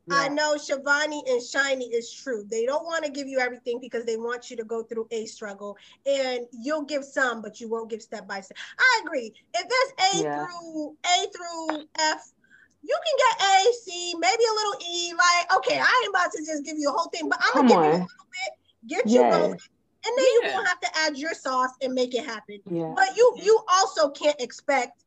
y'all. 0.09 0.19
I 0.19 0.27
know 0.29 0.55
Shavonne 0.55 1.21
and 1.27 1.41
Shyni 1.41 1.91
is 1.91 2.11
true. 2.11 2.45
They 2.49 2.65
don't 2.65 2.85
want 2.85 3.05
to 3.05 3.11
give 3.11 3.27
you 3.27 3.39
everything 3.39 3.79
because 3.79 4.05
they 4.05 4.17
want 4.17 4.49
you 4.49 4.57
to 4.57 4.63
go 4.63 4.83
through 4.83 5.07
a 5.11 5.25
struggle, 5.25 5.77
and 6.05 6.41
you'll 6.51 6.83
give 6.83 7.03
some, 7.03 7.41
but 7.41 7.59
you 7.59 7.69
won't 7.69 7.89
give 7.89 8.01
step 8.01 8.27
by 8.27 8.41
step. 8.41 8.57
I 8.77 9.01
agree. 9.05 9.33
If 9.53 9.67
there's 9.67 10.13
A 10.13 10.23
Yeah. 10.23 10.45
through 10.45 10.97
A 11.05 11.27
through 11.31 11.87
F, 11.99 12.31
you 12.81 12.97
can 13.05 13.15
get 13.17 13.47
A, 13.47 13.73
C, 13.73 14.15
maybe 14.19 14.43
a 14.43 14.55
little 14.55 14.75
E. 14.89 15.13
Like, 15.13 15.57
okay, 15.57 15.79
I 15.79 16.01
ain't 16.03 16.09
about 16.09 16.31
to 16.31 16.45
just 16.45 16.63
give 16.63 16.77
you 16.77 16.89
a 16.89 16.93
whole 16.93 17.09
thing, 17.09 17.29
but 17.29 17.39
I'm 17.41 17.53
Come 17.53 17.67
gonna 17.67 17.91
give 17.91 17.99
you 17.99 17.99
a 17.99 18.07
little 18.07 18.29
bit, 18.31 18.51
get 18.87 19.05
you 19.11 19.19
going, 19.19 19.51
and 20.05 20.17
then 20.17 20.25
you're 20.33 20.51
gonna 20.53 20.67
have 20.67 20.79
to 20.79 20.97
add 20.99 21.17
your 21.17 21.33
sauce 21.33 21.71
and 21.81 21.93
make 21.93 22.15
it 22.15 22.25
happen. 22.25 22.59
Yeah. 22.69 22.93
But 22.95 23.15
you 23.17 23.35
you 23.37 23.59
also 23.69 24.09
can't 24.09 24.39
expect 24.39 25.03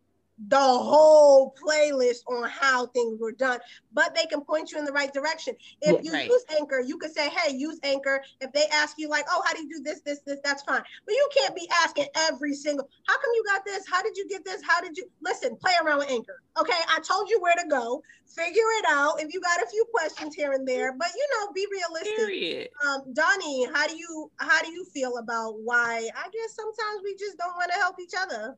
the 0.49 0.57
whole 0.57 1.55
playlist 1.63 2.21
on 2.29 2.49
how 2.49 2.87
things 2.87 3.21
were 3.21 3.33
done, 3.33 3.61
but 3.93 4.15
they 4.15 4.27
can 4.27 4.41
point 4.41 4.73
you 4.73 4.79
in 4.79 4.85
the 4.85 4.93
right 4.93 5.13
direction. 5.13 5.55
If 5.83 6.03
you 6.03 6.13
Right. 6.13 6.29
use 6.29 6.45
Anchor, 6.49 6.81
you 6.81 6.99
could 6.99 7.13
say, 7.13 7.29
"Hey, 7.29 7.53
use 7.53 7.79
Anchor." 7.83 8.23
If 8.41 8.53
they 8.53 8.67
ask 8.69 8.99
you 8.99 9.09
like, 9.09 9.27
"Oh, 9.31 9.43
how 9.45 9.53
do 9.53 9.63
you 9.63 9.69
do 9.69 9.83
this, 9.83 10.01
this, 10.01 10.21
this?" 10.27 10.39
That's 10.43 10.63
fine. 10.63 10.83
But 11.07 11.15
you 11.15 11.29
can't 11.35 11.55
be 11.55 11.69
asking 11.71 12.09
every 12.15 12.55
single, 12.55 12.89
"How 13.07 13.15
come 13.15 13.31
you 13.35 13.45
got 13.45 13.65
this? 13.65 13.85
How 13.87 14.03
did 14.03 14.17
you 14.17 14.27
get 14.29 14.45
this? 14.45 14.63
How 14.67 14.81
did 14.81 14.97
you?" 14.97 15.09
Listen, 15.21 15.57
play 15.57 15.75
around 15.83 15.99
with 15.99 16.11
Anchor. 16.11 16.43
Okay, 16.59 16.81
I 16.89 17.01
told 17.01 17.31
you 17.31 17.41
where 17.41 17.55
to 17.55 17.67
go. 17.69 18.03
Figure 18.27 18.71
it 18.79 18.87
out. 18.89 19.21
If 19.23 19.33
you 19.33 19.41
got 19.41 19.63
a 19.63 19.67
few 19.67 19.85
questions 19.93 20.35
here 20.35 20.53
and 20.53 20.67
there, 20.67 20.93
but 20.95 21.09
you 21.15 21.27
know, 21.35 21.53
be 21.53 21.67
realistic. 21.71 22.17
Period. 22.17 22.69
Um, 22.85 23.13
Donnie, 23.13 23.67
how 23.73 23.87
do 23.87 23.97
you 23.97 24.31
how 24.37 24.63
do 24.63 24.73
you 24.73 24.85
feel 24.87 25.19
about 25.19 25.61
why? 25.61 26.09
I 26.15 26.29
guess 26.31 26.55
sometimes 26.55 27.03
we 27.05 27.15
just 27.17 27.37
don't 27.39 27.55
want 27.55 27.71
to 27.73 27.79
help 27.79 28.01
each 28.01 28.15
other. 28.19 28.57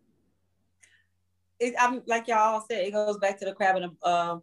It, 1.61 1.75
I'm 1.79 2.03
like 2.07 2.29
y'all 2.29 2.65
said, 2.69 2.87
it 2.87 2.93
goes 2.93 3.19
back 3.19 3.39
to 3.39 3.45
the 3.45 3.53
crab 3.53 3.77
in 3.77 3.85
a 3.85 4.07
uh, 4.07 4.39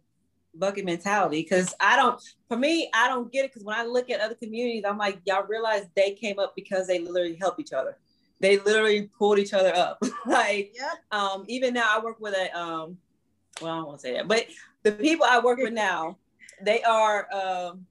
bucket 0.54 0.84
mentality. 0.84 1.42
Because 1.42 1.74
I 1.80 1.96
don't, 1.96 2.20
for 2.48 2.56
me, 2.56 2.90
I 2.94 3.08
don't 3.08 3.30
get 3.32 3.44
it. 3.44 3.50
Because 3.52 3.64
when 3.64 3.76
I 3.76 3.84
look 3.84 4.10
at 4.10 4.20
other 4.20 4.34
communities, 4.34 4.84
I'm 4.86 4.98
like, 4.98 5.20
y'all 5.24 5.46
realize 5.46 5.86
they 5.94 6.12
came 6.12 6.38
up 6.38 6.54
because 6.56 6.86
they 6.86 6.98
literally 6.98 7.36
help 7.36 7.60
each 7.60 7.72
other. 7.72 7.96
They 8.40 8.58
literally 8.58 9.08
pulled 9.18 9.38
each 9.38 9.52
other 9.52 9.74
up. 9.74 10.02
like, 10.26 10.74
yeah. 10.74 10.94
um, 11.12 11.44
even 11.48 11.74
now, 11.74 11.96
I 11.96 12.02
work 12.02 12.18
with 12.18 12.34
a, 12.34 12.56
um, 12.58 12.98
well, 13.60 13.72
I 13.72 13.76
don't 13.76 13.86
want 13.86 14.00
to 14.00 14.02
say 14.02 14.12
that, 14.14 14.26
but 14.26 14.46
the 14.82 14.92
people 14.92 15.26
I 15.28 15.38
work 15.38 15.58
with 15.58 15.72
now, 15.72 16.18
they 16.60 16.82
are, 16.82 17.32
um, 17.32 17.86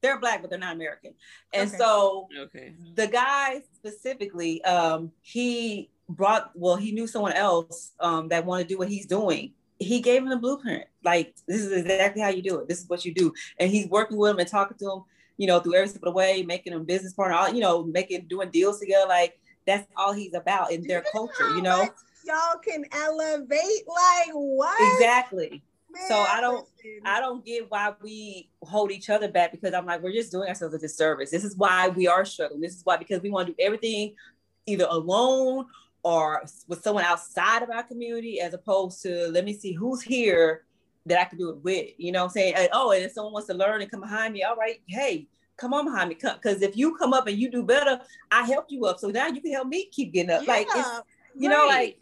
they're 0.00 0.20
black, 0.20 0.42
but 0.42 0.50
they're 0.50 0.58
not 0.58 0.74
American, 0.74 1.14
and 1.52 1.68
Okay. 1.68 1.78
so 1.78 2.28
Okay. 2.36 2.74
the 2.94 3.06
guy 3.06 3.62
specifically, 3.76 4.62
um, 4.64 5.12
he 5.22 5.91
brought 6.16 6.50
well, 6.54 6.76
he 6.76 6.92
knew 6.92 7.06
someone 7.06 7.32
else 7.32 7.92
um 8.00 8.28
that 8.28 8.44
wanted 8.44 8.64
to 8.64 8.68
do 8.74 8.78
what 8.78 8.88
he's 8.88 9.06
doing. 9.06 9.52
He 9.78 10.00
gave 10.00 10.22
him 10.22 10.28
the 10.28 10.36
blueprint. 10.36 10.84
Like 11.04 11.34
this 11.48 11.60
is 11.60 11.72
exactly 11.72 12.22
how 12.22 12.28
you 12.28 12.42
do 12.42 12.58
it. 12.60 12.68
This 12.68 12.80
is 12.80 12.88
what 12.88 13.04
you 13.04 13.12
do. 13.12 13.32
And 13.58 13.70
he's 13.70 13.88
working 13.88 14.16
with 14.16 14.30
him 14.30 14.38
and 14.38 14.48
talking 14.48 14.76
to 14.78 14.92
him, 14.92 15.02
you 15.38 15.46
know, 15.46 15.60
through 15.60 15.74
every 15.74 15.88
step 15.88 16.02
of 16.02 16.06
the 16.06 16.12
way, 16.12 16.42
making 16.42 16.72
him 16.72 16.84
business 16.84 17.12
partner, 17.12 17.36
all 17.36 17.52
you 17.52 17.60
know, 17.60 17.84
making 17.84 18.26
doing 18.28 18.50
deals 18.50 18.78
together. 18.80 19.08
Like 19.08 19.38
that's 19.66 19.86
all 19.96 20.12
he's 20.12 20.34
about 20.34 20.72
in 20.72 20.86
their 20.86 21.02
culture, 21.12 21.48
you 21.56 21.62
know. 21.62 21.88
Y'all 22.24 22.58
can 22.64 22.84
elevate 22.92 23.84
like 23.88 24.30
what? 24.32 24.94
Exactly. 24.94 25.62
So 26.08 26.14
I 26.14 26.40
don't- 26.40 26.66
listen. 26.76 27.00
I 27.04 27.20
don't 27.20 27.44
get 27.44 27.70
why 27.70 27.92
we 28.02 28.48
hold 28.62 28.90
each 28.90 29.10
other 29.10 29.28
back 29.28 29.52
because 29.52 29.74
I'm 29.74 29.86
like, 29.86 30.02
we're 30.02 30.12
just 30.12 30.32
doing 30.32 30.48
ourselves 30.48 30.74
a 30.74 30.78
disservice. 30.78 31.30
This 31.30 31.44
is 31.44 31.56
why 31.56 31.88
we 31.88 32.06
are 32.08 32.24
struggling. 32.24 32.60
This 32.60 32.76
is 32.76 32.84
why 32.84 32.96
because 32.96 33.20
we 33.22 33.30
want 33.30 33.48
to 33.48 33.52
do 33.52 33.56
everything 33.62 34.14
either 34.66 34.86
alone 34.88 35.66
or 36.02 36.44
with 36.68 36.82
someone 36.82 37.04
outside 37.04 37.62
of 37.62 37.70
our 37.70 37.82
community, 37.82 38.40
as 38.40 38.54
opposed 38.54 39.02
to 39.02 39.28
let 39.28 39.44
me 39.44 39.52
see 39.52 39.72
who's 39.72 40.02
here 40.02 40.64
that 41.06 41.20
I 41.20 41.24
can 41.24 41.38
do 41.38 41.50
it 41.50 41.62
with. 41.62 41.90
You 41.96 42.12
know 42.12 42.20
what 42.20 42.26
I'm 42.26 42.30
saying? 42.30 42.54
And, 42.56 42.68
oh, 42.72 42.92
and 42.92 43.04
if 43.04 43.12
someone 43.12 43.32
wants 43.32 43.48
to 43.48 43.54
learn 43.54 43.82
and 43.82 43.90
come 43.90 44.00
behind 44.00 44.34
me, 44.34 44.42
all 44.42 44.56
right, 44.56 44.80
hey, 44.86 45.26
come 45.56 45.74
on 45.74 45.84
behind 45.84 46.08
me. 46.08 46.16
Because 46.20 46.62
if 46.62 46.76
you 46.76 46.96
come 46.96 47.12
up 47.12 47.26
and 47.26 47.38
you 47.38 47.50
do 47.50 47.62
better, 47.62 48.00
I 48.30 48.44
helped 48.44 48.70
you 48.70 48.84
up. 48.86 48.98
So 48.98 49.08
now 49.08 49.28
you 49.28 49.40
can 49.40 49.52
help 49.52 49.68
me 49.68 49.86
keep 49.90 50.12
getting 50.12 50.30
up. 50.30 50.46
Like 50.46 50.68
Yeah, 50.74 51.00
you 51.36 51.48
know, 51.48 51.66
like 51.66 51.98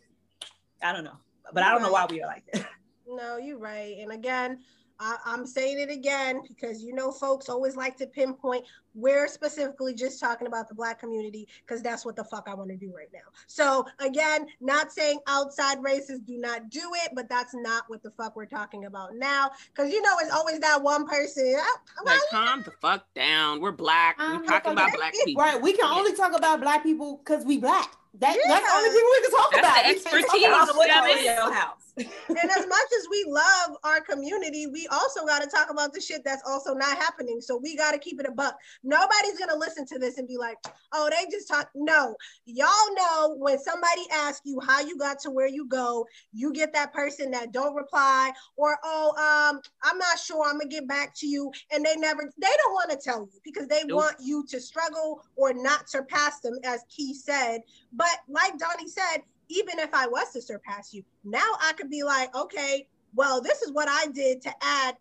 I 0.83 0.93
don't 0.93 1.05
know. 1.05 1.19
But 1.53 1.63
I 1.63 1.73
don't 1.73 1.83
know 1.83 1.93
why 1.93 2.07
we 2.09 2.23
are 2.23 2.27
like 2.27 2.45
that. 2.53 2.67
no, 3.09 3.37
you're 3.37 3.59
right. 3.59 3.97
And 4.01 4.13
again, 4.13 4.61
I, 4.99 5.17
I'm 5.25 5.47
saying 5.47 5.81
it 5.81 5.91
again 5.91 6.43
because 6.47 6.83
you 6.83 6.95
know, 6.95 7.11
folks 7.11 7.49
always 7.49 7.77
like 7.77 7.97
to 7.99 8.07
pinpoint. 8.07 8.65
We're 8.95 9.29
specifically 9.29 9.95
just 9.95 10.21
talking 10.21 10.47
about 10.47 10.69
the 10.69 10.75
Black 10.75 10.99
community 10.99 11.47
because 11.67 11.83
that's 11.83 12.05
what 12.05 12.17
the 12.17 12.25
fuck 12.25 12.49
I 12.51 12.55
want 12.55 12.71
to 12.71 12.77
do 12.77 12.93
right 12.95 13.09
now. 13.13 13.21
So 13.47 13.87
again, 14.01 14.47
not 14.61 14.93
saying 14.93 15.21
outside 15.27 15.83
races 15.83 16.21
do 16.21 16.39
not 16.39 16.71
do 16.71 16.91
it, 17.05 17.13
but 17.15 17.29
that's 17.29 17.55
not 17.55 17.85
what 17.89 18.03
the 18.03 18.11
fuck 18.11 18.37
we're 18.37 18.47
talking 18.47 18.85
about 18.87 19.15
now. 19.17 19.51
Because 19.75 19.93
you 19.93 20.03
know, 20.03 20.17
it's 20.21 20.33
always 20.33 20.59
that 20.61 20.83
one 20.83 21.07
person. 21.07 21.57
"Ah, 21.59 21.81
Like, 22.05 22.21
calm 22.31 22.63
the 22.63 22.73
fuck 22.81 23.05
down. 23.15 23.61
We're 23.61 23.73
black. 23.73 24.19
Um, 24.21 24.39
We're 24.41 24.47
talking 24.47 24.73
about 24.73 24.93
black 24.95 25.15
people. 25.25 25.43
Right. 25.43 25.61
We 25.61 25.73
can 25.73 25.85
only 25.87 26.15
talk 26.15 26.37
about 26.37 26.61
black 26.61 26.83
people 26.83 27.19
because 27.25 27.45
we 27.45 27.59
black. 27.59 27.97
That, 28.15 28.37
That's 28.49 28.67
the 28.67 28.77
only 28.77 28.91
people 28.91 29.09
we 29.09 29.21
can 29.23 29.31
talk 29.31 29.51
That's 29.53 29.61
about. 29.61 29.83
the 29.85 29.89
We 29.89 29.95
can't 29.95 30.05
talk 30.05 30.15
expertise. 30.15 30.47
about 30.47 30.67
Mama, 30.67 30.73
what 30.79 30.87
Damn 30.89 31.07
you 31.07 31.17
in 31.19 31.25
your 31.25 31.53
house? 31.55 31.77
and 32.29 32.51
as 32.51 32.67
much 32.67 32.89
as 32.99 33.07
we 33.11 33.25
love 33.29 33.77
our 33.85 34.01
community, 34.01 34.67
we 34.67 34.87
also 34.89 35.25
got 35.27 35.43
to 35.43 35.49
talk 35.49 35.71
about 35.71 35.93
the 35.93 36.01
shit 36.01 36.25
that's 36.25 36.43
also 36.47 36.75
not 36.75 36.97
happening. 36.99 37.41
So 37.41 37.57
we 37.57 37.77
got 37.77 37.93
to 37.93 37.99
keep 37.99 38.19
it 38.19 38.27
a 38.27 38.33
buck. 38.33 38.59
Nobody's 38.83 39.39
gonna 39.39 39.57
listen 39.57 39.87
to 39.87 39.99
this 39.99 40.19
and 40.19 40.27
be 40.27 40.37
like, 40.37 40.57
"Oh, 40.93 41.11
they 41.11 41.31
just 41.31 41.49
talk." 41.49 41.71
No, 41.75 42.15
y'all 42.47 42.95
know 42.95 43.35
when 43.39 43.59
somebody 43.59 44.07
asks 44.11 44.43
you 44.45 44.61
how 44.61 44.81
you 44.81 44.97
got 44.97 45.19
to 45.21 45.31
where 45.31 45.47
you 45.47 45.67
go, 45.67 46.07
you 46.33 46.53
get 46.53 46.73
that 46.73 46.93
person 46.93 47.31
that 47.33 47.53
don't 47.53 47.75
reply, 47.75 48.33
or 48.57 48.79
"Oh, 48.83 49.11
um, 49.17 49.61
I'm 49.83 49.99
not 49.99 50.19
sure. 50.19 50.45
I'm 50.45 50.59
gonna 50.59 50.69
get 50.69 50.87
back 50.89 51.15
to 51.17 51.27
you," 51.27 51.53
and 51.71 51.85
they 51.85 51.97
never, 51.97 52.23
they 52.39 52.53
don't 52.59 52.73
want 52.73 52.91
to 52.91 52.97
tell 52.97 53.29
you 53.33 53.41
because 53.45 53.69
they 53.69 53.85
Nope. 53.85 53.97
want 53.97 54.17
you 54.21 54.47
to 54.47 54.61
struggle 54.61 55.23
or 55.37 55.53
not 55.53 55.91
surpass 55.91 56.41
them, 56.41 56.59
as 56.65 56.85
Kee 56.89 57.15
said. 57.15 57.63
But 57.93 58.21
like 58.29 58.59
Donnie 58.59 58.89
said, 58.89 59.23
even 59.49 59.79
if 59.79 59.93
I 59.93 60.07
was 60.07 60.33
to 60.33 60.41
surpass 60.43 60.95
you, 60.95 61.05
now 61.25 61.57
I 61.61 61.73
could 61.75 61.91
be 61.91 62.03
like, 62.03 62.35
okay, 62.35 62.89
well, 63.15 63.41
this 63.41 63.63
is 63.63 63.73
what 63.73 63.89
I 63.89 64.07
did 64.07 64.41
to 64.43 64.55
add, 64.63 64.97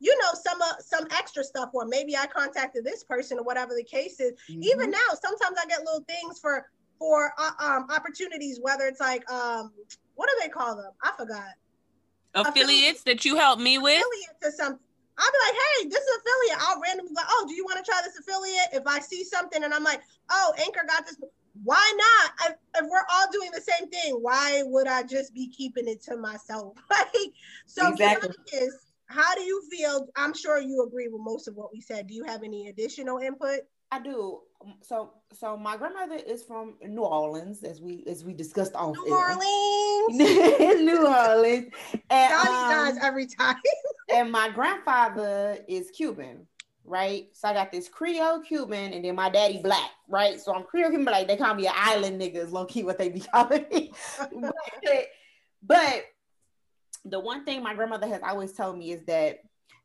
you 0.00 0.16
know, 0.18 0.30
some 0.34 0.60
uh, 0.62 0.74
some 0.80 1.06
extra 1.10 1.42
stuff, 1.42 1.70
or 1.72 1.86
maybe 1.86 2.16
I 2.16 2.26
contacted 2.26 2.84
this 2.84 3.04
person 3.04 3.38
or 3.38 3.44
whatever 3.44 3.74
the 3.74 3.84
case 3.84 4.20
is. 4.20 4.32
Mm-hmm. 4.50 4.62
Even 4.62 4.90
now, 4.90 5.08
sometimes 5.20 5.56
I 5.60 5.66
get 5.66 5.80
little 5.80 6.04
things 6.08 6.38
for 6.38 6.66
for 6.98 7.32
uh, 7.38 7.50
um 7.58 7.86
opportunities, 7.90 8.60
whether 8.60 8.86
it's 8.86 9.00
like 9.00 9.28
um 9.30 9.72
what 10.14 10.28
do 10.28 10.36
they 10.42 10.48
call 10.48 10.76
them? 10.76 10.92
I 11.02 11.12
forgot. 11.16 11.54
Affiliates 12.34 13.02
that 13.04 13.24
you 13.24 13.36
helped 13.36 13.62
me 13.62 13.78
with. 13.78 14.00
Affiliates 14.00 14.44
or 14.44 14.50
something. 14.50 14.80
I'll 15.18 15.32
be 15.32 15.38
like, 15.46 15.54
hey, 15.54 15.88
this 15.88 16.00
is 16.00 16.18
affiliate. 16.18 16.68
I'll 16.68 16.80
randomly 16.80 17.12
go, 17.12 17.22
oh, 17.28 17.46
do 17.48 17.54
you 17.54 17.64
want 17.64 17.84
to 17.84 17.90
try 17.90 18.00
this 18.04 18.18
affiliate? 18.18 18.68
If 18.72 18.86
I 18.86 19.00
see 19.00 19.24
something 19.24 19.64
and 19.64 19.74
I'm 19.74 19.82
like, 19.82 20.00
oh, 20.30 20.54
Anchor 20.58 20.82
got 20.86 21.06
this, 21.06 21.16
why 21.64 21.92
not? 21.96 22.50
If, 22.50 22.82
if 22.82 22.88
we're 22.88 23.04
all 23.10 23.26
doing 23.32 23.50
the 23.52 23.60
same 23.60 23.88
thing, 23.90 24.14
why 24.20 24.62
would 24.64 24.86
I 24.86 25.02
just 25.02 25.34
be 25.34 25.48
keeping 25.48 25.88
it 25.88 26.02
to 26.04 26.16
myself? 26.16 26.76
Like, 26.90 27.32
so 27.66 27.88
Exactly. 27.90 28.30
is 28.52 28.76
how 29.08 29.34
do 29.34 29.42
you 29.42 29.62
feel? 29.70 30.06
I'm 30.16 30.34
sure 30.34 30.60
you 30.60 30.84
agree 30.86 31.08
with 31.08 31.22
most 31.22 31.48
of 31.48 31.54
what 31.54 31.72
we 31.72 31.80
said. 31.80 32.06
Do 32.06 32.14
you 32.14 32.24
have 32.24 32.42
any 32.42 32.68
additional 32.68 33.18
input? 33.18 33.60
I 33.90 34.00
do. 34.00 34.40
So 34.82 35.12
so 35.32 35.56
my 35.56 35.76
grandmother 35.76 36.16
is 36.16 36.42
from 36.42 36.74
New 36.82 37.02
Orleans, 37.02 37.62
as 37.62 37.80
we 37.80 38.04
as 38.06 38.24
we 38.24 38.34
discussed 38.34 38.74
off 38.74 38.96
New. 38.96 39.14
Orleans. 39.14 40.18
New 40.82 41.06
Orleans. 41.06 41.72
And, 42.10 42.30
Donnie 42.30 42.50
um, 42.50 42.94
dies 42.94 42.98
every 43.02 43.26
time. 43.26 43.56
and 44.12 44.30
my 44.30 44.50
grandfather 44.50 45.58
is 45.68 45.90
Cuban, 45.90 46.46
right? 46.84 47.28
So 47.32 47.48
I 47.48 47.54
got 47.54 47.72
this 47.72 47.88
Creole 47.88 48.40
Cuban, 48.40 48.92
and 48.92 49.04
then 49.04 49.14
my 49.14 49.30
daddy 49.30 49.60
black, 49.62 49.90
right? 50.08 50.38
So 50.38 50.54
I'm 50.54 50.64
Creole 50.64 50.90
Cuban, 50.90 51.04
but 51.04 51.12
like 51.12 51.28
they 51.28 51.36
call 51.36 51.54
me 51.54 51.66
an 51.66 51.74
island 51.74 52.20
nigga, 52.20 52.36
is 52.36 52.52
low 52.52 52.66
key 52.66 52.82
what 52.82 52.98
they 52.98 53.08
be 53.08 53.20
calling 53.20 53.64
me. 53.72 53.92
but, 54.40 54.54
but 55.62 56.04
the 57.04 57.20
one 57.20 57.44
thing 57.44 57.62
my 57.62 57.74
grandmother 57.74 58.06
has 58.06 58.22
always 58.22 58.52
told 58.52 58.78
me 58.78 58.92
is 58.92 59.04
that 59.06 59.40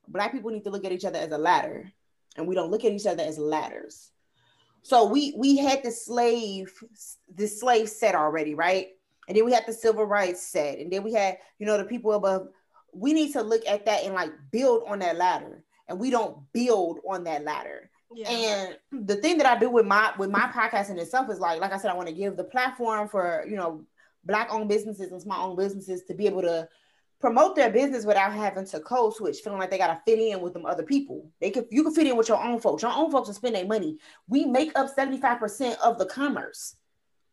black 0.07 0.31
people 0.31 0.51
need 0.51 0.63
to 0.63 0.69
look 0.69 0.85
at 0.85 0.91
each 0.91 1.05
other 1.05 1.19
as 1.19 1.31
a 1.31 1.37
ladder, 1.37 1.91
and 2.35 2.47
we 2.47 2.55
don't 2.55 2.71
look 2.71 2.83
at 2.83 2.91
each 2.91 3.05
other 3.05 3.23
as 3.23 3.37
ladders. 3.37 4.11
So 4.83 5.05
we 5.05 5.33
we 5.37 5.57
had 5.57 5.83
the 5.83 5.91
slave 5.91 6.73
the 7.33 7.47
slave 7.47 7.89
set 7.89 8.15
already, 8.15 8.53
right? 8.53 8.89
And 9.27 9.37
then 9.37 9.45
we 9.45 9.53
had 9.53 9.65
the 9.65 9.73
civil 9.73 10.03
rights 10.03 10.45
set, 10.45 10.79
and 10.79 10.91
then 10.91 11.03
we 11.03 11.13
had 11.13 11.37
you 11.57 11.65
know 11.65 11.77
the 11.77 11.85
people 11.85 12.11
above. 12.11 12.49
We 12.93 13.13
need 13.13 13.31
to 13.33 13.41
look 13.41 13.65
at 13.65 13.85
that 13.85 14.03
and 14.03 14.13
like 14.13 14.31
build 14.51 14.83
on 14.87 14.99
that 14.99 15.17
ladder, 15.17 15.63
and 15.87 15.99
we 15.99 16.09
don't 16.09 16.37
build 16.53 16.99
on 17.09 17.23
that 17.23 17.43
ladder. 17.43 17.89
Yeah. 18.13 18.29
And 18.29 19.07
the 19.07 19.15
thing 19.15 19.37
that 19.37 19.47
I 19.47 19.57
do 19.57 19.69
with 19.69 19.85
my 19.85 20.13
with 20.17 20.29
my 20.29 20.51
podcast 20.53 20.89
in 20.89 20.99
itself 20.99 21.29
is 21.31 21.39
like, 21.39 21.61
like 21.61 21.71
I 21.71 21.77
said, 21.77 21.89
I 21.89 21.95
want 21.95 22.09
to 22.09 22.13
give 22.13 22.35
the 22.35 22.43
platform 22.43 23.07
for 23.07 23.45
you 23.49 23.55
know 23.55 23.85
black 24.25 24.49
owned 24.51 24.69
businesses 24.69 25.11
and 25.11 25.21
small 25.21 25.49
owned 25.49 25.57
businesses 25.57 26.03
to 26.03 26.13
be 26.13 26.27
able 26.27 26.41
to 26.41 26.67
promote 27.23 27.55
their 27.55 27.69
business 27.69 28.03
without 28.03 28.33
having 28.33 28.65
to 28.65 28.81
code 28.81 29.15
switch, 29.15 29.37
feeling 29.39 29.57
like 29.57 29.71
they 29.71 29.77
gotta 29.77 30.01
fit 30.05 30.19
in 30.19 30.41
with 30.41 30.51
them 30.51 30.65
other 30.65 30.83
people. 30.83 31.31
They 31.39 31.51
could 31.51 31.67
you 31.71 31.81
can 31.81 31.93
fit 31.93 32.05
in 32.05 32.17
with 32.17 32.27
your 32.27 32.43
own 32.43 32.59
folks. 32.59 32.83
Your 32.83 32.91
own 32.91 33.11
folks 33.11 33.27
will 33.27 33.33
spend 33.33 33.55
their 33.55 33.65
money. 33.65 33.97
We 34.27 34.43
make 34.43 34.77
up 34.77 34.93
75% 34.93 35.77
of 35.77 35.97
the 35.97 36.05
commerce. 36.05 36.75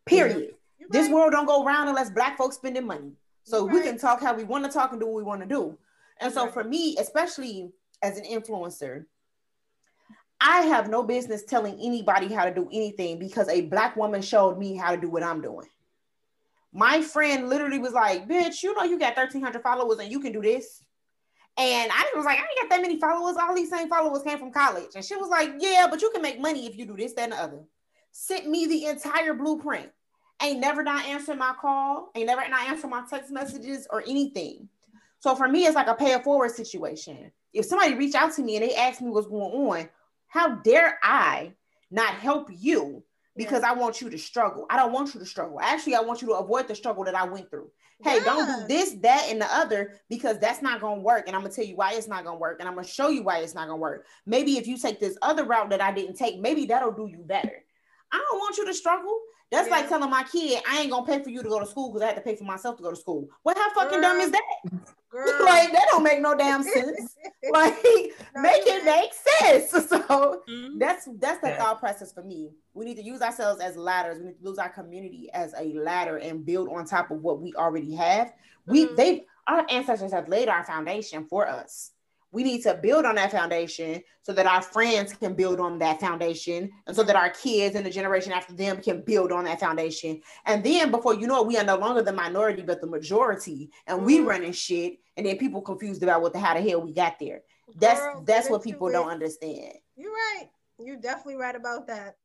Period. 0.06 0.54
You're 0.78 0.90
This 0.92 1.10
world 1.10 1.32
don't 1.32 1.44
go 1.44 1.64
round 1.64 1.88
unless 1.88 2.08
black 2.08 2.38
folks 2.38 2.54
spending 2.54 2.86
money. 2.86 3.14
So 3.42 3.64
You're 3.64 3.80
we 3.80 3.82
can 3.82 3.98
talk 3.98 4.20
how 4.20 4.32
we 4.32 4.44
want 4.44 4.64
to 4.64 4.70
talk 4.70 4.92
and 4.92 5.00
do 5.00 5.06
what 5.08 5.16
we 5.16 5.24
want 5.24 5.40
to 5.40 5.48
do. 5.48 5.76
And 6.20 6.32
so 6.32 6.44
Right. 6.44 6.54
for 6.54 6.62
me, 6.62 6.96
especially 7.00 7.72
as 8.00 8.16
an 8.16 8.24
influencer, 8.26 9.06
I 10.40 10.60
have 10.60 10.88
no 10.88 11.02
business 11.02 11.42
telling 11.42 11.74
anybody 11.80 12.28
how 12.32 12.44
to 12.44 12.54
do 12.54 12.68
anything 12.72 13.18
because 13.18 13.48
a 13.48 13.62
black 13.62 13.96
woman 13.96 14.22
showed 14.22 14.56
me 14.56 14.76
how 14.76 14.94
to 14.94 15.00
do 15.00 15.10
what 15.10 15.24
I'm 15.24 15.40
doing. 15.40 15.66
My 16.72 17.02
friend 17.02 17.48
literally 17.48 17.78
was 17.78 17.92
like, 17.92 18.28
"Bitch, 18.28 18.62
you 18.62 18.74
know 18.74 18.84
you 18.84 18.98
got 18.98 19.16
1,300 19.16 19.62
followers 19.62 19.98
and 19.98 20.10
you 20.10 20.20
can 20.20 20.32
do 20.32 20.40
this." 20.40 20.82
And 21.56 21.90
I 21.92 22.10
was 22.14 22.24
like, 22.24 22.38
"I 22.38 22.42
ain't 22.42 22.60
got 22.60 22.70
that 22.70 22.82
many 22.82 22.98
followers. 22.98 23.36
All 23.36 23.55
these 23.55 23.70
same 23.70 23.88
followers 23.88 24.22
came 24.22 24.38
from 24.38 24.52
college." 24.52 24.94
And 24.94 25.05
she 25.05 25.16
was 25.16 25.28
like, 25.28 25.52
"Yeah, 25.59 25.88
but 25.90 26.01
you 26.01 26.10
can 26.10 26.22
make 26.22 26.40
money 26.40 26.66
if 26.66 26.76
you 26.76 26.86
do 26.86 26.97
this, 26.97 27.12
that, 27.14 27.24
and 27.24 27.32
the 27.32 27.36
other." 27.36 27.64
Sent 28.12 28.48
me 28.48 28.66
the 28.66 28.86
entire 28.86 29.34
blueprint. 29.34 29.90
Ain't 30.42 30.60
never 30.60 30.82
not 30.82 31.05
answering 31.05 31.38
my 31.38 31.55
call. 31.60 32.10
Ain't 32.14 32.26
never 32.26 32.48
not 32.48 32.68
answering 32.68 32.90
my 32.90 33.05
text 33.09 33.30
messages 33.30 33.86
or 33.90 34.02
anything. 34.02 34.68
So 35.18 35.36
for 35.36 35.48
me, 35.48 35.66
it's 35.66 35.74
like 35.74 35.86
a 35.86 35.94
pay 35.94 36.12
it 36.12 36.24
forward 36.24 36.51
situation. 36.51 37.30
If 37.52 37.66
somebody 37.66 37.94
reach 37.94 38.14
out 38.14 38.32
to 38.34 38.42
me 38.42 38.56
and 38.56 38.64
they 38.64 38.74
ask 38.74 39.01
me 39.01 39.10
what's 39.10 39.26
going 39.26 39.52
on, 39.52 39.88
how 40.28 40.56
dare 40.56 40.98
I 41.02 41.52
not 41.90 42.14
help 42.14 42.48
you 42.51 43.02
because 43.44 43.62
I 43.62 43.72
want 43.72 44.00
you 44.00 44.10
to 44.10 44.18
struggle? 44.18 44.66
I 44.68 44.76
don't 44.76 44.92
want 44.92 45.14
you 45.14 45.20
to 45.20 45.26
struggle. 45.26 45.58
Actually, 45.60 45.94
I 45.94 46.00
want 46.00 46.20
you 46.20 46.28
to 46.28 46.34
avoid 46.34 46.68
the 46.68 46.74
struggle 46.74 47.04
that 47.04 47.14
I 47.14 47.24
went 47.24 47.50
through. 47.50 47.70
Hey, 48.02 48.20
don't 48.20 48.46
do 48.46 48.66
this, 48.66 48.92
that, 49.02 49.26
and 49.28 49.40
the 49.40 49.54
other 49.54 50.00
because 50.08 50.38
that's 50.38 50.62
not 50.62 50.80
gonna 50.80 51.00
work. 51.00 51.24
And 51.26 51.36
I'm 51.36 51.42
gonna 51.42 51.52
tell 51.52 51.64
you 51.64 51.76
why 51.76 51.92
it's 51.92 52.08
not 52.08 52.24
gonna 52.24 52.38
work, 52.38 52.60
and 52.60 52.68
I'm 52.68 52.74
gonna 52.74 52.86
show 52.86 53.08
you 53.08 53.22
why 53.22 53.38
it's 53.38 53.54
not 53.54 53.66
gonna 53.66 53.76
work. 53.76 54.06
Maybe 54.26 54.56
if 54.56 54.66
you 54.66 54.78
take 54.78 55.00
this 55.00 55.18
other 55.22 55.44
route 55.44 55.70
that 55.70 55.82
I 55.82 55.92
didn't 55.92 56.16
take, 56.16 56.38
maybe 56.38 56.66
that'll 56.66 56.92
do 56.92 57.06
you 57.06 57.22
better. 57.24 57.64
I 58.12 58.16
don't 58.16 58.38
want 58.38 58.56
you 58.56 58.66
to 58.66 58.74
struggle. 58.74 59.18
That's 59.51 59.68
Yeah. 59.68 59.74
like 59.77 59.89
telling 59.89 60.10
my 60.10 60.22
kid, 60.24 60.62
I 60.68 60.81
ain't 60.81 60.90
gonna 60.90 61.05
pay 61.06 61.22
for 61.22 61.31
you 61.31 61.43
to 61.43 61.48
go 61.48 61.59
to 61.60 61.66
school 61.66 61.89
because 61.90 62.02
I 62.02 62.06
had 62.06 62.16
to 62.16 62.20
pay 62.22 62.36
for 62.36 62.44
myself 62.44 62.77
to 62.77 62.82
go 62.82 62.90
to 62.90 62.97
school. 62.97 63.28
Well, 63.44 63.55
how 63.56 63.70
fucking 63.74 64.01
dumb 64.01 64.20
is 64.20 64.31
that? 64.31 64.43
Girl. 65.10 65.27
like 65.44 65.72
that 65.72 65.86
don't 65.90 66.05
make 66.05 66.20
no 66.20 66.36
damn 66.36 66.62
sense. 66.62 67.16
like 67.51 67.74
No, 68.35 68.43
make 68.43 68.62
it 68.66 68.85
make 68.85 69.10
sense. 69.12 69.70
So 69.89 70.43
Mhm. 70.48 70.78
that's 70.78 71.09
that's 71.18 71.40
the 71.40 71.48
Yeah. 71.48 71.59
thought 71.59 71.81
process 71.81 72.12
for 72.12 72.22
me. 72.22 72.52
We 72.74 72.85
need 72.85 72.97
to 72.97 73.02
use 73.02 73.20
ourselves 73.22 73.60
as 73.60 73.77
ladders. 73.77 74.18
We 74.18 74.27
need 74.27 74.39
to 74.39 74.48
use 74.48 74.59
our 74.59 74.68
community 74.68 75.28
as 75.32 75.52
a 75.59 75.72
ladder 75.74 76.18
and 76.18 76.44
build 76.47 76.68
on 76.68 76.85
top 76.85 77.10
of 77.10 77.20
what 77.22 77.40
we 77.40 77.52
already 77.55 77.94
have. 77.97 78.32
We 78.66 78.86
Mhm. 78.86 78.97
they 78.97 79.27
our 79.48 79.66
ancestors 79.68 80.12
have 80.12 80.28
laid 80.28 80.48
our 80.48 80.62
foundation 80.62 81.27
for 81.27 81.48
us. 81.48 81.90
We 82.32 82.44
need 82.44 82.62
to 82.62 82.74
build 82.74 83.05
on 83.05 83.16
that 83.16 83.32
foundation 83.32 84.02
so 84.23 84.32
that 84.32 84.47
our 84.47 84.62
friends 84.62 85.12
can 85.12 85.35
build 85.35 85.59
on 85.59 85.78
that 85.81 86.01
foundation, 86.01 86.70
and 86.86 86.94
so 86.94 87.02
that 87.02 87.16
our 87.16 87.31
kids 87.31 87.74
and 87.74 87.85
the 87.85 87.90
generation 87.90 88.32
after 88.32 88.52
them 88.52 88.81
can 88.81 89.02
build 89.02 89.32
on 89.32 89.44
that 89.44 89.61
foundation. 89.61 90.20
And 90.47 90.62
then 90.62 90.90
before 90.90 91.15
you 91.15 91.27
know 91.27 91.40
it, 91.40 91.47
we 91.47 91.57
are 91.59 91.65
no 91.65 91.77
longer 91.77 92.02
the 92.02 92.12
minority, 92.12 92.62
but 92.62 92.81
the 92.81 92.86
majority, 92.86 93.70
and 93.86 94.05
we 94.05 94.19
Mhm. 94.19 94.27
running 94.27 94.52
shit. 94.52 94.98
And 95.16 95.27
then 95.27 95.39
people 95.39 95.61
confused 95.61 96.02
about 96.02 96.23
what 96.23 96.32
the 96.32 96.39
how 96.39 96.55
the 96.55 96.61
hell 96.61 96.81
we 96.82 96.93
got 96.93 97.19
there. 97.19 97.43
That's 97.74 98.01
Girl, 98.01 98.23
that's 98.24 98.51
what 98.51 98.62
people 98.62 98.90
don't 98.90 99.11
understand. 99.11 99.74
You're 99.97 100.12
right. 100.12 100.48
You're 100.78 100.97
definitely 100.97 101.36
right 101.36 101.55
about 101.55 101.86
that. 101.89 102.16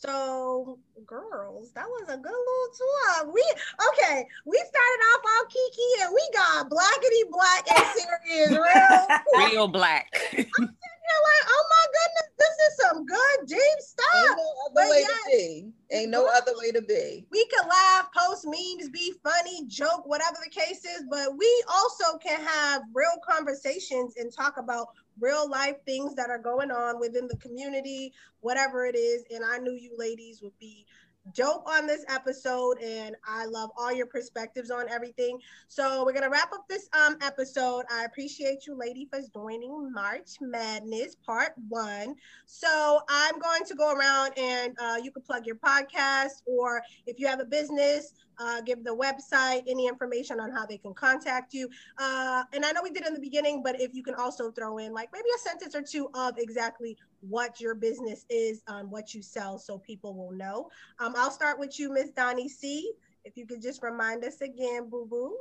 So, 0.00 0.78
girls, 1.06 1.70
that 1.74 1.84
was 1.86 2.08
a 2.08 2.16
good 2.16 2.32
little 2.32 2.72
talk. 3.20 3.32
We 3.32 3.44
okay. 3.92 4.26
We 4.46 4.56
started 4.56 5.00
off 5.12 5.20
all 5.22 5.44
kiki, 5.44 6.02
and 6.02 6.14
we 6.14 6.28
got 6.32 6.70
blackety 6.70 7.30
black 7.30 7.66
and 7.76 7.86
serious 7.94 8.50
real. 8.50 9.06
Real 9.52 9.68
black. 9.68 10.08
You're 10.32 11.22
like, 11.28 11.46
oh 11.48 11.64
my 11.68 11.86
goodness, 11.92 12.30
this 12.38 12.56
is 12.68 12.76
some 12.88 13.04
good 13.06 13.46
deep 13.46 13.58
Ain't 13.58 13.82
stuff. 13.82 14.36
no 14.36 14.52
other 14.64 14.72
But 14.74 14.88
way 14.90 15.00
yes. 15.00 15.24
to 15.24 15.30
be. 15.30 15.72
Ain't 15.92 16.10
no 16.10 16.26
other 16.26 16.52
way 16.56 16.72
to 16.72 16.80
be. 16.80 17.26
We 17.30 17.46
can 17.46 17.68
laugh, 17.68 18.08
post 18.16 18.46
memes, 18.46 18.88
be 18.88 19.12
funny, 19.22 19.66
joke, 19.66 20.06
whatever 20.06 20.36
the 20.42 20.48
case 20.50 20.84
is, 20.86 21.04
but 21.10 21.36
we 21.36 21.64
also 21.70 22.16
can 22.18 22.40
have 22.40 22.82
real 22.94 23.18
conversations 23.28 24.14
and 24.16 24.32
talk 24.32 24.56
about 24.56 24.88
real 25.20 25.48
life 25.48 25.76
things 25.86 26.14
that 26.16 26.30
are 26.30 26.38
going 26.38 26.70
on 26.70 27.00
within 27.00 27.28
the 27.28 27.36
community, 27.36 28.12
whatever 28.40 28.86
it 28.86 28.96
is. 28.96 29.24
And 29.30 29.44
I 29.44 29.58
knew 29.58 29.72
you 29.72 29.94
ladies 29.98 30.42
would 30.42 30.58
be 30.58 30.86
dope 31.34 31.66
on 31.66 31.86
this 31.86 32.04
episode 32.08 32.78
and 32.80 33.14
I 33.26 33.46
love 33.46 33.70
all 33.76 33.92
your 33.92 34.06
perspectives 34.06 34.70
on 34.70 34.88
everything. 34.88 35.38
So 35.68 36.04
we're 36.04 36.12
gonna 36.12 36.30
wrap 36.30 36.52
up 36.52 36.64
this 36.68 36.88
um 36.92 37.16
episode. 37.22 37.84
I 37.90 38.04
appreciate 38.04 38.66
you 38.66 38.76
lady 38.76 39.08
for 39.10 39.20
joining 39.32 39.92
March 39.92 40.30
Madness 40.40 41.16
part 41.24 41.52
one. 41.68 42.16
So 42.46 43.00
I'm 43.08 43.38
going 43.38 43.64
to 43.64 43.74
go 43.74 43.92
around 43.92 44.32
and 44.36 44.76
uh, 44.80 44.96
you 45.02 45.10
can 45.10 45.22
plug 45.22 45.46
your 45.46 45.56
podcast 45.56 46.42
or 46.46 46.82
if 47.06 47.18
you 47.18 47.26
have 47.26 47.40
a 47.40 47.44
business, 47.44 48.14
uh, 48.38 48.60
give 48.60 48.82
the 48.84 48.94
website 48.94 49.62
any 49.68 49.86
information 49.86 50.40
on 50.40 50.50
how 50.50 50.66
they 50.66 50.78
can 50.78 50.94
contact 50.94 51.54
you. 51.54 51.68
Uh, 51.98 52.42
and 52.52 52.64
I 52.64 52.72
know 52.72 52.82
we 52.82 52.90
did 52.90 53.06
in 53.06 53.14
the 53.14 53.20
beginning, 53.20 53.62
but 53.62 53.80
if 53.80 53.94
you 53.94 54.02
can 54.02 54.14
also 54.14 54.50
throw 54.50 54.78
in 54.78 54.92
like 54.92 55.10
maybe 55.12 55.28
a 55.34 55.38
sentence 55.38 55.74
or 55.74 55.82
two 55.82 56.08
of 56.14 56.34
exactly 56.38 56.96
what 57.22 57.60
your 57.60 57.74
business 57.74 58.26
is, 58.28 58.62
um, 58.66 58.90
what 58.90 59.14
you 59.14 59.22
sell, 59.22 59.58
so 59.58 59.78
people 59.78 60.14
will 60.14 60.32
know. 60.32 60.68
Um, 60.98 61.14
I'll 61.16 61.30
start 61.30 61.58
with 61.58 61.78
you, 61.78 61.92
Miss 61.92 62.10
Donnie 62.10 62.48
C. 62.48 62.92
If 63.24 63.36
you 63.36 63.46
could 63.46 63.62
just 63.62 63.82
remind 63.82 64.24
us 64.24 64.40
again, 64.40 64.90
boo 64.90 65.06
boo. 65.08 65.36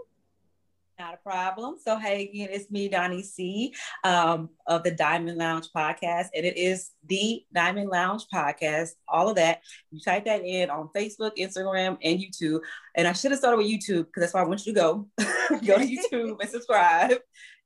Not 1.00 1.16
a 1.16 1.18
problem. 1.18 1.78
So, 1.84 1.98
hey, 1.98 2.30
again, 2.30 2.50
it's 2.52 2.70
me, 2.70 2.88
Donnie 2.88 3.24
C, 3.24 3.74
um, 4.04 4.50
of 4.68 4.84
the 4.84 4.92
Diamond 4.92 5.40
Lounge 5.40 5.70
podcast, 5.76 6.28
and 6.36 6.46
it 6.46 6.58
is 6.58 6.92
the 7.08 7.44
Diamond 7.52 7.90
Lounge 7.90 8.26
podcast. 8.32 8.90
All 9.08 9.28
of 9.28 9.36
that. 9.38 9.62
You 9.90 10.00
type 10.00 10.26
that 10.26 10.46
in 10.46 10.70
on 10.70 10.90
Facebook, 10.96 11.32
Instagram, 11.40 11.98
and 12.04 12.20
YouTube. 12.20 12.60
And 12.94 13.08
I 13.08 13.14
should 13.14 13.32
have 13.32 13.40
started 13.40 13.58
with 13.58 13.66
YouTube 13.66 14.06
because 14.06 14.22
that's 14.22 14.34
where 14.36 14.44
I 14.44 14.48
want 14.48 14.64
you 14.68 14.74
to 14.74 14.80
go. 14.80 15.08
go 15.18 15.78
to 15.78 15.88
YouTube 15.88 16.40
and 16.40 16.50
subscribe, 16.50 17.18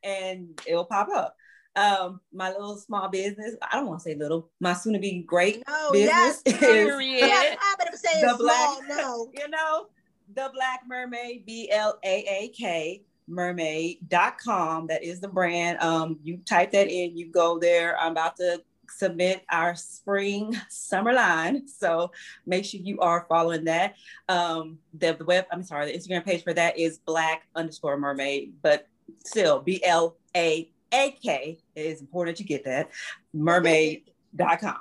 and 0.02 0.58
it'll 0.66 0.86
pop 0.86 1.10
up. 1.14 1.36
Um, 1.76 2.22
my 2.34 2.50
little 2.52 2.78
small 2.78 3.10
business. 3.10 3.56
I 3.62 3.76
don't 3.78 3.88
want 3.88 4.00
to 4.00 4.04
say 4.04 4.16
little. 4.16 4.50
My 4.60 4.74
soon-to-be 4.74 5.24
great 5.24 5.64
No, 5.68 5.92
business 5.92 6.42
yes, 6.46 6.62
is 6.62 6.96
We 6.98 7.20
have 7.22 7.30
a 7.54 7.58
habit 7.60 7.94
of 7.94 8.00
saying 8.00 8.26
The 8.26 8.36
black- 8.38 8.84
small. 8.86 8.98
No. 8.98 9.32
you 9.38 9.50
know, 9.50 9.88
the 10.34 10.52
Blaak 10.56 10.88
Mermaid, 10.88 11.46
B 11.46 11.70
L 11.72 12.00
A 12.04 12.26
A 12.28 12.48
K 12.50 13.04
mermaid.com. 13.28 14.88
That 14.88 15.04
is 15.04 15.20
the 15.20 15.28
brand. 15.28 15.80
Um, 15.82 16.20
you 16.24 16.38
type 16.38 16.72
that 16.72 16.88
in, 16.88 17.18
you 17.18 17.32
go 17.32 17.60
there. 17.60 17.98
I'm 18.00 18.12
about 18.12 18.38
to 18.38 18.62
submit 18.88 19.44
our 19.52 19.76
spring 19.76 20.56
summer 20.70 21.14
line. 21.14 21.68
So 21.68 22.12
make 22.46 22.66
sure 22.66 22.80
you 22.82 23.00
are 23.00 23.26
following 23.28 23.66
that. 23.66 23.96
Um, 24.30 24.78
the, 24.94 25.14
the 25.14 25.26
web, 25.26 25.46
I'm 25.52 25.64
sorry, 25.64 25.92
the 25.92 25.98
Instagram 25.98 26.24
page 26.24 26.44
for 26.44 26.54
that 26.54 26.78
is 26.78 27.00
blaak 27.08 27.40
underscore 27.56 27.98
mermaid, 27.98 28.54
but 28.62 28.88
still 29.24 29.60
B 29.60 29.84
L 29.84 30.16
A 30.36 30.70
A 30.96 31.12
K. 31.22 31.60
It 31.76 31.86
is 31.86 32.02
important 32.02 32.38
that 32.38 32.44
you 32.44 32.48
get 32.48 32.64
that. 32.66 32.90
Mermaid.com. 33.34 34.78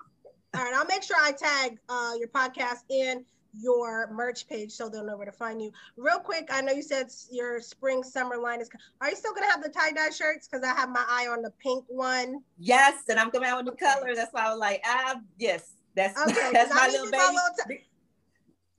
All 0.56 0.62
right, 0.62 0.74
I'll 0.74 0.86
make 0.86 1.02
sure 1.02 1.16
I 1.20 1.32
tag 1.32 1.78
uh, 1.88 2.12
your 2.18 2.28
podcast 2.28 2.84
in 2.88 3.24
your 3.60 4.10
merch 4.12 4.48
page 4.48 4.72
so 4.72 4.88
they'll 4.88 5.04
know 5.04 5.16
where 5.16 5.26
to 5.26 5.32
find 5.32 5.60
you. 5.60 5.70
Real 5.96 6.18
quick, 6.18 6.48
I 6.50 6.60
know 6.60 6.72
you 6.72 6.82
said 6.82 7.08
your 7.30 7.60
spring 7.60 8.02
summer 8.02 8.36
line 8.36 8.60
is. 8.60 8.70
Are 9.00 9.10
you 9.10 9.16
still 9.16 9.34
gonna 9.34 9.50
have 9.50 9.62
the 9.62 9.68
tie 9.68 9.92
dye 9.92 10.10
shirts? 10.10 10.48
Because 10.48 10.64
I 10.64 10.74
have 10.74 10.90
my 10.90 11.04
eye 11.08 11.26
on 11.28 11.42
the 11.42 11.52
pink 11.60 11.84
one. 11.88 12.40
Yes, 12.58 13.04
and 13.08 13.18
I'm 13.18 13.30
coming 13.30 13.48
out 13.48 13.64
with 13.64 13.66
new 13.66 13.86
colors. 13.86 14.16
That's 14.16 14.32
why 14.32 14.46
I 14.46 14.50
was 14.50 14.60
like, 14.60 14.82
ah, 14.84 15.16
yes, 15.38 15.72
That's 15.94 16.20
Okay, 16.20 16.50
that's 16.52 16.74
my 16.74 16.88
little 16.88 17.10
baby. 17.10 17.22
a 17.22 17.26
little 17.26 17.78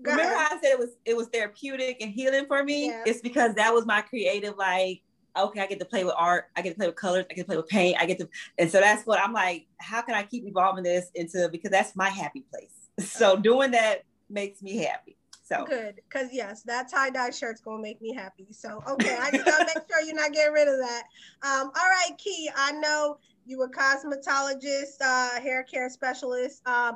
Go 0.02 0.12
Remember 0.12 0.36
how 0.36 0.48
I 0.56 0.60
said 0.62 0.72
it 0.72 0.80
was 0.80 0.98
it 1.06 1.16
was 1.16 1.28
therapeutic 1.28 1.98
and 2.02 2.12
healing 2.12 2.46
for 2.48 2.64
me? 2.64 2.88
Yeah. 2.88 3.04
It's 3.06 3.22
because 3.22 3.56
that 3.56 3.74
was 3.74 3.86
my 3.86 4.02
creative, 4.02 4.58
like, 4.58 5.02
okay, 5.38 5.62
I 5.62 5.68
get 5.68 5.80
to 5.80 5.86
play 5.86 6.04
with 6.04 6.14
art, 6.18 6.46
I 6.56 6.62
get 6.62 6.72
to 6.72 6.76
play 6.76 6.88
with 6.88 6.96
colors, 6.96 7.26
I 7.30 7.34
get 7.34 7.42
to 7.44 7.48
play 7.48 7.58
with 7.58 7.68
paint, 7.68 7.98
I 8.00 8.06
get 8.06 8.20
to, 8.20 8.30
and 8.58 8.70
so 8.70 8.80
that's 8.80 9.06
what 9.06 9.20
I'm 9.20 9.34
like, 9.34 9.68
how 9.78 10.02
can 10.02 10.16
I 10.16 10.24
keep 10.24 10.46
evolving 10.46 10.84
this 10.84 11.10
into 11.16 11.50
because 11.50 11.72
that's 11.72 11.96
my 11.96 12.10
happy 12.10 12.46
place. 12.52 12.70
So 13.02 13.36
doing 13.36 13.72
that 13.72 14.04
makes 14.30 14.62
me 14.62 14.78
happy. 14.78 15.18
So 15.44 15.64
Good, 15.66 15.96
because 15.96 16.30
yes, 16.32 16.64
that 16.64 16.90
tie 16.90 17.12
dye 17.12 17.30
shirt's 17.30 17.62
gonna 17.62 17.82
make 17.82 18.02
me 18.02 18.14
happy. 18.14 18.48
So 18.52 18.82
okay, 18.90 19.16
I 19.20 19.30
just 19.32 19.46
gotta 19.46 19.66
make 19.76 19.84
sure 19.88 20.02
you're 20.02 20.16
not 20.16 20.32
getting 20.32 20.54
rid 20.54 20.68
of 20.68 20.80
that. 20.80 21.04
Um, 21.44 21.68
all 21.68 21.90
right, 21.90 22.12
Kee. 22.18 22.50
I 22.56 22.72
know 22.72 23.18
you 23.46 23.60
were 23.60 23.70
cosmetologist, 23.70 25.02
uh, 25.02 25.40
hair 25.42 25.64
care 25.64 25.90
specialist. 25.90 26.68
Um, 26.68 26.96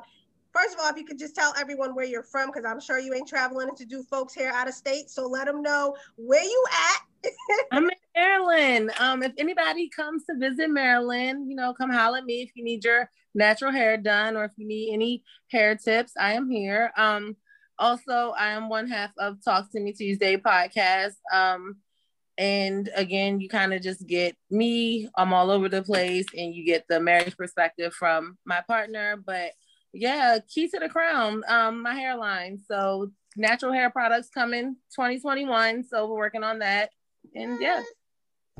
first 0.52 0.74
of 0.74 0.80
all, 0.80 0.90
if 0.90 0.96
you 0.96 1.04
could 1.04 1.18
just 1.18 1.34
tell 1.34 1.52
everyone 1.58 1.94
where 1.94 2.04
you're 2.04 2.22
from, 2.22 2.48
because 2.48 2.64
I'm 2.64 2.80
sure 2.80 2.98
you 2.98 3.14
ain't 3.14 3.28
traveling 3.28 3.74
to 3.76 3.84
do 3.84 4.02
folks 4.02 4.34
here 4.34 4.50
out 4.54 4.68
of 4.68 4.74
state. 4.74 5.10
So 5.10 5.26
let 5.26 5.46
them 5.46 5.62
know 5.62 5.96
where 6.16 6.42
you 6.42 6.64
at. 6.72 7.32
I'm 7.72 7.84
in 7.84 7.96
Maryland. 8.14 8.90
Um, 8.98 9.22
if 9.22 9.32
anybody 9.38 9.88
comes 9.88 10.24
to 10.24 10.36
visit 10.36 10.70
Maryland, 10.70 11.48
you 11.48 11.56
know, 11.56 11.74
come 11.74 11.90
holler 11.90 12.18
at 12.18 12.24
me 12.24 12.42
if 12.42 12.50
you 12.54 12.64
need 12.64 12.84
your 12.84 13.10
natural 13.34 13.72
hair 13.72 13.96
done 13.96 14.36
or 14.36 14.44
if 14.44 14.52
you 14.56 14.66
need 14.66 14.92
any 14.92 15.22
hair 15.50 15.76
tips. 15.76 16.12
I 16.18 16.34
am 16.34 16.50
here. 16.50 16.92
Um, 16.96 17.36
also, 17.78 18.34
I 18.38 18.48
am 18.48 18.68
one 18.68 18.88
half 18.88 19.10
of 19.18 19.42
Talk 19.44 19.70
to 19.72 19.80
Me 19.80 19.92
Tuesday 19.92 20.36
podcast. 20.36 21.14
Um, 21.32 21.76
and 22.36 22.88
again, 22.94 23.40
you 23.40 23.48
kind 23.48 23.74
of 23.74 23.82
just 23.82 24.06
get 24.06 24.36
me. 24.50 25.08
I'm 25.16 25.32
all 25.32 25.50
over 25.50 25.68
the 25.68 25.82
place, 25.82 26.26
and 26.36 26.54
you 26.54 26.64
get 26.64 26.86
the 26.88 27.00
marriage 27.00 27.36
perspective 27.36 27.92
from 27.92 28.38
my 28.44 28.62
partner. 28.66 29.16
But 29.16 29.52
yeah, 29.92 30.38
key 30.48 30.68
to 30.68 30.78
the 30.78 30.88
crown, 30.88 31.42
um, 31.48 31.82
my 31.82 31.94
hairline. 31.94 32.58
So 32.66 33.10
natural 33.36 33.72
hair 33.72 33.90
products 33.90 34.28
coming 34.28 34.76
2021. 34.94 35.84
So 35.84 36.06
we're 36.06 36.16
working 36.16 36.44
on 36.44 36.60
that. 36.60 36.90
And 37.34 37.60
yeah. 37.60 37.82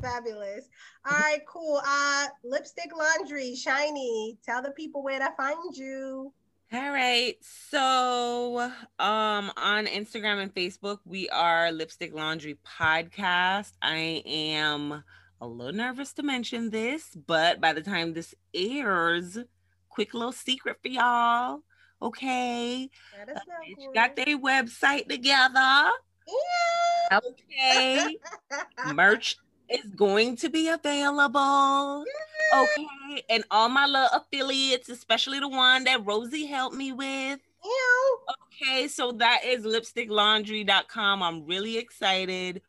Fabulous. 0.01 0.65
All 1.09 1.17
right, 1.17 1.41
cool. 1.47 1.81
Uh, 1.85 2.27
lipstick 2.43 2.91
laundry, 2.95 3.55
Shyni. 3.55 4.37
Tell 4.43 4.61
the 4.61 4.71
people 4.71 5.03
where 5.03 5.19
to 5.19 5.31
find 5.37 5.75
you. 5.75 6.33
All 6.73 6.91
right. 6.91 7.35
So, 7.41 8.71
um, 8.97 9.51
on 9.57 9.87
Instagram 9.87 10.41
and 10.41 10.55
Facebook, 10.55 10.99
we 11.05 11.27
are 11.29 11.71
Lipstick 11.71 12.13
Laundry 12.15 12.57
Podcast. 12.65 13.73
I 13.81 14.23
am 14.25 15.03
a 15.41 15.47
little 15.47 15.73
nervous 15.73 16.13
to 16.13 16.23
mention 16.23 16.69
this, 16.69 17.09
but 17.27 17.59
by 17.59 17.73
the 17.73 17.81
time 17.81 18.13
this 18.13 18.33
airs, 18.53 19.37
quick 19.91 20.13
little 20.13 20.31
secret 20.31 20.77
for 20.81 20.87
y'all. 20.87 21.59
Okay. 22.01 22.89
Let 23.17 23.37
us 23.37 23.43
know. 23.47 23.53
Bitch 23.67 23.75
Corey. 23.75 23.93
got 23.93 24.15
their 24.15 24.37
website 24.39 25.07
together. 25.07 25.91
Yeah. 26.27 27.19
Okay. 27.19 28.17
Merch 28.93 29.37
is 29.69 29.85
going 29.95 30.35
to 30.37 30.49
be 30.49 30.69
available. 30.69 32.05
Yeah. 32.05 32.63
Okay. 32.63 33.23
And 33.29 33.43
all 33.51 33.69
my 33.69 33.85
little 33.85 34.09
affiliates, 34.13 34.89
especially 34.89 35.39
the 35.39 35.47
one 35.47 35.83
that 35.85 36.03
Rosey 36.03 36.47
helped 36.47 36.75
me 36.75 36.91
with. 36.91 37.39
Ew. 37.63 38.19
Okay, 38.63 38.87
so 38.87 39.11
that 39.13 39.41
is 39.45 39.65
lipsticklaundry.com. 39.65 41.23
I'm 41.23 41.45
really 41.45 41.77
excited. 41.77 42.61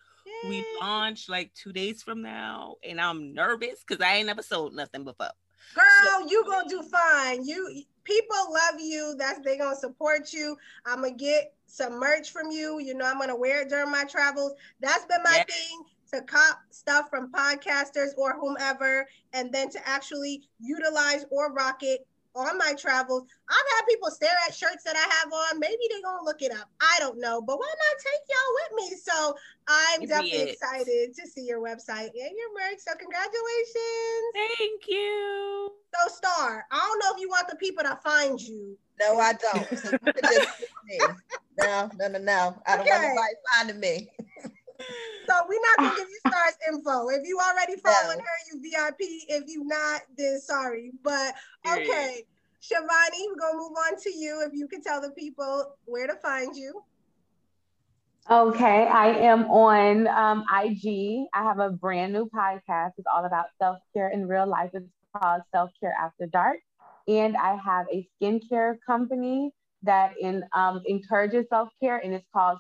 We 0.48 0.64
launch 0.80 1.28
like 1.28 1.54
two 1.54 1.72
days 1.72 2.02
from 2.02 2.22
now, 2.22 2.76
and 2.82 3.00
I'm 3.00 3.32
nervous 3.32 3.84
because 3.86 4.04
I 4.04 4.16
ain't 4.16 4.26
never 4.26 4.42
sold 4.42 4.74
nothing 4.74 5.04
before. 5.04 5.30
Girl, 5.74 6.28
you 6.28 6.44
gonna 6.44 6.68
do 6.68 6.82
fine. 6.82 7.44
You 7.44 7.82
people 8.04 8.36
love 8.52 8.80
you. 8.80 9.14
That's 9.18 9.40
they 9.40 9.56
gonna 9.56 9.76
support 9.76 10.32
you. 10.32 10.56
I'm 10.86 11.02
gonna 11.02 11.12
get 11.14 11.54
some 11.66 11.98
merch 11.98 12.30
from 12.30 12.50
you. 12.50 12.78
You 12.80 12.94
know, 12.94 13.06
I'm 13.06 13.18
gonna 13.18 13.36
wear 13.36 13.62
it 13.62 13.68
during 13.68 13.90
my 13.90 14.04
travels. 14.04 14.54
That's 14.80 15.06
been 15.06 15.22
my 15.22 15.36
Yeah. 15.36 15.54
thing 15.54 15.84
to 16.12 16.22
cop 16.22 16.60
stuff 16.70 17.08
from 17.08 17.32
podcasters 17.32 18.10
or 18.18 18.38
whomever, 18.38 19.08
and 19.32 19.52
then 19.52 19.70
to 19.70 19.88
actually 19.88 20.42
utilize 20.60 21.24
or 21.30 21.52
rock 21.52 21.82
it 21.82 22.06
on 22.34 22.58
my 22.58 22.74
travels. 22.74 23.24
I've 23.48 23.76
had 23.76 23.86
people 23.88 24.10
stare 24.10 24.34
at 24.46 24.54
shirts 24.54 24.84
that 24.84 24.96
I 24.96 25.14
have 25.20 25.32
on. 25.32 25.60
Maybe 25.60 25.82
they're 25.90 26.02
gonna 26.02 26.24
look 26.24 26.42
it 26.42 26.52
up. 26.52 26.70
I 26.80 26.96
don't 26.98 27.20
know, 27.20 27.40
but 27.42 27.58
why 27.58 27.66
not 27.66 27.98
take 27.98 28.22
y'all 28.28 28.54
with 28.54 28.90
me? 28.90 28.96
So 28.96 29.34
I'm 29.68 30.00
Period. 30.00 30.08
definitely 30.08 30.52
excited 30.52 31.14
to 31.14 31.28
see 31.28 31.42
your 31.42 31.60
website 31.60 32.10
and 32.10 32.32
your 32.36 32.54
merch. 32.54 32.78
So 32.78 32.92
congratulations. 32.94 34.32
Thank 34.34 34.82
you. 34.88 35.72
So 35.94 36.14
Star, 36.14 36.64
I 36.70 36.78
don't 36.78 36.98
know 36.98 37.14
if 37.14 37.20
you 37.20 37.28
want 37.28 37.48
the 37.48 37.56
people 37.56 37.84
to 37.84 37.98
find 38.02 38.40
you. 38.40 38.76
No, 39.00 39.18
I 39.18 39.32
don't. 39.34 39.78
So 39.78 39.90
you 39.90 40.12
can 40.12 40.22
just 40.22 40.48
me. 40.86 41.00
No, 41.58 41.90
no, 41.98 42.08
no, 42.08 42.18
no. 42.18 42.62
I 42.66 42.76
don't 42.76 42.86
want 42.86 43.02
Okay. 43.02 43.14
nobody 43.14 43.34
finding 43.54 43.80
me. 43.80 44.10
So 45.28 45.34
we're 45.48 45.60
not 45.60 45.78
gonna 45.80 45.94
give 45.96 46.08
you 46.08 46.20
Star's 46.26 46.56
info. 46.68 47.08
If 47.08 47.22
you 47.26 47.38
already 47.38 47.76
following 47.80 48.18
No. 48.18 48.24
her, 48.24 48.38
you 48.52 48.60
VIP. 48.62 48.98
If 49.28 49.44
you 49.46 49.64
not, 49.64 50.02
then 50.16 50.40
sorry. 50.40 50.92
But 51.02 51.34
Period. 51.64 51.88
okay. 51.88 52.24
Shavonne, 52.62 53.26
we're 53.28 53.36
gonna 53.40 53.58
move 53.58 53.72
on 53.72 53.98
to 54.00 54.10
you. 54.16 54.42
If 54.46 54.52
you 54.54 54.68
could 54.68 54.82
tell 54.82 55.00
the 55.00 55.10
people 55.10 55.76
where 55.84 56.06
to 56.06 56.14
find 56.16 56.56
you. 56.56 56.82
Okay, 58.30 58.86
I 58.86 59.08
am 59.08 59.50
on 59.50 60.06
um, 60.06 60.44
IG. 60.64 61.26
I 61.34 61.42
have 61.42 61.58
a 61.58 61.70
brand 61.70 62.12
new 62.12 62.26
podcast. 62.26 62.92
It's 62.96 63.06
all 63.12 63.24
about 63.24 63.46
self 63.60 63.78
care 63.94 64.10
in 64.10 64.28
real 64.28 64.46
life. 64.46 64.70
It's 64.74 64.86
called 65.16 65.42
Self 65.52 65.70
Care 65.80 65.94
After 66.00 66.26
Dark. 66.26 66.58
And 67.08 67.36
I 67.36 67.56
have 67.56 67.86
a 67.92 68.08
skincare 68.22 68.76
company 68.86 69.50
that 69.82 70.14
in, 70.20 70.44
um, 70.54 70.82
encourages 70.86 71.46
self 71.48 71.70
care, 71.82 71.98
and 71.98 72.14
it's 72.14 72.26
called 72.32 72.58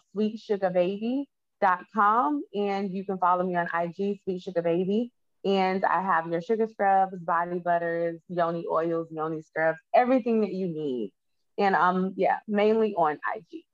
sweetsugarbaby.com. 1.62 2.42
And 2.54 2.92
you 2.92 3.04
can 3.04 3.18
follow 3.18 3.44
me 3.44 3.56
on 3.56 3.68
IG, 3.74 4.20
Sweet 4.24 4.42
Sugar 4.42 4.62
Baby. 4.62 5.12
And 5.44 5.84
I 5.84 6.02
have 6.02 6.28
your 6.28 6.40
sugar 6.40 6.68
scrubs, 6.68 7.18
body 7.18 7.58
butters, 7.58 8.20
yoni 8.28 8.64
oils, 8.70 9.08
yoni 9.10 9.42
scrubs, 9.42 9.78
everything 9.94 10.40
that 10.42 10.52
you 10.52 10.68
need. 10.68 11.12
And 11.58 11.74
um, 11.74 12.14
yeah, 12.16 12.38
mainly 12.46 12.94
on 12.94 13.18
IG. 13.36 13.64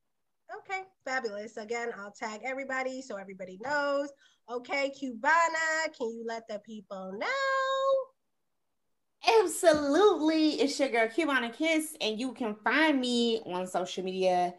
Okay, 0.60 0.82
fabulous. 1.04 1.58
Again, 1.58 1.90
I'll 1.98 2.10
tag 2.12 2.40
everybody 2.44 3.02
so 3.02 3.16
everybody 3.16 3.58
knows. 3.62 4.08
Okay, 4.50 4.90
Cubana, 4.98 5.94
can 5.96 6.08
you 6.08 6.24
let 6.26 6.48
the 6.48 6.58
people 6.60 7.12
know? 7.18 7.28
Absolutely. 9.42 10.52
It's 10.52 10.80
your 10.80 10.88
girl 10.88 11.08
Cubana 11.08 11.52
Kiss, 11.52 11.94
and 12.00 12.18
you 12.18 12.32
can 12.32 12.56
find 12.64 12.98
me 12.98 13.42
on 13.44 13.66
social 13.66 14.04
media 14.04 14.54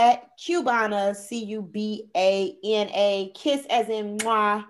at 0.00 0.36
Cubana, 0.38 1.14
C 1.14 1.44
U 1.44 1.62
B 1.62 2.08
A 2.16 2.56
N 2.64 2.88
A, 2.88 3.32
Kiss 3.34 3.66
as 3.68 3.90
in 3.90 4.16
moi, 4.24 4.62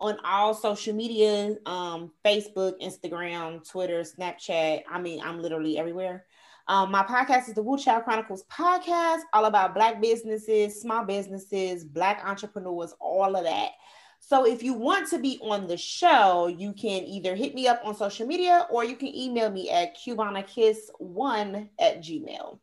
on 0.00 0.16
all 0.24 0.54
social 0.54 0.94
media 0.94 1.56
um, 1.66 2.10
Facebook, 2.24 2.80
Instagram, 2.80 3.68
Twitter, 3.68 4.00
Snapchat. 4.00 4.82
I 4.90 4.98
mean, 4.98 5.20
I'm 5.22 5.42
literally 5.42 5.78
everywhere. 5.78 6.24
Um, 6.68 6.90
my 6.90 7.02
podcast 7.02 7.48
is 7.48 7.54
the 7.54 7.62
Whew 7.62 7.78
Chile 7.78 8.00
Chronicles 8.02 8.44
podcast, 8.44 9.20
all 9.34 9.44
about 9.44 9.74
Black 9.74 10.00
businesses, 10.00 10.80
small 10.80 11.04
businesses, 11.04 11.84
Black 11.84 12.22
entrepreneurs, 12.24 12.94
all 12.98 13.36
of 13.36 13.44
that. 13.44 13.72
So 14.20 14.46
if 14.46 14.62
you 14.62 14.72
want 14.72 15.08
to 15.10 15.18
be 15.18 15.38
on 15.42 15.66
the 15.66 15.76
show, 15.76 16.46
you 16.46 16.72
can 16.72 17.04
either 17.04 17.34
hit 17.34 17.54
me 17.54 17.68
up 17.68 17.82
on 17.84 17.94
social 17.94 18.26
media 18.26 18.66
or 18.70 18.84
you 18.84 18.96
can 18.96 19.14
email 19.14 19.50
me 19.50 19.70
at 19.70 19.96
cubanakiss1 19.98 21.68
at 21.78 22.02
gmail. 22.02 22.58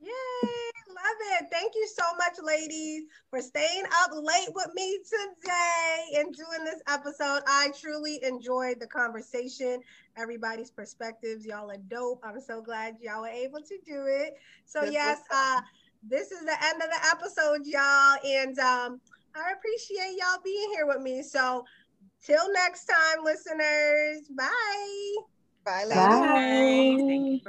Yay, 0.00 0.48
love 0.98 1.40
it. 1.40 1.48
Thank 1.50 1.74
you 1.74 1.86
so 1.86 2.02
much, 2.16 2.36
ladies, 2.42 3.04
for 3.30 3.40
staying 3.40 3.84
up 4.02 4.10
late 4.12 4.48
with 4.54 4.70
me 4.74 4.98
today 5.08 6.20
and 6.20 6.34
doing 6.34 6.64
this 6.64 6.80
episode. 6.88 7.42
I 7.46 7.70
truly 7.78 8.20
enjoyed 8.22 8.80
the 8.80 8.86
conversation, 8.86 9.80
everybody's 10.16 10.70
perspectives. 10.70 11.46
Y'all 11.46 11.70
are 11.70 11.76
dope. 11.88 12.20
I'm 12.24 12.40
so 12.40 12.60
glad 12.62 12.96
y'all 13.00 13.22
were 13.22 13.28
able 13.28 13.60
to 13.60 13.78
do 13.86 14.04
it. 14.06 14.34
So, 14.66 14.82
This 14.82 14.92
yes, 14.92 15.20
uh, 15.32 15.60
this 16.02 16.30
is 16.32 16.44
the 16.44 16.56
end 16.64 16.82
of 16.82 16.88
the 16.90 17.00
episode, 17.12 17.66
y'all. 17.66 18.18
And 18.24 18.58
um, 18.58 19.00
I 19.34 19.52
appreciate 19.52 20.16
y'all 20.18 20.40
being 20.44 20.70
here 20.74 20.86
with 20.86 21.00
me. 21.00 21.22
So, 21.22 21.64
till 22.24 22.52
next 22.52 22.86
time, 22.86 23.24
listeners. 23.24 24.28
Bye. 24.36 25.14
Bye, 25.64 25.84
ladies. 25.84 26.30
Bye. 26.30 27.04
Thank 27.06 27.26
you 27.26 27.40